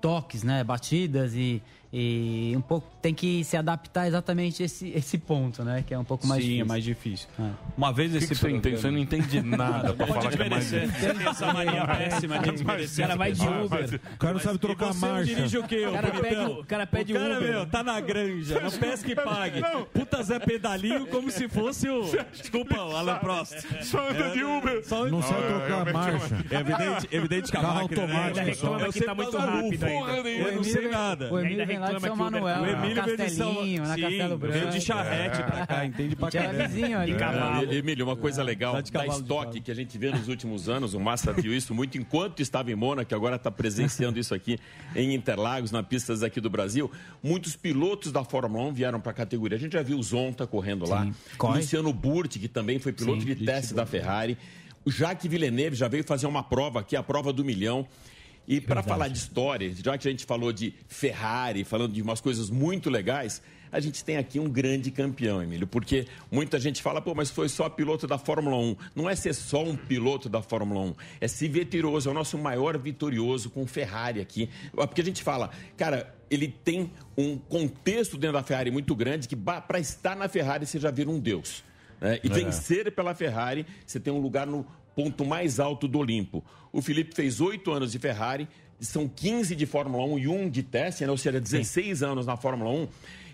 toques, 0.00 0.42
né, 0.42 0.62
batidas 0.64 1.34
e, 1.34 1.62
e 1.92 2.52
um 2.56 2.60
pouco 2.60 2.86
tem 3.00 3.14
que 3.14 3.42
se 3.44 3.56
adaptar 3.56 4.06
exatamente 4.06 4.62
a 4.62 4.66
esse 4.66 4.88
esse 4.90 5.16
ponto, 5.18 5.64
né, 5.64 5.82
que 5.86 5.94
é 5.94 5.98
um 5.98 6.04
pouco 6.04 6.26
mais 6.26 6.42
Sim, 6.42 6.48
difícil. 6.48 6.64
é 6.64 6.68
mais 6.68 6.84
difícil. 6.84 7.28
É. 7.40 7.50
Uma 7.76 7.92
vez 7.92 8.10
que 8.12 8.18
esse 8.18 8.28
que 8.28 8.34
você 8.34 8.40
programa- 8.40 8.58
entende? 8.58 8.80
Você 8.82 8.90
não 8.90 8.98
entende 8.98 9.40
nada 9.56 9.92
pra 9.94 10.06
falar 10.06 10.30
que 10.30 10.42
é 10.42 10.48
mais 10.50 10.68
difícil. 10.70 11.14
Tem 11.14 11.26
essa 11.28 11.52
mania 11.52 11.86
péssima 11.86 12.38
de 12.40 12.50
desmerecer. 12.52 13.04
O 13.04 13.08
cara 13.08 13.18
vai 13.18 13.32
de. 13.32 13.46
Uber. 13.48 14.00
O 14.14 14.18
cara 14.18 14.32
não 14.34 14.40
sabe 14.40 14.58
trocar 14.58 14.92
você 14.92 15.06
marcha. 15.06 15.34
dirige 15.34 15.58
o 15.58 15.62
quê, 15.64 15.86
O 15.86 15.92
cara 15.92 16.10
pede- 16.10 16.36
o 16.36 16.64
cara 16.64 16.86
pede 16.86 17.12
o 17.12 17.16
cara, 17.16 17.36
Uber. 17.38 17.50
meu, 17.52 17.66
tá 17.66 17.82
na 17.82 18.00
granja, 18.00 18.60
não 18.60 18.70
pesca 18.70 19.10
e 19.10 19.14
pague. 19.14 19.62
Puta 19.92 20.22
Zé 20.22 20.38
Pedalinho 20.38 21.06
como 21.06 21.30
se 21.30 21.48
fosse 21.48 21.88
o... 21.88 22.02
Desculpa, 22.32 22.82
o 22.82 22.96
Alan 22.96 23.16
Prost. 23.18 23.54
Só 23.82 24.08
anda 24.10 24.30
de 24.30 24.42
Uber. 24.44 24.84
Só 24.86 25.06
Não 25.06 25.22
sabe 25.22 25.42
é, 25.42 25.46
trocar 25.48 25.92
marcha. 25.92 26.34
É 26.50 26.56
evidente, 26.60 27.08
evidente 27.10 27.50
que 27.50 27.56
a 27.56 27.60
Carro 27.60 27.74
máquina, 27.82 28.02
automático 28.02 28.46
né? 28.46 28.54
só. 28.54 28.78
Eu 28.78 28.86
que 28.92 28.98
sei 28.98 29.06
tá 29.06 29.14
muito 29.14 29.38
maluco, 29.38 29.56
rápido 29.64 29.86
porra 29.86 30.12
ainda. 30.12 30.28
Eu 30.28 30.54
não 30.56 30.64
sei 30.64 30.88
nada. 30.88 31.32
O 31.32 31.38
Emílio 31.38 31.77
vem 31.78 31.92
lá 31.92 31.92
de 31.92 32.00
São 32.00 32.16
Manuel, 32.16 32.62
O 32.62 32.66
Emílio 32.66 33.04
veio 33.04 33.16
de 33.16 33.30
São 33.30 33.46
Castelinho, 33.54 33.82
na 33.82 33.94
Sim, 33.94 34.00
Castelo 34.02 34.38
Branco. 34.38 34.58
Veio 34.58 34.70
de 34.70 34.80
charrete 34.80 35.42
pra 35.42 35.66
cá, 35.66 35.84
entende 35.86 36.16
pra 36.16 36.30
caramba. 36.30 36.64
ali. 37.58 37.76
É, 37.76 37.78
Emílio, 37.78 38.04
uma 38.06 38.16
coisa 38.16 38.42
legal 38.42 38.74
Tá 38.82 38.98
da 39.00 39.06
estoque 39.06 39.60
que 39.60 39.70
a 39.70 39.74
gente 39.74 39.96
vê 39.96 40.10
nos 40.10 40.28
últimos 40.28 40.68
anos, 40.68 40.94
o 40.94 41.00
Massa 41.00 41.32
viu 41.32 41.54
isso 41.54 41.74
muito 41.74 41.96
enquanto 41.98 42.40
estava 42.40 42.70
em 42.70 42.74
Mônaco, 42.74 43.14
agora 43.14 43.36
está 43.36 43.50
presenciando 43.50 44.18
isso 44.18 44.34
aqui 44.34 44.58
em 44.94 45.14
Interlagos, 45.14 45.70
na 45.70 45.82
pistas 45.82 46.22
aqui 46.22 46.40
do 46.40 46.50
Brasil. 46.50 46.90
Muitos 47.22 47.56
pilotos 47.56 48.12
da 48.12 48.24
Fórmula 48.24 48.64
1 48.68 48.72
vieram 48.72 49.00
para 49.00 49.12
a 49.12 49.14
categoria. 49.14 49.56
A 49.56 49.60
gente 49.60 49.72
já 49.72 49.82
viu 49.82 49.98
o 49.98 50.02
Zonta 50.02 50.46
correndo 50.46 50.88
lá, 50.88 51.08
corre. 51.36 51.58
Luciano 51.58 51.92
Burti, 51.92 52.38
que 52.38 52.48
também 52.48 52.78
foi 52.78 52.92
piloto 52.92 53.20
Sim, 53.20 53.26
de 53.26 53.44
teste 53.44 53.74
da 53.74 53.86
Ferrari. 53.86 54.36
O 54.84 54.90
Jacques 54.90 55.30
Villeneuve 55.30 55.76
já 55.76 55.88
veio 55.88 56.04
fazer 56.04 56.26
uma 56.26 56.42
prova 56.42 56.80
aqui, 56.80 56.96
a 56.96 57.02
prova 57.02 57.32
do 57.32 57.44
milhão. 57.44 57.86
E 58.48 58.62
para 58.62 58.82
falar 58.82 59.08
de 59.08 59.18
história, 59.18 59.70
já 59.74 59.98
que 59.98 60.08
a 60.08 60.10
gente 60.10 60.24
falou 60.24 60.50
de 60.54 60.72
Ferrari, 60.88 61.64
falando 61.64 61.92
de 61.92 62.00
umas 62.00 62.18
coisas 62.18 62.48
muito 62.48 62.88
legais, 62.88 63.42
a 63.70 63.78
gente 63.78 64.02
tem 64.02 64.16
aqui 64.16 64.40
um 64.40 64.48
grande 64.48 64.90
campeão, 64.90 65.42
Emílio, 65.42 65.66
porque 65.66 66.06
muita 66.32 66.58
gente 66.58 66.80
fala, 66.82 67.02
pô, 67.02 67.14
mas 67.14 67.30
foi 67.30 67.46
só 67.50 67.68
piloto 67.68 68.06
da 68.06 68.16
Fórmula 68.16 68.56
1. 68.56 68.76
Não 68.96 69.06
é 69.10 69.14
ser 69.14 69.34
só 69.34 69.62
um 69.62 69.76
piloto 69.76 70.30
da 70.30 70.40
Fórmula 70.40 70.80
1, 70.80 70.94
é 71.20 71.28
ser 71.28 71.48
vitorioso, 71.50 72.08
é 72.08 72.10
o 72.10 72.14
nosso 72.14 72.38
maior 72.38 72.78
vitorioso 72.78 73.50
com 73.50 73.66
Ferrari 73.66 74.18
aqui. 74.18 74.48
Porque 74.72 75.02
a 75.02 75.04
gente 75.04 75.22
fala, 75.22 75.50
cara, 75.76 76.14
ele 76.30 76.48
tem 76.48 76.90
um 77.18 77.36
contexto 77.36 78.16
dentro 78.16 78.38
da 78.38 78.42
Ferrari 78.42 78.70
muito 78.70 78.94
grande 78.96 79.28
que 79.28 79.36
para 79.36 79.78
estar 79.78 80.16
na 80.16 80.26
Ferrari 80.26 80.64
você 80.64 80.80
já 80.80 80.90
vira 80.90 81.10
um 81.10 81.20
deus. 81.20 81.62
né? 82.00 82.20
E 82.22 82.28
É. 82.28 82.30
vencer 82.30 82.92
pela 82.92 83.12
Ferrari, 83.12 83.66
você 83.84 83.98
tem 83.98 84.12
um 84.12 84.20
lugar 84.20 84.46
no 84.46 84.64
ponto 84.98 85.24
mais 85.24 85.60
alto 85.60 85.86
do 85.86 86.00
Olimpo. 86.00 86.44
O 86.72 86.82
Felipe 86.82 87.14
fez 87.14 87.40
oito 87.40 87.70
anos 87.70 87.92
de 87.92 88.00
Ferrari, 88.00 88.48
são 88.80 89.06
15 89.06 89.54
de 89.54 89.64
Fórmula 89.64 90.04
1 90.04 90.18
e 90.18 90.26
um 90.26 90.50
de 90.50 90.60
teste, 90.60 91.04
né? 91.04 91.10
ou 91.12 91.16
seja, 91.16 91.40
16 91.40 92.02
anos 92.02 92.26
na 92.26 92.36
Fórmula 92.36 92.68
1. 92.68 92.88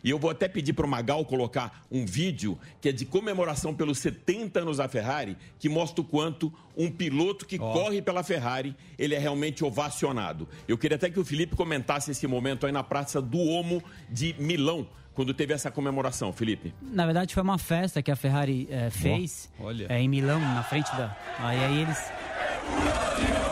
E 0.05 0.11
eu 0.11 0.19
vou 0.19 0.31
até 0.31 0.47
pedir 0.47 0.75
para 0.75 0.85
o 0.85 0.89
Magal 0.89 1.25
colocar 1.25 1.83
um 1.91 2.05
vídeo 2.05 2.59
que 2.79 2.91
é 2.91 2.93
de 2.93 3.07
comemoração 3.07 3.75
pelos 3.75 3.99
70 3.99 4.61
anos 4.61 4.77
da 4.77 4.87
Ferrari, 4.87 5.35
que 5.59 5.67
mostra 5.69 6.03
o 6.03 6.05
quanto 6.05 6.53
um 6.77 6.91
piloto 6.91 7.47
que 7.47 7.59
corre 7.59 8.03
pela 8.03 8.23
Ferrari, 8.23 8.77
ele 8.99 9.15
é 9.15 9.19
realmente 9.19 9.65
ovacionado. 9.65 10.47
Eu 10.69 10.77
queria 10.77 10.97
até 10.97 11.09
que 11.09 11.19
o 11.19 11.25
Felipe 11.25 11.57
comentasse 11.57 12.11
esse 12.11 12.27
momento 12.27 12.67
aí 12.67 12.73
na 12.73 12.83
Praça 12.83 13.23
do 13.23 13.39
Omo 13.39 13.83
de 14.11 14.35
Milão, 14.39 14.87
quando 15.15 15.33
teve 15.33 15.55
essa 15.55 15.71
comemoração, 15.71 16.33
Felipe. 16.33 16.75
Na 16.83 17.07
verdade, 17.07 17.33
foi 17.33 17.43
uma 17.43 17.57
festa 17.57 18.03
que 18.03 18.11
a 18.11 18.17
Ferrari 18.17 18.69
eh, 18.71 18.91
fez 18.91 19.49
olha. 19.59 19.87
eh, 19.89 20.01
em 20.01 20.09
Milão, 20.09 20.41
na 20.41 20.63
frente 20.65 20.91
da. 20.97 21.17
Aí, 21.39 21.65
aí 21.65 21.81
eles. 21.83 21.99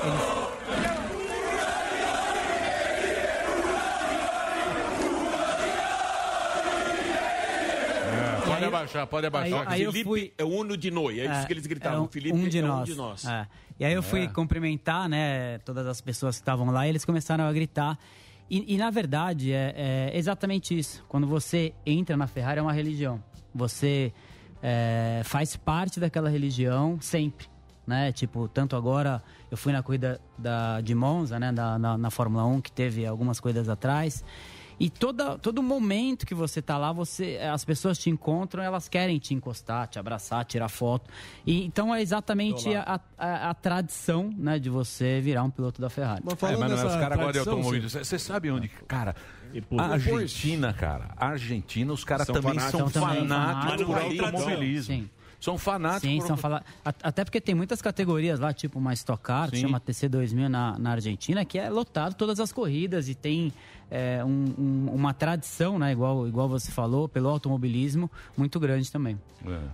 Olha, 0.04 0.31
abaixar, 8.82 9.06
pode 9.06 9.26
abaixar. 9.26 9.66
Ó, 9.66 9.70
Felipe 9.70 10.32
é 10.38 10.44
o 10.44 10.48
uno 10.48 10.76
de 10.76 10.90
noi, 10.90 11.20
é 11.20 11.24
isso 11.38 11.46
que 11.46 11.52
eles 11.52 11.66
gritavam. 11.66 12.04
um- 12.04 12.08
Felipe 12.08 12.36
um 12.36 12.48
de 12.48 12.58
é 12.58 12.64
um 12.64 12.66
nós. 12.68 12.86
de 12.88 12.94
nós. 12.94 13.24
É. 13.26 13.46
E 13.80 13.84
aí 13.84 13.92
eu 13.92 14.02
fui 14.02 14.24
É. 14.24 14.26
cumprimentar, 14.28 15.08
né, 15.08 15.58
todas 15.58 15.86
as 15.86 16.00
pessoas 16.00 16.36
que 16.36 16.42
estavam 16.42 16.66
lá 16.70 16.86
e 16.86 16.90
eles 16.90 17.04
começaram 17.04 17.44
a 17.44 17.52
gritar. 17.52 17.98
E, 18.50 18.74
e, 18.74 18.76
na 18.76 18.90
verdade 18.90 19.52
é, 19.52 20.10
é 20.12 20.18
exatamente 20.18 20.78
isso. 20.78 21.02
Quando 21.08 21.26
você 21.26 21.72
entra 21.86 22.16
na 22.16 22.26
Ferrari 22.26 22.58
é 22.58 22.62
uma 22.62 22.72
religião. 22.72 23.22
Você 23.54 24.12
é, 24.62 25.22
faz 25.24 25.56
parte 25.56 25.98
daquela 25.98 26.28
religião 26.28 26.98
sempre, 27.00 27.46
né? 27.86 28.12
Tipo, 28.12 28.46
tanto 28.48 28.76
agora 28.76 29.22
eu 29.50 29.56
fui 29.56 29.72
na 29.72 29.82
corrida 29.82 30.20
da, 30.38 30.80
de 30.80 30.94
Monza, 30.94 31.38
né, 31.40 31.50
da, 31.50 31.78
na, 31.78 31.96
na 31.98 32.10
Fórmula 32.10 32.44
1 32.44 32.60
que 32.60 32.70
teve 32.70 33.06
algumas 33.06 33.40
corridas 33.40 33.68
atrás. 33.68 34.22
E 34.82 34.90
toda, 34.90 35.38
todo 35.38 35.62
momento 35.62 36.26
que 36.26 36.34
você 36.34 36.60
tá 36.60 36.76
lá, 36.76 36.90
você, 36.90 37.38
as 37.38 37.64
pessoas 37.64 37.96
te 37.96 38.10
encontram, 38.10 38.64
elas 38.64 38.88
querem 38.88 39.16
te 39.16 39.32
encostar, 39.32 39.86
te 39.86 39.96
abraçar, 39.96 40.44
tirar 40.44 40.68
foto. 40.68 41.08
E, 41.46 41.64
então 41.64 41.94
é 41.94 42.02
exatamente 42.02 42.74
a, 42.74 43.00
a, 43.16 43.50
a 43.50 43.54
tradição 43.54 44.34
né, 44.36 44.58
de 44.58 44.68
você 44.68 45.20
virar 45.20 45.44
um 45.44 45.50
piloto 45.50 45.80
da 45.80 45.88
Ferrari. 45.88 46.24
É, 46.26 46.56
mas 46.56 46.72
não 46.72 46.88
os 46.88 46.96
caras 46.96 47.16
gostam 47.16 47.30
de 47.30 47.38
automobilismo. 47.38 47.90
Você 47.90 48.04
você 48.04 48.18
sabe 48.18 48.50
onde, 48.50 48.66
cara? 48.66 49.14
A 49.78 49.84
Argentina, 49.84 50.72
cara. 50.72 51.10
A 51.16 51.28
Argentina, 51.28 51.92
os 51.92 52.02
caras 52.02 52.26
também 52.26 52.58
são 52.58 52.88
São 52.88 53.02
fanáticos 53.02 53.86
por 53.86 53.98
automobilismo. 53.98 54.94
Sim. 54.96 55.10
São 55.38 55.58
fanáticos 55.58 56.08
Sim, 56.08 56.18
por 56.18 56.26
são 56.26 56.36
fala... 56.36 56.64
Até 56.84 57.24
porque 57.24 57.40
tem 57.40 57.52
muitas 57.52 57.82
categorias 57.82 58.38
lá, 58.38 58.52
tipo 58.52 58.78
uma 58.78 58.92
Stock 58.94 59.22
Car, 59.22 59.50
que 59.50 59.56
chama 59.56 59.80
TC2000 59.80 60.48
na, 60.48 60.78
na 60.78 60.92
Argentina, 60.92 61.44
que 61.44 61.58
é 61.58 61.68
lotado 61.68 62.14
todas 62.14 62.38
as 62.38 62.52
corridas 62.52 63.08
e 63.08 63.14
tem 63.14 63.52
é, 63.94 64.24
um- 64.24 64.54
um- 64.58 64.90
uma 64.94 65.12
tradição, 65.12 65.78
né, 65.78 65.92
igual, 65.92 66.26
igual 66.26 66.48
você 66.48 66.72
falou, 66.72 67.06
pelo 67.08 67.28
automobilismo, 67.28 68.10
muito 68.36 68.58
grande 68.58 68.90
também. 68.90 69.18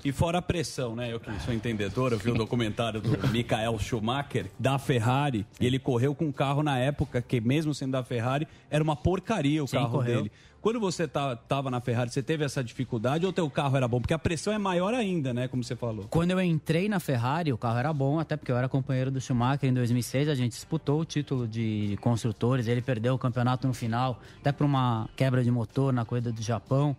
E 0.04 0.10
fora 0.10 0.38
a 0.38 0.42
pressão, 0.42 0.96
né? 0.96 1.12
Eu 1.12 1.20
que 1.20 1.30
sou 1.42 1.54
entendedor, 1.54 2.12
eu 2.12 2.18
vi 2.18 2.30
o 2.30 2.34
documentário 2.34 3.00
do 3.00 3.10
Michael 3.28 3.78
Schumacher, 3.78 4.46
da 4.58 4.78
Ferrari, 4.78 5.46
e 5.60 5.66
ele 5.66 5.78
correu 5.78 6.14
com 6.14 6.24
um 6.24 6.32
carro 6.32 6.62
na 6.62 6.78
época 6.78 7.22
que, 7.22 7.40
mesmo 7.40 7.72
sendo 7.74 7.92
da 7.92 8.02
Ferrari, 8.02 8.48
era 8.70 8.82
uma 8.82 8.96
porcaria 8.96 9.62
o 9.62 9.68
Sim, 9.68 9.76
carro 9.76 9.90
correu. 9.92 10.16
dele. 10.22 10.32
Quando 10.60 10.80
você 10.80 11.04
estava 11.04 11.70
na 11.70 11.80
Ferrari, 11.80 12.10
você 12.10 12.20
teve 12.20 12.44
essa 12.44 12.64
dificuldade 12.64 13.24
ou 13.24 13.32
teu 13.32 13.48
carro 13.48 13.76
era 13.76 13.86
bom? 13.86 14.00
Porque 14.00 14.12
a 14.12 14.18
pressão 14.18 14.52
é 14.52 14.58
maior 14.58 14.92
ainda, 14.92 15.32
né? 15.32 15.46
Como 15.46 15.62
você 15.62 15.76
falou. 15.76 16.06
Quando 16.10 16.32
eu 16.32 16.40
entrei 16.42 16.88
na 16.88 16.98
Ferrari, 16.98 17.52
o 17.52 17.56
carro 17.56 17.78
era 17.78 17.92
bom, 17.92 18.18
até 18.18 18.36
porque 18.36 18.50
eu 18.50 18.56
era 18.56 18.68
companheiro 18.68 19.08
do 19.08 19.20
Schumacher 19.20 19.70
em 19.70 19.72
2006. 19.72 20.28
A 20.28 20.34
gente 20.34 20.52
disputou 20.52 21.00
o 21.00 21.04
título 21.04 21.46
de 21.46 21.96
construtores. 22.00 22.66
Ele 22.66 22.82
perdeu 22.82 23.14
o 23.14 23.18
campeonato 23.18 23.68
no 23.68 23.72
final, 23.72 24.07
até 24.40 24.52
por 24.52 24.64
uma 24.64 25.08
quebra 25.16 25.42
de 25.42 25.50
motor 25.50 25.92
na 25.92 26.04
corrida 26.04 26.30
do 26.30 26.42
Japão. 26.42 26.96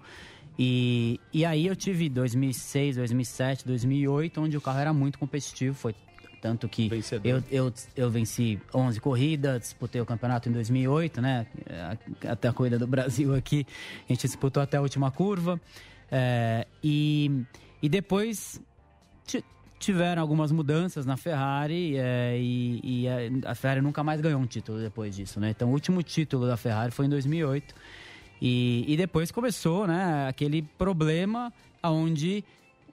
E, 0.58 1.20
e 1.32 1.46
aí 1.46 1.68
eu 1.68 1.76
tive 1.76 2.10
2006, 2.10 2.98
2007, 2.98 3.66
2008, 3.66 4.42
onde 4.42 4.58
o 4.58 4.62
carro 4.62 4.80
era 4.80 4.94
muito 4.94 5.18
competitivo. 5.18 5.74
Foi 5.74 5.96
tanto 6.42 6.68
que 6.68 6.90
eu, 7.24 7.44
eu, 7.50 7.74
eu 7.96 8.10
venci 8.10 8.60
11 8.74 9.00
corridas, 9.00 9.62
disputei 9.62 10.02
o 10.02 10.06
campeonato 10.06 10.50
em 10.50 10.52
2008, 10.52 11.22
né? 11.22 11.48
Até 12.28 12.48
a 12.48 12.54
corrida 12.54 12.78
do 12.78 12.88
Brasil 12.88 13.34
aqui, 13.36 13.66
a 14.08 14.14
gente 14.14 14.28
disputou 14.28 14.62
até 14.62 14.78
a 14.78 14.82
última 14.82 15.12
curva. 15.12 15.60
É, 16.12 16.66
e, 16.84 17.46
e 17.82 17.88
depois 17.88 18.62
tiveram 19.80 20.22
algumas 20.22 20.52
mudanças 20.52 21.06
na 21.06 21.16
Ferrari 21.18 21.96
é, 21.98 22.38
e, 22.38 22.82
e 22.84 23.08
a- 23.08 23.52
a 23.52 23.56
Ferrari 23.56 23.82
nunca 23.82 24.04
mais 24.04 24.20
ganhou 24.22 24.40
um 24.42 24.46
título 24.46 24.80
depois 24.80 25.16
disso, 25.16 25.40
né? 25.40 25.50
Então 25.52 25.70
o 25.70 25.72
último 25.72 26.04
título 26.04 26.46
da 26.46 26.58
Ferrari 26.58 26.92
foi 26.92 27.06
em 27.06 27.10
2008 27.10 27.74
e, 28.42 28.86
e 28.88 28.98
depois 28.98 29.32
começou, 29.32 29.88
né? 29.88 30.28
Aquele 30.28 30.62
problema 30.78 31.52
onde 31.84 32.44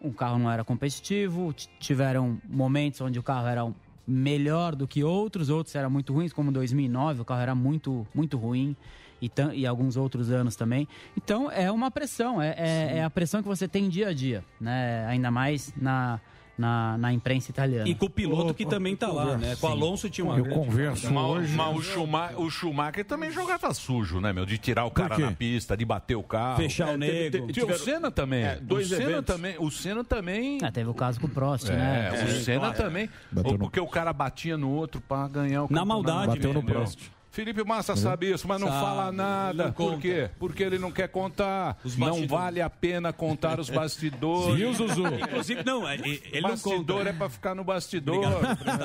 o 0.01 0.13
carro 0.13 0.39
não 0.39 0.51
era 0.51 0.63
competitivo, 0.65 1.53
tiveram 1.81 2.39
momentos 2.49 3.01
onde 3.01 3.19
o 3.19 3.23
carro 3.23 3.47
era 3.49 3.67
melhor 4.07 4.77
do 4.77 4.87
que 4.87 5.03
outros, 5.03 5.49
outros 5.51 5.75
eram 5.75 5.91
muito 5.91 6.13
ruins, 6.13 6.33
como 6.33 6.53
2009 6.53 7.23
o 7.23 7.25
carro 7.25 7.41
era 7.41 7.55
muito 7.57 8.07
muito 8.15 8.37
ruim 8.37 8.77
e, 9.21 9.29
e 9.55 9.67
alguns 9.67 9.97
outros 9.97 10.31
anos 10.31 10.55
também. 10.55 10.87
Então 11.17 11.51
é 11.51 11.71
uma 11.73 11.91
pressão, 11.91 12.41
é, 12.41 12.55
é- 12.57 12.99
é 12.99 13.03
a 13.05 13.11
pressão 13.11 13.43
que 13.43 13.49
você 13.49 13.67
tem 13.67 13.89
dia 13.89 14.09
a 14.09 14.13
dia, 14.13 14.45
né? 14.61 15.05
Ainda 15.09 15.31
mais 15.33 15.73
na, 15.77 16.21
na, 16.59 16.97
na 16.99 17.13
imprensa 17.13 17.51
italiana. 17.51 17.89
E 17.89 17.95
com 17.95 18.07
o 18.07 18.11
piloto 18.11 18.55
que 18.55 18.65
também 18.65 18.97
tá 18.97 19.09
lá, 19.09 19.37
né? 19.37 19.57
Com 19.61 19.67
o 19.67 19.71
Alonso 19.71 20.09
tinha 20.09 20.25
uma 20.25 20.39
Eu 20.39 20.47
converso 20.47 21.03
dificuldade. 21.03 21.29
hoje. 21.45 21.55
Mas 21.57 21.77
o 21.77 21.83
Schumacher, 21.83 22.41
o 22.41 22.51
Schumacher 22.51 23.05
também 23.05 23.31
jogava 23.31 23.73
sujo, 23.75 24.21
né, 24.21 24.33
meu? 24.33 24.47
De 24.47 24.57
tirar 24.59 24.85
o 24.85 24.91
cara 24.91 25.19
na 25.19 25.33
pista, 25.33 25.77
de 25.77 25.85
bater 25.85 26.17
o 26.17 26.23
carro. 26.23 26.57
Fechar 26.57 26.89
o 26.89 26.91
É, 26.93 26.97
nego. 26.97 27.13
teve- 27.13 27.31
teve- 27.31 27.53
Tiveram- 27.53 27.75
O 27.75 27.79
Senna 27.79 28.11
também. 28.11 28.45
É, 28.45 28.57
dois 28.61 28.87
o 28.91 28.97
Senna 28.97 29.11
eventos. 29.11 29.35
também. 29.35 29.57
O 29.59 29.71
Senna 29.71 30.05
também. 30.05 30.59
Ah, 30.63 30.73
teve 30.73 30.89
o 30.89 30.95
caso 30.95 31.21
com 31.21 31.27
o 31.27 31.31
Prost, 31.31 31.69
É, 31.69 31.77
né? 31.77 32.11
o 32.25 32.31
Senna 32.43 32.61
claro. 32.61 32.77
também. 32.77 33.11
Ou 33.45 33.59
porque 33.59 33.81
o 33.81 33.87
cara 33.87 34.13
batia 34.13 34.57
no 34.57 34.71
outro 34.71 35.01
pra 35.01 35.29
ganhar 35.29 35.65
o 35.65 35.69
Na 35.71 35.85
maldade 35.85 36.29
Bateu 36.29 36.53
no 36.53 36.61
entendeu? 36.61 36.81
Prost. 36.81 37.11
Felipe 37.37 37.63
Massa 37.65 37.95
sabe 37.95 38.33
isso, 38.33 38.49
mas 38.49 38.59
não 38.59 38.69
Sabe, 38.69 38.81
fala 38.81 39.13
nada. 39.13 39.65
não 39.65 39.73
Por 39.73 39.91
conta. 39.91 40.01
quê? 40.01 40.31
Porque 40.39 40.63
ele 40.63 40.79
não 40.79 40.91
quer 40.91 41.07
contar. 41.07 41.77
Não 41.99 42.27
vale 42.27 42.63
a 42.63 42.71
pena 42.71 43.13
contar 43.13 43.61
os 43.61 43.69
bastidores. 43.71 44.55
Viu, 44.57 44.73
Zuzu? 44.73 45.03
Inclusive, 45.07 45.63
não, 45.63 45.87
é- 45.87 45.97
ele 45.97 46.41
não 46.41 46.49
bastidor 46.51 47.07
é 47.07 47.13
pra 47.13 47.29
ficar 47.29 47.55
no 47.55 47.63
bastidor. 47.63 48.25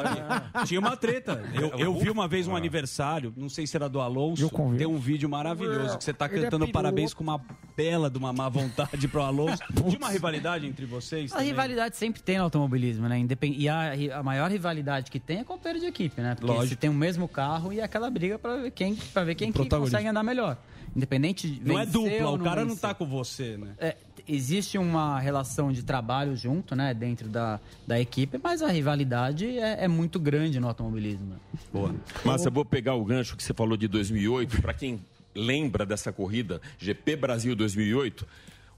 Tinha 0.68 0.82
uma 0.82 0.98
treta. 0.98 1.41
Eu, 1.53 1.69
eu 1.80 1.98
vi 1.98 2.10
uma 2.10 2.28
vez 2.28 2.45
um 2.45 2.53
aniversário, 2.56 3.34
não 3.38 3.48
sei 3.48 3.65
se 3.65 3.78
era 3.78 3.88
do 3.88 4.02
Alonso, 4.02 4.49
tem 4.78 4.86
um 4.86 4.98
vídeo 4.98 5.30
maravilhoso 5.30 5.98
que 5.98 6.03
você 6.03 6.14
tá 6.14 6.26
Ele 6.26 6.40
é 6.40 6.44
cantando 6.44 6.65
piloto. 6.65 6.73
parabéns 6.73 7.14
com 7.14 7.23
uma 7.23 7.40
bela 7.78 8.10
de 8.10 8.18
uma 8.18 8.34
má 8.34 8.49
vontade 8.49 9.07
pro 9.07 9.22
Alonso. 9.22 9.64
Tinha 9.73 9.98
uma 9.98 10.10
rivalidade 10.10 10.68
entre 10.68 10.86
vocês? 10.86 11.32
A 11.32 11.36
também? 11.36 11.48
rivalidade 11.52 11.95
sempre 11.95 12.22
tem 12.22 12.38
no 12.38 12.44
automobilismo, 12.44 13.07
né? 13.07 13.18
Independ... 13.18 13.56
E 13.57 13.69
a, 13.69 13.94
a 14.19 14.23
maior 14.23 14.52
rivalidade 14.52 15.10
que 15.10 15.22
tem 15.22 15.40
é 15.40 15.44
companheiro 15.45 15.80
de 15.80 15.86
equipe, 15.86 16.19
né? 16.22 16.36
Porque 16.36 16.48
Lógico. 16.52 16.68
se 16.68 16.76
tem 16.76 16.90
o 16.90 16.94
mesmo 16.94 17.30
carro 17.30 17.72
e 17.72 17.80
aquela 17.80 18.10
briga 18.10 18.38
pra 18.41 18.57
ver 18.57 18.72
quem, 18.72 18.95
pra 18.95 19.23
ver 19.23 19.35
quem 19.35 19.51
que 19.51 19.65
consegue 19.69 20.07
andar 20.07 20.23
melhor. 20.23 20.57
Independente 20.95 21.49
de 21.49 21.65
Não 21.65 21.80
é 21.80 21.85
dupla, 21.85 22.30
ou 22.30 22.35
o 22.35 22.39
cara 22.39 22.61
não 22.61 22.69
vencer. 22.69 22.81
tá 22.81 22.93
com 22.93 23.05
você, 23.05 23.55
né? 23.55 23.69
É, 23.80 23.95
existe 24.27 24.77
uma 24.77 25.19
relação 25.22 25.72
de 25.72 25.84
trabalho 25.84 26.35
junto, 26.35 26.76
né? 26.76 26.93
Dentro 26.93 27.30
da, 27.30 27.61
da 27.88 27.97
equipe, 27.99 28.38
mas 28.43 28.61
a 28.61 28.68
rivalidade 28.68 29.45
é, 29.57 29.85
é 29.85 29.88
muito 29.88 30.19
grande 30.19 30.59
no 30.59 30.68
automobilismo. 30.68 31.27
né? 31.27 31.35
Boa. 31.72 31.95
Massa, 32.26 32.49
eu 32.49 32.51
vou 32.51 32.65
pegar 32.65 32.95
o 32.95 33.05
gancho 33.05 33.38
que 33.38 33.43
você 33.43 33.53
falou 33.53 33.77
de 33.77 33.88
2008. 33.88 34.61
Para 34.61 34.73
quem 34.73 34.99
lembra 35.34 35.85
dessa 35.85 36.11
corrida, 36.11 36.61
GP 36.77 37.15
Brasil 37.15 37.55
2008, 37.55 38.27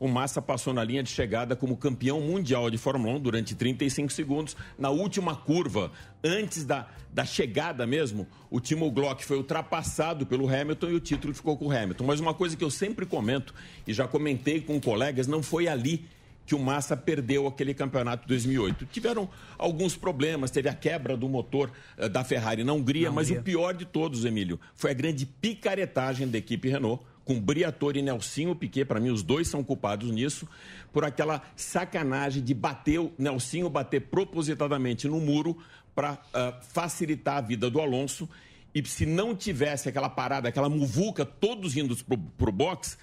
o 0.03 0.07
Massa 0.09 0.41
passou 0.41 0.73
na 0.73 0.83
linha 0.83 1.01
de 1.01 1.09
chegada 1.09 1.55
como 1.55 1.77
campeão 1.77 2.19
mundial 2.19 2.69
de 2.69 2.77
Fórmula 2.77 3.15
1 3.15 3.19
durante 3.21 3.55
35 3.55 4.11
segundos. 4.11 4.53
Na 4.77 4.89
última 4.89 5.33
curva, 5.33 5.93
antes 6.21 6.65
da, 6.65 6.89
da 7.13 7.23
chegada 7.23 7.87
mesmo, 7.87 8.27
o 8.51 8.59
Timo 8.59 8.91
Glock 8.91 9.23
foi 9.23 9.37
ultrapassado 9.37 10.25
pelo 10.25 10.53
Hamilton 10.53 10.89
e 10.89 10.93
o 10.95 10.99
título 10.99 11.33
ficou 11.33 11.55
com 11.55 11.67
o 11.67 11.71
Hamilton. 11.71 12.03
Mas 12.03 12.19
uma 12.19 12.33
coisa 12.33 12.57
que 12.57 12.63
eu 12.65 12.69
sempre 12.69 13.05
comento, 13.05 13.53
e 13.87 13.93
já 13.93 14.05
comentei 14.05 14.59
com 14.59 14.77
colegas, 14.81 15.25
não 15.25 15.41
foi 15.41 15.69
ali 15.69 16.03
que 16.45 16.53
o 16.53 16.59
Massa 16.59 16.97
perdeu 16.97 17.47
aquele 17.47 17.73
campeonato 17.73 18.23
de 18.23 18.27
2008. 18.27 18.85
Tiveram 18.87 19.29
alguns 19.57 19.95
problemas, 19.95 20.51
teve 20.51 20.67
a 20.67 20.73
quebra 20.73 21.15
do 21.15 21.29
motor 21.29 21.71
eh, 21.97 22.09
da 22.09 22.25
Ferrari 22.25 22.65
na 22.65 22.73
Hungria, 22.73 23.07
Na 23.07 23.15
mas 23.15 23.27
Hungria. 23.27 23.39
o 23.39 23.43
pior 23.45 23.73
de 23.73 23.85
todos, 23.85 24.25
Emílio, 24.25 24.59
foi 24.75 24.91
a 24.91 24.93
grande 24.93 25.25
picaretagem 25.25 26.27
da 26.27 26.37
equipe 26.37 26.67
Renault, 26.67 27.01
com 27.25 27.39
Briatore 27.39 27.99
e 27.99 28.01
Nelsinho 28.01 28.55
Piquet, 28.55 28.85
para 28.85 28.99
mim 28.99 29.09
os 29.09 29.23
dois 29.23 29.47
são 29.47 29.63
culpados 29.63 30.11
nisso, 30.11 30.47
por 30.91 31.05
aquela 31.05 31.41
sacanagem 31.55 32.43
de 32.43 32.53
bater, 32.53 32.99
o 32.99 33.11
Nelsinho 33.17 33.69
bater 33.69 34.01
propositadamente 34.01 35.07
no 35.07 35.19
muro 35.19 35.57
para 35.95 36.17
facilitar 36.61 37.37
a 37.37 37.41
vida 37.41 37.69
do 37.69 37.79
Alonso. 37.79 38.27
E 38.73 38.85
se 38.85 39.05
não 39.05 39.35
tivesse 39.35 39.87
aquela 39.87 40.09
parada, 40.09 40.49
aquela 40.49 40.67
muvuca, 40.67 41.23
todos 41.23 41.77
indo 41.77 41.95
pro, 42.03 42.17
pro 42.17 42.51
box, 42.51 42.97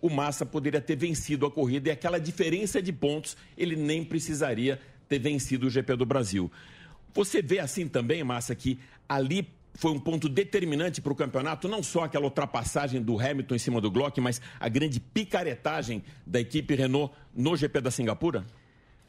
o 0.00 0.10
Massa 0.10 0.44
poderia 0.44 0.80
ter 0.80 0.96
vencido 0.96 1.46
a 1.46 1.50
corrida 1.50 1.88
e 1.88 1.92
aquela 1.92 2.18
diferença 2.18 2.82
de 2.82 2.92
pontos 2.92 3.36
ele 3.56 3.76
nem 3.76 4.04
precisaria 4.04 4.78
ter 5.08 5.18
vencido 5.18 5.66
o 5.66 5.70
GP 5.70 5.96
do 5.96 6.04
Brasil. 6.04 6.50
Você 7.14 7.40
vê 7.40 7.60
assim 7.60 7.88
também, 7.88 8.24
Massa, 8.24 8.54
que 8.54 8.78
ali 9.08 9.48
foi 9.74 9.90
um 9.92 9.98
ponto 9.98 10.28
determinante 10.28 11.00
para 11.00 11.12
o 11.12 11.16
campeonato, 11.16 11.66
não 11.68 11.82
só 11.82 12.04
aquela 12.04 12.24
ultrapassagem 12.24 13.02
do 13.02 13.18
Hamilton 13.18 13.54
em 13.54 13.58
cima 13.58 13.80
do 13.80 13.90
Glock, 13.90 14.20
mas 14.20 14.40
a 14.60 14.68
grande 14.68 15.00
picaretagem 15.00 16.02
da 16.26 16.40
equipe 16.40 16.74
Renault 16.74 17.12
no 17.34 17.56
GP 17.56 17.80
da 17.80 17.90
Singapura? 17.90 18.44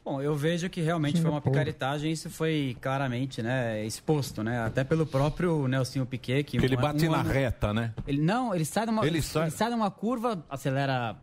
Bom, 0.04 0.22
eu 0.22 0.36
vejo 0.36 0.70
que 0.70 0.80
realmente 0.80 1.20
foi 1.20 1.30
uma 1.30 1.40
picaretagem, 1.40 2.12
isso 2.12 2.30
foi 2.30 2.76
claramente, 2.80 3.42
né, 3.42 3.84
exposto, 3.84 4.40
né, 4.42 4.60
até 4.60 4.84
pelo 4.84 5.04
próprio 5.04 5.66
Nelsinho 5.66 6.06
Piquet 6.06 6.44
que, 6.44 6.56
ele 6.58 6.76
um- 6.76 6.80
bate 6.80 7.08
um 7.08 7.10
na 7.10 7.20
ano- 7.20 7.30
reta, 7.30 7.74
né? 7.74 7.92
Ele 8.06 8.20
não, 8.22 8.54
ele 8.54 8.64
sai 8.64 8.84
de 8.86 8.92
uma 8.92 9.02
Ele 9.04 9.16
ele 9.16 9.22
sai- 9.22 9.50
sai, 9.50 9.68
de 9.68 9.74
uma 9.74 9.90
curva, 9.90 10.44
acelera 10.48 11.16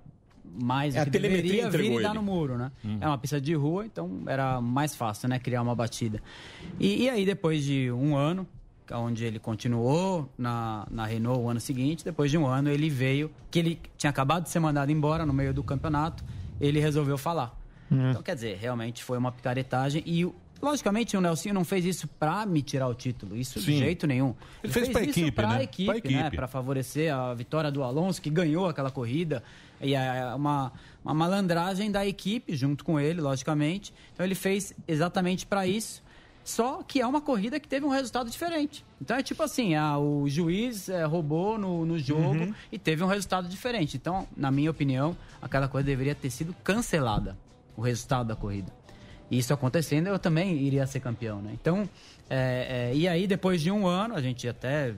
mais 0.61 0.95
É, 0.95 0.99
a 0.99 1.03
do 1.03 1.11
que 1.11 1.11
telemetria 1.18 1.70
deveria 1.70 1.91
vir 1.94 1.99
e 1.99 2.03
dá 2.03 2.10
ele. 2.10 2.18
no 2.18 2.24
muro, 2.24 2.57
né? 2.57 2.72
Hum. 2.84 2.98
É 2.99 3.07
uma 3.07 3.18
pista 3.18 3.40
de 3.40 3.53
rua, 3.53 3.86
então 3.86 4.22
era 4.28 4.60
mais 4.60 4.94
fácil, 4.95 5.30
né, 5.30 5.40
criar 5.40 5.61
uma 5.61 5.74
batida. 5.76 6.22
E, 6.78 7.03
e 7.03 7.10
aí 7.10 7.26
depois 7.26 7.64
de 7.64 7.90
um 7.90 8.18
ano, 8.18 8.45
onde 8.92 9.24
ele 9.26 9.40
continuou 9.40 10.30
na, 10.38 10.86
na 10.92 11.06
Renault 11.06 11.40
o 11.42 11.50
ano 11.50 11.60
seguinte, 11.60 12.04
depois 12.04 12.30
de 12.30 12.38
um 12.38 12.46
ano 12.46 12.70
ele 12.70 12.90
veio, 12.90 13.32
que 13.50 13.60
ele 13.60 13.80
tinha 13.98 14.10
acabado 14.10 14.44
de 14.44 14.50
ser 14.50 14.60
mandado 14.60 14.92
embora 14.92 15.26
no 15.26 15.34
meio 15.34 15.54
do 15.54 15.64
campeonato, 15.64 16.24
ele 16.60 16.80
resolveu 16.80 17.18
falar. 17.18 17.58
Hum. 17.92 18.10
Então, 18.10 18.22
quer 18.22 18.36
dizer, 18.36 18.58
realmente 18.58 19.04
foi 19.04 19.18
uma 19.18 19.32
picaretagem 19.32 20.04
e, 20.06 20.28
logicamente, 20.62 21.16
o 21.18 21.22
Nelsinho 21.22 21.54
não 21.54 21.64
fez 21.66 21.86
isso 21.86 22.08
pra 22.08 22.46
me 22.46 22.62
tirar 22.62 22.88
o 22.88 22.94
título, 22.96 23.36
isso 23.36 23.60
de 23.60 23.66
Sim. 23.66 23.78
jeito 23.80 24.06
nenhum. 24.08 24.34
Ele 24.64 24.74
fez 24.74 24.90
pra 24.90 25.02
isso 25.02 25.12
equipe, 25.20 25.32
pra 25.32 25.48
né? 25.50 25.64
equipe, 25.64 25.86
Pra 26.02 26.12
né? 26.12 26.20
equipe. 26.22 26.36
Pra 26.36 26.48
favorecer 26.48 27.14
a 27.14 27.34
vitória 27.34 27.72
do 27.72 27.84
Alonso, 27.84 28.22
que 28.22 28.30
ganhou 28.30 28.68
aquela 28.68 28.90
corrida. 28.92 29.44
E 29.82 29.96
é 29.96 30.34
uma, 30.36 30.72
uma 31.04 31.14
malandragem 31.14 31.92
da 31.92 32.06
equipe, 32.06 32.56
junto 32.56 32.86
com 32.86 33.00
ele, 33.00 33.20
logicamente. 33.20 33.94
Então, 34.14 34.26
ele 34.26 34.36
fez 34.36 34.74
exatamente 34.88 35.46
pra 35.46 35.66
isso. 35.68 36.03
Só 36.44 36.84
que 36.84 36.99
é 36.99 37.07
uma 37.07 37.22
corrida 37.22 37.60
que 37.60 37.68
teve 37.68 37.86
um 37.86 37.90
resultado 37.90 38.30
diferente. 38.30 38.84
Então 39.02 39.15
é 39.15 39.24
tipo 39.24 39.41
assim, 39.44 39.76
ah, 39.76 39.98
o 39.98 40.28
juiz 40.28 40.90
eh, 40.90 41.06
roubou 41.06 41.57
no, 41.57 41.86
no 41.86 41.98
jogo 41.98 42.22
Uhum. 42.44 42.53
e 42.72 42.78
teve 42.78 43.02
um 43.03 43.07
resultado 43.07 43.48
diferente. 43.48 43.95
Então, 43.95 44.28
na 44.36 44.52
minha 44.52 44.70
opinião, 44.70 45.15
aquela 45.41 45.68
coisa 45.68 45.86
deveria 45.86 46.14
ter 46.14 46.30
sido 46.30 46.53
cancelada, 46.64 47.38
o 47.78 47.82
resultado 47.82 48.28
da 48.28 48.36
corrida. 48.36 48.72
E 49.32 49.38
isso 49.38 49.53
acontecendo, 49.53 50.07
eu 50.07 50.20
também 50.20 50.57
iria 50.57 50.86
ser 50.86 50.99
campeão, 50.99 51.41
né? 51.41 51.52
Então, 51.53 51.90
é, 52.30 52.90
é, 52.91 52.95
e 52.95 53.07
aí 53.07 53.26
depois 53.26 53.61
de 53.61 53.72
um 53.72 53.88
ano, 53.88 54.14
a 54.15 54.22
gente 54.22 54.48
até, 54.48 54.94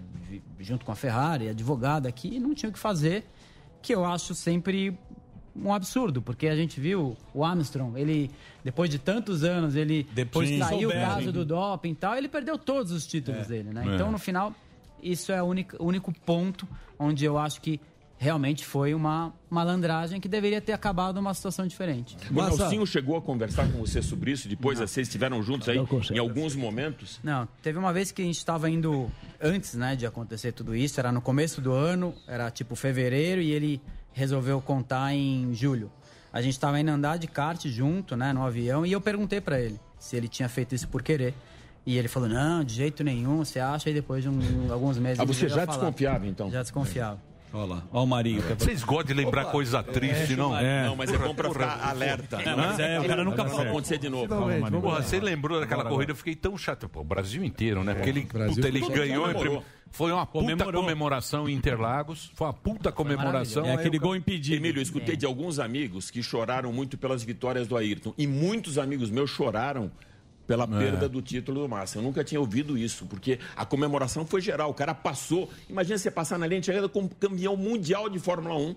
junto 0.59 0.83
com 0.83 0.91
a 0.91 0.95
Ferrari, 0.95 1.47
advogado 1.47 2.07
aqui, 2.07 2.39
não 2.39 2.53
tinha 2.55 2.69
o 2.69 2.73
que 2.73 2.79
fazer, 2.79 3.23
que 3.83 3.93
eu 3.93 4.03
acho 4.03 4.33
sempre 4.33 4.97
um 5.55 5.73
absurdo, 5.73 6.21
porque 6.21 6.47
a 6.47 6.55
gente 6.55 6.79
viu 6.79 7.15
o 7.33 7.43
Armstrong, 7.45 7.97
ele, 7.99 8.29
depois 8.63 8.89
de 8.89 8.99
tantos 8.99 9.43
anos, 9.43 9.75
ele 9.75 10.05
depois 10.13 10.49
saiu 10.59 10.89
o 10.89 10.91
caso 10.91 11.31
do 11.31 11.45
doping 11.45 11.91
e 11.91 11.95
tal, 11.95 12.15
ele 12.15 12.27
perdeu 12.27 12.57
todos 12.57 12.91
os 12.91 13.07
títulos 13.07 13.45
É. 13.45 13.47
dele, 13.47 13.69
né? 13.73 13.83
É. 13.87 13.95
Então, 13.95 14.11
no 14.11 14.17
final, 14.17 14.53
isso 15.01 15.31
é 15.31 15.41
o 15.41 15.45
único, 15.45 15.81
o 15.81 15.85
único 15.87 16.11
ponto 16.25 16.67
onde 16.99 17.23
eu 17.25 17.37
acho 17.37 17.61
que 17.61 17.79
realmente 18.17 18.65
foi 18.65 18.93
uma 18.93 19.33
malandragem 19.49 20.21
que 20.21 20.27
deveria 20.29 20.61
ter 20.61 20.71
acabado 20.71 21.15
numa 21.15 21.33
situação 21.33 21.67
diferente. 21.67 22.15
O 22.31 22.33
Nelsinho 22.33 22.87
chegou 22.87 23.17
a 23.17 23.21
conversar 23.21 23.69
com 23.71 23.79
você 23.79 24.01
sobre 24.01 24.31
isso 24.31 24.47
depois? 24.47 24.79
Vocês 24.79 25.07
estiveram 25.07 25.43
juntos 25.43 25.67
aí 25.67 25.77
em 26.11 26.17
alguns 26.17 26.55
momentos? 26.55 27.19
Não, 27.21 27.45
teve 27.61 27.77
uma 27.77 27.91
vez 27.91 28.11
que 28.13 28.21
a 28.21 28.25
gente 28.25 28.37
estava 28.37 28.69
indo 28.69 29.11
antes, 29.41 29.73
né, 29.75 29.95
de 29.97 30.05
acontecer 30.05 30.53
tudo 30.53 30.73
isso, 30.75 30.97
era 30.99 31.11
no 31.11 31.21
começo 31.21 31.59
do 31.61 31.73
ano, 31.73 32.15
era 32.25 32.49
tipo 32.49 32.73
fevereiro 32.75 33.41
e 33.41 33.51
ele 33.51 33.81
resolveu 34.15 34.59
contar 34.61 35.13
em 35.13 35.53
julho. 35.53 35.91
A 36.33 36.41
gente 36.41 36.53
estava 36.53 36.79
indo 36.79 36.89
andar 36.89 37.17
de 37.17 37.27
kart 37.27 37.63
junto, 37.67 38.15
né, 38.17 38.33
no 38.33 38.43
avião, 38.43 38.85
e 38.85 38.91
eu 38.91 38.99
perguntei 38.99 39.39
para 39.39 39.59
ele 39.59 39.79
se 39.99 40.15
ele 40.15 40.27
tinha 40.27 40.49
feito 40.49 40.73
isso 40.73 40.87
por 40.87 41.03
querer. 41.03 41.33
E 41.85 41.97
ele 41.97 42.07
falou: 42.07 42.27
"Não, 42.27 42.63
de 42.63 42.73
jeito 42.73 43.03
nenhum, 43.03 43.37
você 43.45 43.59
acha?" 43.59 43.89
E 43.89 43.93
depois 43.93 44.23
de 44.23 44.29
um- 44.29 44.71
alguns 44.73 44.97
meses 44.97 45.19
Ah, 45.19 45.25
você 45.25 45.47
já 45.47 45.55
falar. 45.65 45.77
desconfiava, 45.77 46.25
então? 46.25 46.49
Já 46.49 46.61
desconfiava. 46.63 47.19
Olha 47.53 47.65
lá, 47.75 47.83
olha 47.93 48.03
o 48.03 48.07
Marinho. 48.07 48.41
Vocês 48.57 48.83
gostam 48.83 49.05
de 49.05 49.13
lembrar 49.13 49.45
coisa 49.45 49.81
triste, 49.81 50.35
não? 50.35 50.49
Não, 50.61 50.95
mas 50.97 51.09
é 51.13 51.17
bom 51.17 51.33
pra 51.33 51.49
ficar 51.49 51.79
alerta. 51.87 52.41
É, 52.41 52.53
mas 52.53 52.79
é, 52.79 52.99
o 52.99 53.05
cara 53.07 53.23
nunca 53.23 53.43
Vai 53.45 53.67
acontecer 53.69 53.97
de 53.97 54.09
novo. 54.09 54.27
Porra, 54.81 55.01
você 55.01 55.19
lembrou 55.21 55.61
daquela 55.61 55.85
corrida? 55.85 56.11
Eu 56.11 56.15
fiquei 56.17 56.35
tão 56.35 56.57
chato. 56.57 56.89
Pô, 56.89 56.99
o 56.99 57.03
Brasil 57.05 57.45
inteiro, 57.45 57.81
né? 57.83 57.93
Porque 57.93 58.09
ele, 58.09 58.25
Brasil 58.25 58.55
puta, 58.55 58.67
ele 58.67 58.79
ganhou. 58.81 59.29
em 59.29 59.33
comemorou. 59.33 59.63
Foi 59.95 60.11
uma 60.11 60.25
puta 60.25 60.65
comemoração 60.73 61.47
em 61.47 61.53
Interlagos. 61.53 62.29
Foi 62.35 62.47
uma 62.47 62.53
puta 62.53 62.91
comemoração. 62.91 63.65
É 63.65 63.73
aquele 63.75 63.97
gol 63.97 64.13
impedido. 64.13 64.57
Emílio, 64.57 64.79
eu 64.79 64.83
escutei 64.83 65.15
de 65.15 65.25
alguns 65.25 65.57
amigos 65.57 66.11
que 66.11 66.21
choraram 66.21 66.73
muito 66.73 66.97
pelas 66.97 67.23
vitórias 67.23 67.65
do 67.65 67.77
Ayrton. 67.77 68.13
E 68.17 68.27
muitos 68.27 68.77
amigos 68.77 69.09
meus 69.09 69.29
choraram 69.29 69.89
pela 70.45 70.67
perda 70.67 71.07
do 71.07 71.21
título 71.21 71.61
do 71.61 71.69
Massa. 71.69 71.97
Eu 71.97 72.01
nunca 72.01 72.25
tinha 72.25 72.41
ouvido 72.41 72.77
isso, 72.77 73.05
porque 73.05 73.39
a 73.55 73.65
comemoração 73.65 74.25
foi 74.25 74.41
geral. 74.41 74.69
O 74.69 74.73
cara 74.73 74.93
passou. 74.93 75.49
Imagina 75.69 75.97
você 75.97 76.11
passar 76.11 76.37
na 76.37 76.45
linha 76.45 76.59
de 76.59 76.65
chegada 76.65 76.89
como 76.89 77.07
campeão 77.07 77.55
mundial 77.55 78.09
de 78.09 78.19
Fórmula 78.19 78.53
1. 78.53 78.75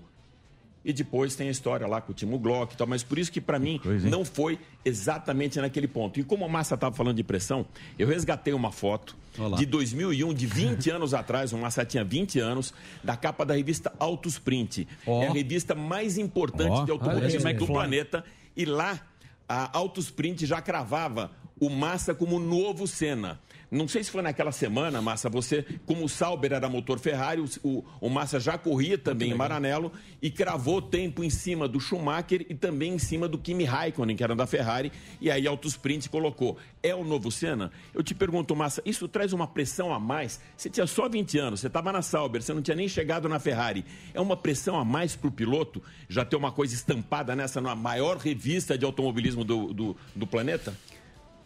E 0.85 0.93
depois 0.93 1.35
tem 1.35 1.49
a 1.49 1.51
história 1.51 1.87
lá 1.87 2.01
com 2.01 2.13
o 2.13 2.15
Timo 2.15 2.39
Glock 2.39 2.73
e 2.73 2.77
tal. 2.77 2.87
Mas 2.87 3.03
por 3.03 3.19
isso 3.19 3.31
que, 3.31 3.41
para 3.41 3.59
mim, 3.59 3.81
não 4.05 4.25
foi 4.25 4.59
exatamente 4.85 5.61
naquele 5.61 5.89
ponto. 5.89 6.19
E 6.19 6.25
como 6.25 6.47
o 6.47 6.49
Massa 6.49 6.75
estava 6.75 6.95
falando 6.95 7.17
de 7.17 7.25
pressão, 7.25 7.67
eu 7.99 8.07
resgatei 8.09 8.55
uma 8.55 8.73
foto 8.73 9.17
de 9.57 9.67
2001, 9.67 10.33
de 10.35 10.47
20 10.47 10.91
anos 10.91 11.15
atrás. 11.15 11.53
O 11.53 11.59
Massa 11.59 11.85
tinha 11.85 12.05
20 12.05 12.39
anos, 12.41 12.73
da 13.03 13.17
capa 13.17 13.45
da 13.45 13.55
revista 13.55 13.93
Autos 13.99 14.39
Print. 14.39 14.87
É 15.07 15.27
a 15.27 15.33
revista 15.33 15.75
mais 15.75 16.17
importante 16.17 16.71
Ó, 16.71 16.85
de 16.85 16.91
automobilismo 16.91 17.41
olha 17.41 17.49
aí, 17.49 17.55
do 17.55 17.65
McFly. 17.65 17.75
planeta. 17.75 18.25
E 18.57 18.65
lá, 18.65 19.01
a 19.49 19.77
Autos 19.77 20.11
Print 20.11 20.47
já 20.47 20.61
cravava 20.63 21.31
o 21.61 21.69
Massa 21.69 22.15
como 22.15 22.39
novo 22.39 22.87
Senna. 22.87 23.41
Não 23.70 23.86
sei 23.86 24.03
se 24.03 24.11
foi 24.11 24.23
naquela 24.23 24.51
semana, 24.51 25.03
Massa, 25.03 25.28
você, 25.28 25.62
como 25.85 26.03
o 26.03 26.09
Sauber 26.09 26.55
era 26.55 26.70
motor 26.70 26.99
Ferrari, 26.99 27.43
o, 27.62 27.85
o, 28.01 28.09
Massa 28.09 28.40
já 28.40 28.57
corria 28.57 28.97
também 28.97 29.31
em 29.31 29.35
Maranello 29.35 29.93
e 30.23 30.31
cravou 30.31 30.81
tempo 30.81 31.23
em 31.23 31.28
cima 31.28 31.69
do 31.69 31.78
Schumacher 31.78 32.47
e 32.49 32.55
também 32.55 32.95
em 32.95 32.99
cima 32.99 33.28
do 33.28 33.36
Kimi 33.36 33.65
Raikkonen, 33.65 34.16
que 34.16 34.24
era 34.24 34.35
da 34.35 34.47
Ferrari, 34.47 34.90
e 35.20 35.31
aí 35.31 35.47
Autos 35.47 35.77
Print 35.77 36.09
colocou. 36.09 36.57
É 36.82 36.95
o 36.95 37.05
novo 37.05 37.31
Senna? 37.31 37.70
Eu 37.93 38.03
te 38.03 38.15
pergunto, 38.15 38.57
Massa, 38.57 38.81
isso 38.86 39.07
traz 39.07 39.35
uma 39.35 39.47
pressão 39.47 39.93
a 39.93 40.01
mais? 40.01 40.40
Você 40.57 40.70
tinha 40.70 40.86
só 40.86 41.07
20 41.07 41.39
anos, 41.39 41.61
você 41.61 41.66
estava 41.66 41.93
na 41.93 42.01
Sauber, 42.01 42.40
você 42.40 42.55
não 42.55 42.62
tinha 42.62 42.77
nem 42.77 42.89
chegado 42.89 43.28
na 43.28 43.39
Ferrari. 43.39 43.85
É 44.15 44.20
uma 44.20 44.36
pressão 44.36 44.78
a 44.78 44.85
mais 44.85 45.15
para 45.15 45.28
o 45.28 45.32
piloto 45.32 45.82
já 46.09 46.24
ter 46.24 46.36
uma 46.36 46.53
coisa 46.53 46.73
estampada 46.74 47.36
nessa 47.36 47.61
na 47.61 47.74
maior 47.74 48.16
revista 48.16 48.78
de 48.78 48.86
automobilismo 48.86 49.45
do, 49.45 49.74
do, 49.74 49.97
do 50.16 50.27
planeta? 50.27 50.74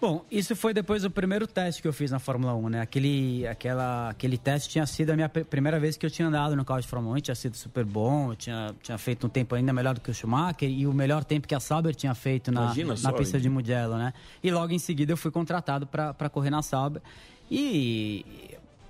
Bom, 0.03 0.24
isso 0.29 0.57
foi 0.57 0.74
depois 0.74 1.03
do 1.03 1.11
primeiro 1.12 1.47
teste 1.47 1.81
que 1.81 1.87
eu 1.87 1.93
fiz 1.93 2.11
na 2.11 2.19
Fórmula 2.19 2.53
1, 2.57 2.69
né? 2.70 2.81
Aquele, 2.81 3.47
aquela, 3.47 4.11
aquele 4.11 4.37
teste 4.37 4.69
tinha 4.69 4.85
sido 4.85 5.11
a 5.11 5.15
minha 5.15 5.29
pr- 5.29 5.45
primeira 5.45 5.79
vez 5.79 5.97
que 5.97 6.05
eu 6.05 6.11
tinha 6.11 6.27
andado 6.27 6.57
no 6.57 6.65
carro 6.65 6.81
de 6.81 6.89
Fórmula 6.89 7.16
1, 7.19 7.20
tinha 7.20 7.35
sido 7.37 7.57
super 7.57 7.85
bom, 7.85 8.33
eu 8.33 8.35
tinha, 8.37 8.74
tinha 8.83 8.99
feito 8.99 9.29
um 9.29 9.31
tempo 9.31 9.55
ainda 9.55 9.73
melhor 9.73 9.95
do 9.95 10.01
que 10.01 10.11
o 10.11 10.15
Schumacher 10.15 10.69
e 10.69 10.89
o 10.89 10.93
melhor 10.93 11.23
tempo 11.23 11.47
que 11.47 11.55
a 11.55 11.61
Sauber 11.61 11.95
tinha 11.95 12.16
feito 12.16 12.51
na, 12.51 12.62
Imagina 12.65 12.97
só, 12.97 13.12
na 13.12 13.15
pista 13.16 13.39
de 13.39 13.49
Mugello, 13.49 13.97
né? 13.97 14.12
E 14.43 14.51
logo 14.51 14.73
em 14.73 14.79
seguida 14.81 15.12
eu 15.12 15.16
fui 15.16 15.31
contratado 15.31 15.87
para 15.87 16.29
correr 16.29 16.51
na 16.51 16.62
Sauber. 16.62 17.01
E 17.49 18.27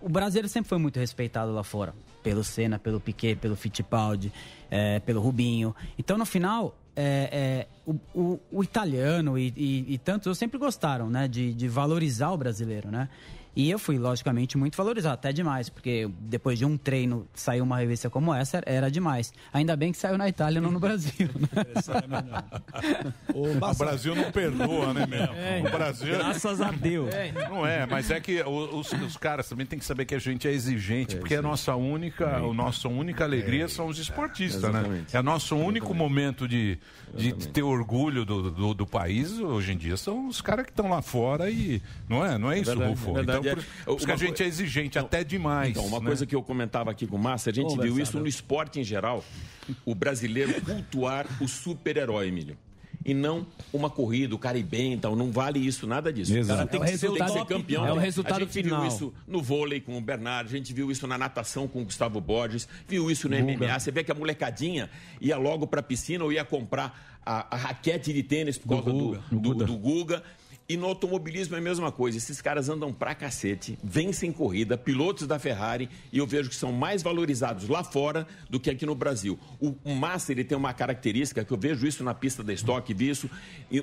o 0.00 0.08
brasileiro 0.08 0.48
sempre 0.48 0.70
foi 0.70 0.78
muito 0.78 0.98
respeitado 0.98 1.52
lá 1.52 1.62
fora. 1.62 1.94
Pelo 2.22 2.42
Senna, 2.42 2.78
pelo 2.78 2.98
Piquet, 3.00 3.36
pelo 3.36 3.54
Fittipaldi, 3.54 4.32
eh, 4.70 4.98
pelo 5.00 5.20
Rubinho. 5.20 5.76
Então, 5.98 6.16
no 6.16 6.24
final, 6.24 6.74
é, 6.94 7.28
é, 7.32 7.66
o, 7.86 7.94
o- 8.14 8.40
o 8.52 8.62
italiano 8.62 9.38
e, 9.38 9.52
e- 9.56 9.94
e 9.94 9.98
tantos 9.98 10.36
sempre 10.38 10.58
gostaram, 10.58 11.08
né? 11.08 11.26
De, 11.28 11.52
de 11.54 11.68
valorizar 11.68 12.30
o 12.30 12.36
brasileiro, 12.36 12.90
né? 12.90 13.08
E 13.54 13.70
eu 13.70 13.78
fui, 13.78 13.98
logicamente, 13.98 14.56
muito 14.56 14.76
valorizado, 14.76 15.14
até 15.14 15.32
demais, 15.32 15.68
porque 15.68 16.08
depois 16.20 16.58
de 16.58 16.64
um 16.64 16.76
treino 16.78 17.26
sair 17.34 17.60
uma 17.60 17.78
revista 17.78 18.08
como 18.08 18.32
essa 18.34 18.62
era- 18.64 18.90
demais. 18.90 19.32
Ainda 19.52 19.76
bem 19.76 19.92
que 19.92 19.98
saiu 19.98 20.16
na 20.16 20.28
Itália, 20.28 20.60
não 20.60 20.70
no 20.70 20.80
Brasil. 20.80 21.28
Né? 21.34 21.48
O 23.34 23.74
Brasil 23.74 24.14
não 24.14 24.30
perdoa, 24.30 24.92
né, 24.92 25.06
meu? 25.06 25.22
É, 25.34 25.62
o 25.66 25.70
Brasil. 25.70 26.14
graças 26.14 26.60
a 26.60 26.70
Deus. 26.70 27.10
Não 27.48 27.66
é, 27.66 27.86
mas 27.86 28.10
é 28.10 28.20
que 28.20 28.42
os, 28.42 28.92
os 28.92 29.16
caras 29.16 29.48
também 29.48 29.66
têm 29.66 29.78
que 29.78 29.84
saber 29.84 30.04
que 30.04 30.14
a 30.14 30.18
gente 30.18 30.46
é 30.46 30.52
exigente, 30.52 31.16
porque 31.16 31.34
a 31.34 31.42
nossa 31.42 31.74
única, 31.74 32.36
a 32.36 32.54
nossa 32.54 32.88
única 32.88 33.24
alegria 33.24 33.68
são 33.68 33.86
os 33.86 33.98
esportistas, 33.98 34.72
né? 34.72 35.04
É 35.12 35.20
o 35.20 35.22
nosso 35.22 35.56
único 35.56 35.94
momento 35.94 36.46
de, 36.48 36.78
de 37.16 37.48
ter 37.48 37.62
orgulho 37.62 38.24
do, 38.24 38.50
do, 38.50 38.74
do 38.74 38.86
país, 38.86 39.38
hoje 39.38 39.72
em 39.72 39.76
dia, 39.76 39.96
são 39.96 40.28
os 40.28 40.40
caras 40.40 40.64
que 40.64 40.72
estão 40.72 40.88
lá 40.88 41.02
fora 41.02 41.50
e. 41.50 41.82
Não 42.08 42.24
é? 42.24 42.38
Não 42.38 42.50
é 42.50 42.58
isso, 42.58 42.70
Verdade, 42.70 42.90
Rufo? 42.90 43.12
verdade. 43.12 43.48
Então, 43.48 43.54
por, 43.54 43.94
É, 43.94 43.96
por 43.98 44.10
a 44.10 44.16
gente 44.16 44.42
é 44.42 44.46
exigente, 44.46 44.98
até 44.98 45.22
demais. 45.22 45.70
Então, 45.70 45.86
uma 45.86 46.00
né? 46.00 46.06
coisa 46.06 46.26
que 46.26 46.34
eu 46.34 46.42
comentava 46.42 46.90
aqui 46.90 47.06
com 47.06 47.16
o 47.16 47.18
Massa, 47.18 47.50
a 47.50 47.52
gente 47.52 47.68
viu 47.68 47.76
Conversado. 47.76 48.00
isso 48.02 48.18
no 48.20 48.26
esporte 48.26 48.80
em 48.80 48.84
geral, 48.84 49.24
o 49.84 49.94
brasileiro 49.94 50.60
cultuar 50.62 51.26
o 51.40 51.46
super-herói, 51.48 52.28
Emílio. 52.28 52.56
E 53.04 53.12
não 53.14 53.46
uma 53.72 53.90
corrida, 53.90 54.34
o 54.34 54.38
cara 54.38 54.56
ir 54.58 54.62
bem, 54.62 54.92
então 54.92 55.16
não 55.16 55.30
vale 55.32 55.58
isso, 55.58 55.86
nada 55.86 56.12
disso. 56.12 56.32
Exato. 56.36 56.52
O 56.52 56.56
cara 56.56 56.68
tem 56.68 56.82
É 56.82 56.92
que, 56.92 56.98
ser- 56.98 57.10
tem 57.12 57.24
que 57.26 57.32
ser 57.32 57.44
campeão. 57.46 57.86
é 57.86 57.92
o 57.92 57.96
resultado 57.96 58.36
a 58.36 58.40
gente 58.40 58.52
final. 58.62 58.80
viu 58.80 58.88
isso 58.88 59.12
no 59.26 59.42
vôlei 59.42 59.80
com 59.80 59.96
o 59.96 60.00
Bernardo, 60.00 60.46
a 60.48 60.50
gente 60.50 60.72
viu 60.72 60.90
isso 60.90 61.06
na 61.06 61.18
natação 61.18 61.66
com 61.66 61.82
o 61.82 61.84
Gustavo 61.84 62.20
Borges, 62.20 62.68
viu 62.86 63.10
isso 63.10 63.28
no 63.28 63.36
Guga. 63.36 63.66
MMA. 63.66 63.80
Você 63.80 63.90
vê 63.90 64.04
que 64.04 64.12
a 64.12 64.14
molecadinha 64.14 64.88
ia 65.20 65.36
logo 65.36 65.66
pra 65.66 65.82
piscina 65.82 66.22
ou 66.24 66.32
ia 66.32 66.44
comprar 66.44 67.18
a, 67.24 67.54
a 67.54 67.58
raquete 67.58 68.12
de 68.12 68.22
tênis 68.22 68.58
por 68.58 68.68
causa 68.68 68.90
do, 68.90 69.18
do, 69.30 69.54
do 69.64 69.76
Guga. 69.76 70.22
E 70.68 70.76
no 70.76 70.86
automobilismo 70.86 71.54
é 71.56 71.58
a 71.58 71.62
mesma 71.62 71.90
coisa. 71.90 72.18
Esses 72.18 72.40
caras 72.40 72.68
andam 72.68 72.92
pra 72.92 73.14
cacete, 73.14 73.78
vencem 73.82 74.32
corrida, 74.32 74.78
pilotos 74.78 75.26
da 75.26 75.38
Ferrari, 75.38 75.88
e 76.12 76.18
eu 76.18 76.26
vejo 76.26 76.48
que 76.48 76.56
são 76.56 76.72
mais 76.72 77.02
valorizados 77.02 77.68
lá 77.68 77.82
fora 77.82 78.26
do 78.48 78.60
que 78.60 78.70
aqui 78.70 78.86
no 78.86 78.94
Brasil. 78.94 79.38
O, 79.60 79.94
Massa, 79.94 80.32
ele 80.32 80.44
tem 80.44 80.56
uma 80.56 80.72
característica, 80.72 81.44
que 81.44 81.52
eu 81.52 81.58
vejo 81.58 81.86
isso 81.86 82.02
na 82.04 82.14
pista 82.14 82.42
da 82.42 82.52
Stock, 82.52 82.92
vi 82.94 83.10
isso 83.10 83.28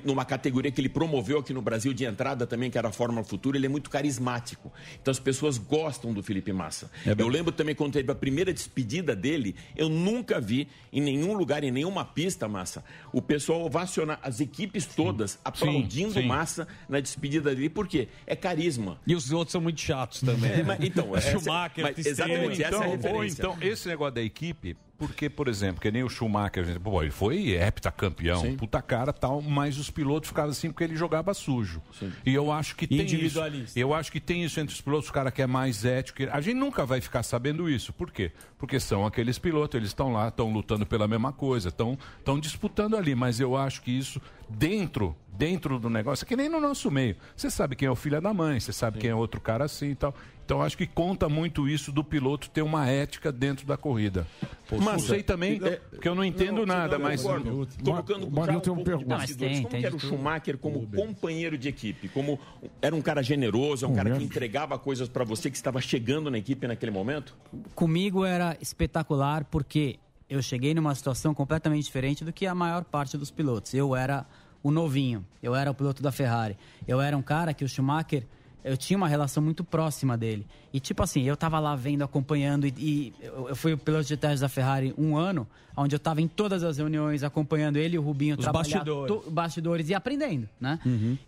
numa 0.04 0.24
categoria 0.24 0.70
que 0.70 0.80
ele 0.80 0.88
promoveu 0.88 1.38
aqui 1.38 1.52
no 1.52 1.62
Brasil 1.62 1.92
de 1.92 2.04
entrada 2.04 2.46
também, 2.46 2.70
que 2.70 2.78
era 2.78 2.88
a 2.88 2.92
Fórmula 2.92 3.22
Futura, 3.24 3.56
ele 3.56 3.66
é 3.66 3.68
muito 3.68 3.90
carismático. 3.90 4.72
Então 5.00 5.12
as 5.12 5.20
pessoas 5.20 5.58
gostam 5.58 6.12
do 6.12 6.22
Felipe 6.22 6.52
Massa. 6.52 6.90
eu 7.04 7.28
lembro 7.28 7.52
também 7.52 7.74
quando 7.74 7.92
teve 7.92 8.10
a 8.10 8.14
primeira 8.14 8.52
despedida 8.52 9.14
dele, 9.14 9.54
eu 9.76 9.88
nunca 9.88 10.40
vi 10.40 10.66
em 10.92 11.00
nenhum 11.00 11.34
lugar, 11.34 11.62
em 11.62 11.70
nenhuma 11.70 12.04
pista, 12.04 12.48
Massa, 12.48 12.84
o 13.12 13.20
pessoal 13.20 13.62
ovacionar 13.62 14.18
as 14.22 14.40
equipes 14.40 14.86
todas 14.86 15.38
aplaudindo 15.44 16.14
sim. 16.14 16.26
Massa 16.26 16.66
na 16.88 17.00
despedida 17.00 17.54
dele. 17.54 17.68
Por 17.70 17.86
quê? 17.88 18.08
É 18.26 18.34
carisma. 18.36 19.00
E 19.06 19.14
os 19.14 19.30
outros 19.32 19.52
são 19.52 19.60
muito 19.60 19.80
chatos 19.80 20.20
também. 20.20 20.50
É, 20.50 20.62
mas, 20.62 20.78
então, 20.82 21.14
essa- 21.16 21.30
Schumacher, 21.38 21.84
mas 21.84 21.94
Pistrelli. 21.94 22.32
exatamente, 22.32 22.62
essa 22.62 22.76
é 22.76 22.78
a 22.78 22.78
Então, 22.78 22.90
ou 22.90 22.96
referência. 23.20 23.42
então, 23.42 23.58
esse 23.60 23.88
negócio 23.88 24.14
da 24.14 24.22
equipe, 24.22 24.76
porque, 25.00 25.30
por 25.30 25.48
exemplo, 25.48 25.80
que 25.80 25.90
nem 25.90 26.04
o 26.04 26.10
Schumacher, 26.10 26.62
gente, 26.62 26.78
pô, 26.78 27.02
ele 27.02 27.10
foi 27.10 27.52
heptacampeão, 27.52 28.42
Sim. 28.42 28.54
puta 28.54 28.82
cara 28.82 29.14
tal, 29.14 29.40
mas 29.40 29.78
os 29.78 29.88
pilotos 29.88 30.28
ficavam 30.28 30.50
assim 30.50 30.70
porque 30.70 30.84
ele 30.84 30.94
jogava 30.94 31.32
sujo. 31.32 31.80
E 32.26 32.34
eu 32.34 32.52
acho 32.52 32.76
que 32.76 32.86
tem 32.86 33.06
isso. 33.06 33.40
Eu 33.74 33.94
acho 33.94 34.12
que 34.12 34.20
tem 34.20 34.44
isso 34.44 34.60
entre 34.60 34.74
os 34.74 34.80
pilotos, 34.82 35.08
o 35.08 35.12
cara 35.12 35.30
que 35.30 35.40
é 35.40 35.46
mais 35.46 35.86
ético. 35.86 36.18
A 36.30 36.42
gente 36.42 36.56
nunca 36.56 36.84
vai 36.84 37.00
ficar 37.00 37.22
sabendo 37.22 37.66
isso. 37.66 37.94
Por 37.94 38.10
quê? 38.10 38.30
Porque 38.58 38.78
são 38.78 39.06
aqueles 39.06 39.38
pilotos, 39.38 39.74
eles 39.74 39.88
estão 39.88 40.12
lá, 40.12 40.28
estão 40.28 40.52
lutando 40.52 40.84
pela 40.84 41.08
mesma 41.08 41.32
coisa, 41.32 41.70
estão 41.70 41.96
disputando 42.38 42.94
ali, 42.94 43.14
mas 43.14 43.40
eu 43.40 43.56
acho 43.56 43.80
que 43.80 43.90
isso 43.90 44.20
dentro 44.50 45.16
dentro 45.40 45.78
do 45.78 45.88
negócio, 45.88 46.24
é 46.24 46.28
que 46.28 46.36
nem 46.36 46.50
no 46.50 46.60
nosso 46.60 46.90
meio. 46.90 47.16
Você 47.34 47.50
sabe 47.50 47.74
quem 47.74 47.88
é 47.88 47.90
o 47.90 47.96
filho 47.96 48.20
da 48.20 48.34
mãe, 48.34 48.60
você 48.60 48.74
sabe 48.74 48.98
quem 48.98 49.08
é 49.08 49.14
outro 49.14 49.40
cara 49.40 49.64
assim 49.64 49.92
e 49.92 49.94
tal. 49.94 50.14
Então 50.50 50.62
acho 50.62 50.76
que 50.76 50.84
conta 50.84 51.28
muito 51.28 51.68
isso 51.68 51.92
do 51.92 52.02
piloto 52.02 52.50
ter 52.50 52.60
uma 52.62 52.84
ética 52.88 53.30
dentro 53.30 53.64
da 53.64 53.76
corrida. 53.76 54.26
não 54.68 54.80
Massa, 54.80 55.06
sei 55.06 55.22
também, 55.22 55.60
é- 55.62 55.76
porque 55.76 56.08
eu 56.08 56.14
não 56.16 56.24
entendo 56.24 56.66
nada, 56.66 56.98
Não, 56.98 57.04
mas. 57.04 57.22
concordo. 57.22 57.68
Colocando 57.84 58.24
O 58.24 58.26
um 58.26 58.32
tem 58.44 58.56
um 58.56 58.60
pouco 58.60 58.78
de 58.80 58.84
pergunta. 58.84 59.08
Não, 59.10 59.16
mas 59.18 59.36
tem, 59.36 59.54
como 59.58 59.68
tem 59.68 59.80
que 59.80 59.86
era 59.86 59.94
o. 59.94 60.00
Schumacher 60.00 60.58
como 60.58 60.84
companheiro 60.88 61.56
de 61.56 61.68
equipe? 61.68 62.08
Como 62.08 62.36
era 62.82 62.96
um 62.96 63.00
cara 63.00 63.22
generoso, 63.22 63.84
é 63.86 63.88
um 63.88 63.94
cara 63.94 64.10
que 64.10 64.24
entregava 64.24 64.76
coisas 64.76 65.08
para 65.08 65.22
você 65.22 65.48
que 65.52 65.56
estava 65.56 65.80
chegando 65.80 66.28
na 66.32 66.38
equipe 66.38 66.66
naquele 66.66 66.90
momento? 66.90 67.32
Comigo 67.76 68.24
era 68.24 68.56
espetacular 68.60 69.44
porque 69.44 70.00
eu 70.28 70.42
cheguei 70.42 70.74
numa 70.74 70.96
situação 70.96 71.32
completamente 71.32 71.84
diferente 71.84 72.24
do 72.24 72.32
que 72.32 72.44
a 72.44 72.56
maior 72.56 72.82
parte 72.82 73.16
dos 73.16 73.30
pilotos. 73.30 73.72
Eu 73.72 73.94
era 73.94 74.26
o 74.64 74.72
novinho, 74.72 75.24
eu 75.40 75.54
era 75.54 75.70
o 75.70 75.74
piloto 75.74 76.02
da 76.02 76.10
Ferrari. 76.10 76.56
Eu 76.88 77.00
era 77.00 77.16
um 77.16 77.22
cara 77.22 77.54
que 77.54 77.64
o 77.64 77.68
Schumacher, 77.68 78.26
eu 78.64 78.76
tinha 78.76 78.96
uma 78.96 79.08
relação 79.08 79.42
muito 79.42 79.64
próxima 79.64 80.16
dele. 80.16 80.46
E 80.72 80.78
tipo 80.80 81.02
assim, 81.02 81.22
eu 81.22 81.36
tava 81.36 81.58
lá 81.58 81.74
vendo, 81.74 82.02
acompanhando, 82.02 82.66
e, 82.66 82.74
e 82.78 83.14
eu 83.20 83.48
eu 83.48 83.56
fui 83.56 83.72
o 83.72 83.78
piloto 83.78 84.04
de 84.04 84.16
testes 84.16 84.40
da 84.40 84.48
Ferrari 84.48 84.94
um 84.98 85.16
ano, 85.16 85.46
onde 85.76 85.94
eu 85.94 85.98
tava 85.98 86.20
em 86.20 86.28
todas 86.28 86.62
as 86.62 86.78
reuniões, 86.78 87.22
acompanhando 87.22 87.76
ele 87.76 87.96
e 87.96 87.98
o 87.98 88.02
Rubinho 88.02 88.36
Os 88.38 88.46
bastidores. 88.46 89.08
to- 89.24 89.30
bastidores 89.30 89.88
e 89.88 89.94
aprendendo, 89.94 90.48
né? 90.60 90.78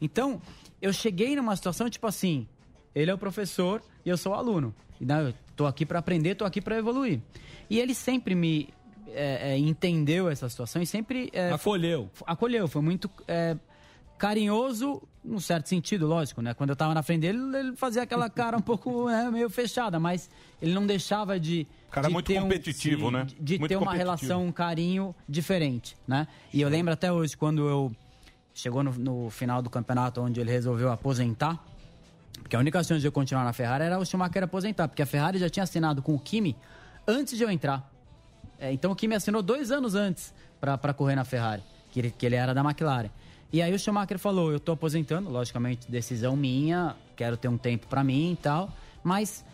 Então, 0.01 0.41
eu 0.81 0.93
cheguei 0.93 1.35
numa 1.37 1.55
situação 1.57 1.89
tipo 1.89 2.07
assim, 2.07 2.47
ele 2.95 3.11
é 3.11 3.15
o 3.15 3.19
professor 3.19 3.83
e 4.05 4.09
eu 4.09 4.17
sou 4.17 4.33
o 4.33 4.35
aluno. 4.35 4.75
E 5.01 5.05
né, 5.07 5.29
eu 5.29 5.35
tô 5.57 5.67
aqui 5.67 5.85
para 5.87 5.99
aprender, 5.99 6.35
tô 6.35 6.45
aqui 6.45 6.61
para 6.61 6.77
evoluir. 6.77 7.21
E 7.71 7.79
ele 7.81 7.95
sempre 7.95 8.35
me 8.35 8.69
é, 9.09 9.53
é, 9.53 9.59
entendeu 9.59 10.29
essa 10.29 10.49
situação 10.49 10.81
e 10.83 10.87
sempre 10.87 11.31
é, 11.33 11.51
Acolheu. 11.53 12.11
Foi, 12.13 12.27
acolheu, 12.29 12.69
foi 12.69 12.83
muito 12.83 13.11
é, 13.27 13.57
carinhoso, 14.23 15.03
num 15.24 15.40
certo 15.40 15.69
sentido, 15.69 16.07
lógico, 16.07 16.40
né? 16.40 16.55
Quando 16.55 16.70
eu 16.70 16.77
tava 16.77 16.94
na 16.94 17.03
frente 17.03 17.23
dele, 17.23 17.40
ele 17.57 17.74
fazia 17.77 18.05
aquela 18.05 18.31
cara 18.31 18.57
um 18.57 18.61
pouco 18.61 19.09
né, 19.11 19.28
meio 19.32 19.51
fechada, 19.51 19.99
mas 19.99 20.31
ele 20.61 20.73
não 20.73 20.86
deixava 20.86 21.40
de 21.40 21.66
Cara 21.90 22.07
de 22.07 22.12
muito 22.12 22.27
ter 22.27 22.39
um- 22.39 22.43
competitivo, 22.43 23.07
sim, 23.07 23.12
né? 23.12 23.24
De, 23.24 23.35
de 23.35 23.59
Muito 23.59 23.69
ter 23.69 23.74
uma 23.77 23.86
competitivo. 23.86 23.99
relação, 24.11 24.47
um 24.47 24.53
carinho 24.53 25.12
diferente, 25.28 25.97
né? 26.07 26.28
E 26.55 26.61
eu 26.61 26.69
lembro 26.69 26.93
até 26.94 27.11
hoje 27.12 27.36
quando 27.36 27.69
eu 27.69 27.90
chegou 28.55 28.85
no, 28.85 28.93
no 28.93 29.28
final 29.31 29.61
do 29.61 29.69
campeonato 29.69 30.20
onde 30.20 30.40
ele 30.40 30.53
resolveu 30.53 30.93
aposentar, 30.93 31.59
porque 32.40 32.55
a 32.55 32.61
única 32.61 32.78
chance 32.85 33.01
de 33.01 33.09
eu 33.09 33.12
continuar 33.12 33.43
na 33.43 33.53
Ferrari 33.53 33.82
era 33.82 33.99
o 33.99 34.05
Schumacher 34.07 34.44
aposentar, 34.44 34.86
porque 34.86 35.03
a 35.03 35.07
Ferrari 35.07 35.36
já 35.40 35.51
tinha 35.51 35.65
assinado 35.65 36.01
com 36.01 36.15
o 36.15 36.19
Kimi 36.20 36.57
antes 37.09 37.36
de 37.36 37.43
eu 37.43 37.51
entrar. 37.51 37.90
É, 38.57 38.73
então 38.73 38.93
o 38.93 38.94
Kimi 38.94 39.16
assinou 39.16 39.43
dois 39.43 39.73
anos 39.73 39.97
antes 39.97 40.32
para 40.61 40.94
correr 40.94 41.16
na 41.16 41.24
Ferrari, 41.24 41.62
que 41.90 41.99
ele, 41.99 42.11
que 42.16 42.24
ele 42.24 42.36
era 42.36 42.55
da 42.55 42.61
McLaren. 42.62 43.11
E 43.53 43.61
aí 43.61 43.73
o 43.74 43.79
Schumacher 43.79 44.19
falou: 44.19 44.51
Eu 44.51 44.59
tô 44.59 44.73
aposentando, 44.73 45.29
logicamente, 45.29 45.91
decisão 45.91 46.35
minha, 46.35 46.97
quero 47.15 47.37
ter 47.37 47.49
um 47.49 47.59
tempo 47.59 47.87
para 47.87 48.03
mim 48.03 48.33
e 48.33 48.37
tal, 48.37 48.70
mas 49.05 49.45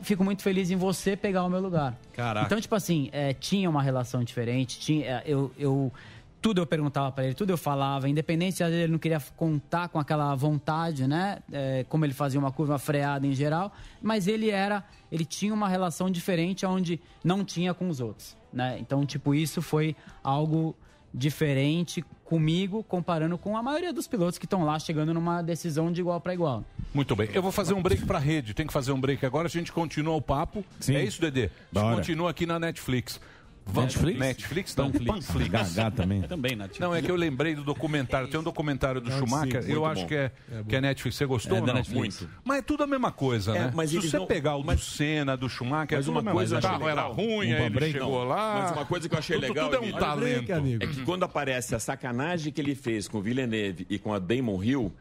fico 0.00 0.22
muito 0.22 0.42
feliz 0.42 0.70
em 0.70 0.76
você 0.76 1.16
pegar 1.16 1.44
o 1.44 1.48
meu 1.48 1.60
lugar. 1.60 1.98
Caraca. 2.12 2.46
Então, 2.46 2.60
tipo 2.60 2.74
assim, 2.74 3.08
é, 3.12 3.32
tinha 3.32 3.68
uma 3.68 3.82
relação 3.82 4.22
diferente, 4.22 4.78
tinha, 4.78 5.06
é, 5.06 5.22
eu, 5.26 5.52
eu 5.58 5.92
tudo 6.40 6.60
eu 6.60 6.66
perguntava 6.66 7.12
para 7.12 7.24
ele, 7.24 7.34
tudo 7.34 7.50
eu 7.50 7.58
falava, 7.58 8.08
independente 8.08 8.56
se 8.56 8.64
ele 8.64 8.90
não 8.90 8.98
queria 8.98 9.20
contar 9.36 9.88
com 9.88 9.98
aquela 9.98 10.34
vontade, 10.34 11.06
né? 11.06 11.38
É, 11.52 11.84
como 11.88 12.04
ele 12.04 12.14
fazia 12.14 12.40
uma 12.40 12.50
curva 12.50 12.78
freada 12.78 13.26
em 13.26 13.32
geral, 13.32 13.72
mas 14.00 14.26
ele 14.26 14.50
era, 14.50 14.82
ele 15.12 15.24
tinha 15.24 15.52
uma 15.52 15.68
relação 15.68 16.10
diferente 16.10 16.64
onde 16.64 17.00
não 17.22 17.44
tinha 17.44 17.74
com 17.74 17.88
os 17.88 18.00
outros, 18.00 18.36
né? 18.52 18.78
Então, 18.80 19.04
tipo, 19.04 19.34
isso 19.34 19.60
foi 19.60 19.94
algo 20.22 20.74
diferente 21.12 22.04
comigo 22.30 22.84
comparando 22.84 23.36
com 23.36 23.56
a 23.56 23.62
maioria 23.62 23.92
dos 23.92 24.06
pilotos 24.06 24.38
que 24.38 24.46
estão 24.46 24.62
lá 24.62 24.78
chegando 24.78 25.12
numa 25.12 25.42
decisão 25.42 25.90
de 25.90 26.00
igual 26.00 26.20
para 26.20 26.32
igual. 26.32 26.64
Muito 26.94 27.16
bem. 27.16 27.28
Eu 27.34 27.42
vou 27.42 27.50
fazer 27.50 27.74
um 27.74 27.82
break 27.82 28.06
pra 28.06 28.20
rede. 28.20 28.54
Tem 28.54 28.68
que 28.68 28.72
fazer 28.72 28.92
um 28.92 29.00
break 29.00 29.26
agora. 29.26 29.48
A 29.48 29.50
gente 29.50 29.72
continua 29.72 30.14
o 30.14 30.22
papo. 30.22 30.64
É 30.88 31.02
isso, 31.02 31.20
Dedê? 31.20 31.50
A 31.74 31.80
gente 31.80 31.96
continua 31.96 32.30
aqui 32.30 32.46
na 32.46 32.60
Netflix. 32.60 33.20
Vamos- 33.66 33.94
Netflix? 33.94 34.18
Netflix? 34.18 34.76
Não, 34.76 34.90
Panflix. 34.90 35.26
Panflix. 35.26 35.50
Gagá 35.50 35.90
também. 35.94 36.22
Também, 36.22 36.56
Nath. 36.56 36.78
Não, 36.80 36.92
é 36.94 37.00
que 37.00 37.10
eu 37.10 37.14
lembrei 37.14 37.54
do 37.54 37.62
documentário. 37.62 38.26
Tem 38.28 38.40
um 38.40 38.42
documentário 38.42 39.00
do 39.00 39.12
Schumacher. 39.12 39.64
eu 39.68 39.84
acho 39.86 40.02
bom. 40.02 40.08
que 40.08 40.14
é, 40.16 40.32
É 40.50 40.62
que 40.68 40.74
é 40.76 40.80
Netflix. 40.80 41.16
Você 41.16 41.24
gostou 41.26 41.58
É 41.58 41.60
não? 41.60 41.74
Netflix. 41.74 42.20
Muito. 42.20 42.34
Mas 42.42 42.58
é 42.58 42.62
tudo 42.62 42.82
a 42.82 42.86
mesma 42.86 43.12
coisa, 43.12 43.54
É, 43.56 43.58
né? 43.66 43.72
mas 43.74 43.90
Se 43.90 43.96
você 43.96 44.18
não- 44.18 44.26
pegar 44.26 44.56
o 44.56 44.62
do 44.64 44.78
Senna, 44.78 45.36
do 45.36 45.48
Schumacher, 45.48 45.98
Mas 45.98 46.06
é 46.06 46.10
tudo 46.10 46.20
uma 46.20 46.32
coisa 46.32 46.54
O 46.54 46.56
eu 46.56 46.58
achei 46.58 46.70
carro 46.70 46.88
era 46.88 47.02
legal. 47.08 47.12
ruim, 47.12 47.28
Um 47.28 47.40
aí 47.56 47.62
ele 47.62 47.70
break, 47.70 47.92
chegou 47.92 48.20
não. 48.20 48.28
lá. 48.28 48.60
Mas 48.62 48.72
uma 48.72 48.86
coisa 48.86 49.08
que 49.08 49.14
eu 49.14 49.18
achei 49.18 49.36
Tudo- 49.36 49.48
legal, 49.48 49.70
Tudo 49.70 49.76
é 49.84 49.88
um 49.88 49.92
talento. 49.98 50.52
é 50.52 50.86
que 50.86 51.02
quando 51.04 51.22
aparece 51.24 51.74
a 51.74 51.78
sacanagem 51.78 52.52
que 52.52 52.60
ele 52.60 52.74
fez 52.74 53.06
com 53.06 53.18
o 53.18 53.22
Villeneuve 53.22 53.86
e 53.88 53.98
com 53.98 54.12
a 54.12 54.18
Damon 54.18 54.62
Hill, 54.64 54.92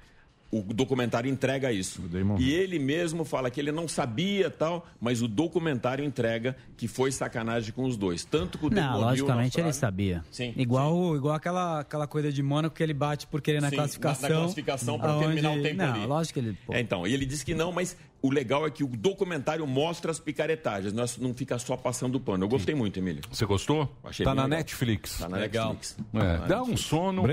o 0.52 0.62
documentário 0.74 1.30
entrega 1.30 1.72
isso. 1.72 2.02
E 2.40 2.52
ele 2.52 2.80
mesmo 2.80 3.24
fala 3.24 3.52
que 3.52 3.60
ele 3.60 3.72
não 3.72 3.88
sabia 3.88 4.50
tal, 4.50 4.88
mas 5.00 5.22
o 5.22 5.28
documentário 5.28 6.04
entrega 6.04 6.56
que 6.76 6.88
foi 6.88 7.12
sacanagem 7.12 7.72
com 7.72 7.84
os 7.84 7.96
dois. 7.96 8.26
Tanto 8.26 8.58
com 8.58 8.68
o 8.68 8.70
Damon 8.70 8.92
Não, 8.94 9.02
logicamente 9.02 9.60
ele 9.60 9.74
sabia. 9.74 10.24
Sim. 10.32 10.54
Igual, 10.58 11.16
igual 11.16 11.36
aquela, 11.36 11.82
aquela 11.82 12.08
coisa 12.08 12.32
de 12.32 12.42
Mônaco 12.42 12.76
que 12.76 12.82
ele 12.82 12.94
bate 12.94 13.28
por 13.28 13.42
querer 13.42 13.62
na 13.62 13.70
Sim, 13.70 13.76
classificação. 13.76 14.30
Na, 14.30 14.36
na 14.36 14.42
classificação 14.42 15.00
para 15.00 15.20
terminar 15.20 15.52
o 15.52 15.62
tempo 15.62 15.78
não, 15.78 15.94
ali. 15.94 16.06
lógico 16.08 16.40
que 16.40 16.46
ele. 16.46 16.58
pô, 16.66 16.74
É, 16.74 16.80
então, 16.80 17.06
e 17.06 17.14
ele 17.14 17.26
disse 17.26 17.46
que 17.46 17.54
não, 17.54 17.72
mas 17.72 17.96
o 18.22 18.30
legal 18.32 18.66
é 18.68 18.72
que 18.72 18.84
o 18.84 18.88
documentário 18.88 19.66
mostra 19.66 20.12
as 20.12 20.20
picaretagens, 20.20 20.92
não, 20.94 21.04
é- 21.04 21.08
não 21.20 21.34
fica 21.34 21.58
só 21.60 21.78
passando 21.78 22.16
o 22.16 22.20
pano. 22.20 22.44
Eu 22.44 22.50
gostei 22.50 22.76
muito, 22.76 22.98
Emílio. 23.00 23.22
Você 23.32 23.46
gostou? 23.46 23.94
Achei 24.04 24.24
tá 24.26 24.36
na 24.36 24.44
legal. 24.44 24.58
Netflix. 24.58 25.18
Tá 25.20 25.30
na 25.30 25.38
Legal. 25.38 25.74
Netflix. 25.74 25.98
É, 26.14 26.20
Tá 26.20 26.38
na 26.40 26.48
dá 26.48 26.64
um 26.64 26.78
sono. 26.78 27.24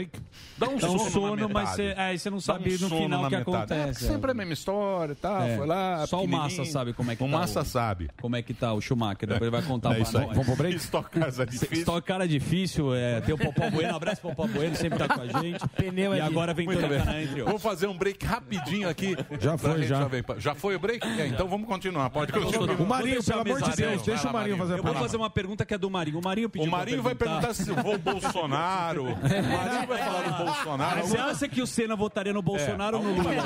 Dá 0.58 0.68
um 0.68 0.76
Dá 0.78 0.90
um 0.90 0.98
sono, 0.98 1.10
sono, 1.10 1.48
mas 1.48 1.70
você- 1.70 1.94
aí 1.96 2.18
você 2.18 2.30
não 2.30 2.40
sabe 2.40 2.70
no 2.72 2.78
sono 2.78 2.96
final 3.02 3.20
na 3.22 3.26
o 3.26 3.30
que 3.30 3.36
metade. 3.36 3.56
acontece, 3.72 4.04
É, 4.04 4.08
sempre 4.08 4.30
a 4.30 4.34
mesma 4.34 4.52
história, 4.52 5.14
tá? 5.14 5.46
É. 5.46 5.56
Foi 5.56 5.66
lá. 5.66 6.06
Só 6.06 6.22
o 6.22 6.28
Massa 6.28 6.64
sabe 6.64 6.92
como 6.92 7.10
é 7.10 7.16
que 7.16 7.22
o 7.22 7.26
tá. 7.26 7.32
Massa 7.38 7.64
sabe. 7.64 8.08
Como 8.20 8.36
é 8.36 8.42
que 8.42 8.54
tá 8.54 8.72
o 8.72 8.80
Schumacher. 8.80 9.28
Depois 9.28 9.42
ele 9.42 9.50
vai 9.50 9.62
contar 9.62 9.90
É 9.90 9.94
pra 9.94 10.02
isso 10.02 10.16
aí. 10.18 10.24
nós. 10.26 10.32
Vamos 10.36 10.46
pro 10.46 10.56
break? 10.56 10.76
Stock 10.76 11.10
Cars 11.10 11.38
é 11.40 11.46
difícil. 11.46 11.78
Stock 11.78 12.06
Car 12.06 12.20
é 12.22 12.26
difícil. 12.26 12.94
É, 12.94 13.20
tem 13.20 13.34
o 13.34 13.38
Popó 13.38 13.68
Bueno. 13.70 13.96
Abraço 13.96 14.20
pro 14.20 14.30
Popó 14.34 14.46
Bueno, 14.46 14.76
sempre 14.76 14.98
tá 14.98 15.08
com 15.08 15.20
a 15.20 15.42
gente. 15.42 15.66
Pneu 15.76 16.14
e 16.14 16.18
é 16.18 16.22
agora 16.22 16.54
vem 16.54 16.68
a 16.70 16.74
Canã, 16.76 17.20
entre 17.22 17.40
outros. 17.42 17.50
Vou 17.50 17.58
fazer 17.58 17.86
um 17.86 17.96
break 17.96 18.24
rapidinho 18.24 18.88
aqui. 18.88 19.16
Já 19.40 19.56
pra 19.58 19.72
foi, 19.72 19.82
já. 19.84 20.08
Já 20.38 20.54
foi 20.54 20.75
o 20.76 20.78
break? 20.78 21.06
É, 21.06 21.26
então 21.26 21.48
vamos 21.48 21.66
continuar. 21.66 22.10
Pode 22.10 22.32
continuar. 22.32 22.78
O 22.78 22.86
Marinho, 22.86 23.22
Vou 23.22 23.24
pelo 23.24 23.40
amor 23.40 23.70
de 23.70 23.76
Deus, 23.76 24.02
deixa 24.02 24.28
o 24.28 24.32
Marinho 24.32 24.56
fazer 24.56 24.74
a 24.74 24.76
Eu 24.76 24.82
vou 24.82 24.94
fazer 24.94 25.16
uma 25.16 25.30
pergunta 25.30 25.64
que 25.64 25.74
é 25.74 25.78
do 25.78 25.90
Marinho. 25.90 26.18
O 26.18 26.22
Marinho 26.22 26.48
pediu 26.48 26.68
O 26.68 26.70
Marinho 26.70 27.02
vai 27.02 27.14
perguntar 27.14 27.54
se 27.54 27.70
vou 27.70 27.94
o 27.94 27.98
Bolsonaro. 27.98 29.06
O 29.16 29.48
Marinho 29.48 29.86
vai 29.86 29.98
falar 29.98 30.22
do 30.22 30.44
Bolsonaro. 30.44 31.00
Você 31.02 31.18
acha 31.18 31.48
que 31.48 31.62
o 31.62 31.66
Senna 31.66 31.96
votaria 31.96 32.32
no 32.32 32.42
Bolsonaro 32.42 32.98
ou 32.98 33.02
no 33.02 33.14
Lula 33.14 33.30
hoje? 33.30 33.36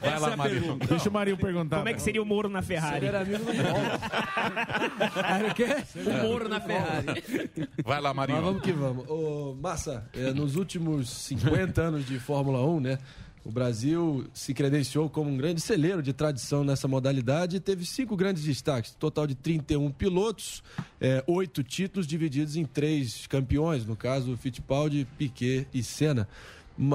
Vai 0.00 0.20
lá, 0.20 0.30
é 0.30 0.32
a 0.32 0.36
Marinho. 0.36 0.76
Deixa 0.76 1.08
o 1.08 1.12
Marinho 1.12 1.36
perguntar. 1.36 1.76
Como 1.78 1.88
é 1.88 1.94
que 1.94 2.02
seria 2.02 2.22
o 2.22 2.26
Moro 2.26 2.48
na 2.48 2.62
Ferrari? 2.62 3.06
Era 3.06 3.24
o 5.50 5.54
quê? 5.54 5.76
O 6.06 6.26
Moro 6.26 6.48
na 6.48 6.60
Ferrari. 6.60 7.22
Vai 7.84 8.00
lá, 8.00 8.12
Marinho. 8.14 8.38
Mas 8.38 8.46
vamos 8.46 8.62
que 8.62 8.72
vamos. 8.72 9.08
Ô, 9.08 9.56
Massa, 9.60 10.08
é, 10.14 10.32
nos 10.32 10.56
últimos 10.56 11.10
50 11.10 11.80
anos 11.80 12.06
de 12.06 12.18
Fórmula 12.18 12.64
1, 12.64 12.80
né? 12.80 12.98
O 13.42 13.50
Brasil 13.50 14.26
se 14.34 14.52
credenciou 14.52 15.08
como 15.08 15.30
um 15.30 15.36
grande 15.36 15.62
celeiro 15.62 16.02
de 16.02 16.12
tradição 16.12 16.62
nessa 16.62 16.86
modalidade 16.86 17.56
e 17.56 17.60
teve 17.60 17.86
cinco 17.86 18.14
grandes 18.14 18.44
destaques, 18.44 18.94
total 18.94 19.26
de 19.26 19.34
31 19.34 19.90
pilotos, 19.92 20.62
é, 21.00 21.24
oito 21.26 21.62
títulos 21.62 22.06
divididos 22.06 22.56
em 22.56 22.66
três 22.66 23.26
campeões, 23.26 23.86
no 23.86 23.96
caso 23.96 24.36
Fittipaldi, 24.36 25.06
Piquet 25.16 25.66
e 25.72 25.82
Senna. 25.82 26.28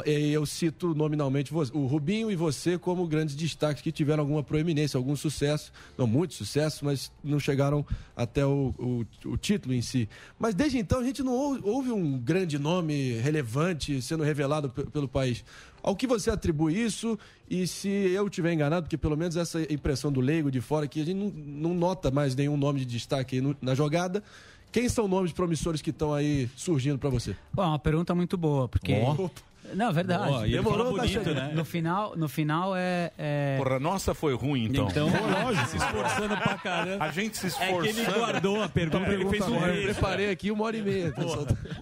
Eu 0.06 0.46
cito 0.48 0.96
nominalmente 0.96 1.54
o 1.54 1.86
Rubinho 1.86 2.32
e 2.32 2.36
você 2.36 2.76
como 2.78 3.06
grandes 3.06 3.36
destaques 3.36 3.84
que 3.84 3.92
tiveram 3.92 4.22
alguma 4.24 4.42
proeminência, 4.42 4.98
algum 4.98 5.16
sucesso, 5.16 5.72
não 5.96 6.08
muito 6.08 6.34
sucesso, 6.34 6.84
mas 6.84 7.12
não 7.24 7.40
chegaram 7.40 7.86
até 8.16 8.44
o, 8.46 8.74
o- 8.80 9.06
o 9.30 9.38
título 9.38 9.76
em 9.76 9.82
si. 9.84 10.10
Mas 10.40 10.56
desde 10.56 10.80
então 10.80 11.00
a 11.00 11.04
gente 11.04 11.22
não 11.22 11.34
ou- 11.34 11.60
houve 11.62 11.92
um 11.92 12.18
grande 12.18 12.58
nome 12.58 13.14
relevante 13.20 14.02
sendo 14.02 14.24
revelado 14.24 14.70
pe- 14.72 14.86
pelo 14.86 15.08
país. 15.08 15.46
Ao 15.84 15.96
que 15.96 16.08
você 16.08 16.32
atribui 16.32 16.74
isso? 16.82 17.18
E 17.48 17.68
se 17.68 17.88
eu 17.88 18.28
tiver 18.28 18.54
enganado, 18.54 18.86
porque 18.86 18.98
pelo 18.98 19.16
menos 19.16 19.36
essa 19.38 19.62
impressão 19.72 20.12
do 20.12 20.20
leigo 20.20 20.50
de 20.50 20.62
fora 20.62 20.88
que 20.88 21.00
a 21.00 21.06
gente 21.06 21.16
não, 21.16 21.30
não 21.30 21.74
nota 21.76 22.10
mais 22.10 22.36
nenhum 22.36 22.58
nome 22.58 22.80
de 22.80 22.86
destaque 22.88 23.36
aí 23.36 23.42
no- 23.42 23.56
na 23.62 23.76
jogada. 23.76 24.24
Quem 24.72 24.90
são 24.90 25.08
nomes 25.08 25.32
promissores 25.32 25.80
que 25.82 25.92
estão 25.92 26.12
aí 26.12 26.50
surgindo 26.56 26.98
para 26.98 27.10
você? 27.12 27.36
Bom, 27.54 27.62
é 27.62 27.68
uma 27.68 27.80
pergunta 27.80 28.16
muito 28.16 28.36
boa, 28.36 28.68
porque. 28.68 28.94
Ó. 28.94 29.30
Não, 29.74 29.92
verdade. 29.92 30.28
Boa, 30.30 30.42
e 30.48 30.54
ele 30.54 30.58
Demorou, 30.64 30.94
tá 30.96 31.02
bonito, 31.02 31.34
né? 31.34 31.52
No 31.54 31.66
final, 31.66 32.16
no 32.16 32.30
final 32.30 32.76
é. 32.76 33.12
é... 33.18 33.58
Porra, 33.58 33.76
a 33.76 33.80
nossa 33.80 34.14
foi 34.14 34.34
ruim, 34.36 34.66
então. 34.66 34.88
Então- 34.90 35.10
lógico. 35.44 35.68
se 35.68 35.78
esforçando 35.78 36.38
pra 36.38 36.58
caramba. 36.58 37.04
A 37.06 37.12
gente 37.12 37.38
se 37.38 37.48
É 37.62 37.74
que 37.82 37.88
ele 37.88 38.06
guardou 38.06 38.62
a 38.64 38.70
pergunta, 38.70 39.10
ele 39.12 39.26
fez 39.30 39.48
um 39.48 39.56
Eu 39.66 39.84
preparei 39.94 40.30
aqui 40.32 40.52
uma 40.52 40.64
hora 40.66 40.78
e 40.78 40.82
meia. 40.82 41.14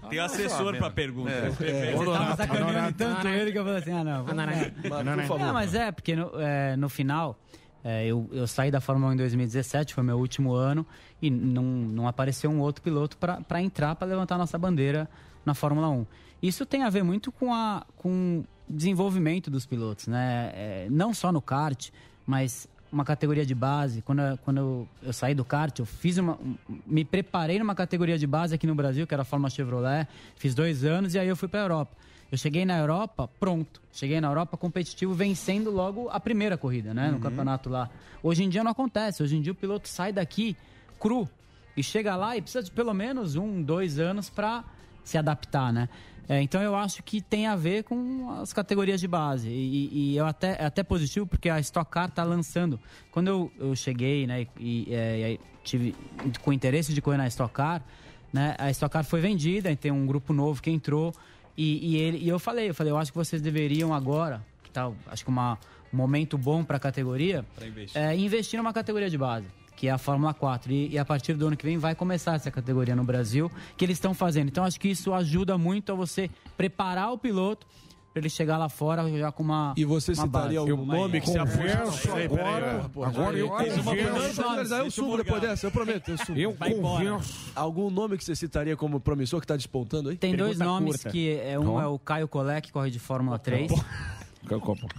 Tem 0.10 0.20
assessor 0.20 0.76
pra 0.78 0.90
pergunta. 0.90 1.32
É, 1.32 1.48
É. 1.90 1.96
Você 1.96 2.06
tava 2.06 2.36
sacaneando 2.36 2.94
tanto 2.98 3.28
ele 3.28 3.52
que 3.52 3.58
eu 3.58 3.64
falei 3.64 3.80
assim, 3.80 3.92
ah, 3.92 4.04
não. 4.04 4.24
vamos- 4.24 4.46
Mas, 4.46 5.28
por. 5.28 5.40
Não, 5.40 5.54
mas 5.54 5.74
é, 5.76 5.92
porque 5.92 6.16
no, 6.16 6.32
é, 6.40 6.76
no 6.76 6.90
final, 6.90 7.38
é, 7.84 8.06
eu, 8.06 8.30
eu 8.32 8.48
saí 8.48 8.72
da 8.72 8.80
Fórmula 8.82 9.12
1 9.12 9.14
em 9.14 9.18
2017, 9.18 9.94
foi 9.94 10.04
meu 10.04 10.18
último 10.18 10.54
ano, 10.54 10.86
e 11.22 11.30
não, 11.30 11.64
não 11.64 12.08
apareceu 12.08 12.50
um 12.50 12.60
outro 12.60 12.82
piloto 12.82 13.18
para 13.18 13.62
entrar, 13.62 13.96
para 13.96 14.08
levantar 14.08 14.38
nossa 14.38 14.58
bandeira 14.58 15.10
na 15.46 15.54
Fórmula 15.54 15.90
1. 15.90 16.06
Isso 16.44 16.65
tem 16.65 16.84
a 16.84 16.90
ver 16.90 17.03
muito 17.03 17.32
com, 17.32 17.53
a, 17.53 17.86
com 17.95 18.44
o 18.44 18.74
desenvolvimento 18.74 19.49
dos 19.49 19.65
pilotos, 19.65 20.07
né? 20.07 20.52
É, 20.53 20.88
não 20.91 21.14
só 21.14 21.32
no 21.32 21.41
kart, 21.41 21.90
mas 22.28 22.68
uma 22.91 23.06
categoria 23.06 23.45
de 23.45 23.56
base. 23.56 24.02
Quando, 24.02 24.20
eu- 24.22 24.38
quando 24.40 24.57
eu, 24.57 24.88
eu 25.02 25.14
saí 25.14 25.34
do 25.34 25.45
kart, 25.45 25.80
eu 25.80 25.86
fiz 25.86 26.18
uma, 26.18 26.34
um- 26.34 26.56
me 26.86 27.06
preparei 27.06 27.57
numa 27.60 27.74
categoria 27.74 28.18
de 28.20 28.28
base 28.28 28.53
aqui 28.53 28.68
no 28.68 28.76
Brasil, 28.76 29.07
que 29.07 29.14
era 29.14 29.22
a 29.22 29.26
Fórmula 29.26 29.49
Chevrolet, 29.49 30.06
fiz 30.36 30.53
dois 30.53 30.84
anos 30.84 31.15
e 31.15 31.20
aí 31.20 31.28
eu 31.30 31.36
fui 31.38 31.48
para 31.48 31.61
a 31.61 31.64
Europa. 31.64 31.95
Eu 32.30 32.38
cheguei 32.38 32.65
na 32.65 32.78
Europa, 32.78 33.30
pronto. 33.40 33.82
Cheguei 33.94 34.20
na 34.20 34.28
Europa 34.28 34.57
competitivo, 34.57 35.14
vencendo 35.14 35.72
logo 35.72 36.10
a 36.10 36.20
primeira 36.20 36.57
corrida, 36.57 36.94
né? 36.94 37.07
No 37.07 37.15
Uhum. 37.15 37.20
campeonato 37.22 37.70
lá. 37.70 37.90
Hoje 38.22 38.44
em 38.44 38.49
dia 38.49 38.64
não 38.64 38.72
acontece. 38.72 39.24
Hoje 39.24 39.38
em 39.38 39.41
dia 39.41 39.53
o 39.53 39.56
piloto 39.56 39.88
sai 39.88 40.11
daqui 40.11 40.57
cru 40.99 41.30
e 41.78 41.82
chega 41.84 42.15
lá 42.15 42.36
e 42.36 42.41
precisa 42.41 42.64
de 42.64 42.72
pelo 42.72 42.94
menos 42.94 43.36
um, 43.36 43.61
dois 43.61 43.98
anos 43.98 44.30
para 44.30 44.64
se 45.03 45.18
adaptar, 45.18 45.72
né? 45.72 45.90
É, 46.28 46.41
então 46.41 46.62
eu 46.62 46.74
acho 46.76 47.04
que 47.04 47.20
tem 47.22 47.48
a 47.48 47.56
ver 47.56 47.84
com 47.84 48.30
as 48.41 48.54
categorias 48.54 49.00
de 49.02 49.08
base. 49.08 49.50
E, 49.50 49.90
e 50.14 50.18
eu 50.18 50.26
até, 50.26 50.56
é 50.60 50.66
até 50.66 50.82
positivo 50.84 51.28
porque 51.28 51.50
a 51.50 51.60
Stock 51.60 51.90
Car 51.91 52.10
tá 52.10 52.24
lançando. 52.24 52.80
Quando 53.12 53.28
eu, 53.28 53.52
eu 53.60 53.76
cheguei, 53.76 54.26
né, 54.26 54.48
e, 54.60 54.88
é, 54.90 55.20
e 55.20 55.24
aí 55.24 55.40
tive 55.64 55.95
com 56.41 56.54
interesse 56.54 56.94
de 56.94 57.02
correr 57.02 57.18
na 57.18 57.28
Stock 57.28 57.54
Car, 57.54 57.84
né, 58.32 58.56
a 58.58 58.70
Stock 58.72 58.91
Car 58.91 59.04
foi 59.04 59.20
vendida, 59.20 59.70
e 59.72 59.76
tem 59.76 59.91
um 59.91 60.06
grupo 60.06 60.34
novo 60.34 60.62
que 60.62 60.72
entrou. 60.72 61.14
E, 61.58 61.91
e 61.91 61.98
ele, 61.98 62.18
e 62.20 62.30
eu 62.30 62.40
falei, 62.40 62.70
eu 62.70 62.74
falei, 62.74 62.91
eu 62.91 62.98
acho 62.98 63.12
que 63.12 63.18
vocês 63.18 63.41
deveriam 63.41 63.94
agora, 63.94 64.41
que 64.64 64.72
tá, 64.72 64.90
acho 65.08 65.24
que 65.24 65.30
uma, 65.30 65.58
um 65.94 65.98
momento 65.98 66.38
bom 66.38 66.64
para 66.64 66.78
a 66.78 66.80
categoria, 66.80 67.45
Pra 67.56 67.68
investir. 67.68 68.02
é, 68.02 68.16
investir 68.16 68.58
numa 68.58 68.74
categoria 68.74 69.10
de 69.10 69.18
base, 69.18 69.45
que 69.76 69.88
é 69.88 69.91
a 69.91 69.98
Fórmula 69.98 70.34
4. 70.34 70.72
E, 70.72 70.90
e 70.91 70.98
a 71.00 71.06
partir 71.06 71.34
do 71.34 71.48
ano 71.48 71.58
que 71.58 71.66
vem 71.66 71.78
vai 71.78 71.95
começar 71.95 72.36
essa 72.36 72.52
categoria 72.52 72.95
no 72.95 73.04
Brasil, 73.04 73.52
que 73.78 73.84
eles 73.86 73.98
estão 73.98 74.14
fazendo. 74.14 74.48
Então 74.50 74.64
acho 74.64 74.80
que 74.80 74.88
isso 74.90 75.14
ajuda 75.14 75.58
muito 75.58 75.91
a 75.91 75.95
você 75.95 76.30
preparar 76.58 77.12
o 77.12 77.18
piloto 77.18 77.66
para 78.14 78.20
ele 78.22 78.30
chegar 78.30 78.60
lá 78.60 78.70
fora 78.70 79.10
já 79.18 79.32
com 79.32 79.41
uma. 79.41 79.74
E 79.76 79.84
você 79.84 80.12
uma 80.12 80.26
citaria 80.26 80.60
base. 80.60 80.72
algum 80.72 80.86
nome 80.86 81.20
que 81.20 81.28
se 81.28 81.40
Confesso 81.40 81.82
aposta? 81.82 82.24
agora- 82.24 82.91
agora 83.02 83.38
eu 83.38 83.50
pergunta, 83.50 84.76
aí 84.76 84.80
eu 84.86 84.91
subo 84.91 85.18
depois 85.18 85.41
dessa, 85.41 85.66
eu 85.66 85.72
prometo. 85.72 86.12
Eu, 86.12 86.18
subo. 86.20 86.38
Eu 86.40 86.54
confesso. 86.54 87.52
Algum 87.56 87.90
nome 87.90 88.16
que 88.16 88.24
você 88.24 88.36
citaria 88.36 88.78
como 88.78 89.00
promissor 89.00 89.40
que 89.40 89.45
está 89.45 89.56
despontando 89.56 90.10
aí? 90.10 90.18
Tem 90.18 90.36
dois 90.36 90.60
nomes 90.60 91.04
que 91.04 91.40
é 91.40 91.58
um 91.60 91.82
é 91.82 91.88
o 91.88 91.98
Caio 91.98 92.28
Collet, 92.28 92.62
que 92.62 92.72
corre 92.72 92.91
de 92.91 93.00
Fórmula 93.00 93.40
3. 93.40 93.72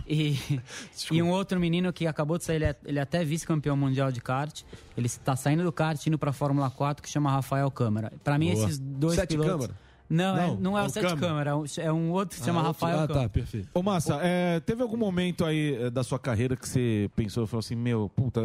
E, 0.06 0.38
e 1.10 1.22
um 1.22 1.30
outro 1.30 1.58
menino 1.60 1.92
que 1.92 2.06
acabou 2.06 2.38
de 2.38 2.44
sair, 2.44 2.56
ele 2.56 2.64
é, 2.64 2.76
ele 2.84 2.98
é 2.98 3.02
até 3.02 3.24
vice-campeão 3.24 3.76
mundial 3.76 4.10
de 4.10 4.20
kart. 4.20 4.62
Ele 4.96 5.06
está 5.06 5.36
saindo 5.36 5.62
do 5.62 5.72
kart 5.72 6.04
indo 6.06 6.18
para 6.18 6.30
a 6.30 6.32
Fórmula 6.32 6.70
4, 6.70 7.02
que 7.02 7.08
chama 7.08 7.30
Rafael 7.30 7.70
Câmara. 7.70 8.12
Para 8.22 8.38
mim, 8.38 8.52
Boa. 8.52 8.64
esses 8.64 8.78
dois 8.78 9.14
Sete 9.16 9.30
pilotos. 9.30 9.52
Câmara? 9.52 9.74
Não, 10.08 10.36
é, 10.36 10.46
Não, 10.48 10.56
não 10.56 10.78
é 10.78 10.82
o, 10.82 10.84
é 10.84 10.86
o 10.86 10.90
Sete 10.90 11.02
Câmara. 11.04 11.20
Câmara, 11.26 11.50
é 11.50 11.54
um- 11.54 11.64
é 11.78 11.92
um 11.92 12.10
outro 12.12 12.34
que 12.36 12.40
se 12.40 12.44
chama 12.44 12.60
Ah, 12.60 12.64
Rafael 12.64 13.00
ah, 13.00 13.06
Câmara. 13.08 13.22
tá, 13.24 13.28
perfeito. 13.28 13.68
Ô, 13.72 13.82
Massa, 13.82 14.20
é, 14.22 14.60
teve 14.60 14.82
algum 14.82 14.96
momento 14.98 15.44
aí 15.44 15.76
eh, 15.80 15.90
da 15.90 16.04
sua 16.04 16.18
carreira 16.18 16.56
que 16.56 16.68
você 16.68 17.10
pensou, 17.16 17.46
falou 17.46 17.60
assim, 17.60 17.74
meu, 17.74 18.10
puta, 18.14 18.40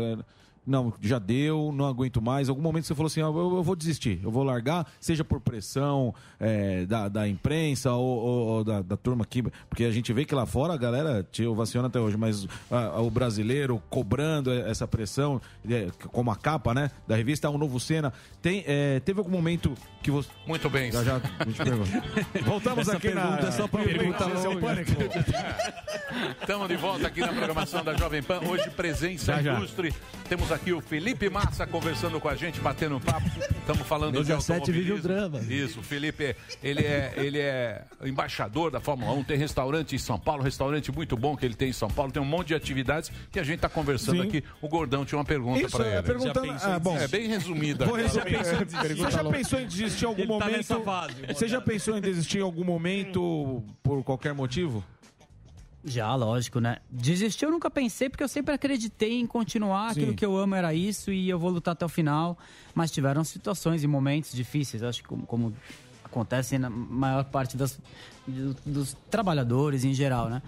não, 0.69 0.93
já 1.01 1.19
deu, 1.19 1.71
não 1.73 1.85
aguento 1.85 2.21
mais. 2.21 2.47
Algum 2.49 2.61
momento 2.61 2.85
você 2.85 2.95
falou 2.95 3.07
assim, 3.07 3.21
ah, 3.21 3.25
eu, 3.25 3.55
eu 3.57 3.63
vou 3.63 3.75
desistir, 3.75 4.19
eu 4.23 4.31
vou 4.31 4.43
largar, 4.43 4.87
seja 4.99 5.23
por 5.23 5.39
pressão 5.41 6.13
eh, 6.39 6.85
da, 6.85 7.07
da 7.09 7.27
imprensa 7.27 7.91
ou, 7.93 8.05
ou- 8.05 8.47
ou 8.47 8.63
da, 8.63 8.81
da 8.81 8.95
turma 8.95 9.23
aqui, 9.23 9.43
porque 9.69 9.83
a 9.83 9.91
gente 9.91 10.13
vê 10.13 10.23
que 10.25 10.33
lá 10.35 10.45
fora 10.45 10.73
a 10.73 10.77
galera 10.77 11.27
te 11.31 11.45
ovaciona 11.45 11.87
até 11.87 11.99
hoje, 11.99 12.15
mas 12.17 12.47
ah, 12.71 13.01
o 13.01 13.09
brasileiro 13.09 13.81
cobrando 13.89 14.51
essa 14.53 14.87
pressão, 14.87 15.41
eh, 15.69 15.87
como 16.11 16.29
a 16.31 16.35
capa, 16.35 16.73
né, 16.73 16.91
da 17.07 17.15
revista, 17.15 17.47
é 17.47 17.49
um 17.49 17.57
novo 17.57 17.79
cena. 17.79 18.13
Tem, 18.41 18.63
eh, 18.67 19.01
teve 19.03 19.19
algum 19.19 19.31
momento 19.31 19.73
que 20.03 20.11
você... 20.11 20.29
Muito 20.47 20.69
bem. 20.69 20.91
Já, 20.91 21.03
já. 21.03 21.19
Voltamos 22.45 22.87
Essa 22.87 22.97
aqui 22.97 23.09
na... 23.09 23.21
pergunta 23.23 23.47
é 23.47 23.51
só 23.51 23.67
pra 23.67 23.83
Pergunta 23.83 24.25
perguntar. 24.25 25.57
Estamos 26.41 26.67
de 26.67 26.75
volta 26.77 27.07
aqui 27.07 27.21
na 27.21 27.27
programação 27.29 27.83
da 27.83 27.93
Jovem 27.95 28.21
Pan. 28.23 28.39
Hoje, 28.47 28.69
presença 28.69 29.33
Já, 29.35 29.41
já. 29.41 29.53
ilustre. 29.57 29.93
Temos 30.27 30.51
aqui 30.51 30.59
o 30.68 30.81
Felipe 30.81 31.30
Massa 31.30 31.65
conversando 31.65 32.19
com 32.19 32.27
a 32.30 32.36
gente, 32.36 32.60
batendo 32.60 32.98
um 32.98 32.99
papo. 32.99 33.26
Estamos 33.60 33.88
falando 33.88 34.15
Mesa 34.15 34.36
de 34.38 34.44
sete 34.44 34.72
vive 34.72 34.91
o 34.91 34.95
automobilismo. 34.95 35.40
drama. 35.40 35.53
Isso, 35.53 35.80
o 35.80 35.84
Felipe, 35.84 36.36
ele 36.61 36.84
é, 36.86 37.14
ele 37.18 37.40
é 37.40 37.84
embaixador 38.03 38.69
da 38.72 38.80
Fórmula 38.80 39.11
1, 39.14 39.23
tem 39.23 39.38
restaurante 39.38 39.95
em 39.95 39.98
São 39.99 40.19
Paulo, 40.19 40.44
restaurante 40.44 40.91
muito 40.91 41.15
bom 41.18 41.36
que 41.36 41.45
ele 41.45 41.56
tem 41.56 41.69
em 41.69 41.73
São 41.73 41.90
Paulo, 41.90 42.11
tem 42.11 42.22
um 42.22 42.26
monte 42.26 42.48
de 42.49 42.56
atividades 42.56 43.11
que 43.31 43.40
a 43.40 43.44
gente 43.44 43.56
está 43.56 43.69
conversando 43.69 44.22
Sim. 44.22 44.27
aqui. 44.27 44.44
O 44.61 44.68
Gordão 44.68 45.06
tinha 45.06 45.18
uma 45.18 45.26
pergunta 45.26 45.68
para 45.69 45.86
é, 45.88 45.94
ele. 45.94 46.03
perguntando- 46.03 46.45
Já 46.48 46.53
pensou 46.53 46.69
em 46.69 46.73
ah, 46.73 46.80
bom. 46.80 46.98
é 46.98 47.07
bem 47.07 47.27
resumida. 47.27 47.86
Vou 47.86 47.95
Você 47.95 48.02
resumir. 48.03 48.38
pensou? 48.38 48.95
Você 48.98 49.11
já 49.11 49.23
pensou 49.23 49.60
em 49.60 49.68
desistir 49.68 50.03
em 50.06 50.07
algum 50.07 50.22
Ele 50.22 50.27
tá 50.27 50.34
momento? 50.34 50.57
nessa 50.57 50.80
fase, 50.81 51.14
Você 51.27 51.48
já 51.48 51.61
pensou 51.61 51.98
em 51.98 52.02
desistir 52.02 52.40
em 52.40 52.41
algum 52.41 52.64
momento 52.64 53.64
por 53.81 54.03
qualquer 54.03 54.34
motivo? 54.34 54.84
Já, 55.90 56.14
lógico, 56.16 56.60
né? 56.60 56.78
Desistir 56.90 57.45
eu 57.45 57.52
nunca 57.52 57.70
pensei, 57.70 58.10
porque 58.10 58.24
eu 58.24 58.28
sempre 58.28 58.53
acreditei 58.53 59.20
em 59.20 59.26
continuar. 59.26 59.94
Sim. 59.94 60.02
Aquilo 60.02 60.16
que 60.16 60.26
eu 60.26 60.38
amo 60.38 60.53
era 60.56 60.74
isso 60.74 61.11
e 61.11 61.28
eu 61.30 61.40
vou 61.40 61.49
lutar 61.49 61.72
até 61.72 61.86
o 61.86 61.90
final. 61.90 62.38
Mas 62.76 62.91
tiveram 62.91 63.24
situações 63.24 63.84
e 63.84 63.88
momentos 63.88 64.32
difíceis, 64.32 64.84
acho 64.84 65.02
que 65.02 65.07
como, 65.07 65.26
como 65.26 65.53
acontece 66.06 66.57
na 66.60 66.70
maior 66.70 67.24
parte 67.26 67.57
das, 67.57 67.80
do- 68.28 68.56
dos 68.66 68.95
trabalhadores 69.10 69.84
em 69.84 69.94
geral, 69.94 70.30
né? 70.30 70.41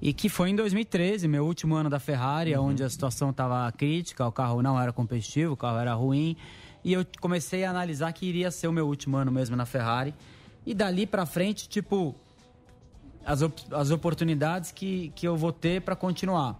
E 0.00 0.12
que 0.12 0.28
foi 0.28 0.50
em 0.50 0.56
2013, 0.56 1.26
meu 1.28 1.44
último 1.44 1.74
ano 1.74 1.90
da 1.90 1.98
Ferrari, 1.98 2.56
onde 2.56 2.82
a 2.84 2.88
situação 2.88 3.30
estava 3.30 3.70
crítica, 3.72 4.26
o 4.26 4.32
carro 4.32 4.62
não 4.62 4.80
era 4.80 4.92
competitivo, 4.92 5.52
o 5.54 5.56
carro 5.56 5.78
era 5.78 5.92
ruim. 5.92 6.36
E 6.84 6.92
eu 6.92 7.04
comecei 7.20 7.64
a 7.64 7.70
analisar 7.70 8.12
que 8.12 8.24
iria 8.24 8.50
ser 8.50 8.68
o 8.68 8.72
meu 8.72 8.86
último 8.86 9.16
ano 9.16 9.32
mesmo 9.32 9.56
na 9.56 9.66
Ferrari. 9.66 10.14
E 10.64 10.72
dali 10.72 11.04
pra 11.06 11.26
frente, 11.26 11.68
tipo, 11.68 12.14
as, 13.28 13.42
op- 13.42 13.72
as 13.74 13.90
oportunidades 13.90 14.72
que, 14.72 15.12
que 15.14 15.26
eu 15.28 15.36
vou 15.36 15.52
ter 15.52 15.82
para 15.82 15.94
continuar. 15.94 16.56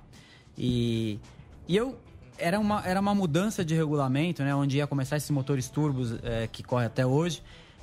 E, 0.56 1.18
e 1.66 1.76
eu 1.76 1.96
era 2.38 2.58
uma, 2.60 2.82
era 2.86 3.00
uma 3.00 3.14
mudança 3.14 3.64
de 3.64 3.74
regulamento, 3.74 4.42
né? 4.44 4.54
Onde 4.54 4.76
ia 4.76 4.86
começar 4.86 5.16
esses 5.16 5.30
motores 5.30 5.68
turbos 5.68 6.14
eh, 6.22 6.48
que 6.52 6.62
corre 6.62 6.86
até 6.86 7.04
hoje. 7.06 7.42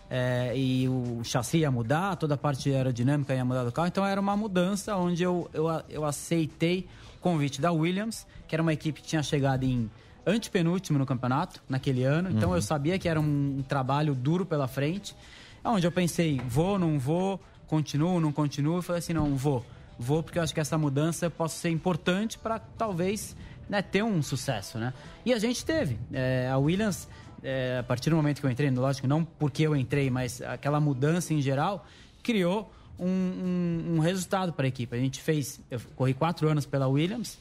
eh, 0.10 0.54
e 0.56 0.88
o 0.88 1.22
chassi 1.24 1.58
ia 1.60 1.72
mudar, 1.72 2.16
toda 2.16 2.36
a 2.36 2.38
parte 2.38 2.70
aerodinâmica 2.72 3.34
ia 3.34 3.44
mudar 3.44 3.64
do 3.64 3.72
carro. 3.72 3.88
Então 3.88 4.06
era 4.06 4.22
uma 4.22 4.38
mudança 4.38 4.96
onde 4.96 5.24
eu, 5.24 5.50
eu, 5.54 5.66
eu 5.90 6.06
aceitei 6.06 6.88
o 7.18 7.20
convite 7.20 7.60
da 7.60 7.72
Williams, 7.72 8.26
que 8.48 8.56
era 8.56 8.62
uma 8.62 8.72
equipe 8.72 9.02
que 9.02 9.08
tinha 9.08 9.24
chegado 9.24 9.64
em 9.64 9.90
antepenúltimo 10.26 10.98
no 11.00 11.06
campeonato 11.06 11.62
naquele 11.68 12.04
ano. 12.04 12.30
Então 12.32 12.50
Uhum. 12.50 12.56
eu 12.56 12.62
sabia 12.62 12.98
que 13.00 13.08
era 13.10 13.20
um 13.20 13.64
trabalho 13.68 14.14
duro 14.16 14.46
pela 14.46 14.68
frente. 14.68 15.16
É 15.64 15.68
onde 15.70 15.86
eu 15.86 15.92
pensei, 15.92 16.40
vou, 16.48 16.78
não 16.80 16.98
vou, 17.00 17.40
continuo, 17.68 18.20
não 18.20 18.32
continuo. 18.32 18.78
Eu 18.78 18.82
falei 18.82 19.00
assim, 19.00 19.14
não, 19.14 19.36
vou. 19.36 19.66
Vou 19.98 20.22
porque 20.22 20.38
eu 20.40 20.44
acho 20.44 20.54
que 20.54 20.60
essa 20.60 20.78
mudança 20.78 21.30
possa 21.30 21.58
ser 21.58 21.70
importante 21.70 22.38
para 22.38 22.60
talvez 22.60 23.36
né, 23.70 23.82
ter 23.82 24.04
um 24.04 24.22
sucesso, 24.22 24.78
né? 24.78 24.94
E 25.26 25.34
a 25.34 25.40
gente 25.40 25.64
teve. 25.66 25.98
É, 26.12 26.50
a 26.52 26.58
Williams, 26.58 27.08
é, 27.42 27.78
a 27.80 27.84
partir 27.84 28.10
do 28.10 28.16
momento 28.16 28.40
que 28.42 28.46
eu 28.46 28.50
entrei, 28.52 28.70
lógico, 28.72 29.08
não 29.08 29.24
porque 29.24 29.64
eu 29.64 29.76
entrei, 29.76 30.10
mas 30.10 30.42
aquela 30.42 30.80
mudança 30.80 31.34
em 31.34 31.42
geral, 31.42 31.86
criou 32.22 32.72
um, 33.00 33.08
um- 33.08 33.96
um 33.96 34.00
resultado 34.00 34.52
para 34.54 34.66
a 34.66 34.68
equipe. 34.68 34.96
A 34.96 35.00
gente 35.00 35.22
fez, 35.22 35.60
eu 35.72 35.80
corri 35.96 36.14
quatro 36.14 36.48
anos 36.50 36.66
pela 36.66 36.88
Williams, 36.88 37.38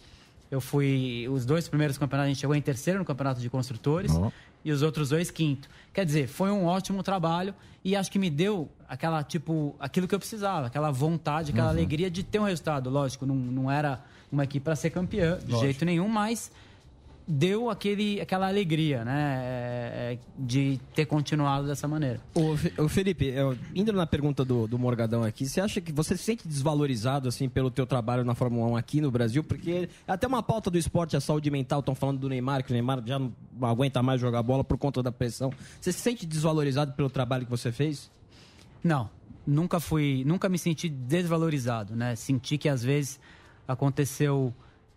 eu 0.50 0.60
fui, 0.60 1.26
os 1.30 1.44
dois 1.44 1.66
primeiros 1.68 1.98
campeonatos, 1.98 2.26
a 2.26 2.32
gente 2.32 2.40
chegou 2.40 2.54
em 2.54 2.62
terceiro 2.62 2.98
no 3.00 3.04
campeonato 3.04 3.40
de 3.40 3.50
construtores 3.50 4.12
e 4.64 4.72
os 4.72 4.82
outros 4.82 5.10
dois 5.10 5.30
quinto. 5.30 5.68
Quer 5.92 6.04
dizer, 6.06 6.26
foi 6.26 6.50
um 6.50 6.64
ótimo 6.64 7.02
trabalho 7.02 7.54
e 7.84 7.94
acho 7.94 8.10
que 8.10 8.18
me 8.18 8.30
deu 8.30 8.68
aquela, 8.88 9.22
tipo, 9.22 9.74
aquilo 9.78 10.08
que 10.08 10.14
eu 10.14 10.18
precisava, 10.18 10.66
aquela 10.66 10.90
vontade, 10.90 11.50
aquela 11.50 11.66
Uhum. 11.66 11.72
alegria 11.72 12.10
de 12.10 12.22
ter 12.22 12.38
um 12.38 12.44
resultado. 12.44 12.88
Lógico, 12.90 13.26
não, 13.26 13.34
não 13.34 13.70
era 13.70 14.02
uma 14.32 14.44
equipe 14.44 14.64
para 14.64 14.74
ser 14.74 14.90
campeã, 14.90 15.36
de 15.38 15.44
Lógico. 15.52 15.60
jeito 15.60 15.84
nenhum, 15.84 16.08
mas 16.08 16.50
deu 17.26 17.70
aquele, 17.70 18.20
aquela 18.20 18.46
alegria, 18.48 19.02
né, 19.04 19.40
é, 19.42 20.18
de 20.38 20.78
ter 20.94 21.06
continuado 21.06 21.66
dessa 21.66 21.88
maneira. 21.88 22.20
Ô, 22.76 22.88
Felipe, 22.88 23.24
eu- 23.26 23.56
indo 23.74 23.92
na 23.94 24.06
pergunta 24.06 24.44
do, 24.44 24.66
do 24.66 24.78
Morgadão 24.78 25.22
aqui, 25.22 25.46
você 25.46 25.60
acha 25.60 25.80
que 25.80 25.90
você 25.90 26.16
se 26.16 26.22
sente 26.24 26.46
desvalorizado 26.46 27.26
assim 27.28 27.48
pelo 27.48 27.70
teu 27.70 27.86
trabalho 27.86 28.24
na 28.24 28.34
Fórmula 28.34 28.66
1 28.72 28.76
aqui 28.76 29.00
no 29.00 29.10
Brasil? 29.10 29.42
Porque 29.42 29.88
é 30.06 30.12
até 30.12 30.26
uma 30.26 30.42
pauta 30.42 30.70
do 30.70 30.76
esporte, 30.76 31.16
a 31.16 31.20
saúde 31.20 31.50
mental, 31.50 31.80
estão 31.80 31.94
falando 31.94 32.18
do 32.18 32.28
Neymar, 32.28 32.62
que 32.62 32.70
o 32.70 32.74
Neymar 32.74 33.02
já 33.06 33.18
não 33.18 33.32
aguenta 33.62 34.02
mais 34.02 34.20
jogar 34.20 34.42
bola 34.42 34.62
por 34.62 34.76
conta 34.76 35.02
da 35.02 35.10
pressão. 35.10 35.50
Você 35.80 35.92
se 35.92 36.00
sente 36.00 36.26
desvalorizado 36.26 36.92
pelo 36.92 37.08
trabalho 37.08 37.44
que 37.46 37.50
você 37.50 37.72
fez? 37.72 38.10
Não. 38.82 39.08
nunca 39.46 39.80
fui, 39.80 40.22
nunca 40.26 40.48
me 40.48 40.58
senti 40.58 40.88
desvalorizado, 40.90 41.96
né? 41.96 42.14
Senti 42.16 42.58
que 42.58 42.68
às 42.68 42.82
vezes 42.82 43.18
aconteceu 43.66 44.52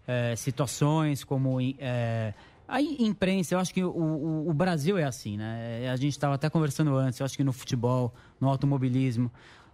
é, 0.07 0.35
situações 0.35 1.23
como 1.23 1.59
é, 1.77 2.33
a 2.67 2.81
im- 2.81 3.05
imprensa. 3.07 3.53
Eu 3.55 3.59
acho 3.59 3.73
que 3.73 3.83
o, 3.83 3.89
o- 3.91 4.49
o 4.49 4.53
Brasil 4.53 4.97
é 4.97 5.03
assim, 5.03 5.37
né? 5.37 5.83
É, 5.83 5.89
A 5.89 5.95
gente 5.97 6.13
estava 6.13 6.35
até 6.35 6.49
conversando 6.49 6.95
antes. 6.95 7.19
Eu 7.19 7.25
acho 7.25 7.35
que 7.37 7.43
no 7.43 7.51
futebol, 7.53 8.13
no 8.39 8.47
automobilismo, 8.47 9.29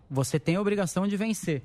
você 0.09 0.39
tem 0.39 0.55
a 0.55 0.61
obrigação 0.61 1.07
de 1.07 1.15
vencer. 1.15 1.63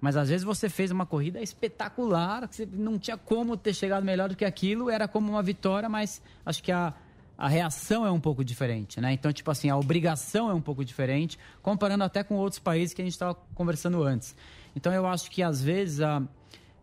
Mas 0.00 0.16
às 0.16 0.28
vezes 0.30 0.44
você 0.44 0.68
fez 0.70 0.90
uma 0.90 1.04
corrida 1.04 1.40
espetacular, 1.42 2.48
que 2.48 2.56
você 2.56 2.66
não 2.72 2.98
tinha 2.98 3.16
como 3.18 3.56
ter 3.56 3.74
chegado 3.74 4.04
melhor 4.04 4.28
do 4.30 4.36
que 4.36 4.44
aquilo, 4.44 4.88
era 4.88 5.06
como 5.06 5.30
uma 5.30 5.42
vitória, 5.42 5.88
mas 5.90 6.22
acho 6.46 6.62
que 6.62 6.72
a, 6.72 6.94
a 7.36 7.48
reação 7.48 8.06
é 8.06 8.10
um 8.10 8.18
pouco 8.20 8.42
diferente, 8.42 8.98
né? 8.98 9.12
Então, 9.12 9.30
tipo 9.30 9.50
assim, 9.50 9.68
a 9.68 9.76
obrigação 9.76 10.48
é 10.50 10.54
um 10.54 10.60
pouco 10.60 10.82
diferente, 10.84 11.38
comparando 11.62 12.02
até 12.04 12.22
com 12.24 12.36
outros 12.36 12.58
países 12.58 12.94
que 12.94 13.02
a 13.02 13.04
gente 13.04 13.12
estava 13.12 13.34
conversando 13.54 14.02
antes. 14.02 14.34
Então, 14.74 14.90
eu 14.92 15.06
acho 15.06 15.30
que 15.30 15.42
às 15.42 15.62
vezes 15.62 16.00
a, 16.00 16.22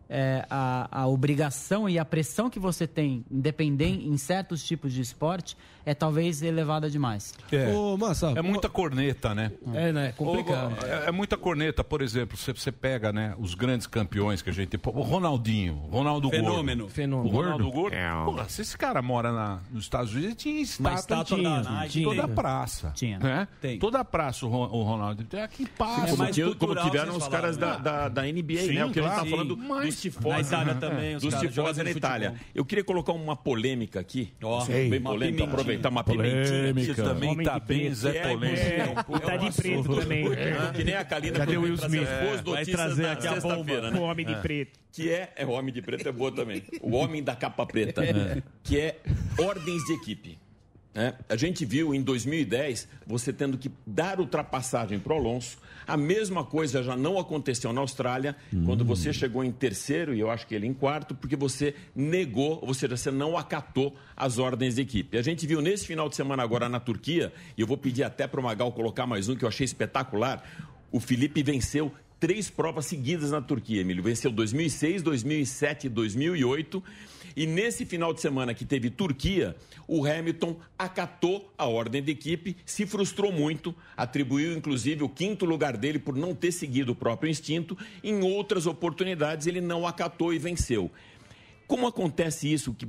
é, 0.08 0.46
a, 0.48 1.02
a 1.02 1.06
obrigação 1.06 1.88
e 1.88 1.98
a 1.98 2.04
pressão 2.04 2.48
que 2.48 2.58
você 2.58 2.86
tem, 2.86 3.24
independente 3.30 4.06
em 4.06 4.16
certos 4.16 4.64
tipos 4.64 4.92
de 4.92 5.00
esporte, 5.00 5.56
é 5.90 5.94
talvez 5.94 6.42
elevada 6.42 6.88
demais. 6.90 7.34
É. 7.50 7.68
Ô, 7.68 7.96
Massa, 7.96 8.32
é 8.36 8.42
muita 8.42 8.68
corneta, 8.68 9.34
né? 9.34 9.50
É, 9.74 9.92
né? 9.92 10.12
Complicado. 10.16 10.74
Ô, 10.82 10.86
É, 10.86 11.08
é 11.08 11.12
muita 11.12 11.36
corneta. 11.36 11.82
Por 11.82 12.02
exemplo, 12.02 12.36
você, 12.36 12.52
você 12.52 12.70
pega 12.72 13.12
né, 13.12 13.34
os 13.38 13.54
grandes 13.54 13.86
campeões 13.86 14.42
que 14.42 14.50
a 14.50 14.52
gente 14.52 14.78
O 14.84 15.00
Ronaldinho, 15.00 15.74
Ronaldo 15.90 16.30
Fenômeno. 16.30 16.82
Gordo. 16.84 16.94
Fenômeno. 16.94 17.28
O 17.28 17.36
Ronaldo 17.36 17.70
Gordo? 17.70 17.96
Gordo. 17.96 18.24
Porra, 18.24 18.48
se 18.48 18.62
esse 18.62 18.76
cara 18.76 19.00
mora 19.02 19.32
na- 19.32 19.60
nos 19.70 19.84
Estados 19.84 20.10
Unidos, 20.12 20.26
ele 20.30 20.34
tinha 20.36 20.60
estátua, 20.60 20.94
estátua 20.98 21.36
tinha, 21.38 21.60
da 21.62 21.70
Nike. 21.70 22.00
em 22.00 22.04
toda 22.04 22.20
a 22.20 22.24
Tinha. 22.24 22.34
praça. 22.34 22.92
Tinha. 22.94 23.18
Né? 23.18 23.48
Tem. 23.60 23.78
Toda 23.78 24.00
a 24.00 24.04
praça 24.04 24.46
o, 24.46 24.50
o 24.50 24.82
Ronaldo. 24.82 25.24
Tem 25.24 25.40
aqui 25.42 25.66
passa. 25.66 26.16
como, 26.16 26.30
tinha- 26.30 26.54
como 26.54 26.74
tiveram 26.76 27.16
os 27.16 27.28
caras 27.28 27.56
falaram, 27.56 27.82
da, 27.82 28.08
da, 28.08 28.08
da 28.08 28.22
NBA, 28.22 28.58
Sim, 28.58 28.72
né? 28.74 28.84
O 28.84 28.90
que 28.90 29.00
a 29.00 29.02
gente 29.02 29.12
claro. 29.12 29.24
tá 29.24 29.30
falando 29.30 29.56
Mas- 29.56 29.86
dos 29.86 30.00
tifós. 30.00 30.34
Na 30.34 30.40
Itália 30.40 30.74
também, 30.74 31.16
os 31.16 31.22
Dos 31.22 31.34
caras 31.34 31.48
tifós 31.50 31.76
na. 31.76 31.88
Itália. 31.90 32.34
Eu 32.54 32.64
queria 32.64 32.84
colocar 32.84 33.12
uma 33.12 33.34
polêmica 33.34 33.98
aqui. 34.00 34.32
Bem 34.90 35.00
polêmica, 35.00 35.46
pimentinha. 35.78 35.78
aproveitar 35.78 35.88
uma 35.88 36.04
pimentinha. 36.04 36.94
Você 36.94 37.02
também 37.02 37.30
Homem 37.30 37.46
tá 37.46 37.58
de 37.58 37.64
bem 37.66 37.78
preto. 37.80 37.94
Zé 37.94 38.16
é, 38.16 38.22
Polêmica. 38.22 38.60
é, 38.62 38.86
Tá 39.20 39.36
de 39.36 39.46
é 39.46 39.50
preto 39.52 39.96
também. 40.00 40.26
É, 40.32 40.72
Que 40.74 40.84
nem 40.84 40.94
a 40.94 41.04
Kalina 41.04 41.38
Cadê 41.38 41.56
o 41.56 41.60
foi 41.60 41.70
Will 41.70 41.74
Smith? 41.78 42.08
É, 42.08 42.42
vai 42.44 42.64
trazer 42.66 43.06
aqui 43.06 43.26
a 43.26 43.32
sexta-feira, 43.32 43.82
bomba. 43.82 43.90
né? 43.90 43.98
O 43.98 44.02
Homem 44.02 44.26
de 44.26 44.32
É. 44.32 44.40
Preto. 44.40 44.78
Que 44.92 45.10
é, 45.10 45.32
é 45.36 45.46
o 45.46 45.50
Homem 45.50 45.72
de 45.72 45.82
Preto 45.82 46.08
é 46.08 46.12
boa 46.12 46.32
também. 46.32 46.62
O 46.80 46.94
Homem 46.96 47.22
da 47.22 47.36
Capa 47.36 47.64
Preta. 47.66 48.02
Que 48.62 48.78
é 48.80 48.98
ordens 49.38 49.82
de 49.84 49.92
equipe. 49.94 50.38
né? 50.94 51.14
A 51.28 51.36
gente 51.36 51.64
viu 51.64 51.94
em 51.94 52.02
2010 52.02 52.88
você 53.06 53.32
tendo 53.32 53.56
que 53.58 53.70
dar 53.86 54.18
ultrapassagem 54.18 54.98
para 54.98 55.12
o 55.12 55.16
Alonso. 55.16 55.58
A 55.88 55.96
mesma 55.96 56.44
coisa 56.44 56.82
já 56.82 56.94
não 56.94 57.18
aconteceu 57.18 57.72
na 57.72 57.80
Austrália, 57.80 58.36
quando 58.66 58.84
você 58.84 59.10
chegou 59.10 59.42
em 59.42 59.50
terceiro 59.50 60.14
e 60.14 60.20
eu 60.20 60.30
acho 60.30 60.46
que 60.46 60.54
ele 60.54 60.66
em 60.66 60.74
quarto, 60.74 61.14
porque 61.14 61.34
você 61.34 61.74
negou, 61.96 62.58
ou 62.62 62.74
seja, 62.74 62.94
você 62.94 63.10
não 63.10 63.38
acatou 63.38 63.96
as 64.14 64.38
ordens 64.38 64.74
de 64.74 64.82
equipe. 64.82 65.16
A 65.16 65.22
gente 65.22 65.46
viu 65.46 65.62
nesse 65.62 65.86
final 65.86 66.06
de 66.06 66.14
semana 66.14 66.42
agora 66.42 66.68
na 66.68 66.78
Turquia, 66.78 67.32
e 67.56 67.62
eu 67.62 67.66
vou 67.66 67.78
pedir 67.78 68.02
até 68.02 68.26
para 68.26 68.38
o 68.38 68.42
Magal 68.42 68.70
colocar 68.70 69.06
mais 69.06 69.30
um 69.30 69.34
que 69.34 69.46
eu 69.46 69.48
achei 69.48 69.64
espetacular. 69.64 70.44
O 70.92 71.00
Felipe 71.00 71.42
venceu 71.42 71.90
três 72.18 72.50
provas 72.50 72.86
seguidas 72.86 73.30
na 73.30 73.40
Turquia, 73.40 73.80
Emílio. 73.80 74.02
Venceu 74.02 74.30
2006, 74.30 75.02
2007 75.02 75.86
e 75.86 75.90
2008. 75.90 76.82
E 77.36 77.46
nesse 77.46 77.86
final 77.86 78.12
de 78.12 78.20
semana 78.20 78.52
que 78.52 78.64
teve 78.64 78.90
Turquia, 78.90 79.54
o 79.86 80.04
Hamilton 80.04 80.56
acatou 80.76 81.52
a 81.56 81.66
ordem 81.66 82.02
de 82.02 82.10
equipe, 82.10 82.56
se 82.66 82.84
frustrou 82.84 83.30
muito, 83.30 83.72
atribuiu 83.96 84.56
inclusive 84.56 85.04
o 85.04 85.08
quinto 85.08 85.44
lugar 85.44 85.76
dele 85.76 86.00
por 86.00 86.16
não 86.16 86.34
ter 86.34 86.50
seguido 86.50 86.92
o 86.92 86.96
próprio 86.96 87.30
instinto. 87.30 87.78
Em 88.02 88.22
outras 88.22 88.66
oportunidades, 88.66 89.46
ele 89.46 89.60
não 89.60 89.86
acatou 89.86 90.34
e 90.34 90.38
venceu. 90.38 90.90
Como 91.68 91.86
acontece 91.86 92.52
isso 92.52 92.74
que- 92.74 92.88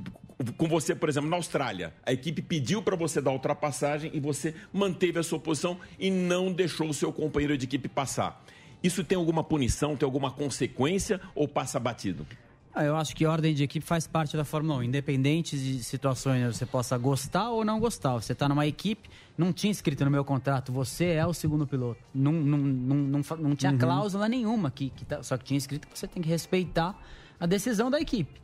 com 0.56 0.66
você, 0.66 0.94
por 0.94 1.08
exemplo, 1.08 1.28
na 1.30 1.36
Austrália? 1.36 1.94
A 2.04 2.12
equipe 2.12 2.42
pediu 2.42 2.82
para 2.82 2.96
você 2.96 3.20
dar 3.20 3.30
ultrapassagem 3.30 4.10
e 4.14 4.18
você 4.18 4.54
manteve 4.72 5.18
a 5.18 5.22
sua 5.22 5.38
posição 5.38 5.78
e 5.98 6.10
não 6.10 6.50
deixou 6.50 6.88
o 6.88 6.94
seu 6.94 7.12
companheiro 7.12 7.56
de 7.56 7.66
equipe 7.66 7.88
passar. 7.88 8.42
Isso 8.82 9.04
tem 9.04 9.16
alguma 9.16 9.44
punição, 9.44 9.96
tem 9.96 10.06
alguma 10.06 10.30
consequência 10.30 11.20
ou 11.34 11.46
passa 11.46 11.78
batido? 11.78 12.26
Ah, 12.72 12.84
eu 12.84 12.94
acho 12.96 13.16
que 13.16 13.26
ordem 13.26 13.52
de 13.52 13.64
equipe 13.64 13.84
faz 13.84 14.06
parte 14.06 14.36
da 14.36 14.44
Fórmula 14.44 14.76
1, 14.78 14.84
independente 14.84 15.58
de 15.58 15.82
situações 15.82 16.56
você 16.56 16.64
possa 16.64 16.96
gostar 16.96 17.50
ou 17.50 17.64
não 17.64 17.80
gostar. 17.80 18.12
Você 18.14 18.32
está 18.32 18.48
numa 18.48 18.64
equipe, 18.64 19.10
não 19.36 19.52
tinha 19.52 19.72
escrito 19.72 20.04
no 20.04 20.10
meu 20.10 20.24
contrato, 20.24 20.72
você 20.72 21.06
é 21.06 21.26
o 21.26 21.34
segundo 21.34 21.66
piloto. 21.66 22.00
Não, 22.14 22.32
não, 22.32 22.58
não, 22.58 22.94
não, 22.96 23.20
não 23.40 23.56
tinha 23.56 23.72
Uhum. 23.72 23.78
cláusula 23.78 24.28
nenhuma, 24.28 24.70
que, 24.70 24.90
que 24.90 25.04
tá- 25.04 25.20
só 25.22 25.36
que 25.36 25.44
tinha 25.44 25.58
escrito 25.58 25.88
que 25.88 25.98
você 25.98 26.06
tem 26.06 26.22
que 26.22 26.28
respeitar 26.28 26.96
a 27.40 27.44
decisão 27.46 27.90
da 27.90 28.00
equipe. 28.00 28.40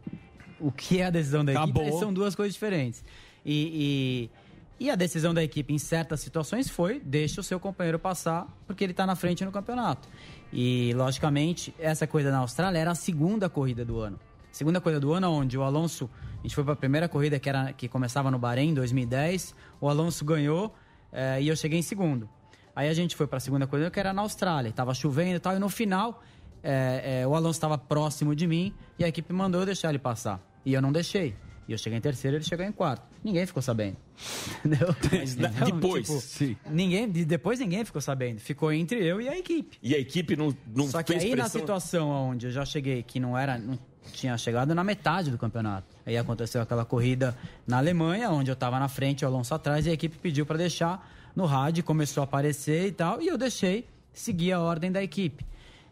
O 0.58 0.72
que 0.72 0.98
é 1.00 1.06
a 1.06 1.10
decisão 1.10 1.44
da 1.44 1.52
Acabou. 1.52 1.84
equipe 1.84 1.98
são 2.00 2.12
duas 2.12 2.34
coisas 2.34 2.52
diferentes. 2.54 3.04
E, 3.44 4.28
e, 4.28 4.30
e 4.78 4.90
a 4.90 4.94
decisão 4.94 5.32
da 5.32 5.42
equipe 5.42 5.72
em 5.72 5.78
certas 5.78 6.20
situações 6.20 6.68
foi 6.68 7.00
deixa 7.00 7.40
o 7.40 7.44
seu 7.44 7.58
companheiro 7.58 7.98
passar 7.98 8.46
porque 8.66 8.84
ele 8.84 8.92
está 8.92 9.06
na 9.06 9.16
frente 9.16 9.44
no 9.44 9.50
campeonato. 9.50 10.08
E, 10.52 10.92
logicamente, 10.94 11.74
essa 11.78 12.06
corrida 12.06 12.30
na 12.30 12.38
Austrália 12.38 12.78
era 12.78 12.90
a 12.90 12.94
segunda 12.94 13.48
corrida 13.48 13.84
do 13.84 13.98
ano. 13.98 14.18
Segunda 14.52 14.80
corrida 14.80 15.00
do 15.00 15.12
ano, 15.12 15.30
onde 15.30 15.56
o 15.58 15.62
Alonso, 15.62 16.10
a 16.38 16.42
gente 16.42 16.54
foi 16.54 16.64
para 16.64 16.74
a 16.74 16.76
primeira 16.76 17.08
corrida 17.08 17.38
que, 17.38 17.48
era, 17.48 17.72
que 17.72 17.88
começava 17.88 18.30
no 18.30 18.38
Bahrein, 18.38 18.70
em 18.70 18.74
2010. 18.74 19.54
O 19.80 19.88
Alonso 19.88 20.24
ganhou 20.24 20.74
eh, 21.12 21.42
e 21.42 21.48
eu 21.48 21.56
cheguei 21.56 21.78
em 21.78 21.82
segundo. 21.82 22.28
Aí 22.74 22.88
a 22.88 22.94
gente 22.94 23.16
foi 23.16 23.26
para 23.26 23.38
a 23.38 23.40
segunda 23.40 23.66
corrida 23.66 23.90
que 23.90 23.98
era 23.98 24.12
na 24.12 24.22
Austrália. 24.22 24.72
Tava 24.72 24.94
chovendo 24.94 25.36
e 25.36 25.40
tal, 25.40 25.56
e 25.56 25.58
no 25.58 25.68
final 25.68 26.22
é, 26.62 27.20
é, 27.20 27.26
o 27.26 27.34
Alonso 27.34 27.56
estava 27.56 27.78
próximo 27.78 28.34
de 28.34 28.46
mim 28.46 28.74
e 28.98 29.04
a 29.04 29.08
equipe 29.08 29.32
mandou 29.32 29.62
eu 29.62 29.66
deixar 29.66 29.88
ele 29.88 29.98
passar. 29.98 30.40
E 30.64 30.74
eu 30.74 30.82
não 30.82 30.92
deixei. 30.92 31.34
E 31.68 31.72
eu 31.72 31.78
cheguei 31.78 31.98
em 31.98 32.00
terceiro 32.00 32.36
e 32.36 32.38
ele 32.38 32.44
chegou 32.44 32.64
em 32.64 32.70
quarto. 32.72 33.02
Ninguém 33.24 33.44
ficou 33.46 33.60
sabendo. 33.62 33.96
Entendeu? 34.64 34.94
Então, 35.02 35.66
depois? 35.80 36.34
tipo, 36.38 36.60
ninguém, 36.70 37.10
de- 37.10 37.24
depois 37.24 37.58
ninguém 37.58 37.84
ficou 37.84 38.00
sabendo. 38.00 38.38
Ficou 38.40 38.72
entre 38.72 39.04
eu 39.04 39.20
e 39.20 39.28
a 39.28 39.36
equipe. 39.36 39.76
E 39.82 39.94
a 39.94 39.98
equipe 39.98 40.36
não, 40.36 40.54
não 40.74 40.86
Só 40.88 41.02
que 41.02 41.12
fez 41.12 41.24
aí 41.24 41.30
na 41.30 41.36
pressão? 41.44 41.60
situação 41.60 42.08
onde 42.30 42.46
eu 42.46 42.50
já 42.52 42.64
cheguei, 42.64 43.02
que 43.02 43.18
não 43.18 43.36
era. 43.36 43.58
Não 43.58 43.78
tinha 44.12 44.38
chegado 44.38 44.72
na 44.74 44.84
metade 44.84 45.30
do 45.32 45.36
campeonato. 45.38 45.88
Aí 46.06 46.16
aconteceu 46.16 46.62
aquela 46.62 46.84
corrida 46.84 47.36
na 47.66 47.78
Alemanha, 47.78 48.30
onde 48.30 48.48
eu 48.50 48.54
estava 48.54 48.78
na 48.78 48.88
frente, 48.88 49.24
o 49.24 49.28
Alonso 49.28 49.52
atrás, 49.52 49.84
e 49.86 49.90
a 49.90 49.92
equipe 49.92 50.16
pediu 50.16 50.46
para 50.46 50.56
deixar 50.58 51.12
no 51.34 51.44
rádio, 51.44 51.82
começou 51.82 52.20
a 52.20 52.24
aparecer 52.24 52.86
e 52.86 52.92
tal, 52.92 53.20
e 53.20 53.26
eu 53.26 53.36
deixei 53.36 53.84
seguir 54.12 54.52
a 54.52 54.60
ordem 54.60 54.92
da 54.92 55.02
equipe. 55.02 55.44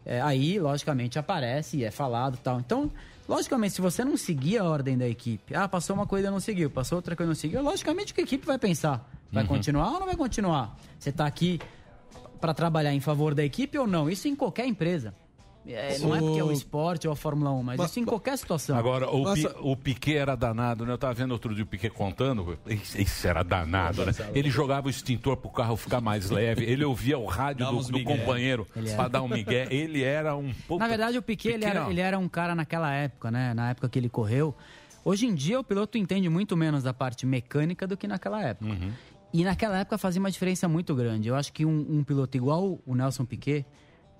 É, 0.05 0.21
aí, 0.21 0.57
logicamente, 0.59 1.19
aparece 1.19 1.77
e 1.77 1.83
é 1.83 1.91
falado 1.91 2.35
e 2.35 2.37
tal. 2.37 2.59
Então, 2.59 2.89
logicamente, 3.27 3.73
se 3.75 3.81
você 3.81 4.03
não 4.03 4.15
seguir 4.17 4.57
a 4.59 4.63
ordem 4.63 4.97
da 4.97 5.07
equipe, 5.07 5.55
ah, 5.55 5.67
passou 5.67 5.95
uma 5.95 6.05
coisa 6.05 6.27
e 6.27 6.31
não 6.31 6.39
seguiu, 6.39 6.69
passou 6.69 6.97
outra 6.97 7.15
coisa 7.15 7.27
e 7.27 7.31
não 7.31 7.35
seguiu, 7.35 7.61
logicamente 7.63 8.13
que 8.13 8.21
a 8.21 8.23
equipe 8.23 8.45
vai 8.45 8.57
pensar. 8.57 9.09
Vai 9.31 9.43
Uhum. 9.43 9.49
continuar 9.49 9.91
ou 9.93 9.99
não 9.99 10.05
vai 10.07 10.15
continuar? 10.15 10.77
Você 10.99 11.09
está 11.09 11.25
aqui 11.25 11.59
para 12.39 12.53
trabalhar 12.53 12.93
em 12.93 12.99
favor 12.99 13.33
da 13.33 13.43
equipe 13.43 13.77
ou 13.77 13.87
não? 13.87 14.09
Isso 14.09 14.27
em 14.27 14.35
qualquer 14.35 14.65
empresa. 14.67 15.13
É, 15.67 15.97
não 15.99 16.15
é 16.15 16.19
porque 16.19 16.39
é 16.39 16.43
o 16.43 16.51
esporte 16.51 17.07
ou 17.07 17.13
a 17.13 17.15
Fórmula 17.15 17.51
1, 17.51 17.63
mas, 17.63 17.81
isso 17.81 17.99
em 17.99 18.05
qualquer 18.05 18.37
situação. 18.37 18.77
Agora, 18.77 19.09
o, 19.09 19.23
Mas- 19.23 19.43
Pi- 19.43 19.55
o 19.61 19.75
Piquet 19.75 20.15
era 20.17 20.35
danado, 20.35 20.85
né? 20.85 20.93
Eu 20.93 20.97
tava 20.97 21.13
vendo 21.13 21.31
outro 21.31 21.55
dia 21.55 21.63
o 21.63 21.67
Piquet 21.67 21.89
contando. 21.89 22.57
Isso 22.67 23.01
isso 23.01 23.27
era 23.27 23.41
danado, 23.43 24.05
né? 24.05 24.11
Ele 24.33 24.49
jogava 24.49 24.87
o 24.87 24.89
extintor 24.89 25.37
pro 25.37 25.49
carro 25.49 25.75
ficar 25.75 25.99
mais 26.01 26.29
leve. 26.29 26.63
Ele 26.65 26.83
ouvia 26.85 27.17
o 27.17 27.25
rádio 27.25 27.65
do, 27.65 27.79
do 27.83 28.03
companheiro 28.03 28.67
Ele 28.75 28.87
era. 28.89 28.95
pra 28.95 29.07
dar 29.07 29.21
um 29.23 29.27
migué. 29.27 29.67
Ele 29.71 30.03
era 30.03 30.35
um 30.35 30.53
pouco. 30.67 30.83
Na 30.83 30.87
verdade, 30.87 31.17
o 31.17 31.21
Piquet, 31.21 31.53
ele 31.53 31.65
era, 31.65 31.89
ele 31.89 32.01
era 32.01 32.19
um 32.19 32.27
cara 32.29 32.53
naquela 32.53 32.93
época, 32.93 33.31
né? 33.31 33.53
Na 33.53 33.71
época 33.71 33.89
que 33.89 33.97
ele 33.97 34.09
correu. 34.09 34.55
Hoje 35.03 35.25
em 35.25 35.33
dia, 35.35 35.59
o 35.59 35.63
piloto 35.63 35.97
entende 35.97 36.29
muito 36.29 36.55
menos 36.57 36.83
da 36.83 36.93
parte 36.93 37.25
mecânica 37.25 37.85
do 37.87 37.95
que 37.97 38.07
naquela 38.07 38.43
época. 38.43 38.71
Uhum. 38.71 38.91
E 39.33 39.43
naquela 39.43 39.79
época 39.79 39.97
fazia 39.97 40.19
uma 40.19 40.31
diferença 40.31 40.67
muito 40.67 40.95
grande. 40.95 41.27
Eu 41.27 41.35
acho 41.35 41.51
que 41.51 41.65
um, 41.65 41.85
um 41.89 42.03
piloto 42.03 42.37
igual 42.37 42.79
o 42.85 42.95
Nelson 42.95 43.25
Piquet, 43.25 43.65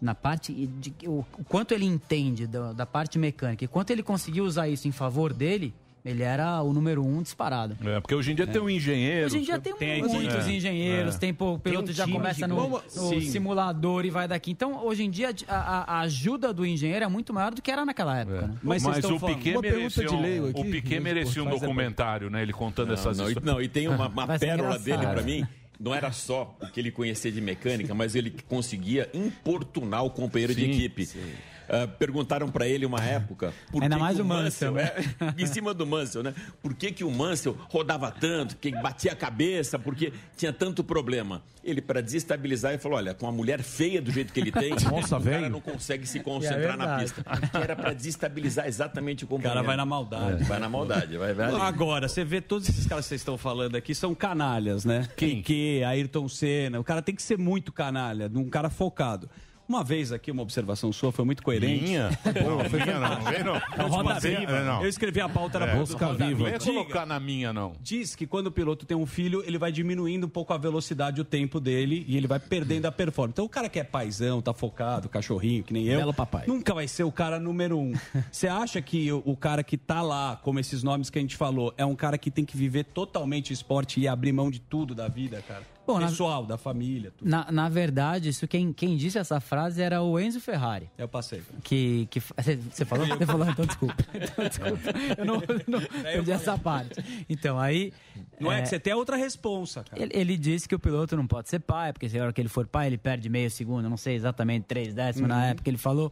na 0.02 0.14
parte 0.14 0.54
de 0.54 0.94
o, 1.08 1.26
o 1.38 1.44
quanto 1.48 1.74
ele 1.74 1.86
entende 1.86 2.46
da, 2.48 2.74
da 2.74 2.86
parte 2.86 3.18
mecânica 3.18 3.64
e 3.64 3.68
quanto 3.68 3.92
ele 3.92 4.04
conseguiu 4.04 4.44
usar 4.46 4.68
isso 4.68 4.88
em 4.88 4.92
favor 4.92 5.32
dele, 5.34 5.74
ele 6.04 6.22
era 6.22 6.62
o 6.62 6.72
número 6.72 7.04
um 7.04 7.24
disparado. 7.24 7.76
É, 7.84 8.00
porque 8.00 8.14
hoje 8.14 8.32
em 8.32 8.36
dia 8.36 8.46
tem 8.46 8.62
um 8.62 8.70
engenheiro. 8.70 9.26
Hoje 9.26 9.40
em 9.40 9.42
dia 9.42 9.58
tem, 9.58 9.74
muitos 10.04 10.48
É, 10.48 10.52
engenheiros, 10.52 11.16
é. 11.16 11.18
tem 11.18 11.34
pô, 11.34 11.54
o 11.54 11.60
piloto 11.60 11.86
Tem 11.86 11.94
um 11.94 11.96
já 11.96 12.08
começa 12.08 12.48
no, 12.48 12.70
no 12.70 12.82
Sim. 12.88 13.22
simulador 13.22 14.06
e 14.06 14.12
vai 14.12 14.28
daqui. 14.28 14.52
Então, 14.52 14.86
hoje 14.86 15.04
em 15.04 15.10
dia, 15.10 15.34
a, 15.48 15.56
a- 15.96 16.00
ajuda 16.02 16.54
do 16.54 16.64
engenheiro 16.64 17.04
é 17.04 17.08
muito 17.08 17.34
maior 17.34 17.56
do 17.56 17.62
que 17.62 17.72
era 17.72 17.84
naquela 17.84 18.20
época. 18.20 18.48
Né? 18.50 18.56
Mas, 18.62 18.86
o 18.86 19.20
Piquet 19.20 19.58
merecia, 19.60 20.12
um, 20.12 20.50
o 20.50 20.66
Piquet 20.66 21.00
merecia 21.00 21.44
um 21.44 21.50
documentário, 21.50 22.30
né? 22.30 22.44
Ele 22.44 22.54
contando 22.54 22.90
Não, 22.90 22.94
essas 22.94 23.18
não, 23.18 23.26
e- 23.26 23.30
histórias. 23.30 23.54
não, 23.56 23.62
e 23.62 23.68
tem 23.68 23.88
uma, 23.88 24.08
uma 24.08 24.28
pérola 24.38 24.78
dele 24.78 25.08
pra 25.08 25.24
mim. 25.24 25.44
Não 25.80 25.94
era 25.94 26.12
só 26.12 26.58
o 26.62 26.68
que 26.68 26.80
ele 26.80 26.92
conhecia 26.92 27.32
de 27.32 27.42
mecânica, 27.42 27.94
mas 27.94 28.16
ele 28.16 28.32
conseguia 28.48 29.10
importunar 29.14 30.04
o 30.04 30.10
companheiro 30.10 30.54
de 30.56 30.66
Sim, 31.06 31.34
ah, 31.70 31.88
perguntaram 31.88 32.50
pra 32.50 32.68
ele 32.68 32.86
uma 32.86 33.04
época. 33.04 33.54
Por 33.72 33.82
Ainda 33.84 33.96
que 33.96 34.02
mais 34.02 34.16
que 34.16 34.22
o 34.22 34.26
Mansell, 34.26 34.74
né? 34.74 34.92
é, 35.38 35.42
em 35.42 35.46
cima 35.46 35.74
do 35.74 35.86
Mansell, 35.86 36.24
né? 36.24 36.34
Por 36.62 36.74
que, 36.74 36.92
que 36.92 37.04
o 37.04 37.12
Mansell 37.12 37.58
rodava 37.70 38.12
tanto, 38.12 38.56
que 38.58 38.72
batia 38.72 39.12
a 39.12 39.16
cabeça, 39.16 39.78
porque 39.80 40.14
tinha 40.38 40.52
tanto 40.54 40.84
problema? 40.84 41.42
Ele, 41.64 41.82
para 41.82 42.02
desestabilizar, 42.02 42.74
ele 42.74 42.82
falou: 42.82 42.98
olha, 42.98 43.14
com 43.14 43.28
a 43.28 43.32
mulher 43.32 43.62
feia 43.64 44.02
do 44.02 44.12
jeito 44.12 44.32
que 44.32 44.40
ele 44.40 44.52
tem, 44.52 44.70
Nossa, 44.92 45.18
o 45.18 45.24
cara 45.24 45.40
velho. 45.40 45.50
não 45.50 45.62
consegue 45.62 46.06
se 46.08 46.20
concentrar 46.24 46.78
na 46.78 46.98
verdade. 46.98 47.02
pista. 47.04 47.24
Que 47.50 47.58
era 47.58 47.76
para 47.76 47.94
desestabilizar 47.94 48.68
exatamente 48.68 49.24
o 49.24 49.26
O 49.26 49.30
companheiro. 49.30 49.56
cara 49.56 49.66
vai 49.66 49.76
na 49.76 49.86
maldade. 49.86 50.44
Vai 50.44 50.60
na 50.60 50.70
maldade, 50.70 51.18
vai, 51.18 51.34
vai. 51.34 51.52
Agora, 51.52 52.08
você 52.08 52.24
vê 52.24 52.40
todos 52.42 52.70
esses 52.70 52.86
caras 52.86 53.06
que 53.06 53.10
vocês 53.10 53.22
estão 53.22 53.38
falando 53.38 53.76
aqui 53.76 53.96
são 53.96 54.14
canalhas, 54.14 54.86
né? 54.86 55.08
Quem? 55.16 55.42
Que 55.42 55.84
Ayrton 55.84 56.28
Senna. 56.30 56.80
O 56.80 56.84
cara 56.84 57.02
tem 57.02 57.16
que 57.16 57.24
ser 57.24 57.38
muito 57.38 57.72
canalha, 57.72 58.30
um 58.36 58.50
cara 58.50 58.70
focado. 58.70 59.30
Uma 59.68 59.84
vez 59.84 60.12
aqui, 60.12 60.30
uma 60.32 60.44
observação 60.44 60.92
sua 60.94 61.12
foi 61.12 61.26
muito 61.26 61.42
coerente. 61.42 61.84
Minha? 61.84 62.10
Não, 62.46 62.70
foi 62.70 62.80
minha 62.84 63.00
não, 63.00 63.22
vem 63.24 63.44
não. 63.44 63.56
É 63.56 63.82
Roda 63.88 64.20
Viva. 64.20 64.64
não. 64.64 64.84
Eu 64.84 64.90
escrevi 64.90 65.20
a 65.20 65.28
pauta 65.28 65.60
na 65.60 65.66
É, 65.68 65.74
Roda 65.76 66.14
Viva. 66.28 66.40
Não 66.44 66.48
é 66.48 66.60
colocar 66.60 67.06
na 67.06 67.20
minha, 67.20 67.52
não. 67.52 67.74
Diz 67.82 68.16
que 68.16 68.28
quando 68.28 68.48
o 68.48 68.52
piloto 68.52 68.86
tem 68.86 68.96
um 68.96 69.06
filho, 69.06 69.44
ele 69.46 69.58
vai 69.58 69.72
diminuindo 69.72 70.28
um 70.28 70.30
pouco 70.30 70.54
a 70.54 70.58
velocidade, 70.58 71.20
o 71.20 71.26
tempo 71.26 71.60
dele, 71.60 72.06
e 72.08 72.16
ele 72.16 72.28
vai 72.28 72.40
perdendo 72.40 72.86
a 72.86 72.92
performance. 72.92 73.34
Então 73.34 73.46
o 73.46 73.50
cara 73.50 73.68
que 73.70 73.80
é 73.80 73.84
paizão, 73.84 74.42
tá 74.42 74.54
focado, 74.54 75.10
cachorrinho, 75.10 75.64
que 75.64 75.74
nem 75.74 75.86
eu, 75.86 75.98
Belo 76.00 76.14
papai. 76.14 76.44
nunca 76.48 76.74
vai 76.74 76.88
ser 76.88 77.04
o 77.04 77.12
cara 77.12 77.40
número 77.40 77.78
um. 77.78 77.94
Você 78.32 78.48
acha 78.48 78.82
que 78.82 79.12
o, 79.12 79.36
cara 79.36 79.64
que 79.64 79.78
tá 79.78 80.02
lá, 80.02 80.40
como 80.44 80.60
esses 80.60 80.84
nomes 80.84 81.10
que 81.10 81.18
a 81.18 81.22
gente 81.22 81.36
falou, 81.36 81.74
é 81.78 81.86
um 81.86 81.96
cara 81.96 82.18
que 82.18 82.30
tem 82.30 82.46
que 82.46 82.56
viver 82.56 82.84
totalmente 82.86 83.52
esporte 83.52 84.00
e 84.00 84.08
abrir 84.08 84.32
mão 84.32 84.52
de 84.52 84.60
tudo 84.60 84.94
da 84.94 85.08
vida, 85.08 85.44
cara? 85.48 85.64
Bom, 85.88 86.00
na- 86.00 86.08
Pessoal, 86.08 86.46
da 86.46 86.58
família, 86.58 87.12
tudo. 87.16 87.30
Na, 87.30 87.52
na 87.52 87.70
verdade, 87.70 88.30
isso 88.30 88.48
quem, 88.48 88.74
quem 88.74 88.98
disse 88.98 89.18
essa 89.20 89.40
frase 89.40 89.82
era 89.82 90.02
o 90.02 90.20
Enzo 90.20 90.40
Ferrari. 90.42 90.90
Eu 90.98 91.08
passei. 91.08 91.44
Que, 91.64 92.08
que 92.10 92.20
você 92.20 92.84
falou? 92.86 93.06
Você 93.08 93.26
falou, 93.26 93.48
então 93.50 93.66
desculpa. 93.66 93.96
Então, 94.16 94.46
desculpa. 94.48 94.90
Eu 95.18 95.26
não, 95.26 95.36
eu 95.36 95.62
não 95.68 95.82
perdi 96.02 96.32
essa 96.32 96.58
parte. 96.58 97.26
Então, 97.30 97.60
aí. 97.60 97.94
Não 98.40 98.52
é, 98.52 98.62
que 98.62 98.70
você 98.70 98.80
tem 98.80 98.94
outra 98.94 99.16
responsa, 99.16 99.84
cara. 99.84 100.02
Ele, 100.02 100.12
ele 100.16 100.38
disse 100.38 100.68
que 100.68 100.74
o 100.76 100.80
piloto 100.80 101.16
não 101.16 101.28
pode 101.28 101.50
ser 101.50 101.60
pai, 101.60 101.94
porque 101.94 102.10
se 102.10 102.18
a 102.20 102.24
hora 102.24 102.34
que 102.34 102.42
ele 102.42 102.50
for 102.50 102.66
pai, 102.68 102.88
ele 102.88 102.98
perde 102.98 103.30
meio 103.30 103.50
segundo, 103.52 103.88
não 103.90 103.98
sei 103.98 104.16
exatamente, 104.16 104.64
três 104.66 104.94
décimos 104.94 105.30
na 105.30 105.36
Uhum. 105.38 105.42
época 105.44 105.64
que 105.64 105.70
ele 105.70 105.78
falou. 105.78 106.12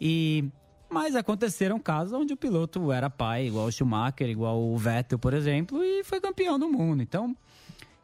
E. 0.00 0.44
Mas 0.90 1.16
aconteceram 1.16 1.78
casos 1.78 2.12
onde 2.12 2.34
o 2.34 2.36
piloto 2.36 2.92
era 2.92 3.08
pai, 3.08 3.46
igual 3.46 3.64
o 3.66 3.72
Schumacher, 3.72 4.28
igual 4.28 4.60
o 4.60 4.76
Vettel, 4.76 5.18
por 5.18 5.32
exemplo, 5.32 5.82
e 5.82 6.04
foi 6.04 6.20
campeão 6.20 6.58
do 6.58 6.68
mundo. 6.68 7.02
Então, 7.02 7.34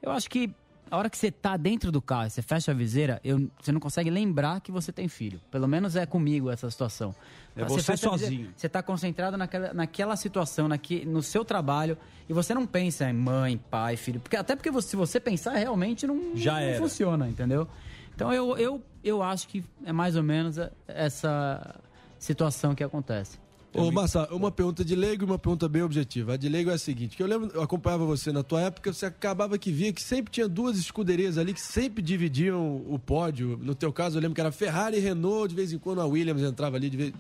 eu 0.00 0.10
acho 0.10 0.30
que 0.30 0.50
a 0.90 0.96
hora 0.96 1.10
que 1.10 1.16
você 1.18 1.30
tá 1.30 1.56
dentro 1.56 1.90
do 1.92 2.00
carro, 2.02 2.26
e 2.26 2.30
você 2.30 2.42
fecha 2.42 2.70
a 2.70 2.74
viseira, 2.74 3.20
eu- 3.24 3.50
você 3.60 3.70
não 3.72 3.80
consegue 3.80 4.10
lembrar 4.10 4.60
que 4.60 4.70
você 4.72 4.90
tem 4.92 5.08
filho. 5.08 5.40
Pelo 5.50 5.66
menos 5.68 5.96
é 5.96 6.04
comigo 6.06 6.50
essa 6.50 6.70
situação. 6.70 7.14
É 7.56 7.64
você 7.64 7.82
fecha 7.82 8.08
a 8.08 8.12
viseira, 8.12 8.32
sozinho. 8.34 8.52
Você 8.56 8.68
tá 8.68 8.82
concentrado 8.82 9.36
naquela, 9.36 9.72
naquela 9.74 10.16
situação, 10.16 10.68
naque, 10.68 11.04
no 11.04 11.22
seu 11.22 11.44
trabalho, 11.44 11.96
e 12.28 12.32
você 12.32 12.54
não 12.54 12.66
pensa 12.66 13.08
em 13.08 13.12
mãe, 13.12 13.58
pai, 13.70 13.96
filho. 13.96 14.20
Porque, 14.20 14.36
até 14.36 14.54
porque 14.56 14.70
você- 14.70 14.88
se 14.88 14.96
você 14.96 15.18
pensar, 15.20 15.52
realmente 15.56 16.06
não, 16.06 16.36
Já 16.36 16.60
não 16.60 16.78
funciona, 16.78 17.28
entendeu? 17.28 17.66
Então 18.14 18.32
eu, 18.32 18.56
eu, 18.58 18.82
eu 19.04 19.22
acho 19.22 19.46
que 19.48 19.64
é 19.84 19.92
mais 19.92 20.16
ou 20.16 20.22
menos 20.22 20.56
essa 20.86 21.76
situação 22.18 22.74
que 22.74 22.82
acontece. 22.82 23.38
Ô, 23.74 23.90
Massa, 23.92 24.26
uma 24.32 24.50
pergunta 24.50 24.84
de 24.84 24.94
leigo 24.94 25.24
e 25.24 25.26
uma 25.26 25.38
pergunta 25.38 25.68
bem 25.68 25.82
objetiva. 25.82 26.34
A 26.34 26.36
de 26.36 26.48
leigo 26.48 26.70
é 26.70 26.74
a 26.74 26.78
seguinte, 26.78 27.16
que 27.16 27.22
eu 27.22 27.26
lembro, 27.26 27.50
eu 27.54 27.62
acompanhava 27.62 28.04
você 28.04 28.32
na 28.32 28.42
tua 28.42 28.62
época, 28.62 28.92
você 28.92 29.06
acabava 29.06 29.58
que 29.58 29.70
via 29.70 29.92
que 29.92 30.02
sempre 30.02 30.32
tinha 30.32 30.48
duas 30.48 30.78
escuderias 30.78 31.36
ali 31.36 31.52
que 31.52 31.60
sempre 31.60 32.02
dividiam 32.02 32.82
o 32.88 32.98
pódio. 32.98 33.58
No 33.62 33.74
teu 33.74 33.92
caso, 33.92 34.16
eu 34.16 34.22
lembro 34.22 34.34
que 34.34 34.40
era 34.40 34.50
Ferrari 34.50 34.96
e 34.96 35.00
Renault, 35.00 35.48
de 35.48 35.54
vez 35.54 35.72
em 35.72 35.78
quando 35.78 36.00
a 36.00 36.06
Williams 36.06 36.42
entrava 36.42 36.76
ali 36.76 36.88
de, 36.88 36.96
vez, 36.96 37.12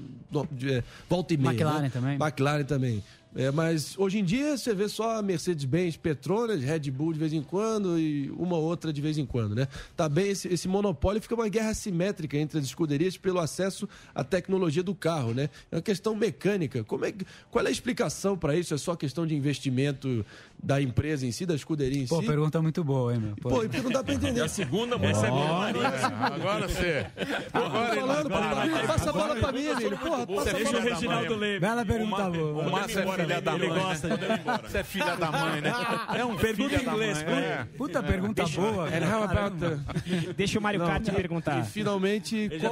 de, 0.52 0.72
é, 0.72 0.84
volta 1.08 1.34
e 1.34 1.36
meia. 1.36 1.50
McLaren 1.50 1.82
né? 1.82 1.90
também. 1.90 2.14
McLaren 2.14 2.64
também. 2.64 3.04
É, 3.34 3.50
mas 3.50 3.96
hoje 3.98 4.18
em 4.18 4.24
dia 4.24 4.56
você 4.56 4.74
vê 4.74 4.88
só 4.88 5.22
Mercedes-Benz, 5.22 5.96
Petronas, 5.96 6.62
Red 6.62 6.90
Bull 6.90 7.12
de 7.12 7.18
vez 7.18 7.32
em 7.32 7.42
quando 7.42 7.98
e 7.98 8.30
uma 8.30 8.56
outra 8.56 8.92
de 8.92 9.00
vez 9.00 9.18
em 9.18 9.26
quando, 9.26 9.54
né? 9.54 9.68
Tá 9.96 10.08
bem, 10.08 10.30
esse, 10.30 10.48
esse 10.48 10.66
monopólio 10.66 11.20
fica 11.20 11.34
uma 11.34 11.48
guerra 11.48 11.70
assimétrica 11.70 12.36
entre 12.38 12.58
as 12.58 12.64
escuderias 12.64 13.16
pelo 13.16 13.38
acesso 13.38 13.88
à 14.14 14.24
tecnologia 14.24 14.82
do 14.82 14.94
carro, 14.94 15.34
né? 15.34 15.50
É 15.70 15.76
uma 15.76 15.82
questão 15.82 16.16
mecânica. 16.16 16.82
Como 16.84 17.04
é, 17.04 17.12
qual 17.50 17.64
é 17.64 17.68
a 17.68 17.70
explicação 17.70 18.36
para 18.36 18.56
isso? 18.56 18.72
É 18.72 18.78
só 18.78 18.96
questão 18.96 19.26
de 19.26 19.34
investimento 19.34 20.24
da 20.62 20.80
empresa 20.82 21.24
em 21.24 21.32
si, 21.32 21.46
da 21.46 21.54
escuderia 21.54 22.02
em 22.02 22.06
Pô, 22.06 22.20
si? 22.20 22.26
pergunta 22.26 22.60
muito 22.60 22.82
boa, 22.82 23.14
hein, 23.14 23.20
meu? 23.20 23.36
Pô, 23.36 23.62
e 23.62 23.68
porque 23.68 23.80
não 23.82 23.90
dá 23.90 24.02
pra 24.02 24.14
entender. 24.14 24.40
É 24.40 24.44
a 24.44 24.48
segunda 24.48 24.96
Essa 24.96 25.26
é 25.26 25.30
mulher. 25.30 25.72
boa. 25.72 25.88
Agora 26.34 26.68
você. 26.68 27.06
Agora 27.52 27.92
ele 27.92 28.00
falando, 28.00 28.28
para. 28.30 28.86
passa 28.86 29.10
a 29.10 29.12
bola 29.12 29.36
pra 29.36 29.52
mim, 29.52 29.64
Emílio. 29.66 29.98
Porra, 29.98 30.26
passa 30.26 30.50
a 30.50 30.52
Deixa 30.52 30.64
bola 30.72 30.78
o 30.78 30.82
pra 30.82 30.94
Reginaldo 30.94 31.30
mim. 31.34 31.36
ler. 31.40 31.60
Bela 31.60 31.84
pergunta 31.86 32.30
boa. 32.30 32.66
O 32.66 32.70
Márcio 32.72 32.98
é 33.00 33.16
filha 33.16 33.40
da 33.40 33.54
ele 33.54 33.68
mãe. 33.68 33.78
gosta 33.80 34.08
né? 34.08 34.40
Você 34.68 34.78
é 34.78 34.84
filha 34.84 35.16
da 35.16 35.32
mãe, 35.32 35.60
né? 35.60 35.72
É 36.16 36.24
um 36.24 36.36
Pergunta 36.36 36.68
filho 36.70 36.82
em 36.82 36.84
da 36.84 36.92
inglês, 36.92 37.22
pô. 37.22 37.30
é. 37.30 37.66
Puta 37.76 38.02
pergunta 38.02 38.46
boa. 38.48 38.88
And 38.88 39.14
how 39.14 39.22
about 39.24 39.56
the- 39.58 40.32
Deixa 40.36 40.58
o 40.58 40.62
Mario 40.62 40.80
Kart 40.80 41.04
perguntar. 41.10 41.60
E 41.60 41.64
finalmente, 41.64 42.48
tá 42.60 42.68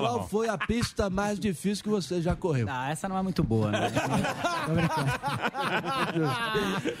qual 0.00 0.26
foi 0.28 0.48
a 0.48 0.56
pista 0.58 1.10
mais 1.10 1.38
difícil 1.38 1.84
que 1.84 1.90
você 1.90 2.20
já 2.22 2.34
correu? 2.34 2.66
Ah, 2.70 2.90
essa 2.90 3.08
não 3.08 3.18
é 3.18 3.22
muito 3.22 3.42
boa, 3.44 3.70
né? 3.70 3.90
Tô 4.66 4.72
brincando. 4.72 5.10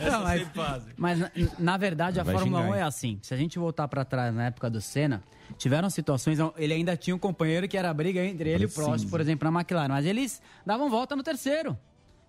Não, 0.12 0.22
mas, 0.22 0.48
mas 0.96 1.18
na, 1.18 1.30
na 1.58 1.76
verdade 1.76 2.20
a 2.20 2.22
Vai 2.22 2.34
Fórmula 2.34 2.62
xingar, 2.62 2.72
1 2.72 2.74
é 2.74 2.82
assim. 2.82 3.18
Se 3.22 3.32
a 3.32 3.36
gente 3.36 3.58
voltar 3.58 3.86
pra 3.88 4.04
trás 4.04 4.34
na 4.34 4.46
época 4.46 4.68
do 4.70 4.80
Senna, 4.80 5.22
tiveram 5.58 5.88
situações 5.90 6.38
onde 6.40 6.54
ele 6.58 6.74
ainda 6.74 6.96
tinha 6.96 7.14
um 7.14 7.18
companheiro 7.18 7.66
que 7.68 7.76
era 7.76 7.90
a 7.90 7.94
briga 7.94 8.24
entre 8.24 8.50
ele 8.50 8.64
e 8.64 8.66
o 8.66 8.70
Prost, 8.70 9.08
por 9.08 9.20
exemplo, 9.20 9.50
na 9.50 9.60
McLaren, 9.60 9.88
mas 9.88 10.06
eles 10.06 10.40
davam 10.64 10.88
volta 10.90 11.14
no 11.16 11.22
terceiro. 11.22 11.76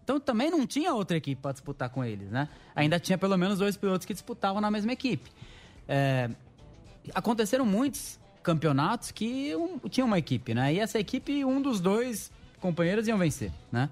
Então 0.03 0.19
também 0.19 0.49
não 0.49 0.65
tinha 0.65 0.93
outra 0.93 1.15
equipe 1.17 1.41
para 1.41 1.51
disputar 1.51 1.89
com 1.89 2.03
eles, 2.03 2.29
né? 2.31 2.49
Ainda 2.75 2.99
tinha 2.99 3.17
pelo 3.17 3.37
menos 3.37 3.59
dois 3.59 3.77
pilotos 3.77 4.05
que 4.05 4.13
disputavam 4.13 4.59
na 4.59 4.71
mesma 4.71 4.91
equipe. 4.91 5.29
É, 5.87 6.29
aconteceram 7.13 7.65
muitos 7.65 8.19
campeonatos 8.43 9.11
que 9.11 9.55
um, 9.55 9.77
tinha 9.87 10.05
uma 10.05 10.17
equipe, 10.17 10.53
né? 10.53 10.73
E 10.73 10.79
essa 10.79 10.99
equipe, 10.99 11.45
um 11.45 11.61
dos 11.61 11.79
dois 11.79 12.31
companheiros 12.59 13.07
iam 13.07 13.17
vencer, 13.17 13.51
né? 13.71 13.89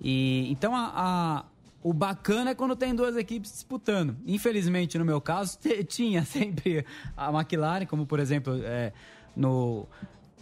E 0.00 0.48
então 0.50 0.74
a, 0.74 0.92
a- 0.94 1.44
o 1.84 1.92
bacana 1.92 2.50
é 2.50 2.54
quando 2.54 2.74
tem 2.74 2.92
duas 2.94 3.14
equipes 3.16 3.52
disputando. 3.52 4.16
Infelizmente, 4.26 4.98
no 4.98 5.04
meu 5.04 5.20
caso, 5.20 5.56
tinha 5.86 6.24
sempre 6.24 6.84
a 7.16 7.30
McLaren, 7.30 7.86
como 7.86 8.04
por 8.06 8.18
exemplo, 8.18 8.58
é, 8.64 8.92
no 9.36 9.86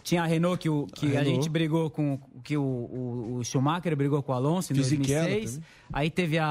tinha 0.01 0.23
a 0.23 0.25
Renault 0.25 0.57
que, 0.61 0.69
o, 0.69 0.85
que 0.87 1.15
A 1.15 1.21
a, 1.21 1.23
gente 1.23 1.47
brigou 1.49 1.89
com 1.89 2.19
que 2.43 2.57
o, 2.57 2.61
o- 2.63 3.35
o 3.39 3.43
Schumacher 3.43 3.95
brigou 3.95 4.21
com 4.23 4.31
o 4.33 4.35
Alonso 4.35 4.73
em 4.73 4.75
Fisichella 4.75 5.27
2006. 5.29 5.51
também. 5.55 5.67
Aí 5.93 6.09
teve 6.09 6.37
a, 6.39 6.45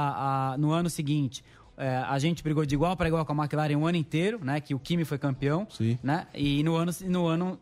a- 0.52 0.56
no 0.58 0.70
ano 0.72 0.88
seguinte 0.88 1.44
é, 1.76 1.96
a 1.96 2.18
gente 2.18 2.42
brigou 2.42 2.64
de 2.64 2.74
igual 2.74 2.96
para 2.96 3.08
igual 3.08 3.24
com 3.26 3.32
a 3.32 3.36
McLaren 3.44 3.76
o 3.76 3.86
ano 3.86 3.96
inteiro, 3.98 4.38
né? 4.44 4.60
Que 4.60 4.74
o 4.74 4.78
Kimi 4.78 5.04
foi 5.04 5.18
campeão, 5.18 5.66
Sim. 5.70 5.98
né? 6.02 6.26
E 6.34 6.62
no 6.62 6.76
ano 6.76 6.92
no 7.06 7.26
ano 7.26 7.58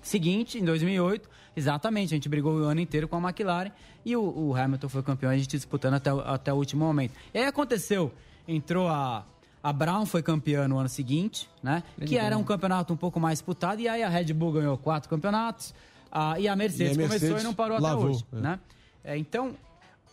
seguinte, 0.00 0.58
em 0.58 0.64
2008, 0.64 1.28
exatamente, 1.56 2.14
a 2.14 2.16
gente 2.16 2.28
brigou 2.28 2.54
o 2.60 2.64
ano 2.64 2.80
inteiro 2.80 3.06
com 3.08 3.16
a 3.16 3.20
McLaren 3.30 3.70
e 4.04 4.16
o, 4.16 4.22
o 4.22 4.56
Hamilton 4.56 4.88
foi 4.88 5.02
campeão, 5.02 5.30
a 5.30 5.36
gente 5.36 5.48
disputando 5.56 5.94
até, 5.94 6.12
o- 6.12 6.20
até 6.20 6.52
o 6.52 6.56
último 6.56 6.84
momento. 6.84 7.12
E 7.34 7.38
aí 7.38 7.44
aconteceu, 7.46 8.12
entrou 8.46 8.88
a 8.88 9.24
a 9.64 9.72
Brown 9.72 10.04
foi 10.04 10.24
campeã 10.24 10.66
no 10.66 10.76
ano 10.76 10.88
seguinte, 10.88 11.48
né? 11.62 11.84
que 12.04 12.18
era 12.18 12.36
um 12.36 12.42
campeonato 12.42 12.92
um 12.92 12.96
pouco 12.96 13.20
mais 13.20 13.38
disputado, 13.38 13.80
e 13.80 13.86
aí 13.88 14.02
a 14.02 14.08
Red 14.08 14.32
Bull 14.32 14.50
ganhou 14.54 14.76
quatro 14.76 15.08
campeonatos, 15.08 15.72
a- 16.10 16.36
e 16.40 16.48
a 16.48 16.56
Mercedes, 16.56 16.96
E 16.96 16.98
a 16.98 17.08
Mercedes 17.08 17.20
começou 17.28 17.38
e 17.40 17.44
não 17.44 17.54
parou 17.54 17.80
lavou, 17.80 18.06
até 18.06 18.12
hoje. 18.12 18.24
é. 18.32 18.36
Né? 18.40 18.60
É, 19.04 19.16
então, 19.16 19.54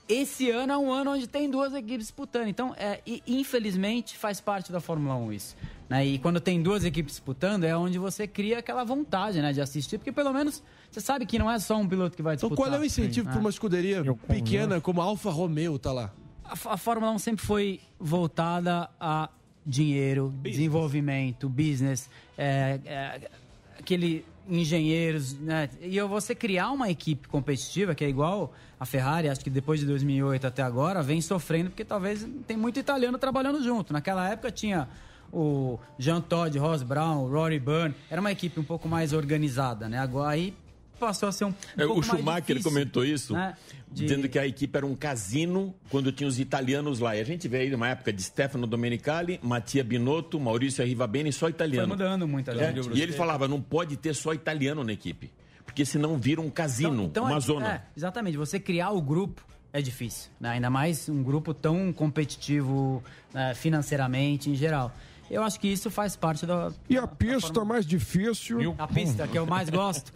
esse 0.09 0.49
ano 0.49 0.73
é 0.73 0.77
um 0.77 0.91
ano 0.91 1.11
onde 1.11 1.27
tem 1.27 1.47
duas 1.49 1.71
equipes 1.73 2.07
disputando. 2.07 2.47
Então, 2.47 2.73
é, 2.75 2.99
e, 3.05 3.21
infelizmente, 3.27 4.17
faz 4.17 4.41
parte 4.41 4.71
da 4.71 4.79
Fórmula 4.81 5.15
1 5.15 5.31
isso. 5.31 5.55
Né? 5.87 6.05
E 6.05 6.17
quando 6.17 6.39
tem 6.39 6.61
duas 6.61 6.83
equipes 6.83 7.13
disputando, 7.13 7.63
é 7.63 7.77
onde 7.77 7.99
você 7.99 8.27
cria 8.27 8.57
aquela 8.57 8.83
vontade 8.83 9.39
né, 9.39 9.53
de 9.53 9.61
assistir, 9.61 9.99
porque 9.99 10.11
pelo 10.11 10.33
menos 10.33 10.63
você 10.89 10.99
sabe 10.99 11.27
que 11.27 11.37
não 11.37 11.49
é 11.49 11.59
só 11.59 11.77
um 11.77 11.87
piloto 11.87 12.15
que 12.15 12.23
vai 12.23 12.35
Então 12.35 12.49
disputar. 12.49 12.71
qual 12.71 12.79
é 12.79 12.81
o 12.81 12.85
incentivo 12.85 13.27
Sim. 13.27 13.31
para 13.33 13.39
uma 13.39 13.49
escuderia 13.49 14.03
pequena 14.27 14.81
como 14.81 14.99
a 14.99 15.03
Alfa 15.03 15.29
Romeo 15.29 15.77
tá 15.77 15.91
lá? 15.91 16.11
A, 16.43 16.53
a 16.73 16.77
Fórmula 16.77 17.11
1 17.11 17.19
sempre 17.19 17.45
foi 17.45 17.79
voltada 17.99 18.89
a 18.99 19.29
dinheiro, 19.65 20.33
desenvolvimento, 20.41 21.47
business, 21.47 22.09
é, 22.35 22.79
é, 22.85 23.29
aquele 23.77 24.25
engenheiros, 24.49 25.33
né? 25.39 25.69
E 25.81 25.95
eu- 25.95 26.07
você 26.07 26.33
criar 26.33 26.71
uma 26.71 26.89
equipe 26.89 27.27
competitiva 27.27 27.93
que 27.93 28.03
é 28.03 28.09
igual 28.09 28.53
a 28.79 28.85
Ferrari, 28.85 29.29
acho 29.29 29.41
que 29.41 29.49
depois 29.49 29.79
de 29.79 29.85
2008 29.85 30.47
até 30.47 30.61
agora, 30.63 31.01
vem 31.03 31.21
sofrendo 31.21 31.69
porque 31.69 31.85
talvez 31.85 32.27
tem 32.47 32.57
muito 32.57 32.79
italiano 32.79 33.17
trabalhando 33.17 33.63
junto. 33.63 33.93
Naquela 33.93 34.29
época 34.29 34.51
tinha 34.51 34.87
o 35.31 35.77
Jean 35.97 36.21
Todt, 36.21 36.57
Ross 36.57 36.81
Brown, 36.81 37.27
Rory 37.29 37.59
Byrne, 37.59 37.93
era 38.09 38.19
uma 38.19 38.31
equipe 38.31 38.59
um 38.59 38.63
pouco 38.63 38.87
mais 38.87 39.13
organizada, 39.13 39.87
né? 39.87 39.99
Agora 39.99 40.31
aí 40.31 40.53
passou 40.99 41.29
a 41.29 41.31
ser 41.31 41.45
um, 41.45 41.49
um 41.49 41.53
É, 41.77 41.85
o 41.85 42.01
Schumacher 42.03 42.55
difícil, 42.55 42.63
comentou 42.71 43.03
isso, 43.05 43.33
né? 43.33 43.55
De- 43.91 44.03
dizendo 44.03 44.29
que 44.29 44.37
a 44.37 44.45
equipe 44.45 44.77
era 44.77 44.85
um 44.85 44.95
casino 44.95 45.73
quando 45.89 46.11
tinha 46.11 46.27
os 46.27 46.37
italianos 46.39 46.99
lá. 46.99 47.15
E 47.15 47.21
a 47.21 47.23
gente 47.23 47.47
vê 47.47 47.59
aí 47.61 47.73
uma 47.73 47.87
época 47.89 48.13
de 48.13 48.21
Stefano 48.21 48.67
Domenicali, 48.67 49.39
Mattia 49.41 49.83
Binotto, 49.83 50.39
Maurício 50.39 50.83
Arrivabene, 50.83 51.31
só 51.33 51.39
Foi 51.41 51.49
italiano. 51.49 51.87
mudando 51.87 52.27
muito. 52.27 52.51
É, 52.51 52.73
e 52.93 53.01
ele 53.01 53.13
falava, 53.13 53.47
não 53.47 53.59
pode 53.61 53.97
ter 53.97 54.13
só 54.13 54.33
italiano 54.33 54.83
na 54.83 54.93
equipe. 54.93 55.31
Porque 55.65 55.85
senão 55.85 56.17
vira 56.17 56.41
um 56.41 56.49
casino, 56.49 57.03
Então, 57.05 57.25
uma 57.25 57.37
é- 57.37 57.39
zona. 57.39 57.73
é, 57.73 57.81
exatamente. 57.95 58.37
Você 58.37 58.59
criar 58.59 58.91
o 58.91 59.01
grupo 59.01 59.45
é 59.71 59.81
difícil. 59.81 60.29
né? 60.39 60.49
Ainda 60.49 60.69
mais 60.69 61.07
um 61.09 61.21
grupo 61.23 61.53
tão 61.53 61.93
competitivo 61.93 63.03
né, 63.33 63.53
financeiramente, 63.53 64.49
em 64.49 64.55
geral. 64.55 64.91
Eu 65.29 65.43
acho 65.43 65.59
que 65.59 65.67
isso 65.67 65.91
faz 65.91 66.15
parte 66.15 66.45
da. 66.45 66.71
E 66.89 66.97
a 66.97 67.07
pista 67.07 67.63
mais 67.63 67.85
difícil? 67.85 68.75
A 68.77 68.87
pista 68.87 69.27
que 69.27 69.37
eu 69.37 69.45
mais 69.45 69.69
gosto. 69.69 70.11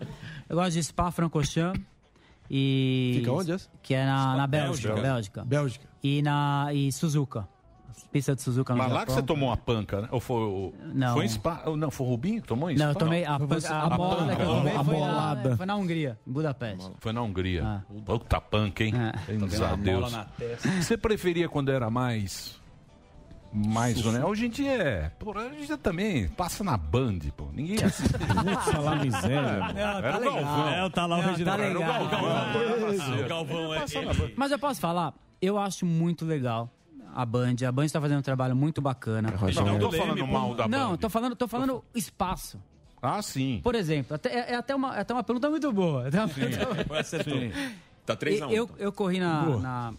Eu 0.49 0.55
gosto 0.55 0.73
de 0.73 0.83
Spa 0.83 1.11
Francorchamps. 1.11 1.81
E. 2.49 3.15
Fica 3.19 3.31
onde 3.31 3.51
essa? 3.51 3.69
Que 3.81 3.93
é 3.93 4.05
na, 4.05 4.35
na 4.35 4.47
Bélgica. 4.47 4.95
Bélgica. 4.95 5.45
Bélgica. 5.45 5.87
E 6.03 6.21
na 6.21 6.69
e 6.73 6.91
Suzuka. 6.91 7.47
Pista 8.11 8.35
de 8.35 8.41
Suzuka 8.41 8.73
no 8.73 8.79
Mas 8.79 8.91
lá 8.91 9.05
que 9.05 9.11
Japão. 9.11 9.15
você 9.15 9.21
tomou 9.23 9.49
uma 9.49 9.57
panca, 9.57 10.01
né? 10.01 10.07
Ou 10.11 10.19
foi 10.19 10.41
o. 10.41 10.73
Não. 10.93 11.15
Foi 11.15 11.25
em 11.25 11.29
Spa? 11.29 11.63
Não, 11.75 11.89
foi 11.89 12.05
o 12.05 12.09
Rubinho 12.09 12.41
que 12.41 12.47
tomou 12.47 12.69
em 12.69 12.75
Spa? 12.75 12.83
Não, 12.83 12.91
eu 12.91 12.95
tomei 12.95 13.25
a, 13.25 13.39
panca, 13.39 13.75
a, 13.75 13.89
bola 13.89 14.35
que 14.35 14.41
eu 14.41 14.45
tomei 14.45 14.73
foi 14.73 14.99
na, 14.99 15.57
foi 15.57 15.65
na 15.65 15.75
Hungria, 15.75 16.19
em 16.27 16.31
Budapeste. 16.31 16.91
Foi 16.99 17.13
na 17.13 17.21
Hungria. 17.21 17.85
Puta 18.05 18.39
panca, 18.41 18.83
hein? 18.83 18.93
A 18.95 19.31
uma 19.31 19.77
Deus. 19.77 20.13
Você 20.79 20.97
preferia 20.97 21.49
quando 21.49 21.71
era 21.71 21.89
mais. 21.89 22.61
Mais, 23.53 24.03
né? 24.05 24.25
Hoje 24.25 24.47
em 24.47 24.49
dia 24.49 24.71
é. 24.71 25.11
Pô, 25.19 25.31
hoje 25.37 25.55
em 25.61 25.65
dia 25.65 25.77
também 25.77 26.27
passa 26.29 26.63
na 26.63 26.75
Band, 26.75 27.19
pô. 27.37 27.47
Ninguém 27.53 27.83
assiste. 27.83 28.11
Putz, 28.13 28.73
lá 28.83 28.95
miséria. 28.95 29.41
Não, 29.41 29.77
Era 29.79 30.11
tá 30.11 30.17
o 30.17 30.19
legal. 30.21 30.33
Galvão. 30.43 30.69
É, 30.69 30.89
tá 30.89 31.05
lá 31.05 31.15
o 31.17 31.21
Não, 31.21 31.29
Reginaldo. 31.29 31.63
Era 31.63 31.71
o 31.71 31.79
legal. 31.79 32.07
Galvão. 32.09 33.23
O 33.23 33.27
Galvão 33.27 33.73
é 33.75 33.79
Passa 33.81 34.01
na 34.01 34.13
Band. 34.13 34.29
Mas 34.35 34.51
eu 34.51 34.59
posso 34.59 34.81
falar, 34.81 35.13
eu 35.41 35.57
acho 35.59 35.85
muito 35.85 36.25
legal 36.25 36.69
a 37.15 37.25
Band. 37.25 37.55
A 37.67 37.71
Band 37.71 37.87
tá 37.89 38.01
fazendo 38.01 38.19
um 38.19 38.23
trabalho 38.23 38.55
muito 38.55 38.81
bacana. 38.81 39.31
Não, 39.31 39.65
não 39.65 39.79
tô 39.79 39.91
falando 39.91 40.27
mal 40.27 40.55
da 40.55 40.67
Não, 40.67 40.91
Band. 40.91 40.97
tô 40.97 41.09
falando, 41.09 41.35
tô 41.35 41.47
falando 41.47 41.83
espaço. 41.93 42.59
Ah, 43.01 43.21
sim. 43.21 43.59
Por 43.63 43.75
exemplo, 43.75 44.15
até- 44.15 44.29
é, 44.33 44.51
é 44.53 44.55
até 44.55 44.73
uma, 44.73 44.95
é 44.97 45.01
até 45.01 45.13
uma 45.13 45.23
pergunta 45.23 45.49
muito 45.49 45.71
boa. 45.73 46.05
É 46.05 46.07
até 46.07 46.19
uma 46.19 46.27
pergunta- 46.29 47.03
Sim. 47.03 47.51
Tá 48.05 48.15
3 48.15 48.41
a 48.41 48.47
1 48.47 48.51
eu, 48.51 48.69
eu 48.77 48.91
corri 48.91 49.19
na, 49.19 49.45
na- 49.57 49.93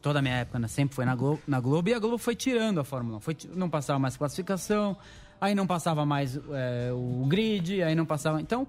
Toda 0.00 0.20
a 0.20 0.22
minha 0.22 0.36
época, 0.36 0.58
né, 0.60 0.68
sempre 0.68 0.94
foi 0.94 1.04
na 1.04 1.16
Globo, 1.16 1.42
na 1.48 1.58
Globo 1.58 1.88
e 1.88 1.94
a 1.94 1.98
Globo 1.98 2.16
foi 2.16 2.36
tirando 2.36 2.78
a 2.78 2.84
Fórmula 2.84 3.16
1. 3.16 3.20
Foi, 3.20 3.36
não 3.54 3.68
passava 3.68 3.98
mais 3.98 4.16
classificação, 4.16 4.96
aí 5.40 5.52
não 5.52 5.66
passava 5.66 6.06
mais 6.06 6.36
é, 6.52 6.92
o 6.92 7.26
grid, 7.26 7.82
aí 7.82 7.94
não 7.96 8.06
passava. 8.06 8.40
Então, 8.40 8.68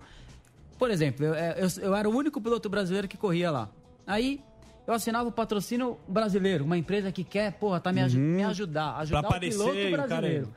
por 0.79 0.89
exemplo, 0.89 1.23
eu, 1.23 1.35
é, 1.35 1.55
eu, 1.59 1.67
eu 1.83 1.95
era 1.95 2.09
o 2.09 2.15
único 2.15 2.41
piloto 2.41 2.67
brasileiro 2.69 3.07
que 3.07 3.15
corria 3.17 3.51
lá. 3.51 3.69
Aí 4.07 4.41
eu 4.87 4.93
assinava 4.95 5.29
o 5.29 5.31
patrocínio 5.31 5.99
brasileiro, 6.07 6.65
uma 6.65 6.77
empresa 6.77 7.11
que 7.11 7.23
quer, 7.23 7.51
porra, 7.53 7.79
tá 7.79 7.91
me, 7.93 8.01
aju- 8.01 8.17
me 8.17 8.43
ajudar, 8.43 8.95
ajudar 8.97 9.23
o 9.23 9.27
aparecer, 9.27 9.57
piloto 9.91 10.07
brasileiro. 10.07 10.53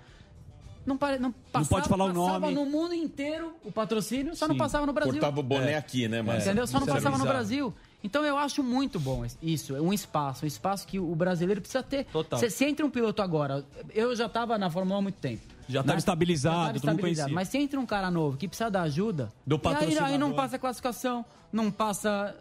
Não, 0.86 0.96
pare, 0.96 1.18
não, 1.18 1.30
passava, 1.52 1.68
pode 1.68 1.88
falar 1.90 2.04
o 2.06 2.14
passava 2.14 2.38
nome. 2.50 2.54
no 2.54 2.64
mundo 2.64 2.94
inteiro 2.94 3.52
o 3.62 3.70
patrocínio, 3.70 4.34
só 4.34 4.48
não 4.48 4.54
Sim. 4.54 4.58
passava 4.58 4.86
no 4.86 4.94
Brasil. 4.94 5.12
Cortava 5.12 5.40
o 5.40 5.42
boné 5.42 5.74
aqui, 5.74 6.08
né, 6.08 6.22
mas- 6.22 6.46
Entendeu? 6.46 6.66
Só 6.66 6.80
não 6.80 6.86
passava 6.86 7.18
no. 7.18 7.24
Brasil. 7.26 7.74
Então 8.02 8.24
eu 8.24 8.38
acho 8.38 8.62
muito 8.62 8.98
bom 8.98 9.24
isso, 9.42 9.76
é 9.76 9.80
um 9.80 9.92
espaço, 9.92 10.44
um 10.44 10.48
espaço 10.48 10.86
que 10.86 10.98
o 10.98 11.14
brasileiro 11.14 11.60
precisa 11.60 11.82
ter. 11.82 12.04
Total. 12.06 12.38
Se, 12.38 12.50
se 12.50 12.64
entra 12.64 12.84
um 12.84 12.90
piloto 12.90 13.20
agora, 13.20 13.64
eu 13.94 14.14
já 14.16 14.26
estava 14.26 14.56
na 14.56 14.70
Fórmula 14.70 14.96
1 14.96 14.98
há 14.98 15.02
muito 15.02 15.18
tempo. 15.18 15.42
Já 15.68 15.84
tava 15.84 15.98
estabilizado, 15.98 16.78
já 16.78 16.80
tava 16.80 16.94
estabilizado. 16.94 17.32
Mas 17.32 17.48
se 17.48 17.58
entra 17.58 17.78
um 17.78 17.86
cara 17.86 18.10
novo 18.10 18.36
que 18.36 18.48
precisa 18.48 18.70
da 18.70 18.82
ajuda, 18.82 19.32
Do 19.46 19.60
e 19.64 19.76
aí, 19.76 19.98
aí 19.98 20.18
não 20.18 20.32
passa 20.32 20.58
classificação, 20.58 21.24
não 21.52 21.70
passa. 21.70 22.34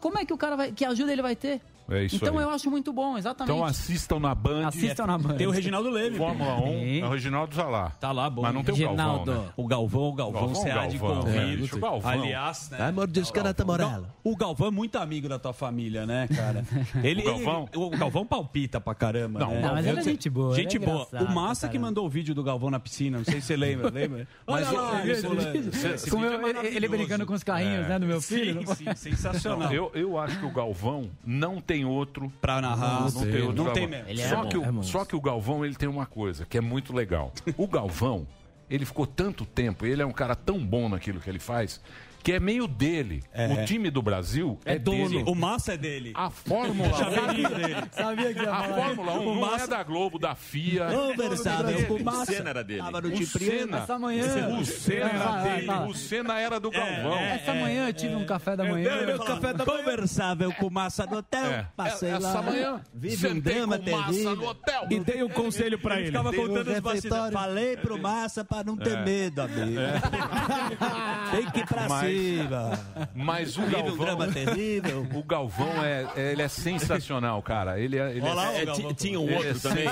Como 0.00 0.18
é 0.18 0.24
que 0.24 0.32
o 0.32 0.38
cara 0.38 0.56
vai. 0.56 0.72
Que 0.72 0.84
ajuda 0.84 1.12
ele 1.12 1.22
vai 1.22 1.36
ter? 1.36 1.60
É 1.90 2.04
isso 2.04 2.16
então 2.16 2.38
aí. 2.38 2.44
eu 2.44 2.50
acho 2.50 2.70
muito 2.70 2.92
bom, 2.92 3.18
exatamente. 3.18 3.52
Então 3.52 3.64
assistam 3.64 4.18
na 4.20 4.34
Band. 4.34 4.68
Assistam 4.68 5.06
na 5.06 5.18
Band. 5.18 5.34
Tem 5.34 5.46
o 5.46 5.50
Reginaldo 5.50 5.90
Leme. 5.90 6.16
Fórmula 6.16 6.54
1. 6.60 6.66
Sim. 6.66 7.02
O 7.02 7.08
Reginaldo 7.10 7.56
tá 7.56 7.64
lá. 7.68 7.90
Tá 7.90 8.12
lá, 8.12 8.30
bom. 8.30 8.42
Mas 8.42 8.54
não 8.54 8.62
tem 8.62 8.74
o 8.74 8.78
Galvão, 8.96 9.24
né? 9.26 9.44
O 9.56 9.66
Galvão, 9.66 10.02
o 10.02 10.12
Galvão, 10.14 10.40
Galvão, 10.40 10.54
você 10.54 10.70
há 10.70 10.86
de 10.86 10.98
Galvão, 10.98 11.22
convir. 11.22 11.74
é, 11.74 11.78
Galvão. 11.78 12.10
Aliás, 12.10 12.70
né? 12.70 12.78
Vai 12.78 12.92
mordiscar 12.92 13.44
na 13.44 13.52
tamorela. 13.54 14.14
O 14.24 14.36
Galvão 14.36 14.68
é 14.68 14.70
muito 14.70 14.96
amigo 14.96 15.28
da 15.28 15.38
tua 15.38 15.52
família, 15.52 16.06
né, 16.06 16.28
cara? 16.28 16.64
Ele, 17.02 17.22
O 17.22 17.24
Galvão? 17.24 17.68
ele- 17.72 17.82
o 17.84 17.90
Galvão 17.90 18.24
palpita 18.26 18.80
pra 18.80 18.94
caramba. 18.94 19.40
Não, 19.40 19.50
né? 19.50 19.58
o 19.58 19.62
Não, 19.62 19.74
mas 19.74 19.86
ele 19.86 20.00
é 20.00 20.02
gente 20.02 20.30
boa, 20.30 20.54
Gente 20.54 20.76
é 20.76 20.80
boa. 20.80 21.06
O 21.20 21.32
Massa 21.34 21.68
que 21.68 21.78
mandou 21.78 22.06
o 22.06 22.08
vídeo 22.08 22.34
do 22.34 22.42
Galvão 22.42 22.70
na 22.70 22.78
piscina, 22.80 23.18
não 23.18 23.24
sei 23.24 23.40
se 23.40 23.46
você 23.48 23.56
lembra, 23.56 23.90
lembra? 23.92 24.26
Mas 24.46 24.68
Olha 24.68 24.78
o- 24.78 24.82
lá, 24.82 25.06
eu- 25.06 26.62
é 26.62 26.66
ele- 26.74 26.88
brincando 26.88 27.26
com 27.26 27.34
os 27.34 27.42
carrinhos, 27.42 27.88
né, 27.88 27.98
do 27.98 28.06
meu 28.06 28.20
filho. 28.20 28.60
Sim, 28.66 28.84
sim, 28.94 28.94
sensacional. 28.94 29.72
Eu 29.94 30.18
acho 30.18 30.38
que 30.38 30.46
o 30.46 30.50
Galvão 30.50 31.10
não 31.24 31.60
tem 31.60 31.71
outro 31.84 32.32
Pra 32.40 32.60
narrar. 32.60 33.12
Não, 33.12 33.22
tem 33.22 33.42
outro 33.42 33.64
Não 33.64 33.72
tem 33.72 33.86
mesmo. 33.86 34.08
É 34.10 34.28
só, 34.28 34.42
bom. 34.42 34.48
que 34.48 34.58
o, 34.58 34.80
É 34.80 34.82
só 34.82 35.04
que 35.04 35.16
o 35.16 35.20
Galvão 35.20 35.64
ele 35.64 35.74
tem 35.74 35.88
uma 35.88 36.06
coisa 36.06 36.44
que 36.44 36.58
é 36.58 36.60
muito 36.60 36.94
legal. 36.94 37.32
O 37.56 37.66
Galvão, 37.66 38.26
ele 38.68 38.84
ficou 38.84 39.06
tanto 39.06 39.44
tempo, 39.44 39.86
ele 39.86 40.02
é 40.02 40.06
um 40.06 40.12
cara 40.12 40.34
tão 40.34 40.58
bom 40.64 40.88
naquilo 40.88 41.20
que 41.20 41.28
ele 41.30 41.38
faz, 41.38 41.80
que 42.22 42.32
é 42.32 42.40
meio 42.40 42.66
dele. 42.68 43.22
É. 43.32 43.46
O 43.48 43.64
time 43.64 43.90
do 43.90 44.00
Brasil 44.02 44.58
é, 44.64 44.74
É 44.74 44.78
dono. 44.78 45.08
dele. 45.08 45.24
O 45.26 45.34
Massa 45.34 45.74
é 45.74 45.76
dele. 45.76 46.12
A 46.14 46.30
Fórmula 46.30 46.92
Chaveirinho 46.96 47.48
1. 47.50 47.54
dele. 47.54 47.76
Sabia 47.92 48.34
que 48.34 48.42
ia 48.42 48.52
A 48.52 48.62
Fórmula 48.64 49.12
1 49.14 49.20
O 49.20 49.34
não 49.34 49.40
Massa- 49.40 49.64
é 49.64 49.66
da 49.68 49.82
Globo, 49.82 50.18
da 50.18 50.34
FIA. 50.34 50.86
Conversável 50.86 51.78
É 51.80 51.92
o 51.92 52.04
Massa. 52.04 52.32
O 52.32 52.34
Senna 52.36 52.50
era 52.50 52.64
dele. 52.64 52.82
Tava 52.82 53.00
no 53.00 53.08
O. 53.12 53.26
Senna. 53.26 53.78
Essa 53.78 53.98
manhã. 53.98 54.24
O 54.60 54.64
Senna 54.64 55.10
era 55.10 55.42
dele. 55.42 55.70
O 55.88 55.94
Senna 55.94 56.38
era 56.40 56.60
do 56.60 56.70
Galvão. 56.70 57.18
Essa 57.18 57.54
manhã 57.54 57.88
eu 57.88 57.92
tive 57.92 58.14
um 58.14 58.24
café 58.26 58.56
da 58.56 58.64
manhã. 58.64 58.88
eu- 58.90 59.18
café 59.18 59.52
da 59.52 59.64
manhã. 59.64 59.78
Conversável 59.82 60.52
com 60.54 60.66
o 60.66 60.70
Massa 60.70 61.06
no 61.06 61.18
hotel. 61.18 61.44
É. 61.44 61.66
Passei 61.76 62.10
Essa 62.10 62.40
lá. 62.40 62.42
manhã, 62.42 62.80
Vive 62.94 63.14
um 63.14 63.30
sentei 63.34 63.54
drama 63.54 63.78
com 63.78 63.90
massa 63.90 64.08
terrível. 64.12 64.36
no 64.36 64.48
hotel. 64.48 64.86
E 64.90 65.00
dei 65.00 65.22
um 65.22 65.28
conselho 65.28 65.78
pra 65.78 65.96
ele. 65.98 66.06
ficava 66.06 66.32
contando 66.32 66.70
os 66.72 66.80
bastidores. 66.80 67.32
Falei 67.32 67.76
pro 67.76 67.98
Massa 68.00 68.44
pra 68.44 68.62
não 68.64 68.76
ter 68.76 68.96
É. 68.98 69.04
medo, 69.04 69.40
amigo. 69.42 69.80
Tem 71.32 71.50
que 71.50 71.60
ir 71.60 71.66
pra 71.66 71.82
cima. 71.82 72.00
Mas 73.14 73.56
o 73.56 73.62
Vive 73.62 73.76
um 73.76 73.80
Galvão, 73.82 73.96
drama 74.04 74.26
terrível. 74.28 75.06
o 75.14 75.22
Galvão 75.22 75.84
é, 75.84 76.06
é- 76.16 76.32
ele 76.32 76.42
é 76.42 76.48
sensacional, 76.48 77.42
cara. 77.42 77.78
Ele 77.78 77.98
é, 77.98 78.10
ele 78.10 78.20
Olha 78.22 78.34
lá, 78.34 78.52
é, 78.54 78.62
É, 78.62 78.66
ti- 78.66 78.94
tinha 78.94 79.18
um 79.20 79.24
ele 79.24 79.34
é 79.34 79.38
outro 79.38 79.60
também. 79.60 79.84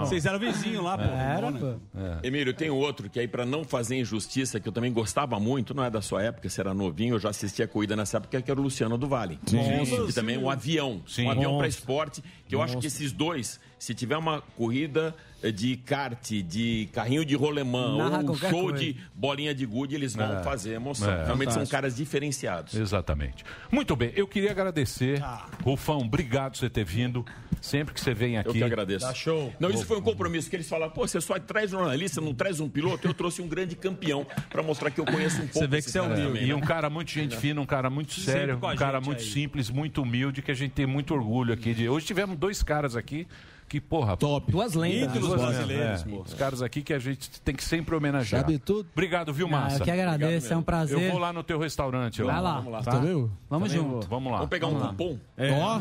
Vocês 0.00 0.26
eram 0.26 0.38
vizinhos 0.38 0.82
lá, 0.84 0.96
pô. 0.98 1.04
Era, 1.04 1.50
né? 1.50 1.58
pô. 1.60 1.96
Emílio, 2.26 2.52
tem 2.54 2.70
outro 2.70 3.08
que 3.08 3.18
aí, 3.20 3.28
pra 3.28 3.44
não 3.44 3.64
fazer 3.64 3.96
injustiça, 3.98 4.58
que 4.60 4.68
eu 4.68 4.72
também 4.72 4.92
gostava 4.92 5.38
muito, 5.40 5.74
não 5.74 5.84
é 5.84 5.90
da 5.90 6.02
sua 6.02 6.22
época, 6.22 6.48
você 6.48 6.60
era 6.60 6.72
novinho, 6.74 7.14
eu 7.14 7.18
já 7.18 7.30
assistia 7.30 7.64
a 7.64 7.68
corrida 7.68 7.96
nessa 7.96 8.16
época, 8.18 8.40
que 8.40 8.50
era 8.50 8.60
o 8.60 8.62
Luciano 8.62 8.96
do 8.98 9.06
Vale. 9.08 9.38
Que 9.44 10.12
também 10.12 10.36
é 10.36 10.38
um 10.38 10.50
avião. 10.50 11.02
Sim. 11.06 11.26
Um 11.26 11.30
avião 11.30 11.58
para 11.58 11.68
esporte, 11.68 12.22
que 12.46 12.54
eu 12.54 12.62
acho 12.62 12.78
que 12.78 12.86
esses 12.86 13.12
dois, 13.12 13.60
se 13.78 13.94
tiver 13.94 14.16
uma 14.16 14.40
corrida 14.56 15.14
de 15.52 15.76
kart, 15.76 16.30
de 16.30 16.88
carrinho 16.92 17.24
de 17.24 17.34
rolemã, 17.34 17.96
Narra 17.96 18.22
ou 18.22 18.30
um 18.32 18.34
show 18.36 18.62
coisa. 18.64 18.78
de 18.78 18.96
bolinha 19.14 19.54
de 19.54 19.64
gude, 19.64 19.94
eles 19.94 20.14
vão 20.14 20.38
É. 20.38 20.42
fazer 20.42 20.72
emoção. 20.74 21.10
É. 21.10 21.24
Realmente 21.24 21.52
são 21.54 21.64
caras 21.66 21.96
diferenciados. 21.96 22.74
Exatamente. 22.74 23.44
Muito 23.70 23.94
bem, 23.96 24.12
eu 24.16 24.26
queria 24.26 24.50
agradecer. 24.50 25.22
Ah. 25.22 25.46
Rufão, 25.62 25.98
obrigado 25.98 26.52
por 26.52 26.58
você 26.58 26.68
ter 26.70 26.84
vindo. 26.84 27.24
Sempre 27.60 27.92
que 27.92 28.00
você 28.00 28.14
vem 28.14 28.38
aqui. 28.38 28.48
Eu 28.48 28.54
que 28.54 28.64
agradeço. 28.64 29.04
Dá 29.06 29.12
show. 29.12 29.52
Não, 29.60 29.68
isso 29.70 29.84
foi 29.84 29.98
um 29.98 30.00
compromisso 30.00 30.48
que 30.48 30.56
eles 30.56 30.66
falaram, 30.66 30.92
pô, 30.92 31.06
você 31.06 31.20
só 31.20 31.38
traz 31.38 31.74
um 31.74 31.78
jornalista, 31.78 32.18
não 32.18 32.32
traz 32.32 32.58
um 32.58 32.70
piloto. 32.70 33.06
Eu 33.06 33.12
trouxe 33.12 33.42
um 33.42 33.48
grande 33.48 33.76
campeão 33.76 34.26
para 34.48 34.62
mostrar 34.62 34.90
que 34.90 34.98
eu 34.98 35.04
conheço 35.04 35.36
um 35.36 35.46
pouco. 35.46 35.58
Você 35.58 35.66
vê 35.66 35.82
que 35.82 35.90
você 35.90 35.98
é 35.98 36.02
humilde. 36.02 36.22
também, 36.26 36.44
E 36.44 36.48
né? 36.48 36.54
um 36.54 36.60
cara 36.62 36.88
muito 36.88 37.10
gente 37.10 37.36
fina, 37.36 37.60
um 37.60 37.66
cara 37.66 37.90
muito 37.90 38.14
sério, 38.18 38.56
um 38.56 38.76
cara 38.76 38.98
muito 38.98 39.20
aí. 39.20 39.28
simples, 39.28 39.68
muito 39.68 40.00
humilde, 40.00 40.40
que 40.40 40.50
a 40.50 40.54
gente 40.54 40.70
tem 40.72 40.86
muito 40.86 41.12
orgulho 41.12 41.52
aqui. 41.52 41.74
De... 41.74 41.86
Hoje 41.86 42.06
tivemos 42.06 42.34
dois 42.38 42.62
caras 42.62 42.96
aqui 42.96 43.26
que, 43.68 43.78
porra. 43.80 44.16
Top. 44.16 44.50
Duas 44.50 44.74
lendas. 44.74 45.14
Ídolos 45.14 45.29
duas- 45.36 45.54
brasileiros, 45.56 46.00
é, 46.02 46.04
pô. 46.08 46.20
Os 46.22 46.34
caras 46.34 46.62
aqui 46.62 46.82
que 46.82 46.92
a 46.92 46.98
gente 46.98 47.40
tem 47.42 47.54
que 47.54 47.64
sempre 47.64 47.94
homenagear. 47.94 48.42
Sabe 48.42 48.58
tudo. 48.58 48.88
Obrigado, 48.92 49.32
viu, 49.32 49.46
Ah, 49.48 49.50
Massa? 49.50 49.78
eu 49.78 49.84
que 49.84 49.90
agradeço, 49.90 50.52
é 50.52 50.56
um 50.56 50.62
prazer. 50.62 51.00
Eu 51.00 51.10
vou 51.12 51.18
lá 51.20 51.32
no 51.32 51.42
teu 51.42 51.58
restaurante. 51.58 52.22
Vai 52.22 52.40
lá. 52.40 52.54
Vamos 52.56 52.72
lá. 52.72 52.82
Tá? 52.82 52.90
Tá 52.92 52.98
vendo? 52.98 53.30
Vamos 53.48 53.72
junto. 53.72 54.06
Vamos 54.08 54.30
lá. 54.32 54.38
Vamos 54.38 54.50
pegar 54.50 54.66
um 54.68 54.78
cupom? 54.80 55.18
Ó, 55.38 55.80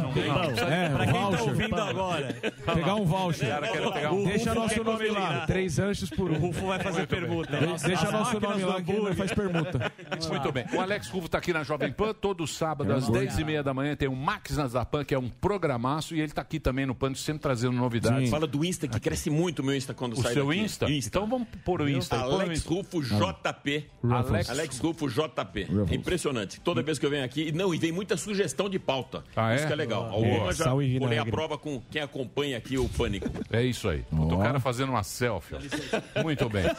é, 0.69 0.89
Pra 0.89 1.05
quem 1.05 1.13
tá 1.13 1.19
voucher. 1.29 1.47
ouvindo 1.49 1.75
agora. 1.75 2.35
Pegar 2.73 2.95
um 2.95 3.05
voucher. 3.05 3.49
Cara, 3.49 3.67
quero 3.67 3.91
pegar 3.93 4.11
um- 4.11 4.23
Deixa 4.25 4.53
nosso 4.53 4.83
nome 4.83 5.07
lá. 5.09 5.45
Três 5.45 5.79
anchos 5.79 6.09
por 6.09 6.29
O 6.31 6.33
um. 6.35 6.39
Rufo 6.39 6.67
vai 6.67 6.79
fazer 6.79 7.07
pergunta. 7.07 7.57
De- 7.57 7.83
Deixa 7.87 8.11
nosso 8.11 8.39
nome 8.39 8.63
lá 8.63 8.81
que 8.81 8.91
ele 8.91 9.13
faz 9.15 9.33
permuta. 9.33 9.91
Muito 10.29 10.51
bem. 10.51 10.65
O 10.73 10.81
Alex 10.81 11.09
Rufo 11.09 11.25
está 11.25 11.37
aqui 11.37 11.53
na 11.53 11.63
Jovem 11.63 11.91
Pan, 11.91 12.13
todo 12.13 12.45
sábado, 12.47 12.91
às 12.93 13.07
10h30 13.09 13.63
da 13.63 13.73
manhã, 13.73 13.95
tem 13.95 14.07
o 14.07 14.15
Máquinas 14.15 14.73
da 14.73 14.85
Pan, 14.85 15.03
que 15.03 15.13
é 15.13 15.19
um 15.19 15.29
programaço, 15.29 16.15
e 16.15 16.19
ele 16.19 16.27
está 16.27 16.41
aqui 16.41 16.59
também 16.59 16.85
no 16.85 16.95
Pan, 16.95 17.13
sempre 17.13 17.41
trazendo 17.41 17.73
novidades. 17.73 18.29
Fala 18.29 18.47
do 18.47 18.63
Insta, 18.63 18.87
que 18.87 18.99
cresce 18.99 19.29
muito 19.29 19.38
o 19.39 19.63
meu 19.63 19.75
Insta 19.75 19.93
quando 19.93 20.13
O 20.13 20.21
sai 20.21 20.33
seu 20.33 20.47
daqui. 20.47 20.59
Insta? 20.59 20.89
Então 20.89 21.27
vamos 21.27 21.47
pôr 21.63 21.81
o 21.81 21.89
Insta. 21.89 22.17
o 22.27 22.33
Alex 22.35 22.59
Insta. 22.59 22.69
Rufo 22.73 23.01
JP. 23.01 23.85
Alex- 24.03 24.49
Alex 24.49 24.79
Rufo 24.79 25.07
JP. 25.09 25.67
É 25.89 25.95
impressionante. 25.95 26.59
Toda 26.61 26.81
vez 26.81 26.99
que 26.99 27.05
eu 27.05 27.09
venho 27.09 27.23
aqui. 27.23 27.51
Não, 27.51 27.73
e 27.73 27.77
vem 27.77 27.91
muita 27.91 28.17
sugestão 28.17 28.69
de 28.69 28.77
pauta. 28.79 29.23
Ah, 29.35 29.51
é? 29.53 29.55
Isso 29.55 29.67
que 29.67 29.73
é 29.73 29.75
legal. 29.75 30.09
Boa. 30.09 30.13
Alguma 30.15 30.53
já 30.53 30.63
Sal 30.65 30.81
e 30.81 30.99
colei 30.99 31.17
a 31.17 31.25
prova 31.25 31.57
com 31.57 31.81
quem 31.89 32.01
acompanha 32.01 32.57
aqui 32.57 32.77
o 32.77 32.87
Pânico. 32.89 33.29
É 33.51 33.63
isso 33.63 33.87
aí. 33.89 34.03
O 34.11 34.37
cara 34.37 34.59
fazendo 34.59 34.89
uma 34.89 35.03
selfie. 35.03 35.55
ó. 35.55 36.21
Muito 36.23 36.49
bem. 36.49 36.65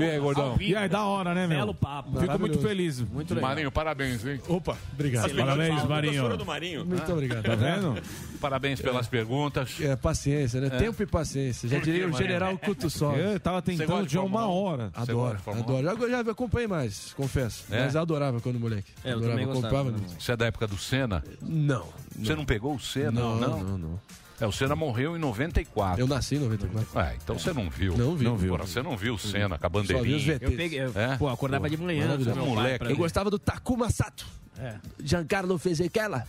E 0.00 0.04
aí, 0.04 0.18
gordão? 0.18 0.56
E 0.60 0.74
aí, 0.74 0.88
da 0.88 1.04
hora, 1.04 1.34
né, 1.34 1.46
meu? 1.46 1.58
Belo 1.58 1.74
papo. 1.74 2.18
Fico 2.18 2.38
muito 2.38 2.58
feliz. 2.60 3.00
Muito 3.00 3.34
legal. 3.34 3.50
Marinho, 3.50 3.70
parabéns, 3.72 4.24
hein? 4.24 4.40
Opa, 4.48 4.76
obrigado. 4.94 5.34
Parabéns, 5.34 5.84
Marinho. 5.84 6.44
Marinho. 6.46 6.86
Muito 6.86 7.12
obrigado. 7.12 7.42
Tá 7.44 7.54
vendo? 7.54 8.00
Parabéns 8.40 8.80
pelas 8.80 9.06
perguntas. 9.06 9.76
É, 9.80 9.94
paciência, 9.96 10.60
né? 10.60 10.68
É. 10.68 10.78
Tempo 10.78 11.02
e 11.02 11.06
paciência. 11.06 11.68
Já 11.68 11.78
diria 11.78 12.08
o 12.08 12.12
general 12.12 12.56
Kutusov. 12.58 13.18
Eu 13.18 13.38
tava 13.38 13.60
tentando 13.62 14.06
de 14.06 14.18
uma 14.18 14.46
um? 14.46 14.50
hora. 14.50 14.90
Adoro, 14.94 15.38
adoro. 15.46 15.82
Já, 16.10 16.22
já 16.24 16.30
acompanhei 16.32 16.66
mais, 16.66 17.12
confesso. 17.14 17.64
É? 17.70 17.84
Mas 17.84 17.96
adorava 17.96 18.40
quando 18.40 18.58
moleque. 18.58 18.92
É, 19.04 19.08
eu 19.12 19.18
adorava, 19.18 19.32
também 19.32 19.46
gostava. 19.46 19.74
comprava 19.76 19.90
muito. 19.98 20.22
Você 20.22 20.32
é 20.32 20.36
da 20.36 20.46
época 20.46 20.66
do 20.66 20.78
Senna? 20.78 21.22
Não. 21.42 21.86
Você 22.18 22.34
não 22.34 22.44
pegou 22.44 22.74
o 22.74 22.80
Senna? 22.80 23.12
Não, 23.12 23.36
não, 23.36 23.60
não, 23.62 23.78
não. 23.78 24.00
É, 24.40 24.46
o 24.46 24.52
Senna 24.52 24.74
morreu 24.74 25.14
em 25.16 25.20
94. 25.20 26.00
Eu 26.00 26.06
nasci 26.08 26.36
em 26.36 26.38
94. 26.38 26.98
É, 26.98 27.14
então 27.22 27.38
você 27.38 27.52
não 27.52 27.68
viu. 27.68 27.94
Não 27.94 28.16
vi. 28.16 28.24
Não 28.24 28.36
viu. 28.38 28.54
Porra, 28.54 28.66
você 28.66 28.82
não 28.82 28.96
viu 28.96 29.14
o 29.14 29.18
Senna 29.18 29.58
com 29.58 29.66
a 29.66 29.68
bandeirinha. 29.68 29.98
Só 30.02 30.08
vi 30.08 30.14
os 30.14 30.24
VTs. 30.24 30.50
Eu 30.50 30.56
peguei, 30.56 30.80
eu- 30.80 30.92
pô, 31.18 31.28
acordava 31.28 31.68
de 31.68 31.76
manhã, 31.76 32.16
moleque. 32.46 32.86
Eu 32.86 32.96
gostava 32.96 33.30
do 33.30 33.38
Takuma 33.38 33.90
Sato. 33.90 34.26
É. 34.60 34.76
Giancarlo 35.02 35.58
Fezekela. 35.58 36.24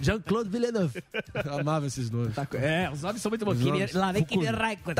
Jean-Claude 0.00 0.48
Villeneuve. 0.48 1.02
Eu 1.44 1.58
amava 1.60 1.86
esses 1.86 2.10
nomes. 2.10 2.32
É, 2.54 2.88
os 2.90 3.02
nomes 3.02 3.20
são 3.20 3.28
muito 3.30 3.44
bons. 3.44 3.58
Lá 3.92 4.10
vem. 4.12 4.24
Kiberraiko 4.24 4.90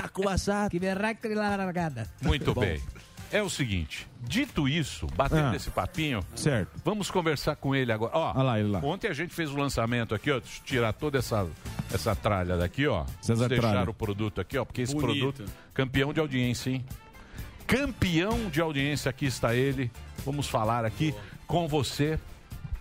e 1.26 1.34
largada. 1.34 2.06
Muito 2.22 2.52
Bom. 2.54 2.60
bem. 2.60 2.80
É 3.32 3.42
o 3.42 3.50
seguinte, 3.50 4.06
dito 4.22 4.68
isso, 4.68 5.04
batendo 5.16 5.48
Ah. 5.48 5.56
esse 5.56 5.68
papinho, 5.68 6.20
Certo. 6.36 6.70
vamos 6.84 7.10
conversar 7.10 7.56
com 7.56 7.74
ele 7.74 7.90
agora. 7.90 8.12
Ó, 8.14 8.30
Olha 8.32 8.42
lá, 8.44 8.60
ele 8.60 8.68
lá. 8.68 8.78
ontem 8.84 9.08
a 9.08 9.12
gente 9.12 9.34
fez 9.34 9.50
o 9.50 9.56
lançamento 9.56 10.14
aqui, 10.14 10.30
ó, 10.30 10.38
deixa 10.38 10.60
eu 10.60 10.64
tirar 10.64 10.92
toda 10.92 11.18
essa, 11.18 11.44
essa 11.92 12.14
tralha 12.14 12.56
daqui, 12.56 12.86
ó. 12.86 13.04
César 13.20 13.34
Vamos 13.34 13.48
deixar 13.48 13.70
Tralha. 13.72 13.90
o 13.90 13.94
produto 13.94 14.40
aqui, 14.40 14.56
ó, 14.56 14.64
porque 14.64 14.82
esse 14.82 14.94
Bonito. 14.94 15.32
produto, 15.32 15.52
campeão 15.74 16.12
de 16.14 16.20
audiência, 16.20 16.70
hein? 16.70 16.84
Campeão 17.66 18.48
de 18.48 18.60
audiência, 18.60 19.10
aqui 19.10 19.26
está 19.26 19.56
ele. 19.56 19.90
Vamos 20.24 20.46
falar 20.48 20.84
aqui 20.84 21.12
com 21.48 21.66
você, 21.66 22.20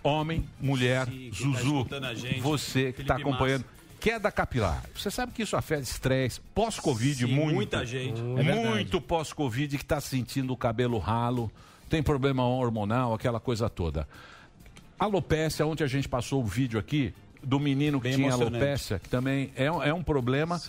homem, 0.06 0.44
mulher, 0.60 1.06
Sim, 1.06 1.30
tá 1.30 1.36
Zuzu. 1.36 1.86
a 2.02 2.14
gente, 2.14 2.40
você 2.40 2.92
que 2.92 3.02
está 3.02 3.16
acompanhando. 3.16 3.64
Queda 3.98 4.30
capilar. 4.30 4.84
Você 4.94 5.10
sabe 5.10 5.32
que 5.32 5.42
isso 5.42 5.56
afeta 5.56 5.82
estresse, 5.82 6.40
pós-Covid, 6.54 7.26
Sim, 7.26 7.32
muito. 7.34 7.54
muita 7.54 7.84
gente. 7.84 8.20
É 8.20 8.54
muito 8.54 9.00
pós-Covid 9.00 9.76
que 9.76 9.82
está 9.82 10.00
sentindo 10.00 10.52
o 10.52 10.56
cabelo 10.56 10.98
ralo, 10.98 11.50
tem 11.90 12.02
problema 12.02 12.44
hormonal, 12.46 13.14
aquela 13.14 13.40
coisa 13.40 13.68
toda. 13.68 14.06
Alopécia, 14.98 15.66
ontem 15.66 15.84
a 15.84 15.86
gente 15.88 16.08
passou 16.08 16.42
o 16.42 16.46
vídeo 16.46 16.78
aqui 16.78 17.12
do 17.42 17.58
menino 17.60 18.00
que 18.00 18.08
Bem 18.08 18.16
tinha 18.16 18.32
alopécia, 18.32 18.98
que 18.98 19.08
também 19.08 19.50
é, 19.56 19.70
um- 19.70 19.82
é 19.82 19.92
um 19.92 20.02
problema. 20.02 20.60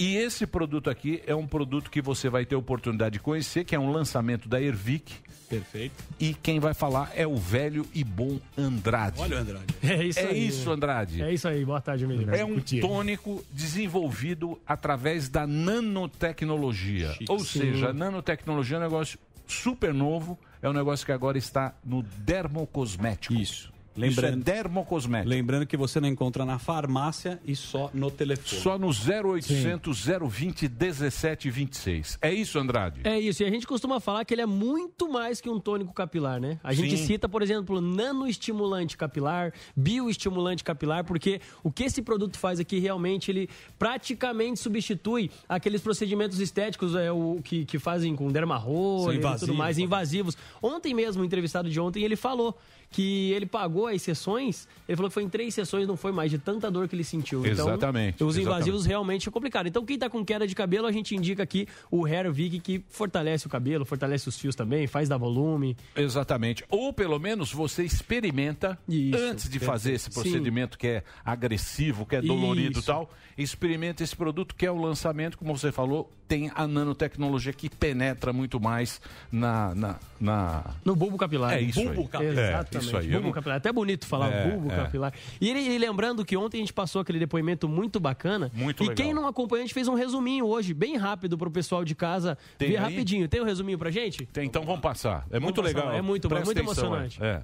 E 0.00 0.16
esse 0.16 0.46
produto 0.46 0.88
aqui 0.88 1.22
é 1.26 1.34
um 1.34 1.46
produto 1.46 1.90
que 1.90 2.00
você 2.00 2.30
vai 2.30 2.46
ter 2.46 2.56
oportunidade 2.56 3.12
de 3.14 3.20
conhecer, 3.20 3.64
que 3.64 3.74
é 3.74 3.78
um 3.78 3.92
lançamento 3.92 4.48
da 4.48 4.58
Ervic. 4.60 5.12
Perfeito. 5.46 5.92
E 6.18 6.32
quem 6.32 6.58
vai 6.58 6.72
falar 6.72 7.12
é 7.14 7.26
o 7.26 7.36
velho 7.36 7.84
e 7.92 8.02
bom 8.02 8.38
Andrade. 8.56 9.20
Olha 9.20 9.36
o 9.36 9.40
Andrade. 9.40 9.64
É 9.82 10.02
isso 10.04 10.18
É 10.20 10.26
aí. 10.28 10.46
isso, 10.46 10.70
Andrade. 10.70 11.20
É 11.22 11.34
isso 11.34 11.46
aí. 11.46 11.64
Boa 11.66 11.82
tarde, 11.82 12.06
menino. 12.06 12.34
É 12.34 12.42
um 12.42 12.58
tônico 12.80 13.44
desenvolvido 13.52 14.58
através 14.66 15.28
da 15.28 15.46
nanotecnologia. 15.46 17.14
Ou 17.28 17.40
Sim. 17.40 17.60
seja, 17.60 17.90
a 17.90 17.92
nanotecnologia 17.92 18.76
é 18.76 18.80
um 18.80 18.82
negócio 18.84 19.18
super 19.46 19.92
novo, 19.92 20.38
é 20.62 20.70
um 20.70 20.72
negócio 20.72 21.04
que 21.04 21.12
agora 21.12 21.36
está 21.36 21.74
no 21.84 22.02
dermocosmético. 22.02 23.34
Isso. 23.34 23.70
Lembrando, 24.00 24.40
Isso 24.40 24.50
é 24.50 24.54
dermocosmético. 24.54 25.28
lembrando 25.28 25.66
que 25.66 25.76
você 25.76 26.00
não 26.00 26.08
encontra 26.08 26.44
na 26.44 26.58
farmácia 26.58 27.40
e 27.44 27.54
só 27.54 27.90
no 27.92 28.10
telefone. 28.10 28.62
Só 28.62 28.78
no 28.78 28.88
0800 28.88 30.06
020 30.28 30.68
1726. 30.68 32.18
É 32.22 32.32
isso, 32.32 32.58
Andrade? 32.58 33.00
É 33.04 33.18
isso, 33.18 33.42
e 33.42 33.46
a 33.46 33.50
gente 33.50 33.66
costuma 33.66 34.00
falar 34.00 34.24
que 34.24 34.34
ele 34.34 34.42
é 34.42 34.46
muito 34.46 35.10
mais 35.10 35.40
que 35.40 35.48
um 35.48 35.60
tônico 35.60 35.92
capilar, 35.92 36.40
né? 36.40 36.58
A 36.62 36.72
gente 36.72 36.96
Sim. 36.96 37.06
cita, 37.06 37.28
por 37.28 37.42
exemplo, 37.42 37.80
nanoestimulante 37.80 38.96
capilar, 38.96 39.52
bioestimulante 39.76 40.64
capilar, 40.64 41.04
porque 41.04 41.40
o 41.62 41.70
que 41.70 41.84
esse 41.84 42.02
produto 42.02 42.38
faz 42.38 42.60
aqui 42.60 42.78
realmente, 42.78 43.30
ele 43.30 43.48
praticamente 43.78 44.60
substitui 44.60 45.30
aqueles 45.48 45.80
procedimentos 45.80 46.40
estéticos 46.40 46.94
é, 46.94 47.10
o, 47.10 47.40
que, 47.42 47.64
que 47.64 47.78
fazem 47.78 48.14
com 48.14 48.28
dermarroller 48.28 49.20
e 49.20 49.38
tudo 49.38 49.54
mais, 49.54 49.78
invasivos. 49.78 50.36
Ontem 50.62 50.94
mesmo, 50.94 51.22
o 51.22 51.24
entrevistado 51.24 51.68
de 51.68 51.80
ontem, 51.80 52.04
ele 52.04 52.16
falou 52.16 52.56
que 52.90 53.32
ele 53.32 53.46
pagou 53.46 53.86
as 53.86 54.02
sessões, 54.02 54.66
ele 54.88 54.96
falou 54.96 55.08
que 55.08 55.14
foi 55.14 55.22
em 55.22 55.28
três 55.28 55.54
sessões, 55.54 55.86
não 55.86 55.96
foi 55.96 56.10
mais, 56.10 56.30
de 56.30 56.38
tanta 56.38 56.70
dor 56.70 56.88
que 56.88 56.96
ele 56.96 57.04
sentiu. 57.04 57.46
Exatamente, 57.46 58.16
Então, 58.16 58.26
os 58.26 58.36
exatamente. 58.36 58.60
invasivos 58.62 58.84
realmente 58.86 59.28
é 59.28 59.32
complicado. 59.32 59.66
Então, 59.68 59.84
quem 59.84 59.96
tá 59.98 60.10
com 60.10 60.24
queda 60.24 60.46
de 60.46 60.54
cabelo, 60.54 60.86
a 60.86 60.92
gente 60.92 61.14
indica 61.14 61.42
aqui 61.42 61.68
o 61.90 62.04
Hair 62.04 62.32
Vic, 62.32 62.58
que 62.60 62.84
fortalece 62.88 63.46
o 63.46 63.50
cabelo, 63.50 63.84
fortalece 63.84 64.28
os 64.28 64.36
fios 64.36 64.56
também, 64.56 64.86
faz 64.88 65.08
dar 65.08 65.16
volume. 65.18 65.76
Exatamente. 65.94 66.64
Ou 66.68 66.92
pelo 66.92 67.18
menos 67.18 67.52
você 67.52 67.84
experimenta 67.84 68.78
antes 69.14 69.48
de 69.48 69.58
fazer 69.60 69.92
esse 69.92 70.06
Sim. 70.06 70.12
procedimento 70.12 70.76
que 70.76 70.86
é 70.88 71.04
agressivo, 71.24 72.04
que 72.04 72.16
é 72.16 72.22
dolorido 72.22 72.78
e 72.78 72.80
Isso. 72.80 72.86
tal. 72.86 73.10
Experimenta 73.42 74.02
esse 74.02 74.14
produto 74.14 74.54
que 74.54 74.66
é 74.66 74.70
o 74.70 74.76
lançamento, 74.80 75.38
como 75.38 75.56
você 75.56 75.72
falou, 75.72 76.10
tem 76.28 76.50
a 76.54 76.66
nanotecnologia 76.66 77.52
que 77.52 77.68
penetra 77.70 78.32
muito 78.32 78.60
mais 78.60 79.00
na. 79.32 79.74
na, 79.74 79.96
na- 80.20 80.64
No 80.84 80.94
bulbo 80.94 81.16
capilar. 81.16 81.54
É 81.54 81.60
isso 81.60 81.82
bulbo 81.82 82.02
aí. 82.02 82.08
capilar. 82.08 82.38
É, 82.38 82.48
Exatamente. 82.50 82.86
isso 82.86 82.96
aí. 82.96 83.08
Bulbo 83.08 83.26
não- 83.26 83.32
capilar. 83.32 83.56
Até 83.56 83.72
bonito 83.72 84.06
falar 84.06 84.30
É, 84.30 84.48
bulbo 84.50 84.70
é. 84.70 84.76
capilar. 84.76 85.12
E, 85.40 85.48
ele, 85.48 85.60
e 85.60 85.78
lembrando 85.78 86.24
que 86.24 86.36
ontem 86.36 86.58
a 86.58 86.60
gente 86.60 86.72
passou 86.72 87.00
aquele 87.00 87.18
depoimento 87.18 87.68
muito 87.68 87.98
bacana. 87.98 88.50
Muito 88.54 88.82
e 88.84 88.88
legal. 88.88 88.96
quem 89.06 89.14
não 89.14 89.26
acompanhou, 89.26 89.62
a 89.62 89.66
gente 89.66 89.74
fez 89.74 89.88
um 89.88 89.94
resuminho 89.94 90.44
hoje, 90.46 90.74
bem 90.74 90.96
rápido 90.96 91.36
pro 91.38 91.50
pessoal 91.50 91.84
de 91.84 91.94
casa 91.94 92.36
Tem 92.58 92.68
ver 92.70 92.76
aí? 92.76 92.82
rapidinho. 92.82 93.26
Tem 93.28 93.40
um 93.40 93.44
resuminho 93.44 93.78
pra 93.78 93.90
gente? 93.90 94.26
Tem, 94.26 94.46
então 94.46 94.64
vamos 94.64 94.80
passar. 94.80 95.26
É 95.30 95.40
muito 95.40 95.62
passar, 95.62 95.74
legal. 95.78 95.92
é 95.92 96.02
muito 96.02 96.28
bom, 96.28 96.36
é 96.36 96.44
muito 96.44 96.60
atenção, 96.60 96.84
emocionante. 96.84 97.22
É. 97.22 97.42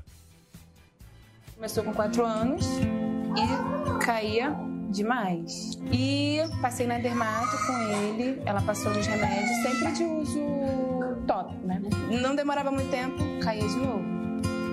Começou 1.54 1.82
com 1.82 1.92
4 1.94 2.24
anos 2.24 2.66
e 2.78 4.04
caía 4.04 4.54
demais. 4.88 5.78
E 5.92 6.38
passei 6.60 6.86
na 6.86 6.98
dermato 6.98 7.56
com 7.66 7.78
ele, 7.78 8.40
ela 8.44 8.62
passou 8.62 8.92
os 8.92 9.06
remédios, 9.06 9.56
sempre 9.62 9.92
de 9.92 10.04
uso 10.04 10.40
tópico, 11.26 11.66
né? 11.66 11.82
Não 12.22 12.34
demorava 12.34 12.70
muito 12.70 12.90
tempo, 12.90 13.16
caía 13.42 13.66
de 13.66 13.76
novo. 13.76 14.04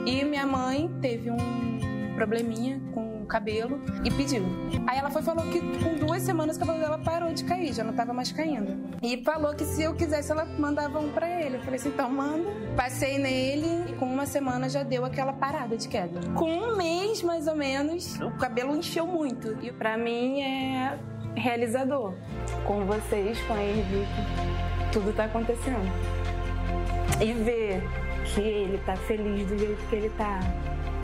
E 0.05 0.23
minha 0.23 0.45
mãe 0.45 0.89
teve 1.01 1.31
um 1.31 2.13
probleminha 2.15 2.81
com 2.93 3.12
cabelo 3.33 3.81
e 4.05 4.11
pediu. 4.11 4.45
Aí 4.85 4.99
ela 4.99 5.09
foi 5.09 5.23
falou 5.23 5.43
que 5.49 5.59
com 5.59 5.95
duas 6.05 6.21
semanas 6.21 6.55
o 6.55 6.59
cabelo 6.59 6.77
dela 6.77 6.99
parou 6.99 7.33
de 7.33 7.43
cair, 7.43 7.73
já 7.73 7.83
não 7.83 7.93
tava 7.93 8.13
mais 8.13 8.31
caindo. 8.31 8.77
E 9.01 9.23
falou 9.23 9.55
que 9.55 9.65
se 9.65 9.81
eu 9.81 9.95
quisesse 9.95 10.31
ela 10.31 10.45
mandava 10.45 10.99
um 10.99 11.11
pra 11.11 11.27
ele. 11.41 11.55
Eu 11.57 11.61
falei 11.61 11.79
assim, 11.79 11.89
então 11.89 12.07
manda. 12.11 12.47
Passei 12.75 13.17
nele 13.17 13.89
e 13.89 13.93
com 13.93 14.05
uma 14.05 14.27
semana 14.27 14.69
já 14.69 14.83
deu 14.83 15.03
aquela 15.03 15.33
parada 15.33 15.75
de 15.75 15.87
queda. 15.87 16.19
Com 16.35 16.45
um 16.45 16.77
mês 16.77 17.23
mais 17.23 17.47
ou 17.47 17.55
menos, 17.55 18.19
o 18.21 18.29
cabelo 18.37 18.75
encheu 18.75 19.07
muito. 19.07 19.57
E 19.63 19.71
pra 19.71 19.97
mim 19.97 20.41
é 20.43 20.99
realizador. 21.35 22.13
Com 22.67 22.85
vocês, 22.85 23.41
com 23.41 23.53
a 23.53 23.63
Ervic, 23.63 24.07
tudo 24.91 25.11
tá 25.15 25.25
acontecendo. 25.25 25.91
E 27.19 27.33
ver 27.33 27.81
que 28.25 28.41
ele 28.41 28.77
tá 28.85 28.95
feliz 28.95 29.47
do 29.47 29.57
jeito 29.57 29.89
que 29.89 29.95
ele 29.95 30.09
tá, 30.09 30.39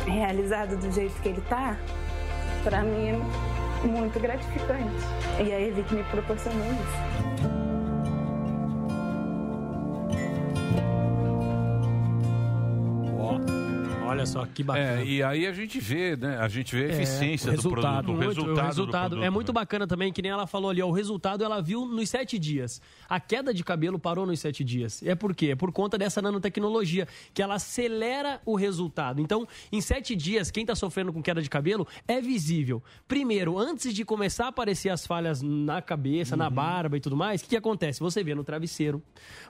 realizado 0.06 0.78
do 0.78 0.92
jeito 0.92 1.20
que 1.22 1.30
ele 1.30 1.42
tá, 1.42 1.76
pra 2.64 2.82
mim 2.82 3.10
é 3.10 3.88
muito 3.88 4.20
gratificante. 4.20 5.06
E 5.46 5.52
a 5.52 5.60
Ervic 5.60 5.94
me 5.94 6.04
proporcionou 6.06 6.66
isso. 6.66 7.69
Olha 14.10 14.26
só 14.26 14.46
que 14.46 14.64
bacana. 14.64 15.02
É, 15.02 15.06
e 15.06 15.24
aí 15.24 15.46
a 15.48 15.52
gente 15.54 15.80
vê, 15.80 16.16
né? 16.16 16.38
A 16.38 16.48
gente 16.48 16.76
vê 16.76 16.86
a 16.86 16.88
eficiência 16.90 17.52
É, 17.52 17.54
o 17.54 17.58
do 17.58 17.70
produto. 17.70 18.06
muito- 18.08 18.16
o 18.16 18.20
resultado, 18.28 18.56
do 18.56 18.62
resultado 18.68 19.10
produto, 19.12 19.26
é 19.26 19.30
muito 19.30 19.48
né? 19.50 19.54
bacana 19.54 19.88
também, 19.88 20.12
que 20.12 20.22
nem 20.22 20.32
ela 20.32 20.48
falou 20.48 20.70
ali, 20.72 20.82
ó, 20.82 20.88
o 20.88 20.92
resultado 20.92 21.44
ela 21.44 21.62
viu 21.62 21.86
nos 21.86 22.10
sete 22.10 22.38
dias. 22.40 22.82
A 23.08 23.20
queda 23.20 23.54
de 23.54 23.64
cabelo 23.64 24.00
parou 24.00 24.26
nos 24.26 24.40
sete 24.40 24.64
dias. 24.64 25.02
É 25.04 25.16
por 25.16 25.36
quê? 25.36 25.48
É 25.52 25.56
por 25.56 25.72
conta 25.72 25.98
dessa 25.98 26.22
nanotecnologia, 26.22 27.08
que 27.34 27.42
ela 27.42 27.56
acelera 27.56 28.42
o 28.46 28.56
resultado. 28.56 29.22
Então, 29.22 29.48
em 29.72 29.82
sete 29.82 30.16
dias, 30.16 30.50
quem 30.52 30.64
está 30.64 30.76
sofrendo 30.76 31.14
com 31.14 31.22
queda 31.22 31.42
de 31.42 31.50
cabelo 31.50 31.88
é 32.08 32.20
visível. 32.22 32.84
Primeiro, 33.08 33.58
antes 33.58 33.94
de 33.94 34.04
começar 34.06 34.46
a 34.46 34.50
aparecer 34.50 34.90
as 34.90 35.06
falhas 35.06 35.42
na 35.42 35.82
cabeça, 35.82 36.36
Uhum. 36.36 36.40
na 36.40 36.50
barba 36.50 36.98
e 36.98 37.00
tudo 37.00 37.16
mais, 37.16 37.42
o 37.42 37.44
que, 37.44 37.50
que 37.52 37.58
acontece? 37.58 38.00
Você 38.00 38.24
vê 38.24 38.34
no 38.36 38.44
travesseiro, 38.44 39.02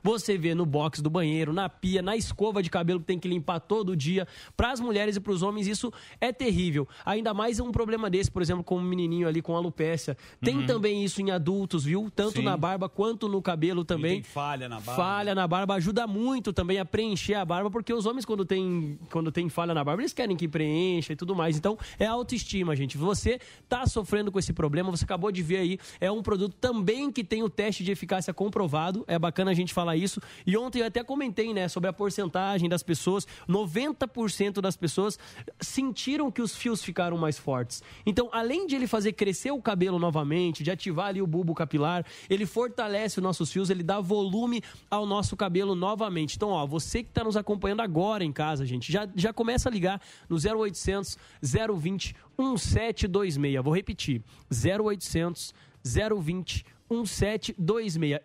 você 0.04 0.38
vê 0.38 0.54
no 0.54 0.66
box 0.66 1.02
do 1.02 1.10
banheiro, 1.10 1.54
na 1.54 1.70
pia, 1.70 2.02
na 2.02 2.16
escova 2.16 2.62
de 2.62 2.70
cabelo 2.70 3.00
que 3.00 3.06
tem 3.06 3.20
que 3.20 3.28
limpar 3.28 3.60
todo 3.60 3.96
dia. 3.96 4.28
Para 4.60 4.74
as 4.74 4.82
mulheres 4.82 5.16
e 5.16 5.22
para 5.22 5.32
os 5.32 5.42
homens, 5.42 5.68
isso 5.68 5.90
é 6.20 6.34
terrível. 6.34 6.86
Ainda 7.06 7.34
mais 7.34 7.62
um 7.62 7.72
problema 7.72 8.10
desse, 8.10 8.30
por 8.30 8.42
exemplo, 8.42 8.62
com 8.62 8.76
um 8.78 8.82
menininho 8.82 9.26
ali 9.26 9.42
com 9.42 9.56
alopécia. 9.56 10.18
Tem 10.42 10.58
Uhum. 10.58 10.66
também 10.66 11.02
isso 11.02 11.22
em 11.22 11.32
adultos, 11.32 11.86
viu? 11.86 12.12
Tanto 12.14 12.40
Sim. 12.40 12.44
na 12.44 12.58
barba 12.58 12.90
quanto 12.90 13.30
no 13.30 13.42
cabelo 13.42 13.86
também. 13.86 14.16
tem 14.16 14.24
falha 14.24 14.68
na 14.68 14.82
barba. 14.82 14.96
Falha 15.02 15.34
na 15.34 15.48
barba 15.48 15.76
ajuda 15.76 16.06
muito 16.06 16.52
também 16.52 16.78
a 16.78 16.84
preencher 16.84 17.36
a 17.36 17.46
barba, 17.46 17.72
porque 17.72 17.94
os 17.94 18.06
homens, 18.06 18.26
quando 18.26 18.44
tem, 18.44 19.00
quando 19.10 19.32
tem 19.32 19.48
falha 19.48 19.74
na 19.74 19.82
barba, 19.82 20.02
eles 20.02 20.12
querem 20.12 20.36
que 20.36 20.46
preencha 20.46 21.14
e 21.14 21.16
tudo 21.16 21.34
mais. 21.34 21.56
Então, 21.56 21.78
é 21.98 22.06
autoestima, 22.06 22.76
gente. 22.76 22.98
Você 22.98 23.40
tá 23.70 23.88
sofrendo 23.88 24.30
com 24.30 24.40
esse 24.40 24.52
problema, 24.52 24.92
você 24.92 25.06
acabou 25.06 25.32
de 25.32 25.42
ver 25.42 25.58
aí, 25.60 25.80
é 26.02 26.12
um 26.12 26.22
produto 26.22 26.58
também 26.60 27.10
que 27.14 27.24
tem 27.24 27.44
o 27.44 27.50
teste 27.50 27.82
de 27.82 27.92
eficácia 27.94 28.34
comprovado. 28.34 29.06
É 29.08 29.18
bacana 29.18 29.52
a 29.52 29.54
gente 29.54 29.74
falar 29.74 29.96
isso. 29.96 30.20
E 30.46 30.58
ontem 30.58 30.80
eu 30.82 30.86
até 30.86 31.02
comentei, 31.02 31.54
né, 31.54 31.70
sobre 31.70 31.90
a 31.90 31.94
porcentagem 31.94 32.68
das 32.68 32.84
pessoas. 32.84 33.26
90% 33.48 34.49
90% 34.50 34.62
das 34.62 34.76
pessoas 34.76 35.20
sentiram 35.60 36.32
que 36.32 36.42
os 36.42 36.56
fios 36.56 36.84
ficaram 36.84 37.18
mais 37.18 37.38
fortes. 37.38 37.84
Então, 38.06 38.30
além 38.32 38.68
de 38.68 38.76
ele 38.76 38.88
fazer 38.88 39.14
crescer 39.14 39.52
o 39.52 39.62
cabelo 39.62 40.00
novamente, 40.00 40.64
de 40.64 40.72
ativar 40.72 41.08
ali 41.08 41.22
o 41.22 41.28
bulbo 41.28 41.54
capilar, 41.54 42.06
ele 42.30 42.46
fortalece 42.46 43.20
os 43.20 43.24
nossos 43.24 43.52
fios, 43.52 43.70
ele 43.70 43.84
dá 43.84 44.00
volume 44.00 44.62
ao 44.90 45.06
nosso 45.06 45.36
cabelo 45.36 45.76
novamente. 45.76 46.36
Então, 46.36 46.50
ó, 46.50 46.66
você 46.66 47.04
que 47.04 47.10
está 47.10 47.24
nos 47.24 47.38
acompanhando 47.38 47.82
agora 47.82 48.24
em 48.24 48.32
casa, 48.32 48.66
gente, 48.66 48.92
já, 48.92 49.08
já 49.16 49.32
começa 49.32 49.70
a 49.70 49.72
ligar 49.72 50.02
no 50.28 50.38
0800 50.38 51.18
020 51.42 52.16
1726. 52.38 53.64
Vou 53.64 53.76
repetir: 53.76 54.22
0800 54.52 55.54
020 55.84 56.66
1726. 56.66 56.79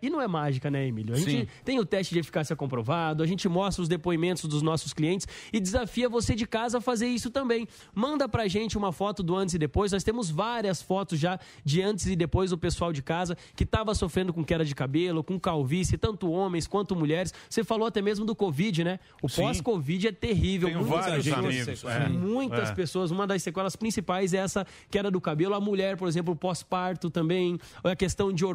E 0.01 0.09
não 0.09 0.19
é 0.21 0.27
mágica, 0.27 0.71
né, 0.71 0.87
Emílio? 0.87 1.13
A 1.13 1.17
gente 1.17 1.31
Sim. 1.41 1.47
tem 1.63 1.79
o 1.79 1.85
teste 1.85 2.13
de 2.13 2.19
eficácia 2.19 2.55
comprovado, 2.55 3.21
a 3.21 3.27
gente 3.27 3.47
mostra 3.47 3.81
os 3.83 3.87
depoimentos 3.87 4.45
dos 4.45 4.61
nossos 4.61 4.93
clientes 4.93 5.27
e 5.53 5.59
desafia 5.59 6.09
você 6.09 6.33
de 6.35 6.45
casa 6.47 6.79
a 6.79 6.81
fazer 6.81 7.07
isso 7.07 7.29
também. 7.29 7.67
Manda 7.93 8.27
pra 8.27 8.47
gente 8.47 8.77
uma 8.77 8.91
foto 8.91 9.21
do 9.21 9.35
antes 9.35 9.53
e 9.55 9.57
depois. 9.59 9.91
Nós 9.91 10.03
temos 10.03 10.29
várias 10.29 10.81
fotos 10.81 11.19
já 11.19 11.39
de 11.63 11.81
antes 11.81 12.07
e 12.07 12.15
depois 12.15 12.49
do 12.49 12.57
pessoal 12.57 12.91
de 12.91 13.01
casa 13.01 13.37
que 13.55 13.63
estava 13.63 13.93
sofrendo 13.93 14.33
com 14.33 14.43
queda 14.43 14.65
de 14.65 14.73
cabelo, 14.73 15.23
com 15.23 15.39
calvície, 15.39 15.97
tanto 15.97 16.29
homens 16.31 16.65
quanto 16.67 16.95
mulheres. 16.95 17.33
Você 17.49 17.63
falou 17.63 17.87
até 17.87 18.01
mesmo 18.01 18.25
do 18.25 18.35
Covid, 18.35 18.83
né? 18.83 18.99
O 19.21 19.27
pós-Covid 19.29 20.07
é 20.07 20.11
terrível. 20.11 20.69
Tenho 20.69 20.79
Muitas 20.81 21.05
vários 21.05 21.25
pessoas- 21.25 21.45
amigos, 21.45 21.83
é. 21.85 22.09
Muitas 22.09 22.69
É. 22.69 22.73
pessoas. 22.73 23.11
Uma 23.11 23.27
das 23.27 23.43
sequelas 23.43 23.75
principais 23.75 24.33
é 24.33 24.37
essa 24.37 24.65
queda 24.89 25.11
do 25.11 25.21
cabelo. 25.21 25.53
A 25.53 25.61
mulher, 25.61 25.97
por 25.97 26.07
exemplo, 26.07 26.35
pós-parto 26.35 27.09
também. 27.09 27.59
A 27.83 27.95
questão 27.95 28.33
de 28.33 28.43
hormônio. 28.43 28.54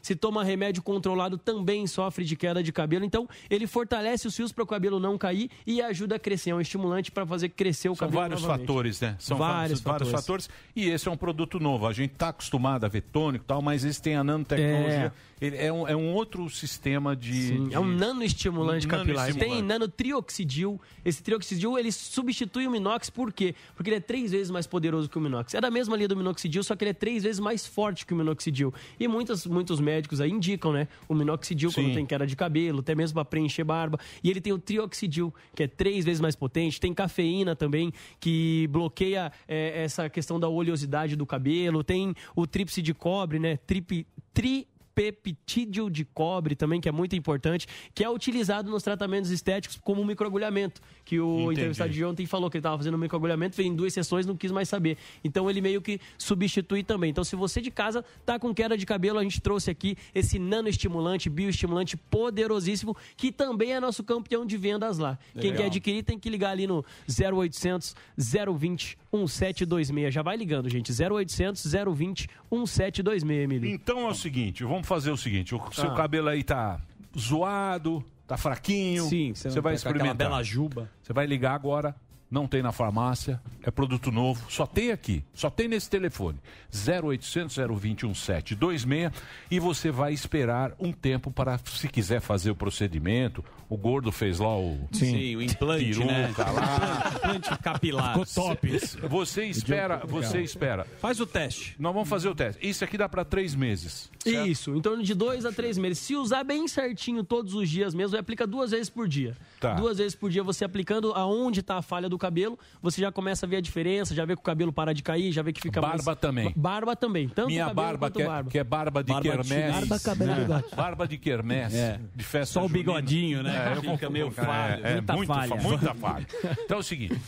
Se 0.00 0.14
toma 0.14 0.44
remédio 0.44 0.82
controlado, 0.82 1.38
também 1.38 1.86
sofre 1.86 2.24
de 2.24 2.36
queda 2.36 2.62
de 2.62 2.72
cabelo. 2.72 3.04
Então, 3.04 3.28
ele 3.48 3.66
fortalece 3.66 4.26
os 4.26 4.36
fios 4.36 4.52
para 4.52 4.64
o 4.64 4.66
cabelo 4.66 4.98
não 4.98 5.16
cair 5.16 5.50
e 5.66 5.80
ajuda 5.80 6.16
a 6.16 6.18
crescer. 6.18 6.50
É 6.50 6.54
um 6.54 6.60
estimulante 6.60 7.10
para 7.10 7.26
fazer 7.26 7.50
crescer 7.50 7.88
o 7.88 7.94
São 7.94 8.06
cabelo. 8.06 8.20
vários 8.20 8.42
novamente. 8.42 8.66
fatores, 8.66 9.00
né? 9.00 9.16
São 9.18 9.36
vários, 9.36 9.80
vários 9.80 10.10
fatores. 10.10 10.46
fatores. 10.46 10.50
E 10.74 10.88
esse 10.88 11.08
é 11.08 11.10
um 11.10 11.16
produto 11.16 11.58
novo. 11.58 11.86
A 11.86 11.92
gente 11.92 12.12
está 12.12 12.28
acostumado 12.28 12.84
a 12.84 12.88
ver 12.88 13.02
tônico 13.02 13.44
e 13.44 13.46
tal, 13.46 13.62
mas 13.62 13.84
esse 13.84 14.00
tem 14.00 14.16
a 14.16 14.24
nanotecnologia. 14.24 15.12
Ele 15.42 15.56
É, 15.56 15.72
um, 15.72 15.88
é 15.88 15.96
um 15.96 16.12
outro 16.14 16.48
sistema 16.48 17.16
de. 17.16 17.32
Sim, 17.34 17.64
de- 17.68 17.74
é 17.74 17.80
um 17.80 17.84
nanoestimulante 17.86 18.86
Um 18.86 18.90
capilar. 18.90 19.26
nanoestimulante. 19.26 19.56
Tem 19.56 19.62
nanotrioxidil. 19.62 20.80
Esse 21.04 21.22
trioxidil, 21.22 21.78
ele 21.78 21.90
substitui 21.90 22.66
o 22.66 22.70
minox, 22.70 23.10
por 23.10 23.32
quê? 23.32 23.54
Porque 23.74 23.90
ele 23.90 23.96
é 23.96 24.00
três 24.00 24.30
vezes 24.30 24.50
mais 24.50 24.66
poderoso 24.66 25.08
que 25.08 25.18
o 25.18 25.20
minox. 25.20 25.54
É 25.54 25.60
da 25.60 25.70
mesma 25.70 25.96
linha 25.96 26.08
do 26.08 26.16
minoxidil, 26.16 26.62
só 26.62 26.76
que 26.76 26.84
ele 26.84 26.90
é 26.90 26.94
três 26.94 27.22
vezes 27.24 27.40
mais 27.40 27.66
forte 27.66 28.06
que 28.06 28.14
o 28.14 28.16
minoxidil. 28.16 28.72
E 28.98 29.08
muitos, 29.08 29.46
muitos 29.46 29.80
médicos 29.80 30.20
aí 30.20 30.30
indicam, 30.30 30.72
né? 30.72 30.86
O 31.08 31.14
minoxidil 31.14 31.72
quando 31.72 31.86
Sim. 31.88 31.94
tem 31.94 32.06
queda 32.06 32.26
de 32.26 32.36
cabelo, 32.36 32.80
até 32.80 32.94
mesmo 32.94 33.14
para 33.14 33.24
preencher 33.24 33.64
barba. 33.64 33.98
E 34.22 34.30
ele 34.30 34.40
tem 34.40 34.52
o 34.52 34.58
trioxidil, 34.58 35.34
que 35.54 35.64
é 35.64 35.66
três 35.66 36.04
vezes 36.04 36.20
mais 36.20 36.36
potente. 36.36 36.80
Tem 36.80 36.94
cafeína 36.94 37.56
também, 37.56 37.92
que 38.20 38.68
bloqueia 38.70 39.32
é, 39.48 39.82
essa 39.84 40.08
questão 40.08 40.38
da 40.38 40.48
oleosidade 40.48 41.16
do 41.16 41.26
cabelo. 41.26 41.82
Tem 41.82 42.14
o 42.36 42.46
tríplice 42.46 42.80
de 42.80 42.94
cobre, 42.94 43.38
né? 43.38 43.56
Trip, 43.66 44.06
tri 44.32 44.66
peptídeo 44.94 45.90
de 45.90 46.04
cobre 46.04 46.54
também, 46.54 46.80
que 46.80 46.88
é 46.88 46.92
muito 46.92 47.16
importante, 47.16 47.66
que 47.94 48.04
é 48.04 48.10
utilizado 48.10 48.70
nos 48.70 48.82
tratamentos 48.82 49.30
estéticos 49.30 49.78
como 49.82 50.00
um 50.00 50.04
microagulhamento, 50.04 50.80
que 51.04 51.18
o 51.18 51.36
Entendi. 51.44 51.52
entrevistado 51.52 51.92
de 51.92 52.04
ontem 52.04 52.26
falou 52.26 52.50
que 52.50 52.56
ele 52.56 52.60
estava 52.60 52.76
fazendo 52.76 52.94
um 52.94 52.98
microagulhamento, 52.98 53.56
fez 53.56 53.68
em 53.68 53.74
duas 53.74 53.92
sessões, 53.92 54.26
não 54.26 54.36
quis 54.36 54.50
mais 54.50 54.68
saber. 54.68 54.96
Então 55.24 55.48
ele 55.50 55.60
meio 55.60 55.80
que 55.80 56.00
substitui 56.18 56.82
também. 56.82 57.10
Então 57.10 57.24
se 57.24 57.36
você 57.36 57.60
de 57.60 57.70
casa 57.70 58.04
tá 58.24 58.38
com 58.38 58.54
queda 58.54 58.76
de 58.76 58.86
cabelo, 58.86 59.18
a 59.18 59.22
gente 59.22 59.40
trouxe 59.40 59.70
aqui 59.70 59.96
esse 60.14 60.38
nanoestimulante, 60.38 61.28
bioestimulante 61.28 61.96
poderosíssimo, 61.96 62.96
que 63.16 63.32
também 63.32 63.72
é 63.72 63.80
nosso 63.80 64.02
campeão 64.04 64.44
de 64.44 64.56
vendas 64.56 64.98
lá. 64.98 65.18
Quem 65.34 65.50
Legal. 65.50 65.56
quer 65.58 65.66
adquirir 65.66 66.02
tem 66.02 66.18
que 66.18 66.28
ligar 66.28 66.50
ali 66.50 66.66
no 66.66 66.84
0800 67.08 67.94
020 68.16 68.98
1726. 69.12 70.14
Já 70.14 70.22
vai 70.22 70.36
ligando, 70.36 70.68
gente. 70.68 70.90
0800 70.92 71.64
020 71.64 72.28
1726, 72.50 73.22
Emílio. 73.22 73.70
Então 73.70 74.06
é 74.06 74.10
o 74.10 74.14
seguinte, 74.14 74.64
vamos 74.64 74.81
fazer 74.86 75.10
o 75.10 75.16
seguinte: 75.16 75.54
o 75.54 75.60
seu 75.72 75.90
Ah. 75.90 75.94
cabelo 75.94 76.28
aí 76.28 76.42
tá 76.42 76.80
zoado, 77.18 78.04
tá 78.26 78.36
fraquinho. 78.36 79.04
Sim, 79.04 79.34
você 79.34 79.50
você 79.50 79.60
vai 79.60 79.74
experimentar. 79.74 80.14
bela 80.16 80.42
juba. 80.42 80.90
Você 81.02 81.12
vai 81.12 81.26
ligar 81.26 81.54
agora. 81.54 81.94
Não 82.32 82.48
tem 82.48 82.62
na 82.62 82.72
farmácia, 82.72 83.38
é 83.62 83.70
produto 83.70 84.10
novo, 84.10 84.50
só 84.50 84.66
tem 84.66 84.90
aqui, 84.90 85.22
só 85.34 85.50
tem 85.50 85.68
nesse 85.68 85.90
telefone. 85.90 86.38
0800 86.72 87.54
020 87.56 88.06
1726 88.06 89.12
e 89.50 89.60
você 89.60 89.90
vai 89.90 90.14
esperar 90.14 90.72
um 90.80 90.92
tempo 90.92 91.30
para, 91.30 91.60
se 91.66 91.86
quiser 91.88 92.22
fazer 92.22 92.50
o 92.50 92.54
procedimento. 92.54 93.44
O 93.68 93.76
gordo 93.76 94.10
fez 94.12 94.38
lá 94.38 94.58
o. 94.58 94.86
Sim, 94.92 95.36
o 95.36 95.42
implante, 95.42 95.98
peruca 95.98 96.04
né? 96.44 96.50
lá. 96.52 97.12
Implante 97.16 97.58
capilar. 97.58 98.18
Ficou 98.18 98.26
top. 98.26 98.78
Você 99.08 99.44
espera, 99.44 100.02
você 100.04 100.42
espera. 100.42 100.86
Faz 101.00 101.20
o 101.20 101.26
teste. 101.26 101.74
Nós 101.78 101.92
vamos 101.92 102.08
fazer 102.08 102.28
o 102.28 102.34
teste. 102.34 102.66
Isso 102.66 102.84
aqui 102.84 102.98
dá 102.98 103.08
para 103.08 103.24
três 103.24 103.54
meses. 103.54 104.10
certo? 104.18 104.46
Isso, 104.46 104.74
em 104.74 104.80
torno 104.80 105.02
de 105.02 105.14
dois 105.14 105.46
a 105.46 105.52
três 105.52 105.78
meses. 105.78 105.98
Se 105.98 106.14
usar 106.14 106.44
bem 106.44 106.68
certinho 106.68 107.24
todos 107.24 107.54
os 107.54 107.68
dias 107.68 107.94
mesmo, 107.94 108.18
aplica 108.18 108.46
duas 108.46 108.72
vezes 108.72 108.90
por 108.90 109.08
dia. 109.08 109.34
Tá. 109.58 109.74
Duas 109.74 109.98
vezes 109.98 110.14
por 110.14 110.30
dia 110.30 110.42
você 110.42 110.64
aplicando 110.64 111.12
aonde 111.14 111.60
está 111.60 111.78
a 111.78 111.82
falha 111.82 112.10
do 112.10 112.18
cabelo, 112.22 112.58
você 112.80 113.00
já 113.00 113.10
começa 113.12 113.44
a 113.44 113.48
ver 113.48 113.56
a 113.56 113.60
diferença, 113.60 114.14
já 114.14 114.24
vê 114.24 114.34
que 114.34 114.40
o 114.40 114.44
cabelo 114.44 114.72
para 114.72 114.92
de 114.94 115.02
cair, 115.02 115.32
já 115.32 115.42
vê 115.42 115.52
que 115.52 115.60
fica 115.60 115.80
Barba 115.80 116.02
mais... 116.06 116.18
também. 116.18 116.52
Barba 116.56 116.96
também. 116.96 117.28
Tanto 117.28 117.48
Minha 117.48 117.66
cabelo 117.66 117.86
barba 117.86 118.06
quanto 118.06 118.14
que, 118.16 118.22
é, 118.22 118.26
barba. 118.26 118.50
que 118.50 118.58
é 118.58 118.64
barba 118.64 119.02
de 119.04 119.12
Barba 119.12 119.22
de 119.22 119.28
quermesse. 119.30 119.54
chinês. 119.54 119.88
Barba, 119.88 120.00
cabelo 120.04 120.32
É. 120.72 120.76
Barba 120.76 121.08
de 121.08 121.18
quermesse. 121.18 121.76
É. 121.76 122.00
De 122.14 122.24
festa 122.24 122.54
Só 122.54 122.64
o 122.64 122.68
bigodinho, 122.68 123.42
né? 123.42 123.72
É, 123.74 123.76
eu 123.76 123.82
Fica 123.82 124.08
meio 124.10 124.30
falho, 124.30 124.84
É, 124.86 124.90
é 124.90 124.94
muita 124.94 125.12
muita 125.14 125.34
falha. 125.34 125.48
falha. 125.48 125.62
Muita 125.62 125.94
falha. 125.94 126.26
Então 126.64 126.76
é 126.76 126.80
o 126.80 126.82
seguinte: 126.82 127.20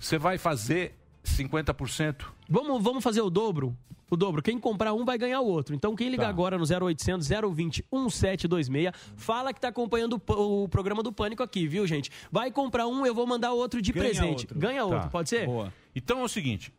você 0.00 0.18
vai 0.18 0.36
fazer 0.38 0.94
50%. 1.24 2.24
Vamos, 2.48 2.82
vamos 2.82 3.02
fazer 3.02 3.20
o 3.22 3.30
dobro? 3.30 3.76
O 4.10 4.16
dobro. 4.16 4.42
Quem 4.42 4.58
comprar 4.58 4.92
um 4.92 5.04
vai 5.04 5.16
ganhar 5.18 5.40
o 5.40 5.46
outro. 5.46 5.74
Então, 5.74 5.94
quem 5.96 6.08
ligar 6.08 6.24
Tá. 6.24 6.28
agora 6.30 6.58
no 6.58 6.64
0800 6.64 7.26
020 7.26 7.84
1726, 7.90 8.92
fala 9.16 9.52
que 9.52 9.60
tá 9.60 9.68
acompanhando 9.68 10.20
o 10.28 10.68
programa 10.68 11.02
do 11.02 11.12
Pânico 11.12 11.42
aqui, 11.42 11.66
viu, 11.66 11.86
gente? 11.86 12.10
Vai 12.30 12.50
comprar 12.50 12.86
um, 12.86 13.04
eu 13.06 13.14
vou 13.14 13.26
mandar 13.26 13.52
outro 13.52 13.80
de 13.80 13.92
Ganha 13.92 14.04
presente. 14.10 14.42
outro. 14.44 14.58
Ganha 14.58 14.84
outro, 14.84 15.00
Tá. 15.00 15.08
pode 15.08 15.28
ser? 15.28 15.48
Então 15.94 16.20
é 16.20 16.24
o 16.24 16.28
seguinte: 16.28 16.72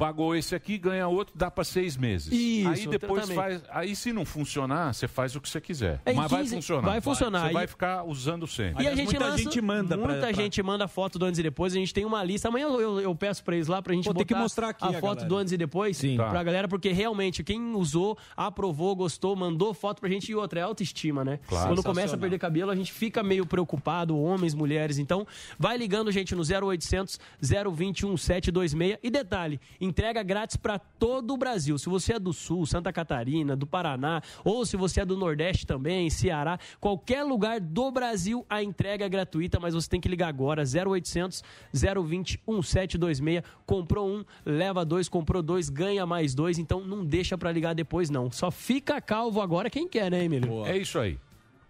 pagou 0.00 0.34
esse 0.34 0.54
aqui, 0.54 0.78
ganha 0.78 1.06
outro, 1.06 1.34
dá 1.36 1.50
para 1.50 1.62
seis 1.62 1.96
meses. 1.96 2.32
Isso, 2.32 2.68
aí 2.68 2.86
depois 2.86 3.26
tratamento. 3.26 3.60
faz. 3.62 3.62
Aí 3.70 3.94
se 3.94 4.12
não 4.12 4.24
funcionar, 4.24 4.92
você 4.94 5.06
faz 5.06 5.36
o 5.36 5.40
que 5.40 5.48
você 5.48 5.60
quiser. 5.60 6.00
É, 6.06 6.12
em 6.12 6.16
Mas 6.16 6.30
vai 6.30 6.40
15 6.42 6.54
funcionar. 6.56 6.88
vai 6.88 7.00
funcionar. 7.00 7.40
Você 7.42 7.46
Aí- 7.48 7.52
vai 7.52 7.66
ficar 7.66 8.04
usando 8.04 8.46
sempre. 8.46 8.82
E 8.84 8.88
a 8.88 8.94
gente 8.94 9.16
lança, 9.16 9.96
muita 9.96 10.32
gente 10.32 10.62
manda 10.62 10.88
foto 10.88 11.18
do 11.18 11.26
antes 11.26 11.38
e 11.38 11.42
depois. 11.42 11.74
A 11.74 11.76
gente 11.76 11.92
tem 11.92 12.04
uma 12.04 12.24
lista. 12.24 12.48
Amanhã 12.48 12.66
eu, 12.66 12.80
eu- 12.80 13.00
eu 13.00 13.14
peço 13.14 13.44
pra 13.44 13.54
eles 13.54 13.68
lá 13.68 13.82
pra 13.82 13.94
gente 13.94 14.04
Pô, 14.04 14.12
botar 14.14 14.24
que 14.24 14.34
mostrar 14.34 14.68
aqui 14.70 14.84
a, 14.84 14.88
a 14.88 15.00
foto 15.00 15.24
do 15.26 15.36
antes 15.36 15.52
e 15.52 15.56
depois 15.56 15.96
Sim. 15.96 16.16
pra 16.16 16.30
Tá. 16.32 16.42
galera, 16.42 16.66
porque 16.66 16.90
realmente 16.92 17.44
quem 17.44 17.74
usou, 17.74 18.16
aprovou, 18.36 18.96
gostou, 18.96 19.36
mandou 19.36 19.74
foto 19.74 20.00
pra 20.00 20.08
gente 20.08 20.30
e 20.30 20.34
outra 20.34 20.60
é 20.60 20.62
autoestima, 20.62 21.24
né? 21.24 21.38
Claro. 21.46 21.68
Quando 21.68 21.82
começa 21.82 22.14
a 22.14 22.18
perder 22.18 22.38
cabelo, 22.38 22.70
a 22.70 22.76
gente 22.76 22.92
fica 22.92 23.22
meio 23.22 23.44
preocupado, 23.44 24.18
homens, 24.18 24.54
mulheres. 24.54 24.98
Então, 24.98 25.26
vai 25.58 25.76
ligando, 25.76 26.10
gente, 26.10 26.34
no 26.34 26.42
0800 26.44 27.18
020 27.40 28.06
1726. 28.06 28.98
E 29.02 29.10
detalhe, 29.10 29.60
entrega 29.90 30.22
grátis 30.22 30.56
pra 30.56 30.78
todo 30.78 31.34
o 31.34 31.36
Brasil. 31.36 31.76
Se 31.76 31.88
você 31.88 32.14
é 32.14 32.18
do 32.18 32.32
Sul, 32.32 32.64
Santa 32.64 32.92
Catarina, 32.92 33.56
do 33.56 33.66
Paraná, 33.66 34.22
ou 34.44 34.64
se 34.64 34.76
você 34.76 35.00
é 35.00 35.04
do 35.04 35.16
Nordeste 35.16 35.66
também, 35.66 36.08
Ceará, 36.08 36.58
qualquer 36.80 37.24
lugar 37.24 37.60
do 37.60 37.90
Brasil, 37.90 38.46
a 38.48 38.62
entrega 38.62 39.04
é 39.04 39.08
gratuita, 39.08 39.58
mas 39.60 39.74
você 39.74 39.88
tem 39.88 40.00
que 40.00 40.08
ligar 40.08 40.28
agora, 40.28 40.62
0800 40.62 41.42
020 41.74 42.40
1726. 42.46 43.42
Comprou 43.66 44.08
um, 44.08 44.24
leva 44.46 44.84
dois, 44.84 45.08
comprou 45.08 45.42
dois, 45.42 45.68
ganha 45.68 46.06
mais 46.06 46.34
dois. 46.34 46.58
Então, 46.58 46.80
não 46.80 47.04
deixa 47.04 47.36
pra 47.36 47.52
ligar 47.52 47.74
depois, 47.74 48.08
não. 48.08 48.30
Só 48.30 48.50
fica 48.50 49.00
calvo 49.00 49.40
agora 49.40 49.68
quem 49.68 49.88
quer, 49.88 50.10
né, 50.10 50.24
Emílio? 50.24 50.64
É 50.64 50.76
isso 50.76 50.98
aí. 50.98 51.18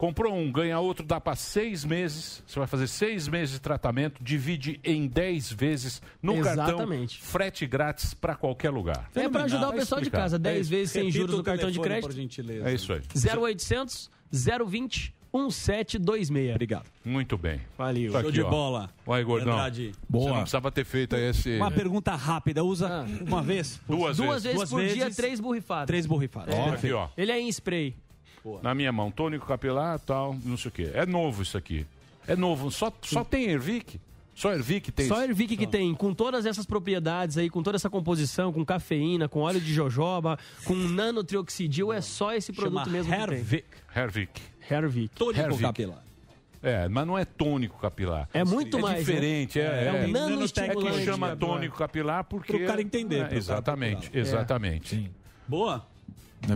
Comprou 0.01 0.35
um, 0.35 0.51
ganha 0.51 0.81
outro, 0.81 1.05
dá 1.05 1.21
para 1.21 1.37
seis 1.37 1.85
meses. 1.85 2.43
Você 2.47 2.59
vai 2.59 2.67
fazer 2.67 2.87
seis 2.87 3.29
meses 3.29 3.53
de 3.53 3.61
tratamento, 3.61 4.25
divide 4.25 4.81
em 4.83 5.07
dez 5.07 5.53
vezes 5.53 6.01
no 6.23 6.37
Exatamente. 6.37 7.19
cartão, 7.19 7.31
frete 7.31 7.67
grátis 7.67 8.15
para 8.15 8.35
qualquer 8.35 8.71
lugar. 8.71 9.11
É 9.15 9.29
pra 9.29 9.45
ajudar 9.45 9.69
o 9.69 9.73
pessoal 9.75 10.01
de 10.01 10.09
casa, 10.11 10.39
10 10.39 10.67
É 10.67 10.71
vezes 10.71 10.91
sem 10.93 11.11
juros 11.11 11.37
no 11.37 11.43
cartão 11.43 11.71
de 11.71 11.79
crédito. 11.79 12.19
É 12.65 12.73
isso 12.73 12.95
aí. 12.95 13.03
0800 13.39 14.11
020 14.67 15.15
1726. 15.35 16.51
Obrigado. 16.55 16.87
Muito 17.05 17.37
bem. 17.37 17.61
Valeu. 17.77 18.11
Tá 18.11 18.21
Show 18.21 18.29
aqui, 18.31 18.39
de 18.39 18.43
ó. 18.43 18.49
bola. 18.49 18.91
Vai, 19.05 19.23
gordão. 19.23 19.53
Andrade. 19.53 19.93
Você 20.09 20.29
não 20.31 20.37
precisava 20.37 20.73
ter 20.73 20.87
feito 20.87 21.15
esse... 21.15 21.59
Uma 21.59 21.71
pergunta 21.71 22.15
rápida. 22.15 22.65
Usa 22.65 23.05
uma 23.21 23.43
vez? 23.43 23.79
Duas 23.87 24.17
Duas 24.17 24.45
vezes 24.45 24.57
Duas 24.57 24.71
por 24.71 24.81
dia, 24.81 25.05
vezes. 25.05 25.17
três 25.17 25.41
borrifadas. 25.41 25.87
Três 25.87 26.07
borrifadas. 26.07 26.55
Ó, 26.55 26.71
Perfeito. 26.71 26.87
aqui, 26.87 26.93
ó. 26.95 27.09
Ele 27.19 27.33
é 27.33 27.39
em 27.39 27.49
spray. 27.49 27.95
Na 28.63 28.75
minha 28.75 28.93
mão, 28.93 29.11
tônico 29.11 29.47
capilar, 29.47 29.99
tal, 29.99 30.37
não 30.45 30.57
sei 30.57 30.69
o 30.69 30.73
quê. 30.73 30.91
É 30.95 31.05
novo 31.05 31.43
isso 31.43 31.57
aqui. 31.59 31.87
É 32.27 32.37
novo. 32.37 32.71
Só, 32.71 32.93
só 33.03 33.25
tem 33.25 33.45
Ervic? 33.51 34.01
Só 34.35 34.53
Ervic 34.53 34.91
tem 34.91 35.07
Só? 35.07 35.23
Ervic 35.23 35.55
que 35.57 35.67
tem, 35.67 35.95
com 35.95 36.15
todas 36.15 36.47
essas 36.47 36.65
propriedades 36.65 37.37
aí, 37.37 37.51
com 37.51 37.63
toda 37.63 37.77
essa 37.77 37.91
composição, 37.91 38.53
com 38.53 38.65
cafeína, 38.65 39.29
com 39.29 39.41
óleo 39.41 39.61
de 39.61 39.73
jojoba, 39.75 40.39
com 40.65 40.75
nanotrioxidil, 40.75 41.93
é 41.93 42.01
só 42.01 42.33
esse 42.33 42.53
produto 42.53 42.85
Chama 42.85 42.93
mesmo 42.93 43.13
que 43.13 43.27
tem. 43.27 43.39
Hervic. 43.39 43.67
Hervic. 43.95 44.43
Hervic. 44.71 45.09
Tônico 45.15 45.41
Hervic. 45.41 45.63
capilar. 45.63 46.05
É, 46.63 46.89
mas 46.89 47.07
não 47.07 47.19
é 47.19 47.25
tônico 47.25 47.79
capilar. 47.79 48.29
É 48.33 48.45
muito 48.45 48.79
é 48.79 48.81
mais, 48.81 48.99
diferente, 48.99 49.59
né? 49.59 49.65
é, 49.65 49.87
É 49.89 49.93
um 49.93 49.97
é, 49.97 50.07
nanoestimulante 50.07 50.87
é 50.87 50.99
que 51.01 51.05
chama 51.05 51.37
tônico 51.37 51.77
capilar 51.77 52.25
porque 52.25 52.53
Pro 52.57 52.67
cara 52.67 52.81
entender, 52.81 53.31
É, 53.31 53.37
exatamente, 53.37 54.11
exatamente. 54.15 55.11
Boa. 55.49 55.87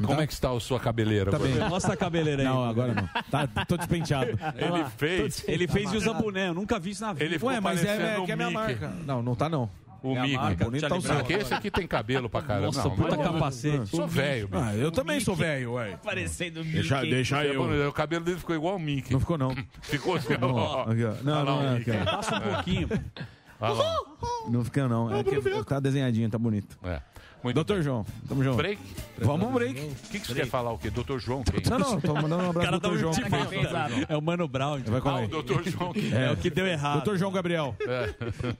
Como 0.05 0.20
é 0.20 0.27
que 0.27 0.32
está 0.32 0.51
a 0.51 0.61
sua 0.61 0.81
cabeleira? 0.81 1.31
Tá 1.31 1.39
bem. 1.39 1.59
Mostra 1.69 1.94
a 1.94 1.97
cabeleira 1.97 2.43
aí. 2.43 2.48
Não, 2.48 2.65
agora 2.65 2.94
não. 2.94 3.06
Tá, 3.31 3.47
tô 3.66 3.77
despenteado. 3.77 4.31
Ele 4.56 4.85
fez. 4.97 5.44
Ele 5.47 5.69
fez 5.69 5.93
e 5.93 5.97
usa 5.97 6.12
boné. 6.15 6.48
Eu 6.48 6.55
nunca 6.55 6.78
vi 6.78 6.90
isso 6.90 7.02
na 7.05 7.12
vida. 7.12 7.24
Ele 7.24 7.35
ficou 7.35 7.51
Ué, 7.51 7.61
mas 7.61 7.85
é, 7.85 8.16
é 8.16 8.20
que 8.24 8.32
é 8.32 8.35
o 8.35 8.36
minha 8.36 8.51
Mickey. 8.51 8.52
marca. 8.55 8.89
Não, 9.06 9.23
não 9.23 9.35
tá 9.35 9.48
não. 9.48 9.70
O 10.02 10.15
É 10.16 10.20
Mickey. 10.23 10.36
marca, 10.36 10.65
bonito 10.65 10.89
tá 10.89 10.94
o 10.97 11.01
seu. 11.01 11.39
Esse 11.39 11.55
aqui 11.55 11.70
tem 11.70 11.86
cabelo 11.86 12.28
pra 12.28 12.43
caramba. 12.43 12.66
Nossa, 12.66 12.89
não, 12.89 12.97
puta 12.97 13.16
capacete. 13.16 13.89
Sou 13.89 14.06
velho. 14.06 14.48
Ah, 14.52 14.74
eu 14.74 14.90
também 14.90 15.20
sou 15.20 15.35
velho, 15.35 15.73
ué. 15.74 15.97
Parecendo 16.02 16.61
um 16.61 16.65
Deixa, 16.65 17.01
deixa 17.02 17.44
É 17.44 17.55
eu. 17.55 17.89
O 17.89 17.93
cabelo 17.93 18.24
dele 18.24 18.39
ficou 18.39 18.55
igual 18.55 18.77
o 18.77 18.78
Mickey. 18.78 19.12
Não 19.12 19.20
ficou, 19.20 19.39
não. 19.39 19.55
Ficou 19.82 20.16
assim, 20.16 20.36
Não, 20.39 20.55
ó. 20.55 20.86
Não, 21.23 21.35
lá 21.35 21.44
não, 21.44 21.59
o 21.61 21.62
é, 21.62 21.78
Mickey. 21.78 21.93
Passa 22.05 22.36
um 22.36 22.40
pouquinho. 22.40 22.89
Não 24.51 24.65
fica, 24.65 24.89
não. 24.89 25.15
É 25.15 25.24
que 25.24 25.65
tá 25.65 25.81
desenhadinho, 25.81 26.28
tá 26.28 26.39
bonito. 26.39 26.77
É. 26.85 27.01
Muito 27.44 27.54
Doutor 27.56 27.82
João, 27.82 28.06
tamo 28.26 28.42
junto. 28.42 28.56
Break? 28.56 28.80
Vamos 29.18 29.44
pro 29.46 29.54
break. 29.54 29.78
O 29.78 29.94
que, 30.10 30.18
que 30.18 30.26
você 30.26 30.34
quer 30.34 30.46
falar? 30.46 30.72
O 30.72 30.78
quê? 30.78 30.88
Doutor 30.88 31.20
João? 31.20 31.42
Quem? 31.44 31.60
Não, 31.70 31.78
não, 31.78 32.00
tô 32.00 32.14
mandando 32.14 32.42
um 32.44 32.50
abraço 32.50 32.80
pro 32.80 32.90
Dr. 32.90 32.98
João. 32.98 33.12
É 34.08 34.16
o 34.16 34.22
Mano 34.22 34.48
Brown. 34.48 34.80
Vai 34.86 35.00
com 35.02 35.08
Ah, 35.10 35.18
ele. 35.18 35.26
o 35.26 35.28
Doutor 35.28 35.62
João. 35.68 35.92
que- 35.92 36.12
É, 36.14 36.32
o 36.32 36.36
que 36.38 36.48
deu 36.48 36.66
errado. 36.66 36.94
Doutor 36.94 37.18
João 37.18 37.30
Gabriel. 37.30 37.76
É. 37.80 38.14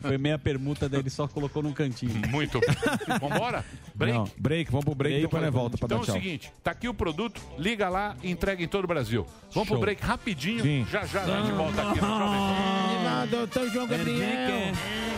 Foi 0.07 0.19
meia 0.19 0.39
permuta 0.39 0.87
dele, 0.87 1.09
só 1.09 1.27
colocou 1.27 1.63
num 1.63 1.73
cantinho. 1.73 2.13
Muito. 2.29 2.61
Vambora? 3.21 3.65
Break? 3.95 4.19
Não, 4.19 4.29
break, 4.39 4.71
vamos 4.71 4.85
pro 4.85 4.95
break, 4.95 5.15
Break, 5.21 5.35
depois 5.35 5.53
volta 5.53 5.79
pra 5.79 5.87
Então 5.87 5.97
é 5.97 6.01
dar 6.01 6.03
o 6.03 6.07
tchau. 6.07 6.15
seguinte, 6.15 6.53
tá 6.63 6.71
aqui 6.73 6.87
o 6.87 6.93
produto, 6.95 7.41
liga 7.59 7.89
lá 7.89 8.15
e 8.23 8.31
entrega 8.31 8.63
em 8.63 8.69
todo 8.69 8.85
o 8.85 8.89
Brasil. 8.89 9.27
Vamos 9.53 9.69
pro 9.69 9.79
break 9.79 10.03
rapidinho, 10.05 10.63
Sim. 10.63 10.87
já 10.91 11.07
já 11.07 11.23
a 11.23 11.41
gente 11.41 11.53
volta 11.53 11.81
aqui 11.91 12.01
no 12.03 12.07
Jovem 12.07 13.07
Ah, 13.07 13.27
doutor 13.31 13.71
João 13.71 13.87
Gabriel. 13.87 14.75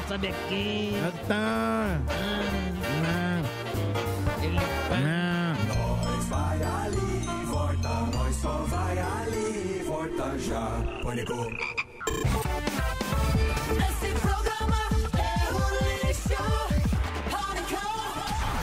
Sabe 0.09 0.28
aqui. 0.28 0.93
Tá. 1.26 1.98
Nós 5.68 6.24
vai 6.28 6.62
ali, 6.62 7.44
volta, 7.47 7.89
nós 8.16 8.36
só 8.36 8.52
vai 8.68 8.98
ali, 8.98 9.82
volta 9.85 10.39
já. 10.39 10.82
Pânico. 11.02 11.35
Esse 13.73 14.20
programa 14.20 14.77
é 15.18 15.52
um 15.52 16.06
lixo. 16.06 16.44
Pânico. 17.31 17.82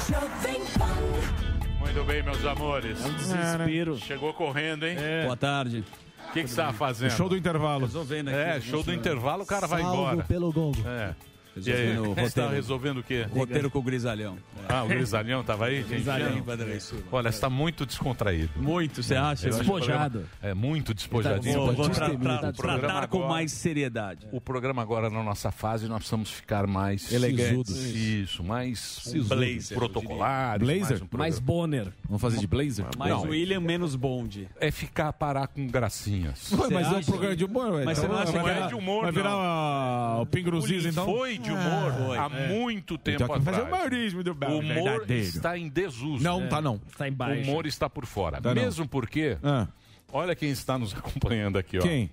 Jovem 0.09 0.61
Pan. 0.77 1.79
Muito 1.79 2.03
bem, 2.05 2.23
meus 2.23 2.45
amores. 2.45 3.03
É 3.03 3.07
um 3.07 3.13
desespero. 3.13 3.97
Chegou 3.97 4.33
correndo, 4.33 4.85
hein? 4.85 4.95
Boa 5.25 5.37
tarde. 5.37 5.83
O 6.29 6.33
que 6.33 6.43
que 6.43 6.49
você 6.49 6.55
tava 6.55 6.73
fazendo? 6.73 7.11
Show 7.11 7.29
do 7.29 7.37
intervalo. 7.37 7.85
Resolvendo 7.85 8.29
aqui. 8.29 8.37
É, 8.37 8.61
show 8.61 8.81
do 8.81 8.93
intervalo, 8.93 9.43
o 9.43 9.45
cara 9.45 9.67
vai 9.67 9.81
embora. 9.81 10.23
pelo 10.23 10.51
gongo. 10.51 10.81
É. 10.87 11.13
E 11.55 11.59
Resolvendo 11.61 12.05
aí, 12.05 12.15
tá 12.15 12.21
roteiro. 12.23 12.49
resolvendo 12.49 12.97
o 12.99 13.03
quê? 13.03 13.27
Roteiro 13.31 13.69
com 13.71 13.79
o 13.79 13.81
Grisalhão. 13.83 14.37
Ah, 14.67 14.83
o 14.83 14.87
Grisalhão 14.87 15.43
tava 15.43 15.65
aí? 15.65 15.77
gente? 15.81 15.87
Grisalhão. 15.89 16.43
Vanderlei 16.43 16.79
Silva. 16.79 17.03
Olha, 17.11 17.31
você 17.31 17.39
tá 17.39 17.49
muito 17.49 17.85
descontraído. 17.85 18.49
Muito, 18.55 19.03
você 19.03 19.15
acha? 19.15 19.45
Eu 19.47 19.49
acho 19.51 19.59
Despojado. 19.59 20.19
o 20.19 20.21
programa- 20.21 20.29
É, 20.41 20.53
muito 20.53 20.93
despojadinho. 20.93 21.53
Vou, 21.59 21.73
vou 21.73 21.85
O 21.85 21.89
tra- 21.89 22.05
programa 22.09 22.39
tra- 22.39 22.51
tratar 22.53 22.87
agora- 22.91 23.07
com 23.07 23.27
mais 23.27 23.51
seriedade. 23.51 24.27
O 24.31 24.41
programa 24.41 24.81
agora 24.81 25.09
na 25.09 25.21
nossa 25.23 25.51
fase, 25.51 25.87
nós 25.87 25.97
precisamos 25.99 26.31
ficar 26.31 26.65
mais 26.65 27.11
Elegantes. 27.11 27.75
Isso, 27.75 28.43
mais. 28.43 29.11
Blazer, 29.27 29.77
protocolares. 29.77 30.65
Blazer? 30.67 31.01
Mais, 31.11 31.37
um 31.37 31.41
Bonner. 31.41 31.87
Vamos 32.05 32.21
fazer 32.21 32.39
de 32.39 32.47
blazer? 32.47 32.85
Mais 32.97 33.11
Não, 33.13 33.23
William, 33.23 33.59
menos 33.59 33.95
Bond. 33.95 34.47
É 34.59 34.71
ficar 34.71 35.13
parar 35.13 35.47
com 35.47 35.67
gracinhas. 35.67 36.51
Ué, 36.51 36.67
mas 36.71 36.87
é 36.87 36.89
um 36.89 36.97
acha? 36.97 37.11
programa 37.11 37.35
de 37.35 37.45
humor, 37.45 37.71
ué. 37.73 37.85
Mas 37.85 37.97
você 37.97 38.07
não 38.07 38.13
Então, 38.15 38.23
acha 38.23 38.31
vai 38.31 38.41
que 38.43 38.49
virar- 38.53 38.65
é 38.65 38.67
de 38.69 38.75
humor, 38.75 39.03
Vai 39.03 39.11
virar 39.11 40.21
o 40.21 40.25
Pingruzis, 40.25 40.85
então? 40.85 41.05
Foi 41.05 41.37
de 41.43 41.51
humor 41.51 41.93
Foi. 41.93 42.17
há 42.17 42.25
É. 42.33 42.47
muito 42.47 42.97
tempo 42.97 43.23
Então, 43.23 43.27
tem 43.35 43.43
que 43.43 43.49
atrás. 43.49 43.67
fazer 43.67 43.75
humorismo 43.75 44.23
do 44.23 44.31
O 44.31 44.33
humor 44.33 44.63
verdadeiro. 44.63 45.23
está 45.23 45.57
em 45.57 45.69
desuso. 45.69 46.23
Não, 46.23 46.47
tá 46.47 46.61
não. 46.61 46.79
Tá 46.97 47.07
em 47.07 47.11
O 47.11 47.41
humor 47.43 47.65
está 47.65 47.89
por 47.89 48.05
fora. 48.05 48.41
Tá 48.41 48.53
não. 48.55 48.61
Mesmo 48.61 48.87
porque, 48.87 49.37
Ah, 49.43 49.67
olha 50.11 50.35
quem 50.35 50.49
está 50.49 50.77
nos 50.77 50.93
acompanhando 50.95 51.57
aqui, 51.57 51.77
ó. 51.77 51.81
quem? 51.81 52.09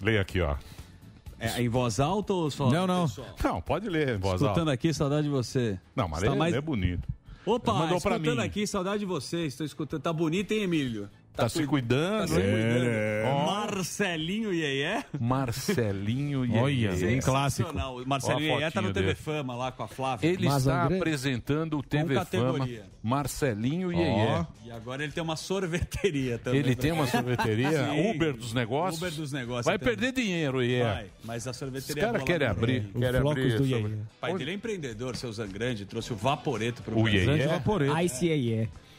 Leia 0.00 0.20
aqui, 0.20 0.40
ó. 0.40 0.54
É 1.40 1.60
em 1.62 1.68
voz 1.68 2.00
alta 2.00 2.32
ou 2.32 2.50
só? 2.50 2.68
Não, 2.70 2.86
não. 2.86 3.06
pessoal? 3.08 3.28
Não, 3.44 3.60
pode 3.62 3.88
ler 3.88 4.16
em 4.16 4.18
voz 4.18 4.40
Escutando 4.40 4.58
alta. 4.68 4.72
aqui, 4.72 4.92
saudade 4.92 5.22
de 5.22 5.28
você. 5.28 5.78
Não, 5.94 6.08
mas 6.08 6.18
Está 6.20 6.32
lê, 6.32 6.38
mais- 6.38 6.52
lê 6.54 6.60
bonito. 6.60 7.06
Opa, 7.46 7.90
escutando 7.96 8.36
mim. 8.40 8.44
aqui, 8.44 8.66
saudade 8.66 8.98
de 8.98 9.04
você. 9.06 9.46
Estou 9.46 9.64
escutando. 9.64 10.02
Tá 10.02 10.12
bonito, 10.12 10.52
hein, 10.52 10.64
Emílio? 10.64 11.08
Tá, 11.38 11.48
se 11.48 11.66
cuidando, 11.66 12.20
Tá 12.28 12.34
se 12.34 12.40
hein? 12.40 12.50
cuidando. 12.50 13.26
Ó. 13.26 13.46
Marcelinho 13.46 14.52
Iê 14.52 15.04
Marcelinho 15.20 16.44
e 16.44 16.56
Olha, 16.56 17.12
em 17.12 17.20
clássico. 17.20 17.70
O 17.70 18.06
Marcelinho 18.06 18.60
Iê 18.60 18.70
tá 18.70 18.82
no 18.82 18.92
TV 18.92 19.06
dele. 19.08 19.14
Fama 19.14 19.54
lá 19.54 19.70
com 19.72 19.82
a 19.82 19.88
Flávia. 19.88 20.28
Ele 20.28 20.46
Mas 20.46 20.58
está 20.58 20.84
André- 20.84 20.96
apresentando 20.96 21.78
o 21.78 21.82
TV 21.82 22.14
Fama 22.14 22.24
categoria. 22.24 22.84
Marcelinho. 23.02 23.92
Iê. 23.92 24.44
E 24.64 24.70
agora 24.70 25.02
ele 25.04 25.12
tem 25.12 25.22
uma 25.22 25.36
sorveteria 25.36 26.38
também. 26.38 26.60
Ele 26.60 26.74
tem 26.74 26.92
uma 26.92 27.06
sorveteria. 27.06 27.88
Uber 28.14 28.34
dos 28.34 28.52
negócios. 28.52 29.00
Uber 29.00 29.12
dos 29.12 29.32
negócios. 29.32 29.66
Vai 29.66 29.78
também. 29.78 29.96
perder 29.96 30.12
dinheiro, 30.20 30.62
Iê. 30.62 30.82
Vai, 30.82 31.06
mas 31.24 31.46
a 31.46 31.50
Os 31.52 31.56
sorveteria 31.56 32.02
é 32.02 32.06
caras 32.06 32.20
boa 32.20 32.26
querem 32.26 32.48
abrir. 32.48 32.82
Querem 32.98 33.20
abrir 33.20 33.56
do 33.58 33.66
Iê. 33.66 33.76
O 33.84 33.98
pai 34.20 34.34
dele 34.34 34.50
é 34.50 34.54
empreendedor, 34.54 35.16
seu 35.16 35.32
Zangrande, 35.32 35.84
trouxe 35.86 36.12
o 36.12 36.16
Vaporeto 36.16 36.82
pro 36.82 36.98
O 36.98 37.02
Brasil. 37.04 37.20
Iê. 37.20 37.26
Grande 37.26 37.42
É. 37.44 37.48
vaporeto. 37.48 37.92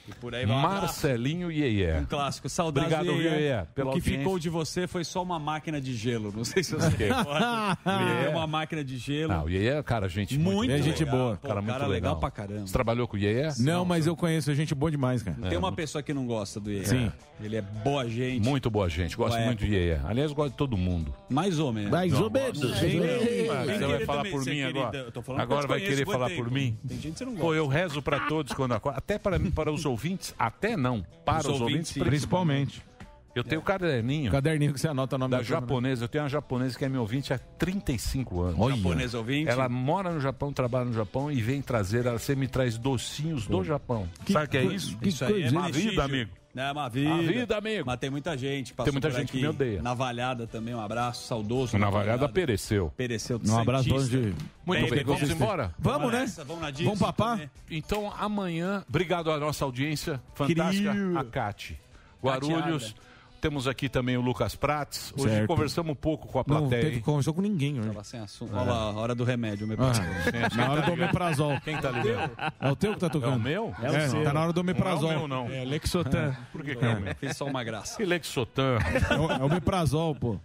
E 0.09 0.13
por 0.15 0.33
aí 0.33 0.45
vai. 0.45 0.55
Marcelinho 0.61 1.51
Iê. 1.51 1.97
Um 1.99 2.05
clássico. 2.05 2.49
Saudade 2.49 2.93
Obrigado, 2.93 3.15
do 3.15 3.21
Iê. 3.21 3.29
Iê, 3.49 3.65
pela 3.75 3.89
O 3.89 3.93
que 3.93 3.99
audiência. 3.99 4.17
ficou 4.19 4.39
de 4.39 4.49
você 4.49 4.87
foi 4.87 5.03
só 5.03 5.21
uma 5.21 5.37
máquina 5.39 5.79
de 5.79 5.93
gelo. 5.95 6.33
Não 6.35 6.43
sei 6.43 6.63
se 6.63 6.73
você 6.75 6.89
recorda. 6.97 7.77
É 8.25 8.29
uma 8.29 8.47
máquina 8.47 8.83
de 8.83 8.97
gelo. 8.97 9.33
Não, 9.33 9.45
o 9.45 9.49
Iê 9.49 9.67
é 9.69 9.83
cara, 9.83 10.07
gente 10.07 10.37
muito 10.37 10.71
É 10.71 10.81
gente 10.81 11.03
legal. 11.03 11.17
boa. 11.17 11.35
Pô, 11.37 11.47
Cara, 11.47 11.61
muito 11.61 11.73
cara 11.73 11.83
legal. 11.87 11.93
legal 11.93 12.15
pra 12.19 12.31
caramba. 12.31 12.67
Você 12.67 12.73
trabalhou 12.73 13.07
com 13.07 13.15
o 13.17 13.19
Iê? 13.19 13.49
Não, 13.59 13.85
mas 13.85 14.07
eu 14.07 14.15
conheço 14.15 14.53
gente 14.55 14.73
boa 14.73 14.89
demais, 14.91 15.21
cara. 15.23 15.37
Tem 15.47 15.57
uma 15.57 15.71
pessoa 15.71 16.01
que 16.01 16.13
não 16.13 16.25
gosta 16.25 16.59
do 16.59 16.71
Iê. 16.71 16.85
Sim. 16.85 17.11
Ele 17.41 17.55
é 17.55 17.61
boa 17.61 18.07
gente. 18.09 18.43
Muito 18.47 18.69
boa 18.69 18.89
gente. 18.89 19.15
Gosto 19.15 19.35
Boa 19.35 19.45
muito 19.45 19.59
do 19.59 19.65
Iê. 19.65 19.97
Aliás, 20.05 20.31
gosto 20.33 20.51
de 20.51 20.57
todo 20.57 20.75
mundo. 20.75 21.13
Mais 21.29 21.57
ou 21.59 21.71
menos. 21.71 21.89
Mais 21.91 22.13
ou 22.13 22.29
menos. 22.29 22.59
Sim, 22.59 22.65
Mais 22.67 22.93
ou 22.95 22.99
menos. 23.01 23.23
Você 23.23 23.47
vai 23.47 23.77
querer 23.77 24.05
falar 24.05 24.23
por 24.29 24.45
mim 24.45 24.61
agora. 24.63 24.97
Eu 24.97 25.11
tô 25.11 25.21
falando 25.21 25.41
Agora 25.41 25.67
vai 25.67 25.79
querer 25.79 26.05
falar 26.05 26.29
por 26.31 26.51
mim? 26.51 26.77
Tem 26.87 26.97
gente 26.99 27.11
que 27.13 27.17
você 27.19 27.25
não 27.25 27.35
Pô, 27.35 27.41
gosta. 27.43 27.57
eu 27.57 27.67
rezo 27.67 28.01
pra 28.01 28.19
todos 28.21 28.53
quando 28.53 28.73
acordo. 28.73 28.97
Até 28.97 29.17
para, 29.17 29.39
para 29.39 29.71
os 29.71 29.85
ouvintes, 29.85 29.98
até 30.37 30.75
não. 30.77 31.05
Para 31.25 31.39
Os 31.39 31.55
os, 31.55 31.61
ouvintes, 31.61 31.91
ouvintes. 31.91 32.03
Principalmente. 32.03 32.89
Eu 33.35 33.43
tenho 33.43 33.61
um 33.61 33.63
caderninho 33.63 34.31
Caderninho 34.31 34.73
que 34.73 34.79
você 34.79 34.87
anota 34.87 35.15
o 35.15 35.19
nome 35.19 35.31
da 35.31 35.37
da 35.37 35.43
japonesa. 35.43 36.03
Eu 36.03 36.09
tenho 36.09 36.23
uma 36.23 36.29
japonesa 36.29 36.77
que 36.77 36.83
é 36.83 36.89
minha 36.89 36.99
ouvinte 36.99 37.31
há 37.31 37.37
35 37.37 38.41
anos. 38.41 38.59
Olha. 38.59 38.75
Japonês 38.75 39.13
ouvinte. 39.13 39.49
Ela 39.49 39.69
mora 39.69 40.11
no 40.11 40.19
Japão, 40.19 40.51
trabalha 40.51 40.85
no 40.85 40.93
Japão 40.93 41.31
e 41.31 41.41
vem 41.41 41.61
trazer. 41.61 42.05
Ela 42.05 42.19
sempre 42.19 42.41
me 42.41 42.47
traz 42.47 42.77
docinhos 42.77 43.47
do 43.47 43.63
Japão. 43.63 44.09
Sabe 44.29 44.45
o 44.45 44.49
que 44.49 44.57
é 44.57 44.63
isso? 44.63 44.97
Isso 45.01 45.23
aí 45.23 45.43
é 45.43 45.49
Uma 45.49 45.69
vida, 45.71 46.03
amigo. 46.03 46.31
É 46.59 46.71
uma 46.73 46.89
vida. 46.89 47.13
A 47.13 47.17
vida, 47.17 47.57
amigo. 47.57 47.83
Mas 47.85 47.99
tem 47.99 48.09
muita 48.09 48.37
gente. 48.37 48.73
Tem 48.73 48.91
muita 48.91 49.09
por 49.09 49.15
gente 49.17 49.31
que 49.31 49.37
aqui. 49.37 49.41
me 49.41 49.47
odeia. 49.47 49.81
Navalhada 49.81 50.45
também, 50.45 50.75
um 50.75 50.81
abraço 50.81 51.25
saudoso. 51.25 51.77
Na 51.77 51.85
Navalhada 51.85 52.27
pereceu. 52.27 52.91
Pereceu. 52.97 53.39
Um 53.47 53.57
abraço 53.57 53.95
onde... 53.95 54.35
Muito 54.65 54.81
Bem, 54.81 54.89
bem, 54.89 55.03
vamos 55.03 55.29
embora? 55.29 55.73
Vamos, 55.79 56.11
né? 56.11 56.19
nessa, 56.19 56.43
vamos 56.43 56.61
na 56.61 56.69
Dixon 56.69 56.85
Vamos 56.85 56.99
papar? 56.99 57.49
Então, 57.71 58.13
amanhã, 58.15 58.83
obrigado 58.87 59.31
à 59.31 59.39
nossa 59.39 59.65
audiência 59.65 60.21
fantástica, 60.35 60.91
Querido. 60.91 61.17
a 61.17 61.23
Cate. 61.23 61.79
Guarulhos. 62.21 62.93
Temos 63.41 63.67
aqui 63.67 63.87
também 63.87 64.17
o 64.17 64.21
Lucas 64.21 64.55
Prates. 64.55 65.13
Hoje 65.15 65.29
Certo. 65.33 65.47
conversamos 65.47 65.91
um 65.91 65.95
pouco 65.95 66.27
com 66.27 66.39
a 66.39 66.43
Não, 66.45 66.59
plateia. 66.59 66.81
teve 66.83 66.95
hein? 66.97 67.01
conversou 67.01 67.33
com 67.33 67.41
ninguém 67.41 67.79
hoje. 67.79 67.87
Tava 67.89 68.03
sem 68.03 68.19
assunto. 68.19 68.53
Olha 68.53 68.69
lá, 68.69 68.75
a 68.77 68.91
hora 68.93 69.15
do 69.15 69.23
remédio. 69.23 69.65
Meu 69.65 69.77
Ah, 69.79 70.55
na 70.55 70.71
hora 70.71 70.81
do 70.81 70.91
omeprazol. 70.93 71.59
Quem 71.61 71.77
tá 71.77 71.89
ligando? 71.91 72.31
É 72.59 72.69
o 72.71 72.75
teu 72.75 72.93
que 72.93 72.99
tá 72.99 73.07
É 73.07 73.09
tocando? 73.09 73.35
o 73.37 73.39
meu? 73.39 73.73
É, 73.81 73.89
o 74.05 74.09
seu. 74.09 74.23
tá 74.23 74.33
na 74.33 74.41
hora 74.41 74.53
do 74.53 74.59
omeprazol. 74.61 75.09
Não 75.09 75.11
é 75.11 75.15
o 75.15 75.19
meu, 75.19 75.27
não. 75.27 75.49
É, 75.49 75.63
Lexotan. 75.65 76.35
Por 76.51 76.63
que, 76.63 76.75
que 76.75 76.83
é 76.85 76.89
o 76.95 76.99
meu? 77.01 77.15
Fiz 77.15 77.37
só 77.37 77.45
uma 77.45 77.63
graça. 77.63 77.95
Que 77.97 78.05
Lexotan. 78.05 78.77
É 79.09 79.15
o, 79.15 79.31
é 79.31 79.37
o 79.41 79.45
omeprazol, 79.45 80.13
pô. 80.15 80.37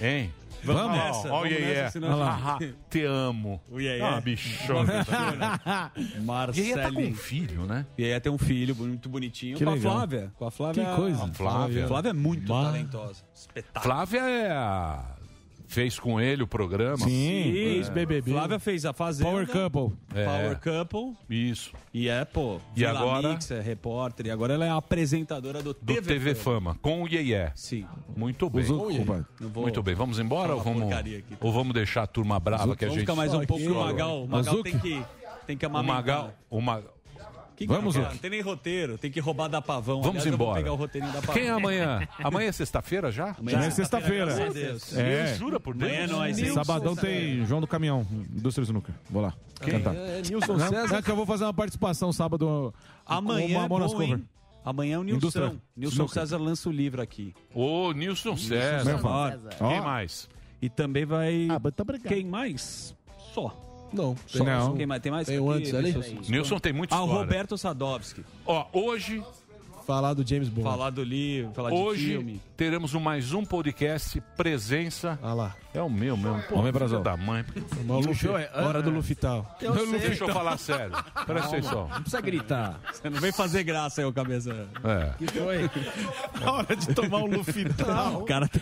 Hein? 0.00 0.32
Vamos 0.62 0.82
Ó, 0.82 0.88
nessa, 0.92 1.28
ó, 1.32 1.40
vamos 1.40 1.50
nessa, 1.52 1.64
Iê. 1.64 1.90
senão- 1.90 2.22
Ah, 2.22 2.58
Te 2.90 3.02
amo. 3.04 3.62
O 3.70 3.80
Iê. 3.80 3.98
Ah, 4.02 4.20
bichona. 4.20 4.92
Iê 6.54 6.74
tá 6.74 6.92
com 6.92 7.02
um 7.02 7.14
filho, 7.14 7.64
né? 7.64 7.86
E 7.96 8.04
aí 8.12 8.20
tem 8.20 8.30
um 8.30 8.36
filho 8.38 8.76
muito 8.76 9.08
bonitinho 9.08 9.56
Que 9.56 9.64
com 9.64 9.70
legal. 9.72 9.92
a 9.92 9.96
Flávia. 9.96 10.32
Com 10.36 10.46
a 10.46 10.50
Flávia. 10.50 10.84
Que 10.84 10.96
coisa. 10.96 11.24
A 11.24 11.28
Flávia. 11.28 11.86
Flávia 11.88 12.10
é 12.10 12.12
muito 12.12 12.46
Bah. 12.46 12.64
talentosa. 12.64 13.22
Espetáculo. 13.34 13.82
Flávia 13.82 14.20
é 14.20 14.50
a... 14.50 15.16
fez 15.70 15.98
com 16.00 16.20
ele 16.20 16.42
o 16.42 16.46
programa. 16.48 16.98
Sim. 16.98 17.52
Isso, 17.80 17.92
BBB. 17.92 18.32
Flávia 18.32 18.58
fez 18.58 18.84
a 18.84 18.92
Fazenda. 18.92 19.30
Power 19.30 19.46
Couple. 19.46 19.96
É. 20.14 20.24
Power 20.24 20.60
Couple. 20.60 21.16
Isso. 21.30 21.72
E 21.94 22.08
é, 22.08 22.24
pô. 22.24 22.60
E 22.74 22.80
Vila 22.80 22.98
agora? 22.98 23.28
Mix, 23.30 23.50
é 23.52 23.60
repórter. 23.60 24.26
E 24.26 24.30
agora 24.30 24.54
ela 24.54 24.66
é 24.66 24.70
apresentadora 24.70 25.62
do, 25.62 25.72
Do 25.72 26.02
TV, 26.02 26.34
Fama, 26.34 26.76
com 26.82 27.02
o 27.04 27.08
Iê. 27.08 27.50
Sim. 27.54 27.86
Muito 28.16 28.50
bem. 28.50 28.64
Eu 28.66 29.48
vou- 29.48 29.62
Muito 29.62 29.82
bem, 29.82 29.94
vamos 29.94 30.18
embora 30.18 30.54
ou 30.56 30.60
vamos, 30.60 30.92
aqui. 30.92 31.24
ou 31.40 31.52
vamos 31.52 31.72
deixar 31.72 32.02
a 32.02 32.06
turma 32.06 32.40
brava 32.40 32.76
que 32.76 32.84
a 32.84 32.88
Vamos 32.88 32.94
gente... 32.94 33.00
ficar 33.02 33.14
mais 33.14 33.32
um 33.32 33.44
pouco. 33.46 33.62
O. 33.64 33.74
Magal, 33.74 34.24
o 34.24 34.28
Magal 34.28 34.62
tem 34.62 34.78
que, 34.78 35.02
tem 35.46 35.56
que 35.56 35.64
O 35.64 35.68
amamentar. 35.68 35.96
Magal, 35.96 36.34
o 36.50 36.60
Magal... 36.60 36.94
Que 37.60 37.66
Vamos, 37.66 37.94
cara, 37.94 38.06
Luke. 38.06 38.14
Não 38.14 38.20
tem 38.22 38.30
nem 38.30 38.40
roteiro, 38.40 38.96
tem 38.96 39.10
que 39.10 39.20
roubar 39.20 39.46
da 39.46 39.60
pavão. 39.60 40.00
Vamos 40.00 40.22
Aliás, 40.22 40.34
embora. 40.34 40.56
pegar 40.56 40.72
o 40.72 40.76
roteirinho 40.76 41.12
da 41.12 41.20
pavão. 41.20 41.34
Quem 41.34 41.46
é 41.46 41.50
amanhã? 41.50 42.08
Amanhã 42.24 42.48
é 42.48 42.52
sexta-feira 42.52 43.12
já? 43.12 43.36
Amanhã 43.38 43.58
é 43.58 43.70
sexta-feira. 43.70 44.32
É. 44.96 45.34
Jura 45.34 45.60
por 45.60 45.74
Deus? 45.74 45.92
Amanhã 45.92 46.04
é 46.04 46.06
nóis, 46.06 46.38
hein? 46.38 46.54
Sabadão 46.54 46.96
tem 46.96 47.44
João 47.44 47.60
do 47.60 47.66
Caminhão, 47.66 48.06
Indústria 48.34 48.64
Snooker. 48.64 48.94
Vou 49.10 49.20
lá. 49.20 49.34
Quem? 49.60 49.74
Cantar. 49.74 49.94
É, 49.94 50.22
Nilson 50.22 50.56
não, 50.56 50.68
César. 50.70 50.94
não, 50.94 51.02
que 51.02 51.10
eu 51.10 51.16
vou 51.16 51.26
fazer 51.26 51.44
uma 51.44 51.52
participação 51.52 52.10
sábado. 52.14 52.72
Amanhã 53.04 53.46
com 53.46 53.52
é 53.52 53.56
uma 53.56 53.62
Mamonas 53.68 53.92
bom, 53.92 53.98
Cover. 53.98 54.20
Amanhã 54.64 54.94
é 54.94 54.98
o 54.98 55.02
Nilson. 55.02 55.18
Indústria 55.18 55.56
Nilson 55.76 55.92
Snooker. 55.92 56.14
César 56.14 56.38
lança 56.38 56.66
o 56.66 56.72
livro 56.72 57.02
aqui. 57.02 57.34
Ô, 57.54 57.92
Nilson 57.92 58.38
César. 58.38 58.90
Nilson 58.90 59.30
César. 59.32 59.50
Quem 59.58 59.80
mais? 59.82 60.28
E 60.62 60.70
também 60.70 61.04
vai. 61.04 61.46
Ah, 61.50 61.58
muito 61.58 61.80
obrigado. 61.80 62.08
Quem 62.08 62.24
mais? 62.24 62.96
Só. 63.34 63.54
Não, 63.92 64.16
Só. 64.26 64.44
Não. 64.44 64.76
Quem 64.76 64.86
mais? 64.86 65.02
Tem 65.02 65.10
mais? 65.12 65.26
Tem 65.26 65.38
um 65.40 65.50
Aqui, 65.50 65.58
antes 65.60 65.74
ali? 65.74 66.18
Nilson 66.28 66.58
tem 66.58 66.72
muita 66.72 66.94
Ah, 66.94 67.00
o 67.00 67.04
história. 67.06 67.24
Roberto 67.24 67.58
Sadovski. 67.58 68.24
Ó, 68.46 68.66
hoje, 68.72 69.22
Falar 69.86 70.14
do 70.14 70.24
James 70.24 70.48
Bond. 70.48 70.62
Falar 70.62 70.90
do 70.90 71.02
livro, 71.02 71.52
falar 71.52 71.70
de 71.70 71.76
hoje 71.76 72.06
filme. 72.10 72.40
teremos 72.56 72.94
um- 72.94 73.00
mais 73.00 73.32
um 73.32 73.44
podcast 73.44 74.22
Presença. 74.36 75.18
Ah 75.20 75.34
lá. 75.34 75.56
É 75.72 75.80
o 75.80 75.88
meu 75.88 76.16
mesmo. 76.16 76.42
Pô, 76.48 76.54
Homem 76.56 76.72
filho 76.72 76.72
Brasil. 76.72 77.00
da 77.00 77.16
mãe. 77.16 77.44
Luffy, 77.86 78.28
é- 78.28 78.50
hora 78.60 78.82
do 78.82 78.90
Lufital. 78.90 79.56
Eu 79.60 79.74
sei. 79.86 79.98
Deixa 80.00 80.24
eu 80.24 80.28
falar 80.30 80.58
sério. 80.58 80.92
Presta 81.24 81.48
atenção. 81.56 81.86
Não 81.88 82.00
precisa 82.02 82.20
gritar. 82.20 82.80
Você 82.92 83.08
não 83.08 83.20
vem 83.20 83.30
fazer 83.30 83.62
graça 83.62 84.00
aí, 84.00 84.04
ô 84.04 84.12
cabeça. 84.12 84.50
É. 84.82 85.12
Que 85.16 85.26
foi? 85.28 85.70
Na 86.44 86.52
hora 86.52 86.74
de 86.74 86.92
tomar 86.92 87.18
um 87.18 87.26
Lufital. 87.26 88.20
O 88.20 88.24
cara 88.24 88.48
tá 88.48 88.58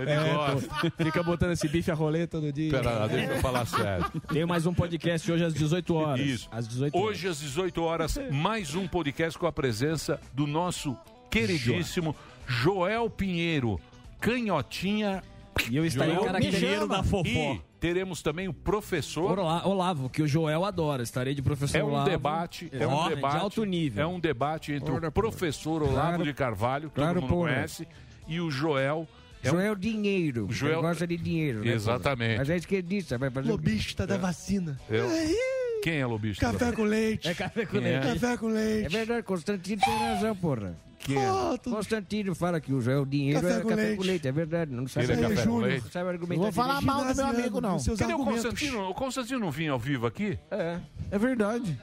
Ele 0.00 0.10
É, 0.10 0.32
gosta. 0.34 0.68
pô, 0.90 1.04
fica 1.04 1.22
botando 1.22 1.52
esse 1.52 1.68
bife 1.68 1.90
a 1.90 1.94
rolê 1.94 2.26
todo 2.26 2.50
dia. 2.50 2.70
Pera 2.70 2.90
lá, 2.90 3.06
deixa 3.06 3.32
eu 3.34 3.40
falar 3.40 3.66
sério. 3.66 4.06
Tem 4.32 4.46
mais 4.46 4.64
um 4.64 4.72
podcast 4.72 5.30
hoje 5.30 5.44
às 5.44 5.52
18 5.52 5.94
horas. 5.94 6.20
Isso. 6.26 6.48
Às 6.50 6.66
18 6.66 6.96
Hoje, 6.98 7.28
às 7.28 7.38
18 7.40 7.82
horas, 7.82 8.18
mais 8.30 8.74
um 8.74 8.88
podcast 8.88 9.38
com 9.38 9.46
a 9.46 9.52
presença 9.52 10.18
do 10.32 10.46
nosso 10.46 10.96
queridíssimo 11.30 12.16
Joel 12.46 13.10
Pinheiro, 13.10 13.78
canhotinha. 14.20 15.22
E 15.70 15.76
eu 15.76 15.84
estarei 15.84 16.14
Joel 16.14 16.26
característico 16.26 16.86
da 16.86 17.02
fofó. 17.02 17.28
E 17.28 17.60
teremos 17.80 18.22
também 18.22 18.46
o 18.48 18.52
professor. 18.54 19.38
Olá, 19.38 19.66
Olavo, 19.66 20.08
que 20.08 20.22
o 20.22 20.28
Joel 20.28 20.64
adora. 20.64 21.02
Estarei 21.02 21.34
de 21.34 21.42
professor 21.42 21.78
É 21.78 21.84
um 21.84 21.88
Olavo. 21.88 22.10
debate, 22.10 22.68
é 22.72 22.86
um 22.86 23.08
debate 23.08 23.32
de 23.36 23.40
alto 23.42 23.64
nível. 23.64 24.02
É 24.02 24.06
um 24.06 24.20
debate 24.20 24.72
entre 24.72 24.92
Ora, 24.92 25.08
o 25.08 25.12
professor 25.12 25.82
Olavo 25.82 25.94
Claro. 25.94 26.24
de 26.24 26.32
Carvalho, 26.34 26.88
que 26.90 26.94
Claro, 26.96 27.14
todo 27.14 27.22
mundo 27.22 27.30
porra. 27.38 27.52
conhece, 27.54 27.88
e 28.28 28.40
o 28.40 28.50
Joel. 28.50 29.08
É 29.42 29.48
um- 29.48 29.52
Joel 29.52 29.74
Dinheiro. 29.76 30.46
Joel- 30.50 30.74
Ele 30.74 30.82
gosta 30.82 31.06
de 31.06 31.16
dinheiro, 31.16 31.60
né, 31.64 31.72
Exatamente. 31.72 32.28
porra? 32.30 32.38
Mas 32.38 32.50
é 32.50 32.56
esquerdista, 32.56 33.18
vai 33.18 33.30
fazer 33.30 33.48
o? 33.48 33.52
Lobista 33.52 34.06
da 34.06 34.16
vacina. 34.16 34.78
É 34.90 35.00
o- 35.02 35.80
Quem 35.82 35.98
é 35.98 36.06
lobista? 36.06 36.50
Café 36.52 36.72
com 36.72 36.82
leite. 36.82 37.28
É 37.28 37.34
café 37.34 37.64
com 37.64 37.72
Quem 37.72 37.80
leite. 37.80 38.06
é? 38.08 38.12
Café 38.14 38.36
com 38.36 38.46
leite. 38.48 38.86
É 38.86 38.88
verdade, 38.88 39.22
Constantino 39.22 39.80
tem 39.80 39.98
razão, 39.98 40.34
porra. 40.34 40.74
É? 41.14 41.26
Ah, 41.26 41.58
tudo- 41.62 41.76
Constantino 41.76 42.34
fala 42.34 42.60
que 42.60 42.72
o 42.72 42.80
Joel 42.80 43.04
Dinheiro 43.04 43.40
Café 43.42 43.54
é 43.54 43.60
com 43.60 43.68
café 43.68 43.82
leite. 43.82 43.96
com 43.98 44.02
leite, 44.04 44.28
é 44.28 44.32
verdade. 44.32 44.72
Não 44.72 44.88
sabe 44.88 45.06
Ele 45.06 45.12
é 45.12 45.28
café 45.28 45.46
com 45.46 45.58
leite? 45.58 45.84
Não 45.84 45.90
sabe 45.90 46.08
argumentar 46.08 46.34
Não 46.36 46.42
vou 46.42 46.52
falar 46.52 46.80
mal 46.80 47.04
do 47.04 47.14
meu 47.14 47.26
amigo, 47.26 47.60
não. 47.60 47.78
Seus 47.78 47.98
Cadê 47.98 48.14
o. 48.14 48.18
Constantino? 48.24 48.88
O 48.88 48.94
Constantino 48.94 49.38
não 49.40 49.50
vinha 49.50 49.72
ao 49.72 49.78
vivo 49.78 50.06
aqui? 50.06 50.38
É. 50.50 50.78
É 51.10 51.18
verdade. 51.18 51.78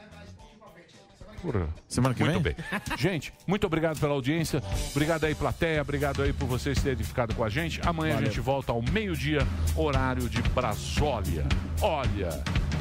Porra. 1.41 1.67
Semana 1.89 2.15
que 2.15 2.23
Muito 2.23 2.39
vem? 2.41 2.55
bem. 2.55 2.97
Gente, 2.97 3.33
muito 3.45 3.67
obrigado 3.67 3.99
pela 3.99 4.13
audiência. 4.13 4.63
Obrigado 4.91 5.25
aí, 5.25 5.35
plateia. 5.35 5.81
Obrigado 5.81 6.21
aí 6.23 6.31
por 6.31 6.47
vocês 6.47 6.81
terem 6.81 7.03
ficado 7.03 7.35
com 7.35 7.43
a 7.43 7.49
gente. 7.49 7.81
Amanhã 7.85 8.17
a 8.17 8.21
gente 8.23 8.39
volta 8.39 8.71
ao 8.71 8.81
meio-dia, 8.81 9.45
horário 9.75 10.29
de 10.29 10.41
Brasólia. 10.41 11.45
Olha, 11.81 12.29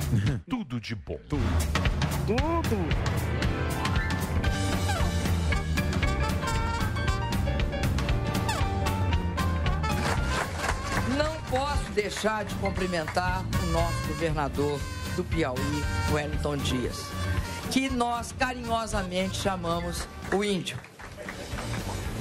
tudo 0.49 0.81
de 0.81 0.95
bom. 0.95 1.19
Tudo. 1.29 1.43
Não 2.29 2.63
posso 11.53 11.93
deixar 11.93 12.47
de 12.47 12.55
cumprimentar 12.55 13.45
o 13.63 13.67
nosso 13.67 14.09
governador 14.09 14.81
do 15.15 15.23
Piauí, 15.23 15.85
Wellington 16.11 16.57
Dias, 16.57 16.97
que 17.71 17.91
nós 17.91 18.33
carinhosamente 18.33 19.37
chamamos 19.37 20.09
o 20.35 20.43
Índio. 20.43 20.79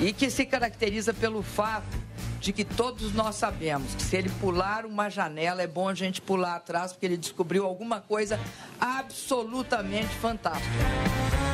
E 0.01 0.11
que 0.11 0.29
se 0.29 0.45
caracteriza 0.45 1.13
pelo 1.13 1.41
fato 1.41 1.97
de 2.41 2.51
que 2.51 2.65
todos 2.65 3.13
nós 3.13 3.35
sabemos 3.35 3.95
que 3.95 4.01
se 4.01 4.17
ele 4.17 4.29
pular 4.41 4.85
uma 4.85 5.09
janela, 5.09 5.61
é 5.61 5.67
bom 5.67 5.87
a 5.87 5.93
gente 5.93 6.19
pular 6.19 6.55
atrás, 6.57 6.91
porque 6.91 7.05
ele 7.05 7.15
descobriu 7.15 7.65
alguma 7.65 8.01
coisa 8.01 8.37
absolutamente 8.81 10.13
fantástica. 10.15 11.50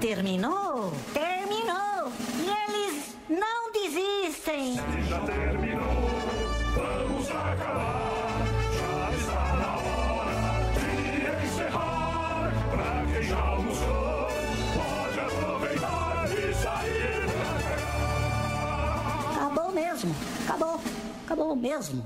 Terminou? 0.00 0.92
Terminou! 1.12 2.10
E 2.38 2.48
eles 2.68 3.16
não 3.28 3.72
desistem! 3.72 4.76
Já 5.08 5.20
terminou, 5.20 6.10
vamos 6.74 7.28
acabar. 7.30 8.42
Já 8.76 9.10
está 9.16 9.56
na 9.56 9.76
hora 9.76 10.74
de 10.74 11.46
encerrar. 11.46 12.52
Pra 12.70 12.88
quem 13.12 13.22
já 13.22 13.40
almoçou, 13.40 14.28
pode 14.74 15.20
aproveitar 15.20 16.28
e 16.30 16.54
sair 16.54 17.26
pra. 17.32 17.56
Acabou 19.46 19.70
mesmo! 19.72 20.14
Acabou! 20.46 20.80
Acabou 21.24 21.56
mesmo! 21.56 22.04